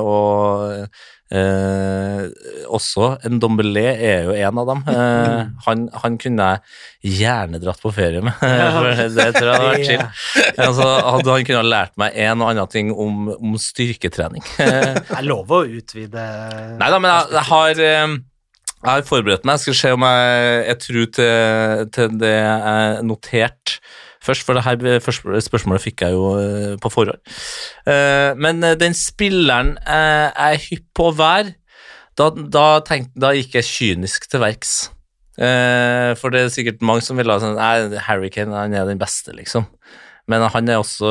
og 0.01 0.87
eh, 1.33 2.25
også 2.69 3.09
en 3.25 3.39
Dombelé 3.41 3.85
er 3.93 4.27
jo 4.27 4.35
en 4.35 4.61
av 4.61 4.69
dem. 4.69 4.83
Eh, 4.91 5.41
han, 5.67 5.87
han 6.03 6.19
kunne 6.21 6.49
jeg 6.51 7.17
gjerne 7.21 7.61
dratt 7.63 7.81
på 7.81 7.93
ferie 7.95 8.21
med, 8.25 8.35
for 8.75 8.91
det 8.91 9.27
tror 9.37 9.49
jeg 9.49 9.55
hadde 9.55 9.71
vært 9.71 9.89
chill. 9.89 10.05
Altså, 10.67 10.87
hadde 11.15 11.35
han 11.37 11.49
kunne 11.49 11.63
ha 11.63 11.71
lært 11.71 11.97
meg 12.01 12.21
en 12.27 12.45
og 12.45 12.51
annen 12.51 12.71
ting 12.71 12.93
om, 12.93 13.27
om 13.35 13.57
styrketrening. 13.61 14.45
Det 14.55 15.19
er 15.19 15.27
lov 15.27 15.51
å 15.53 15.61
utvide 15.63 16.23
Nei 16.79 16.87
da, 16.91 16.97
men 16.99 17.11
jeg, 17.11 17.35
jeg 17.35 17.47
har 17.49 17.83
eh, 17.85 18.15
jeg 18.85 18.91
har 18.91 19.05
forberedt 19.07 19.45
meg. 19.47 19.57
Jeg 19.57 19.63
skal 19.63 19.77
se 19.79 19.91
om 19.95 20.03
jeg 20.05 20.57
er 20.69 20.75
tro 20.77 21.05
til, 21.17 21.85
til 21.95 22.17
det 22.21 22.33
jeg 22.35 23.05
noterte 23.07 23.79
først, 24.25 24.45
for 24.47 24.57
det 24.57 24.63
her 24.65 24.99
spørsmålet 25.45 25.83
fikk 25.83 26.03
jeg 26.05 26.15
jo 26.15 26.25
eh, 26.39 26.73
på 26.81 26.91
forhånd. 26.93 27.21
Eh, 27.87 28.31
Men 28.41 28.63
eh, 28.65 28.75
den 28.81 28.97
spilleren 28.97 29.75
jeg 29.85 30.33
er 30.49 30.59
hypp 30.69 30.87
på 30.97 31.09
å 31.11 31.15
være, 31.17 31.55
da, 32.15 32.29
da, 32.31 32.65
da 33.15 33.31
gikk 33.35 33.57
jeg 33.59 33.69
kynisk 33.69 34.29
til 34.31 34.43
verks. 34.43 34.75
For 35.35 36.31
det 36.31 36.45
er 36.45 36.53
sikkert 36.53 36.83
mange 36.87 37.03
som 37.03 37.17
vil 37.19 37.27
ha 37.27 37.35
sånn 37.43 37.57
Nei, 37.59 37.97
Harry 38.05 38.29
Kane 38.31 38.55
han 38.55 38.71
er 38.71 38.85
den 38.87 39.01
beste, 39.01 39.33
liksom. 39.35 39.65
Men 40.31 40.45
han 40.47 40.69
er 40.71 40.79
også 40.79 41.09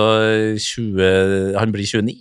20 0.56 1.58
Han 1.60 1.74
blir 1.74 1.84
29. 1.84 2.16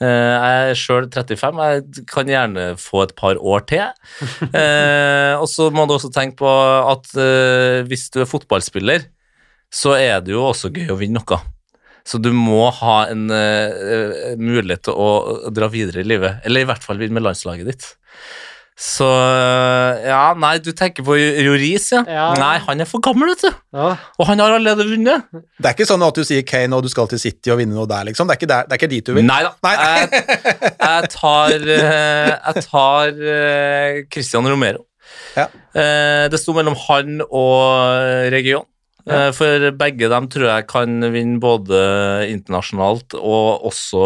Eh, 0.00 0.06
Jeg 0.06 0.70
er 0.70 0.78
sjøl 0.78 1.08
35, 1.10 1.60
jeg 1.68 2.06
kan 2.10 2.28
gjerne 2.30 2.64
få 2.80 3.02
et 3.04 3.14
par 3.18 3.38
år 3.38 3.64
til. 3.68 3.84
Eh, 4.62 5.34
og 5.38 5.46
så 5.50 5.68
må 5.74 5.84
du 5.86 5.96
også 5.98 6.10
tenke 6.14 6.38
på 6.40 6.48
at 6.94 7.10
eh, 7.18 7.82
hvis 7.90 8.08
du 8.14 8.22
er 8.22 8.30
fotballspiller, 8.30 9.04
så 9.74 9.94
er 9.98 10.20
det 10.24 10.32
jo 10.34 10.46
også 10.48 10.70
gøy 10.74 10.90
å 10.94 10.98
vinne 11.00 11.20
noe. 11.20 11.40
Så 12.08 12.16
du 12.24 12.30
må 12.32 12.70
ha 12.72 12.98
en 13.12 13.26
uh, 13.28 14.36
mulighet 14.40 14.86
til 14.88 14.96
å, 14.96 15.08
dra 15.52 15.68
videre 15.68 16.00
i 16.00 16.08
livet, 16.08 16.38
eller 16.48 16.64
i 16.64 16.68
hvert 16.70 16.84
fall 16.86 16.96
vinne 17.00 17.18
med 17.18 17.26
landslaget 17.26 17.68
ditt. 17.68 17.88
Så 18.78 19.02
eh, 19.10 20.04
ja, 20.06 20.36
nei, 20.38 20.52
du 20.62 20.68
tenker 20.70 21.02
på 21.02 21.16
Joris, 21.18 21.88
ja. 21.90 22.04
Ja. 22.06 22.26
Nei, 22.38 22.60
han 22.62 22.78
er 22.78 22.86
for 22.86 23.02
gammel, 23.02 23.32
vet 23.32 23.40
du. 23.48 23.56
Ja, 23.74 23.88
Og 24.22 24.28
han 24.28 24.38
har 24.38 24.54
allerede 24.54 24.86
vunnet. 24.86 25.24
Det 25.58 25.66
er 25.66 25.74
ikke 25.74 25.88
sånn 25.88 26.04
at 26.06 26.14
du 26.14 26.22
sier 26.22 26.44
Kane 26.46 26.78
og 26.78 26.86
du 26.86 26.90
skal 26.92 27.10
til 27.10 27.18
City 27.18 27.50
og 27.50 27.58
vinne 27.58 27.74
noe 27.74 27.88
der, 27.90 28.06
liksom. 28.06 28.30
Det 28.30 28.36
er 28.36 28.38
ikke, 28.38 28.50
der, 28.52 28.68
det 28.70 28.76
er 28.76 28.78
ikke 28.78 28.90
dit 28.92 29.10
du 29.10 29.16
vil. 29.18 29.26
Nei 29.26 29.40
da. 29.48 29.50
Nei. 29.66 29.74
Jeg, 29.82 30.22
jeg 30.78 31.10
tar, 31.16 31.56
eh, 31.74 32.30
jeg 32.36 32.64
tar 32.68 33.18
Christian 34.14 34.46
Romero. 34.46 34.86
Ja. 35.34 35.48
Eh, 35.74 36.24
Det 36.30 36.38
sto 36.38 36.54
mellom 36.54 36.78
han 36.86 37.18
og 37.26 38.30
Region. 38.30 38.62
Eh, 39.08 39.30
For 39.36 39.70
begge 39.80 40.08
dem 40.12 40.28
tror 40.32 40.46
jeg 40.50 40.66
kan 40.70 41.00
vinne 41.14 41.40
både 41.42 41.78
internasjonalt 42.32 43.14
og 43.18 43.64
også 43.70 44.02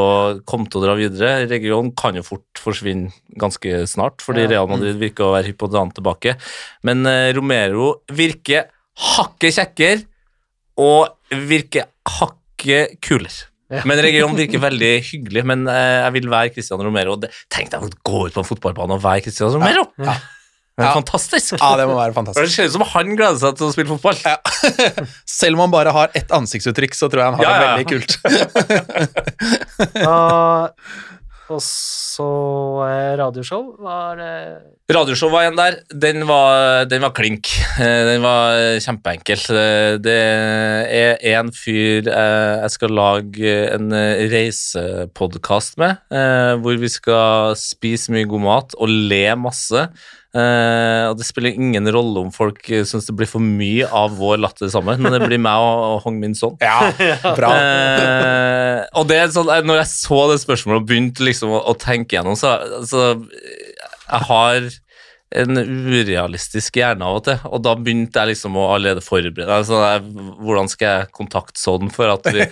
komme 0.48 0.70
til 0.70 0.80
å 0.80 0.84
dra 0.86 0.94
videre. 0.98 1.32
Region 1.50 1.90
kan 1.98 2.16
jo 2.18 2.22
fort 2.26 2.62
forsvinne 2.62 3.10
ganske 3.40 3.82
snart, 3.90 4.22
fordi 4.22 4.44
Ja. 4.46 4.52
Real 4.56 4.68
Madrid 4.70 5.00
virker 5.00 5.26
å 5.28 5.34
være 5.36 5.50
hypp 5.50 5.58
på 5.62 5.68
å 5.68 5.72
dra 5.72 5.82
den 5.84 5.94
tilbake. 5.98 6.36
Men 6.86 7.06
eh, 7.06 7.32
Romero 7.36 7.94
virker 8.12 8.68
hakket 9.12 9.56
kjekkere 9.58 10.04
og 10.78 11.08
virker 11.48 11.88
hakket 12.18 12.98
kulere. 13.02 13.48
Ja. 13.72 13.80
Men 13.88 14.02
Region 14.04 14.36
virker 14.36 14.60
veldig 14.68 14.92
hyggelig, 15.08 15.42
men 15.48 15.66
eh, 15.70 16.02
jeg 16.04 16.12
vil 16.18 16.28
være 16.32 16.52
Cristian 16.52 16.82
Romero. 16.84 17.14
og 17.16 17.22
Det, 17.24 17.30
tenk 17.50 17.72
deg 17.72 17.82
å 17.86 17.90
gå 18.04 18.26
ut 18.28 18.34
på 18.36 18.42
en 18.44 18.48
fotballbane 18.50 18.98
og 18.98 19.02
være 19.04 19.24
Cristian 19.24 19.52
Romero! 19.54 19.86
Ja. 19.98 20.18
Det 20.72 20.84
er 20.84 20.88
Ja. 20.88 20.94
fantastisk! 20.96 21.52
Ja, 21.60 21.76
det 21.76 21.84
må 21.86 21.94
være 21.98 22.14
fantastisk. 22.16 22.46
Det 22.48 22.54
ser 22.54 22.64
ut 22.70 22.72
som 22.78 22.82
han 22.94 23.10
gleder 23.16 23.38
seg 23.42 23.56
til 23.58 23.66
å 23.68 23.72
spille 23.74 23.92
fotball. 23.92 24.16
Ja. 24.24 24.38
Selv 25.28 25.58
om 25.58 25.66
han 25.66 25.70
bare 25.74 25.92
har 25.92 26.08
ett 26.16 26.32
ansiktsuttrykk, 26.32 26.94
så 26.96 27.10
tror 27.12 27.20
jeg 27.20 27.28
han 27.28 27.36
har 27.36 27.44
Ja, 27.44 27.52
det 27.58 27.68
veldig 27.68 27.88
kult. 27.92 28.12
uh, 30.08 30.68
Og 31.52 31.58
så 31.60 32.24
eh, 32.86 33.10
radioshow 33.20 33.74
var 33.84 34.16
eh, 34.22 34.54
Radioshow 34.92 35.28
var 35.34 35.44
en 35.50 35.56
der. 35.58 35.74
Den 35.92 36.22
var, 36.28 36.86
den 36.88 37.02
var 37.04 37.12
klink. 37.16 37.50
Eh, 37.76 38.04
Den 38.08 38.22
var 38.24 38.56
kjempeenkel. 38.80 39.42
Eh, 39.52 39.98
Det 40.00 40.16
er 40.16 41.20
en 41.34 41.52
fyr 41.52 42.08
eh, 42.08 42.62
jeg 42.62 42.70
skal 42.78 42.96
lage 42.96 43.52
en 43.74 43.92
eh, 43.92 44.24
reisepodkast 44.32 45.76
med, 45.82 46.00
eh, 46.14 46.54
hvor 46.62 46.80
vi 46.80 46.88
skal 46.92 47.52
spise 47.60 48.12
mye 48.16 48.28
god 48.30 48.44
mat 48.48 48.78
og 48.80 48.88
le 48.88 49.24
masse. 49.36 49.86
Eh, 50.32 51.06
og 51.10 51.18
det 51.20 51.26
spiller 51.28 51.52
ingen 51.52 51.84
rolle 51.92 52.22
om 52.24 52.30
folk 52.32 52.64
syns 52.64 53.04
det 53.04 53.14
blir 53.18 53.28
for 53.28 53.44
mye 53.44 53.84
av 53.84 54.14
vår 54.16 54.38
latter 54.40 54.70
sammen, 54.72 55.02
men 55.04 55.12
det 55.12 55.20
blir 55.26 55.40
meg 55.42 55.60
og, 55.60 55.82
og 55.90 56.06
Hong 56.06 56.16
Min 56.22 56.36
Son. 56.38 56.56
Ja, 56.62 56.88
bra. 57.36 57.50
Eh, 57.52 58.78
og 58.96 59.10
det 59.10 59.20
sånn, 59.34 59.50
eh, 59.52 59.64
når 59.68 59.82
jeg 59.82 59.90
så 59.92 60.22
det 60.32 60.40
spørsmålet 60.40 60.80
og 60.80 60.88
begynte 60.88 61.26
liksom 61.26 61.52
å, 61.52 61.60
å 61.68 61.76
tenke 61.76 62.16
gjennom, 62.16 62.38
så 62.38 62.56
så 62.88 63.12
Jeg 63.12 64.24
har 64.28 64.64
en 65.36 65.56
urealistisk 65.59 66.76
hjerne 66.80 67.06
av 67.09 67.18
og 67.20 67.24
til, 67.26 67.38
og 67.48 67.62
da 67.64 67.72
begynte 67.78 68.20
jeg 68.22 68.32
liksom 68.34 68.56
å 68.60 68.66
allerede 68.74 69.02
forberede 69.04 69.48
altså, 69.54 69.78
jeg, 69.86 70.26
Hvordan 70.42 70.68
skal 70.72 70.88
jeg 70.98 71.09
kontakte 71.16 71.60
sånn 71.60 71.88
for 71.94 72.12
at 72.12 72.28
vi 72.34 72.44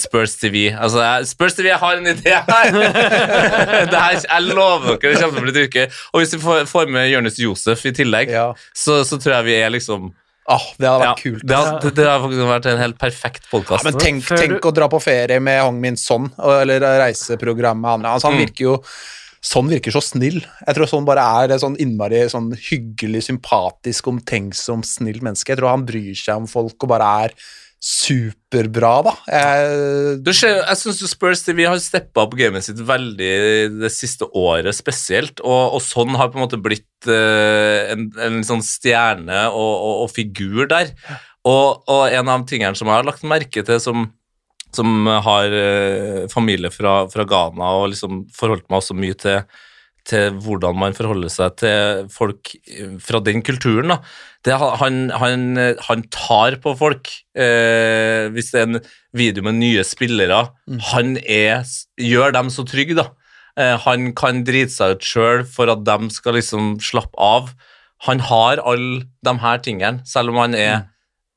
Spurs 0.00 0.36
TV 0.40 0.66
altså, 0.74 1.00
jeg, 1.04 1.30
Spurs 1.32 1.56
TV, 1.58 1.70
jeg 1.72 1.80
har 1.82 1.96
en 2.00 2.10
idé 2.12 2.36
her! 2.36 2.76
det 3.90 3.96
her 4.02 4.20
jeg 4.20 4.46
lover 4.50 4.96
dere, 5.00 5.14
det 5.16 5.22
kommer 5.22 5.38
til 5.38 5.42
å 5.42 5.46
bli 5.48 5.56
dyrke. 5.56 5.86
Og 6.12 6.22
hvis 6.22 6.36
vi 6.36 6.42
får, 6.44 6.62
får 6.70 6.92
med 6.92 7.10
Jonis 7.12 7.40
Josef 7.42 7.84
i 7.88 7.94
tillegg, 7.96 8.32
Ja. 8.36 8.50
så, 8.76 9.00
så 9.08 9.18
tror 9.22 9.38
jeg 9.38 9.48
vi 9.52 9.58
er 9.62 9.74
liksom 9.74 10.12
Åh, 10.46 10.62
det 10.78 10.86
hadde 10.86 11.02
ja, 11.02 11.10
vært 11.10 11.22
kult. 11.24 11.40
Det, 11.42 11.54
har, 11.58 11.78
det, 11.82 12.04
hadde 12.06 12.22
faktisk 12.22 12.48
vært 12.52 12.66
en 12.70 12.78
helt 12.78 12.98
perfekt 13.02 13.40
Ja, 13.42 13.50
podkast. 13.50 13.82
men 13.88 13.96
tenk, 13.98 14.20
tenk 14.30 14.52
du... 14.60 14.68
å 14.70 14.74
dra 14.76 14.86
på 14.92 15.00
ferie 15.02 15.40
med 15.42 15.58
Hong 15.64 15.80
Min 15.82 15.96
Son, 15.98 16.28
eller 16.38 16.84
reiseprogrammet 17.02 17.90
han 17.96 18.06
altså, 18.12 18.30
Han 18.30 18.36
Mm. 18.38 18.44
virker 18.44 18.68
jo 18.68 18.76
Sånn 19.46 19.68
virker 19.70 19.94
så 19.94 20.02
snill. 20.02 20.40
Jeg 20.42 20.76
tror 20.76 20.90
sånn 20.90 21.06
bare 21.06 21.22
er 21.42 21.54
et 21.54 21.62
sånn 21.62 21.76
innmari 21.82 22.24
sånn 22.32 22.50
hyggelig, 22.58 23.26
sympatisk, 23.28 24.08
omtenksom, 24.10 24.82
snill 24.86 25.22
menneske. 25.22 25.52
Jeg 25.52 25.60
tror 25.60 25.74
han 25.74 25.86
bryr 25.86 26.16
seg 26.18 26.42
om 26.42 26.50
folk 26.50 26.74
og 26.82 26.90
bare 26.90 27.12
er 27.26 27.36
superbra, 27.86 28.92
da. 29.04 29.12
Jeg, 29.30 30.18
Du 30.24 30.32
ser, 30.34 30.58
jeg 30.62 30.80
syns 30.80 31.02
Spurs 31.12 31.44
vi 31.46 31.66
har 31.68 31.78
steppa 31.82 32.24
opp 32.24 32.34
gamet 32.38 32.64
sitt 32.66 32.80
veldig 32.88 33.32
det 33.76 33.92
siste 33.94 34.26
året 34.34 34.74
spesielt, 34.74 35.42
og, 35.44 35.76
og 35.76 35.84
sånn 35.84 36.16
har 36.18 36.32
på 36.32 36.40
en 36.40 36.46
måte 36.46 36.60
blitt 36.62 37.08
uh, 37.10 37.92
en, 37.92 38.08
en 38.26 38.42
sånn 38.46 38.64
stjerne 38.64 39.46
og, 39.52 39.74
og, 39.76 39.94
og 40.06 40.14
figur 40.16 40.66
der. 40.72 40.90
Og, 41.46 41.84
en 41.86 42.32
av 42.32 42.46
tingene 42.50 42.74
som 42.74 42.88
jeg 42.90 42.98
har 42.98 43.06
lagt 43.06 43.26
merke 43.28 43.62
til 43.62 43.78
som, 43.82 44.08
som 44.74 45.06
har 45.06 45.52
eh, 45.54 46.26
familie 46.32 46.72
fra, 46.74 47.04
fra 47.12 47.26
Ghana, 47.28 47.72
og 47.80 47.90
liksom 47.92 48.26
forholdt 48.34 48.66
meg 48.68 48.80
også 48.80 48.96
mye 48.98 49.16
til, 49.18 49.44
til 50.06 50.38
hvordan 50.44 50.78
man 50.78 50.96
forholder 50.96 51.32
seg 51.32 51.58
til 51.62 52.08
folk 52.12 52.54
eh, 52.54 52.96
fra 53.02 53.20
den 53.24 53.44
kulturen. 53.46 53.94
da. 53.94 54.00
Det, 54.46 54.54
han, 54.82 54.98
han, 55.10 55.58
han 55.88 56.02
tar 56.14 56.58
på 56.62 56.76
folk. 56.78 57.10
Eh, 57.34 58.26
hvis 58.34 58.52
det 58.52 58.60
er 58.60 58.68
en 58.68 58.80
video 59.16 59.46
med 59.46 59.58
nye 59.58 59.84
spillere, 59.86 60.44
han 60.92 61.16
er, 61.22 61.64
gjør 61.98 62.36
dem 62.36 62.52
så 62.54 62.66
trygge, 62.68 62.98
da. 63.00 63.10
Eh, 63.56 63.74
han 63.86 64.10
kan 64.16 64.44
drite 64.44 64.74
seg 64.74 64.96
ut 64.96 65.08
sjøl 65.08 65.46
for 65.48 65.72
at 65.72 65.82
de 65.86 66.12
skal 66.12 66.36
liksom 66.36 66.76
slappe 66.84 67.16
av. 67.16 67.50
Han 68.06 68.20
har 68.28 68.60
alle 68.60 69.06
de 69.24 69.34
her 69.40 69.60
tingene, 69.64 70.04
selv 70.04 70.34
om 70.34 70.42
han 70.44 70.56
er 70.58 70.86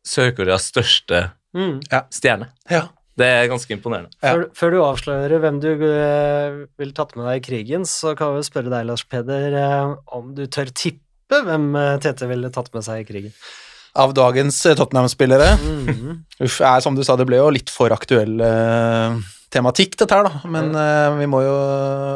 Sør-Koreas 0.07 0.67
største 0.71 1.29
mm. 1.55 1.79
stjerne. 2.13 2.51
ja. 2.71 2.87
Det 3.19 3.27
er 3.27 3.49
ganske 3.51 3.73
imponerende. 3.75 4.13
Ja. 4.23 4.33
Før, 4.37 4.45
før 4.55 4.71
du 4.73 4.79
avslører 4.85 5.41
hvem 5.43 5.57
du 5.63 5.69
eh, 5.75 6.59
vil 6.79 6.93
tatt 6.95 7.15
med 7.19 7.27
deg 7.27 7.41
i 7.41 7.45
krigen, 7.49 7.87
så 7.89 8.13
kan 8.19 8.31
vi 8.37 8.45
spørre 8.47 8.71
deg, 8.71 8.85
Lars 8.87 9.03
Peder, 9.09 9.55
eh, 9.59 9.95
om 10.15 10.31
du 10.37 10.45
tør 10.47 10.71
tippe 10.71 11.41
hvem 11.45 11.73
eh, 11.77 11.97
Tete 12.03 12.29
ville 12.31 12.51
tatt 12.55 12.71
med 12.73 12.85
seg 12.87 13.03
i 13.03 13.09
krigen. 13.09 13.35
Av 13.99 14.13
dagens 14.15 14.61
Tottenham-spillere 14.77 15.49
Mhm. 15.59 16.15
Uff, 16.45 16.61
er, 16.61 16.79
som 16.85 16.95
du 16.95 17.03
sa, 17.03 17.17
det 17.19 17.25
ble 17.27 17.41
jo 17.41 17.49
litt 17.51 17.71
for 17.73 17.91
aktuell 17.91 18.39
uh, 18.39 19.17
tematikk, 19.51 19.97
dette 19.99 20.15
her, 20.15 20.29
da. 20.29 20.39
Men 20.47 20.69
uh, 20.77 21.17
vi 21.19 21.25
må 21.27 21.41
jo 21.43 21.55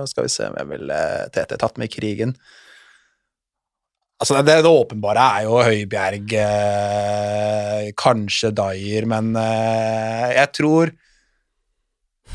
Skal 0.07 0.30
vi 0.30 0.31
se 0.31 0.45
om 0.47 0.55
jeg 0.61 0.69
ville 0.69 0.99
Tete 1.35 1.57
tatt 1.59 1.81
med 1.81 1.89
i 1.89 1.91
krigen. 1.91 2.38
Altså, 4.23 4.39
det, 4.39 4.53
det 4.63 4.69
åpenbare 4.71 5.23
er 5.35 5.45
jo 5.49 5.57
Høibjerg, 5.59 6.33
eh, 6.39 7.87
kanskje 7.99 8.53
Dyer, 8.55 9.07
men 9.11 9.33
eh, 9.35 10.29
jeg 10.37 10.51
tror 10.55 10.93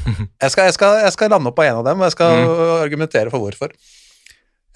jeg 0.43 0.53
skal, 0.53 0.69
jeg, 0.69 0.75
skal, 0.77 0.99
jeg 1.07 1.15
skal 1.15 1.33
lande 1.33 1.49
opp 1.49 1.57
på 1.57 1.65
en 1.65 1.79
av 1.81 1.87
dem, 1.87 2.03
og 2.03 2.11
jeg 2.11 2.15
skal 2.19 2.45
argumentere 2.85 3.33
for 3.33 3.41
hvorfor. 3.41 3.73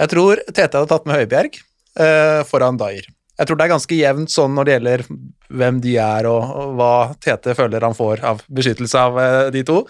Jeg 0.00 0.08
tror 0.08 0.40
Tete 0.48 0.80
hadde 0.80 0.88
tatt 0.88 1.04
med 1.10 1.20
Høibjerg 1.20 1.58
eh, 2.00 2.40
foran 2.48 2.80
Dyer. 2.80 3.04
Jeg 3.36 3.48
tror 3.48 3.60
det 3.60 3.66
er 3.66 3.74
ganske 3.74 3.98
jevnt 3.98 4.32
sånn 4.32 4.56
når 4.56 4.64
det 4.64 4.74
gjelder 4.78 5.04
hvem 5.52 5.84
de 5.84 5.94
er, 6.00 6.30
og, 6.32 6.56
og 6.62 6.74
hva 6.80 6.94
Tete 7.20 7.52
føler 7.58 7.84
han 7.84 7.96
får 7.98 8.24
av 8.32 8.40
beskyttelse 8.48 9.04
av 9.04 9.20
eh, 9.20 9.50
de 9.52 9.66
to. 9.68 9.82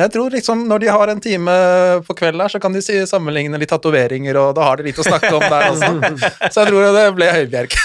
Men 0.00 0.06
jeg 0.06 0.14
tror 0.14 0.32
liksom 0.32 0.60
når 0.64 0.80
de 0.80 0.86
har 0.88 1.10
en 1.12 1.18
time 1.20 1.54
på 2.06 2.14
kvelden 2.16 2.40
her, 2.40 2.48
så 2.48 2.58
kan 2.62 2.72
de 2.72 2.80
si, 2.80 2.94
sammenligne 3.04 3.58
litt 3.60 3.68
tatoveringer, 3.68 4.38
og 4.40 4.54
da 4.56 4.64
har 4.64 4.80
de 4.80 4.86
litt 4.86 5.00
å 5.02 5.04
snakke 5.04 5.28
om 5.36 5.42
der 5.44 5.64
også. 5.74 5.90
Så 6.54 6.62
jeg 6.62 6.70
tror 6.70 6.86
det 6.96 7.02
ble 7.18 7.28
Høibjerg. 7.36 7.76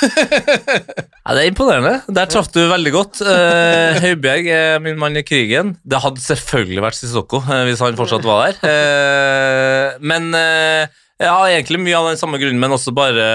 Ja, 1.25 1.33
det 1.33 1.41
er 1.41 1.49
imponerende. 1.49 1.93
Der 2.13 2.27
traff 2.29 2.51
du 2.53 2.59
veldig 2.69 2.91
godt. 2.93 3.19
Uh, 3.25 3.97
Høibjerg 3.97 4.45
er 4.53 4.75
min 4.83 4.99
mann 5.01 5.17
i 5.17 5.23
krigen. 5.25 5.71
Det 5.81 5.97
hadde 6.03 6.21
selvfølgelig 6.21 6.83
vært 6.85 6.99
Sissoko 6.99 7.39
eh, 7.41 7.63
hvis 7.65 7.81
han 7.81 7.97
fortsatt 7.97 8.27
var 8.29 8.43
der. 8.45 8.59
Uh, 8.61 9.97
men 10.05 10.29
uh, 10.37 10.85
ja, 11.17 11.33
egentlig 11.49 11.81
mye 11.81 11.97
av 11.97 12.11
den 12.11 12.21
samme 12.21 12.37
grunnen, 12.37 12.61
men 12.61 12.77
også 12.77 12.93
bare 12.93 13.25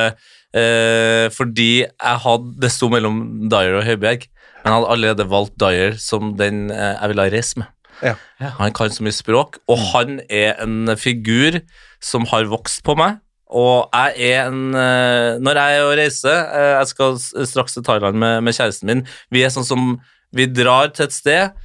eh, 0.55 1.27
fordi 1.35 1.71
jeg 1.83 2.23
hadde 2.25 2.55
Det 2.63 2.71
sto 2.71 2.89
mellom 2.95 3.21
Dyer 3.51 3.81
og 3.81 3.85
Høibjerg, 3.89 4.31
men 4.63 4.71
jeg 4.71 4.79
hadde 4.79 4.95
allerede 4.95 5.29
valgt 5.35 5.59
Dyer 5.59 5.99
som 5.99 6.37
den 6.39 6.69
jeg 6.71 7.11
ville 7.11 7.27
ha 7.27 7.35
reist 7.35 7.59
med. 7.59 7.75
Ja. 8.03 8.15
Han 8.59 8.73
kan 8.77 8.93
så 8.93 9.05
mye 9.05 9.17
språk, 9.17 9.59
og 9.71 9.81
han 9.93 10.21
er 10.31 10.61
en 10.65 10.89
figur 10.97 11.61
som 12.03 12.25
har 12.31 12.49
vokst 12.51 12.83
på 12.87 12.97
meg. 12.99 13.21
Og 13.51 13.91
jeg 13.91 14.31
er 14.31 14.47
en 14.47 14.75
eh, 14.79 15.41
Når 15.43 15.59
jeg 15.59 15.77
er 15.77 15.81
og 15.83 15.97
reiser 15.99 16.37
eh, 16.55 16.77
Jeg 16.77 16.87
skal 16.87 17.17
straks 17.51 17.75
til 17.75 17.83
Thailand 17.83 18.15
med, 18.15 18.45
med 18.47 18.55
kjæresten 18.55 18.87
min. 18.87 19.01
Vi 19.35 19.43
er 19.43 19.51
sånn 19.51 19.67
som 19.67 19.89
Vi 20.31 20.47
drar 20.47 20.93
til 20.95 21.09
et 21.09 21.17
sted, 21.17 21.57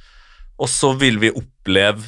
og 0.58 0.66
så 0.66 0.90
vil 0.98 1.20
vi 1.22 1.30
oppleve 1.30 2.02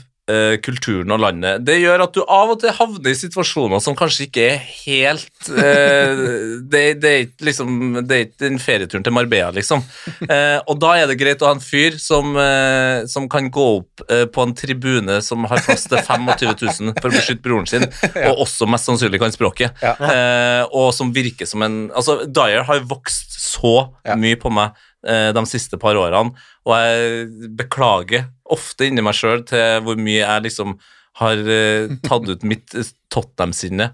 kulturen 0.65 1.13
og 1.15 1.23
landet. 1.23 1.63
Det 1.65 1.79
gjør 1.81 2.05
at 2.05 2.15
du 2.17 2.21
av 2.25 2.53
og 2.53 2.59
til 2.61 2.75
havner 2.77 3.13
i 3.13 3.17
situasjoner 3.17 3.81
som 3.81 3.97
kanskje 3.97 4.27
ikke 4.27 4.45
er 4.45 4.59
helt 4.61 5.49
eh, 5.51 6.23
det, 6.73 6.83
det 7.03 7.11
er 7.11 7.25
ikke 7.27 7.49
liksom 7.49 8.01
den 8.09 8.61
ferieturen 8.63 9.07
til 9.07 9.15
Marbella, 9.17 9.53
liksom. 9.57 9.85
Eh, 10.29 10.59
og 10.69 10.77
da 10.83 10.91
er 10.99 11.07
det 11.09 11.17
greit 11.21 11.41
å 11.41 11.47
ha 11.49 11.55
en 11.55 11.63
fyr 11.63 11.95
som, 12.03 12.35
eh, 12.37 13.07
som 13.09 13.29
kan 13.33 13.47
gå 13.53 13.65
opp 13.79 14.03
eh, 14.13 14.27
på 14.29 14.45
en 14.45 14.53
tribune 14.57 15.19
som 15.25 15.47
har 15.49 15.63
plass 15.65 15.87
til 15.89 16.01
25 16.03 16.51
000 16.91 16.99
for 16.99 17.09
å 17.09 17.15
beskytte 17.15 17.45
broren 17.45 17.69
sin, 17.71 17.87
og 18.29 18.43
også 18.45 18.69
mest 18.69 18.91
sannsynlig 18.91 19.21
kan 19.23 19.33
språket. 19.33 19.79
Eh, 19.81 20.65
og 20.69 20.91
som 20.97 21.15
virker 21.15 21.49
som 21.49 21.65
en 21.65 21.79
Altså, 21.89 22.19
Dyer 22.27 22.67
har 22.69 22.85
vokst 22.91 23.39
så 23.41 23.89
mye 24.19 24.37
på 24.41 24.53
meg 24.53 24.77
eh, 25.07 25.31
de 25.35 25.45
siste 25.49 25.79
par 25.81 25.97
årene, 25.99 26.35
og 26.69 26.75
jeg 26.77 27.53
beklager 27.57 28.29
ofte 28.55 28.87
inni 28.89 29.03
meg 29.05 29.17
sjøl 29.19 29.43
til 29.49 29.83
hvor 29.85 29.99
mye 30.01 30.21
jeg 30.23 30.45
liksom 30.49 30.77
har 31.21 31.41
uh, 31.43 31.97
tatt 32.07 32.29
ut 32.31 32.45
mitt 32.47 32.75
eh, 32.79 32.87
Tottenham-sinne 33.11 33.91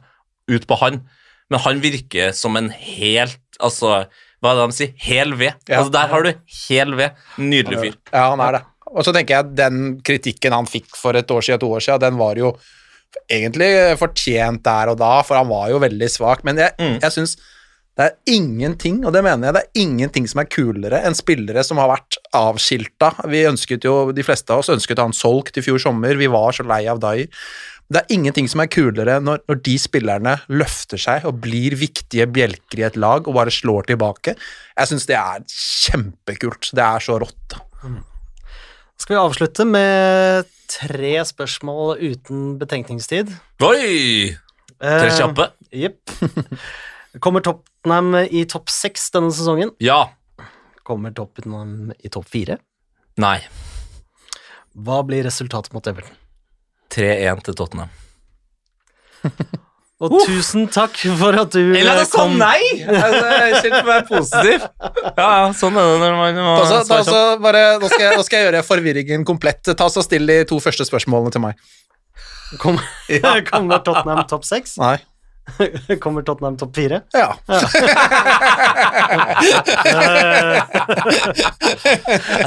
ut 0.52 0.66
på 0.68 0.76
han. 0.82 1.00
Men 1.52 1.60
han 1.64 1.80
virker 1.84 2.32
som 2.36 2.56
en 2.60 2.70
helt 2.74 3.40
Altså, 3.62 4.04
hva 4.42 4.50
er 4.50 4.56
det 4.58 4.62
de 4.66 4.74
sier? 4.76 4.94
Hel 4.98 5.34
ved. 5.38 5.52
Ja. 5.70 5.78
Altså, 5.78 5.92
der 5.94 6.08
har 6.10 6.24
du 6.26 6.30
hel 6.66 6.94
ved. 6.98 7.20
Nydelig 7.38 7.78
fyr. 7.80 7.94
Ja, 8.10 8.24
han 8.32 8.40
er 8.42 8.56
det. 8.58 8.62
Og 8.90 9.06
så 9.06 9.12
tenker 9.14 9.36
jeg 9.38 9.52
den 9.56 9.78
kritikken 10.04 10.52
han 10.56 10.66
fikk 10.68 10.96
for 10.98 11.14
et 11.16 11.30
år 11.30 11.44
siden, 11.46 11.60
to 11.62 11.70
år 11.76 11.84
siden, 11.86 12.02
den 12.02 12.18
var 12.18 12.36
jo 12.40 12.50
egentlig 13.30 13.68
fortjent 14.00 14.64
der 14.66 14.90
og 14.92 14.98
da, 15.00 15.12
for 15.26 15.38
han 15.38 15.48
var 15.50 15.70
jo 15.72 15.78
veldig 15.82 16.08
svak. 16.10 16.42
Men 16.44 16.58
jeg, 16.58 16.74
Mm. 16.78 16.98
jeg 17.02 17.12
syns 17.14 17.36
det 17.94 18.06
er 18.08 18.16
ingenting, 18.34 19.04
og 19.06 19.12
det 19.14 19.20
mener 19.22 19.46
jeg, 19.48 19.54
det 19.54 19.60
er 19.62 19.82
ingenting 19.84 20.24
som 20.26 20.40
er 20.42 20.48
kulere 20.50 20.98
enn 21.06 21.14
spillere 21.14 21.62
som 21.62 21.78
har 21.78 21.92
vært 21.92 22.16
avskilta. 22.34 23.12
Vi 23.30 23.44
ønsket 23.46 23.86
jo, 23.86 24.10
De 24.16 24.24
fleste 24.26 24.50
av 24.50 24.64
oss 24.64 24.72
ønsket 24.74 24.98
han 24.98 25.14
solgt 25.14 25.60
i 25.60 25.62
fjor 25.62 25.78
sommer, 25.78 26.18
vi 26.18 26.26
var 26.32 26.56
så 26.56 26.66
lei 26.66 26.80
av 26.90 26.98
Dyer. 27.04 27.28
Det 27.92 28.00
er 28.00 28.14
ingenting 28.16 28.48
som 28.50 28.62
er 28.64 28.70
kulere 28.72 29.18
når, 29.22 29.42
når 29.46 29.58
de 29.66 29.74
spillerne 29.78 30.32
løfter 30.50 30.98
seg 30.98 31.26
og 31.28 31.36
blir 31.44 31.76
viktige 31.78 32.26
bjelker 32.32 32.80
i 32.80 32.86
et 32.88 32.96
lag 32.98 33.28
og 33.28 33.36
bare 33.36 33.52
slår 33.54 33.86
tilbake. 33.92 34.34
Jeg 34.74 34.90
syns 34.90 35.06
det 35.06 35.18
er 35.20 35.44
kjempekult. 35.52 36.72
Det 36.74 36.82
er 36.82 37.04
så 37.04 37.18
rått. 37.22 37.58
Skal 38.98 39.14
vi 39.14 39.20
avslutte 39.20 39.66
med 39.68 40.48
tre 40.72 41.12
spørsmål 41.28 42.00
uten 42.00 42.56
betenkningstid? 42.58 43.30
Oi! 43.62 44.32
Tre 44.80 45.06
Eh, 45.06 45.14
kjappe. 45.14 45.52
Jepp. 45.70 46.10
Kommer 47.22 47.44
Tottenham 47.44 48.14
i 48.26 48.44
topp 48.50 48.70
seks 48.72 49.10
denne 49.14 49.30
sesongen? 49.34 49.70
Ja. 49.82 50.08
Kommer 50.82 51.14
Tottenham 51.14 51.92
i 51.98 52.10
topp 52.10 52.26
fire? 52.32 52.58
Nei. 53.22 53.38
Hva 54.74 55.02
blir 55.06 55.22
resultatet 55.26 55.74
mot 55.74 55.86
Everton? 55.86 56.16
3-1 56.94 57.44
til 57.46 57.56
Tottenham. 57.58 57.92
Og 60.04 60.10
tusen 60.26 60.66
takk 60.74 60.98
for 61.16 61.36
at 61.38 61.54
du 61.54 61.60
Eller 61.62 61.94
eh, 61.94 62.00
jeg 62.02 62.08
sa 62.10 62.18
kom. 62.18 62.34
nei! 62.36 62.58
Altså, 62.82 63.70
for 63.70 63.76
å 63.78 63.86
være 63.86 64.04
positiv. 64.08 64.66
Ja, 65.14 65.28
ja, 65.28 65.46
sånn 65.56 65.78
er 65.80 65.86
det 65.86 66.00
når 66.02 66.16
man 66.18 66.40
må 66.42 66.56
Ta 66.58 66.66
så, 66.66 66.80
ta 66.88 66.98
så 67.06 67.20
bare, 67.40 67.62
nå, 67.80 67.88
skal 67.92 68.02
jeg, 68.02 68.18
nå 68.18 68.26
skal 68.26 68.40
jeg 68.42 68.48
gjøre 68.48 68.64
forvirringen 68.66 69.24
komplett. 69.28 69.62
Ta 69.78 69.88
så 69.88 70.02
Still 70.04 70.26
de 70.28 70.40
to 70.50 70.58
første 70.60 70.84
spørsmålene 70.90 71.32
til 71.32 71.44
meg. 71.46 71.62
Kom, 72.60 72.76
kommer 73.52 73.80
Tottenham 73.86 74.26
topp 74.28 74.44
seks? 74.50 74.76
Nei. 74.82 74.98
Kommer 76.02 76.22
Tottenham 76.24 76.56
topp 76.60 76.72
fire? 76.76 77.02
Ja. 77.12 77.34
Ja, 77.48 77.60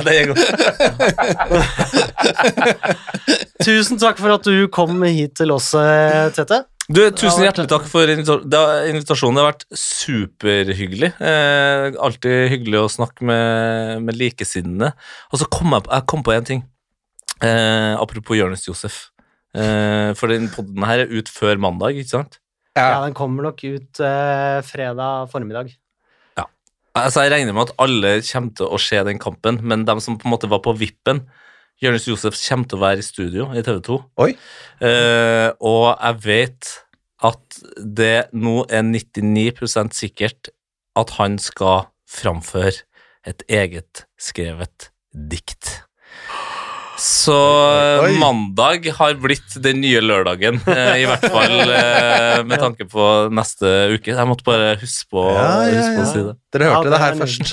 det 0.06 0.14
er 0.16 0.26
godt. 0.32 0.42
Tusen 3.64 3.98
takk 4.02 4.18
for 4.22 4.32
at 4.38 4.44
du 4.48 4.68
kom 4.74 5.02
hit 5.08 5.34
til 5.40 5.52
oss, 5.56 5.70
eh, 5.78 6.28
Tete. 6.36 6.64
Du, 6.88 7.02
tusen 7.12 7.44
hjertelig 7.44 7.68
takk 7.68 7.84
for 7.92 8.08
invita- 8.08 8.40
det 8.48 8.58
har- 8.62 8.86
invitasjonen. 8.88 9.36
Det 9.36 9.42
har 9.44 9.52
vært 9.52 9.66
superhyggelig. 9.76 11.10
Eh, 11.20 11.92
alltid 12.00 12.48
hyggelig 12.54 12.80
å 12.80 12.88
snakke 12.94 13.26
med, 13.28 14.06
med 14.08 14.16
likesinnede. 14.16 14.94
Og 15.34 15.40
så 15.42 15.46
kom 15.52 15.74
jeg, 15.76 15.84
på- 15.84 15.92
jeg 15.98 16.06
kom 16.08 16.24
på 16.24 16.32
en 16.38 16.46
ting. 16.48 16.62
Eh, 17.44 17.92
apropos 18.00 18.38
Jonis 18.40 18.64
Josef. 18.70 19.10
Eh, 19.54 20.14
for 20.16 20.28
den 20.32 20.48
podden 20.54 20.80
her 20.88 21.00
er 21.04 21.12
ut 21.12 21.28
før 21.28 21.60
mandag, 21.60 21.92
ikke 22.00 22.14
sant? 22.16 22.40
Ja, 22.78 23.02
den 23.04 23.18
kommer 23.18 23.50
nok 23.50 23.64
ut 23.66 24.02
uh, 24.04 24.62
fredag 24.66 25.28
formiddag. 25.34 25.74
Ja. 26.38 26.46
Altså, 26.98 27.26
jeg 27.26 27.34
regner 27.34 27.58
med 27.58 27.68
at 27.68 27.76
alle 27.84 28.14
kommer 28.30 28.56
til 28.60 28.72
å 28.72 28.80
se 28.82 29.02
den 29.08 29.22
kampen, 29.22 29.60
men 29.66 29.86
de 29.88 29.98
som 30.04 30.20
på 30.20 30.30
en 30.30 30.36
måte 30.36 30.50
var 30.52 30.64
på 30.66 30.76
vippen 30.78 31.26
Jonis 31.82 32.08
Josef 32.10 32.34
kommer 32.42 32.66
til 32.66 32.80
å 32.80 32.82
være 32.82 33.04
i 33.04 33.06
studio 33.06 33.48
i 33.54 33.62
TV 33.66 33.82
2. 33.86 33.98
Oi. 34.26 34.32
Uh, 34.82 35.50
og 35.62 35.92
jeg 35.94 36.22
vet 36.26 36.72
at 37.28 37.60
det 37.78 38.30
nå 38.38 38.64
er 38.70 38.86
99% 38.86 39.98
sikkert 39.98 40.52
at 40.98 41.14
han 41.18 41.38
skal 41.42 41.90
framføre 42.10 42.86
et 43.28 43.44
eget 43.52 44.06
skrevet 44.22 44.90
dikt. 45.12 45.87
Så 46.98 47.36
Oi. 48.02 48.14
mandag 48.18 48.88
har 48.98 49.14
blitt 49.22 49.54
den 49.62 49.82
nye 49.84 50.00
lørdagen, 50.02 50.58
eh, 50.72 50.96
i 51.04 51.06
hvert 51.06 51.26
fall 51.30 51.60
eh, 51.78 52.40
med 52.48 52.58
tanke 52.62 52.88
på 52.90 53.06
neste 53.38 53.70
uke. 53.94 54.16
Jeg 54.16 54.28
måtte 54.30 54.46
bare 54.48 54.72
huske 54.82 55.06
på, 55.14 55.24
Ja, 55.30 55.48
ja, 55.70 55.78
huske 55.78 55.94
på 55.94 56.02
å 56.02 56.10
si 56.12 56.24
det. 56.26 56.36
Dere 56.56 56.70
Ja, 56.70 56.74
hørte 56.78 56.90
det 56.94 57.00
her 57.04 57.14
er 57.14 57.20
først. 57.22 57.46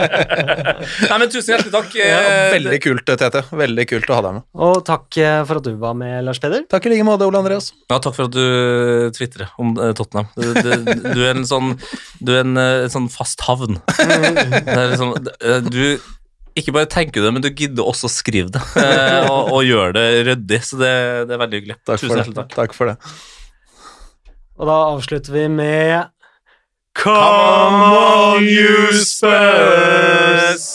Nei, 1.10 1.18
men 1.22 1.30
tusen 1.30 1.54
hjertelig 1.54 1.74
takk. 1.74 1.94
Ja, 2.00 2.08
Eh, 2.20 2.52
veldig 2.56 2.78
kult, 2.82 3.06
Tete. 3.06 3.42
Veldig 3.54 3.84
kult 3.90 4.10
å 4.10 4.16
ha 4.18 4.22
deg 4.26 4.36
med. 4.38 4.44
Og 4.66 4.80
takk 4.86 5.16
eh, 5.22 5.40
for 5.48 5.60
at 5.60 5.66
du 5.66 5.72
var 5.80 5.94
med, 5.98 6.20
Lars 6.26 6.40
Peder. 6.42 6.64
Takk 6.70 6.86
i 6.88 6.94
like 6.94 7.06
måte, 7.06 7.26
Ole 7.28 7.40
Andreas. 7.40 7.70
Ja, 7.90 7.98
takk 8.02 8.16
for 8.18 8.26
at 8.28 8.34
du 8.34 9.10
tvitrer 9.16 9.50
om 9.62 9.74
eh, 9.78 9.92
Tottenham. 9.98 10.28
Du, 10.36 10.48
du, 10.58 10.70
du 11.14 11.20
er 11.26 11.34
en 11.36 11.46
sånn 11.48 11.74
Du 12.20 12.34
er 12.34 12.42
en, 12.44 12.56
eh, 12.60 12.84
en 12.86 12.92
sånn 12.92 13.08
fast 13.12 13.44
havn. 13.46 13.78
Det 14.00 14.74
er 14.74 14.90
liksom, 14.94 15.14
eh, 15.40 15.60
du 15.70 15.84
ikke 16.58 16.74
bare 16.74 16.88
tenker 16.90 17.22
det, 17.24 17.32
men 17.34 17.44
du 17.44 17.50
gidder 17.50 17.86
også 17.86 18.08
å 18.08 18.12
skrive 18.12 18.52
det. 18.54 18.62
eh, 18.82 19.28
Og, 19.30 19.52
og 19.56 19.66
gjøre 19.66 19.92
det 19.98 20.06
ryddig, 20.30 20.62
så 20.66 20.80
det, 20.80 20.94
det 21.30 21.36
er 21.36 21.42
veldig 21.44 21.60
hyggelig. 21.60 21.78
Takk 21.84 22.02
Tusen 22.02 22.16
hjertelig 22.16 22.38
takk. 22.40 22.56
Takk 22.58 22.76
for 22.76 22.92
det. 22.92 22.96
Og 24.60 24.68
da 24.68 24.78
avslutter 24.90 25.36
vi 25.36 25.46
med 25.52 26.10
Come 27.00 27.92
on, 27.96 28.48
you 28.50 28.90
Spurs! 28.98 30.66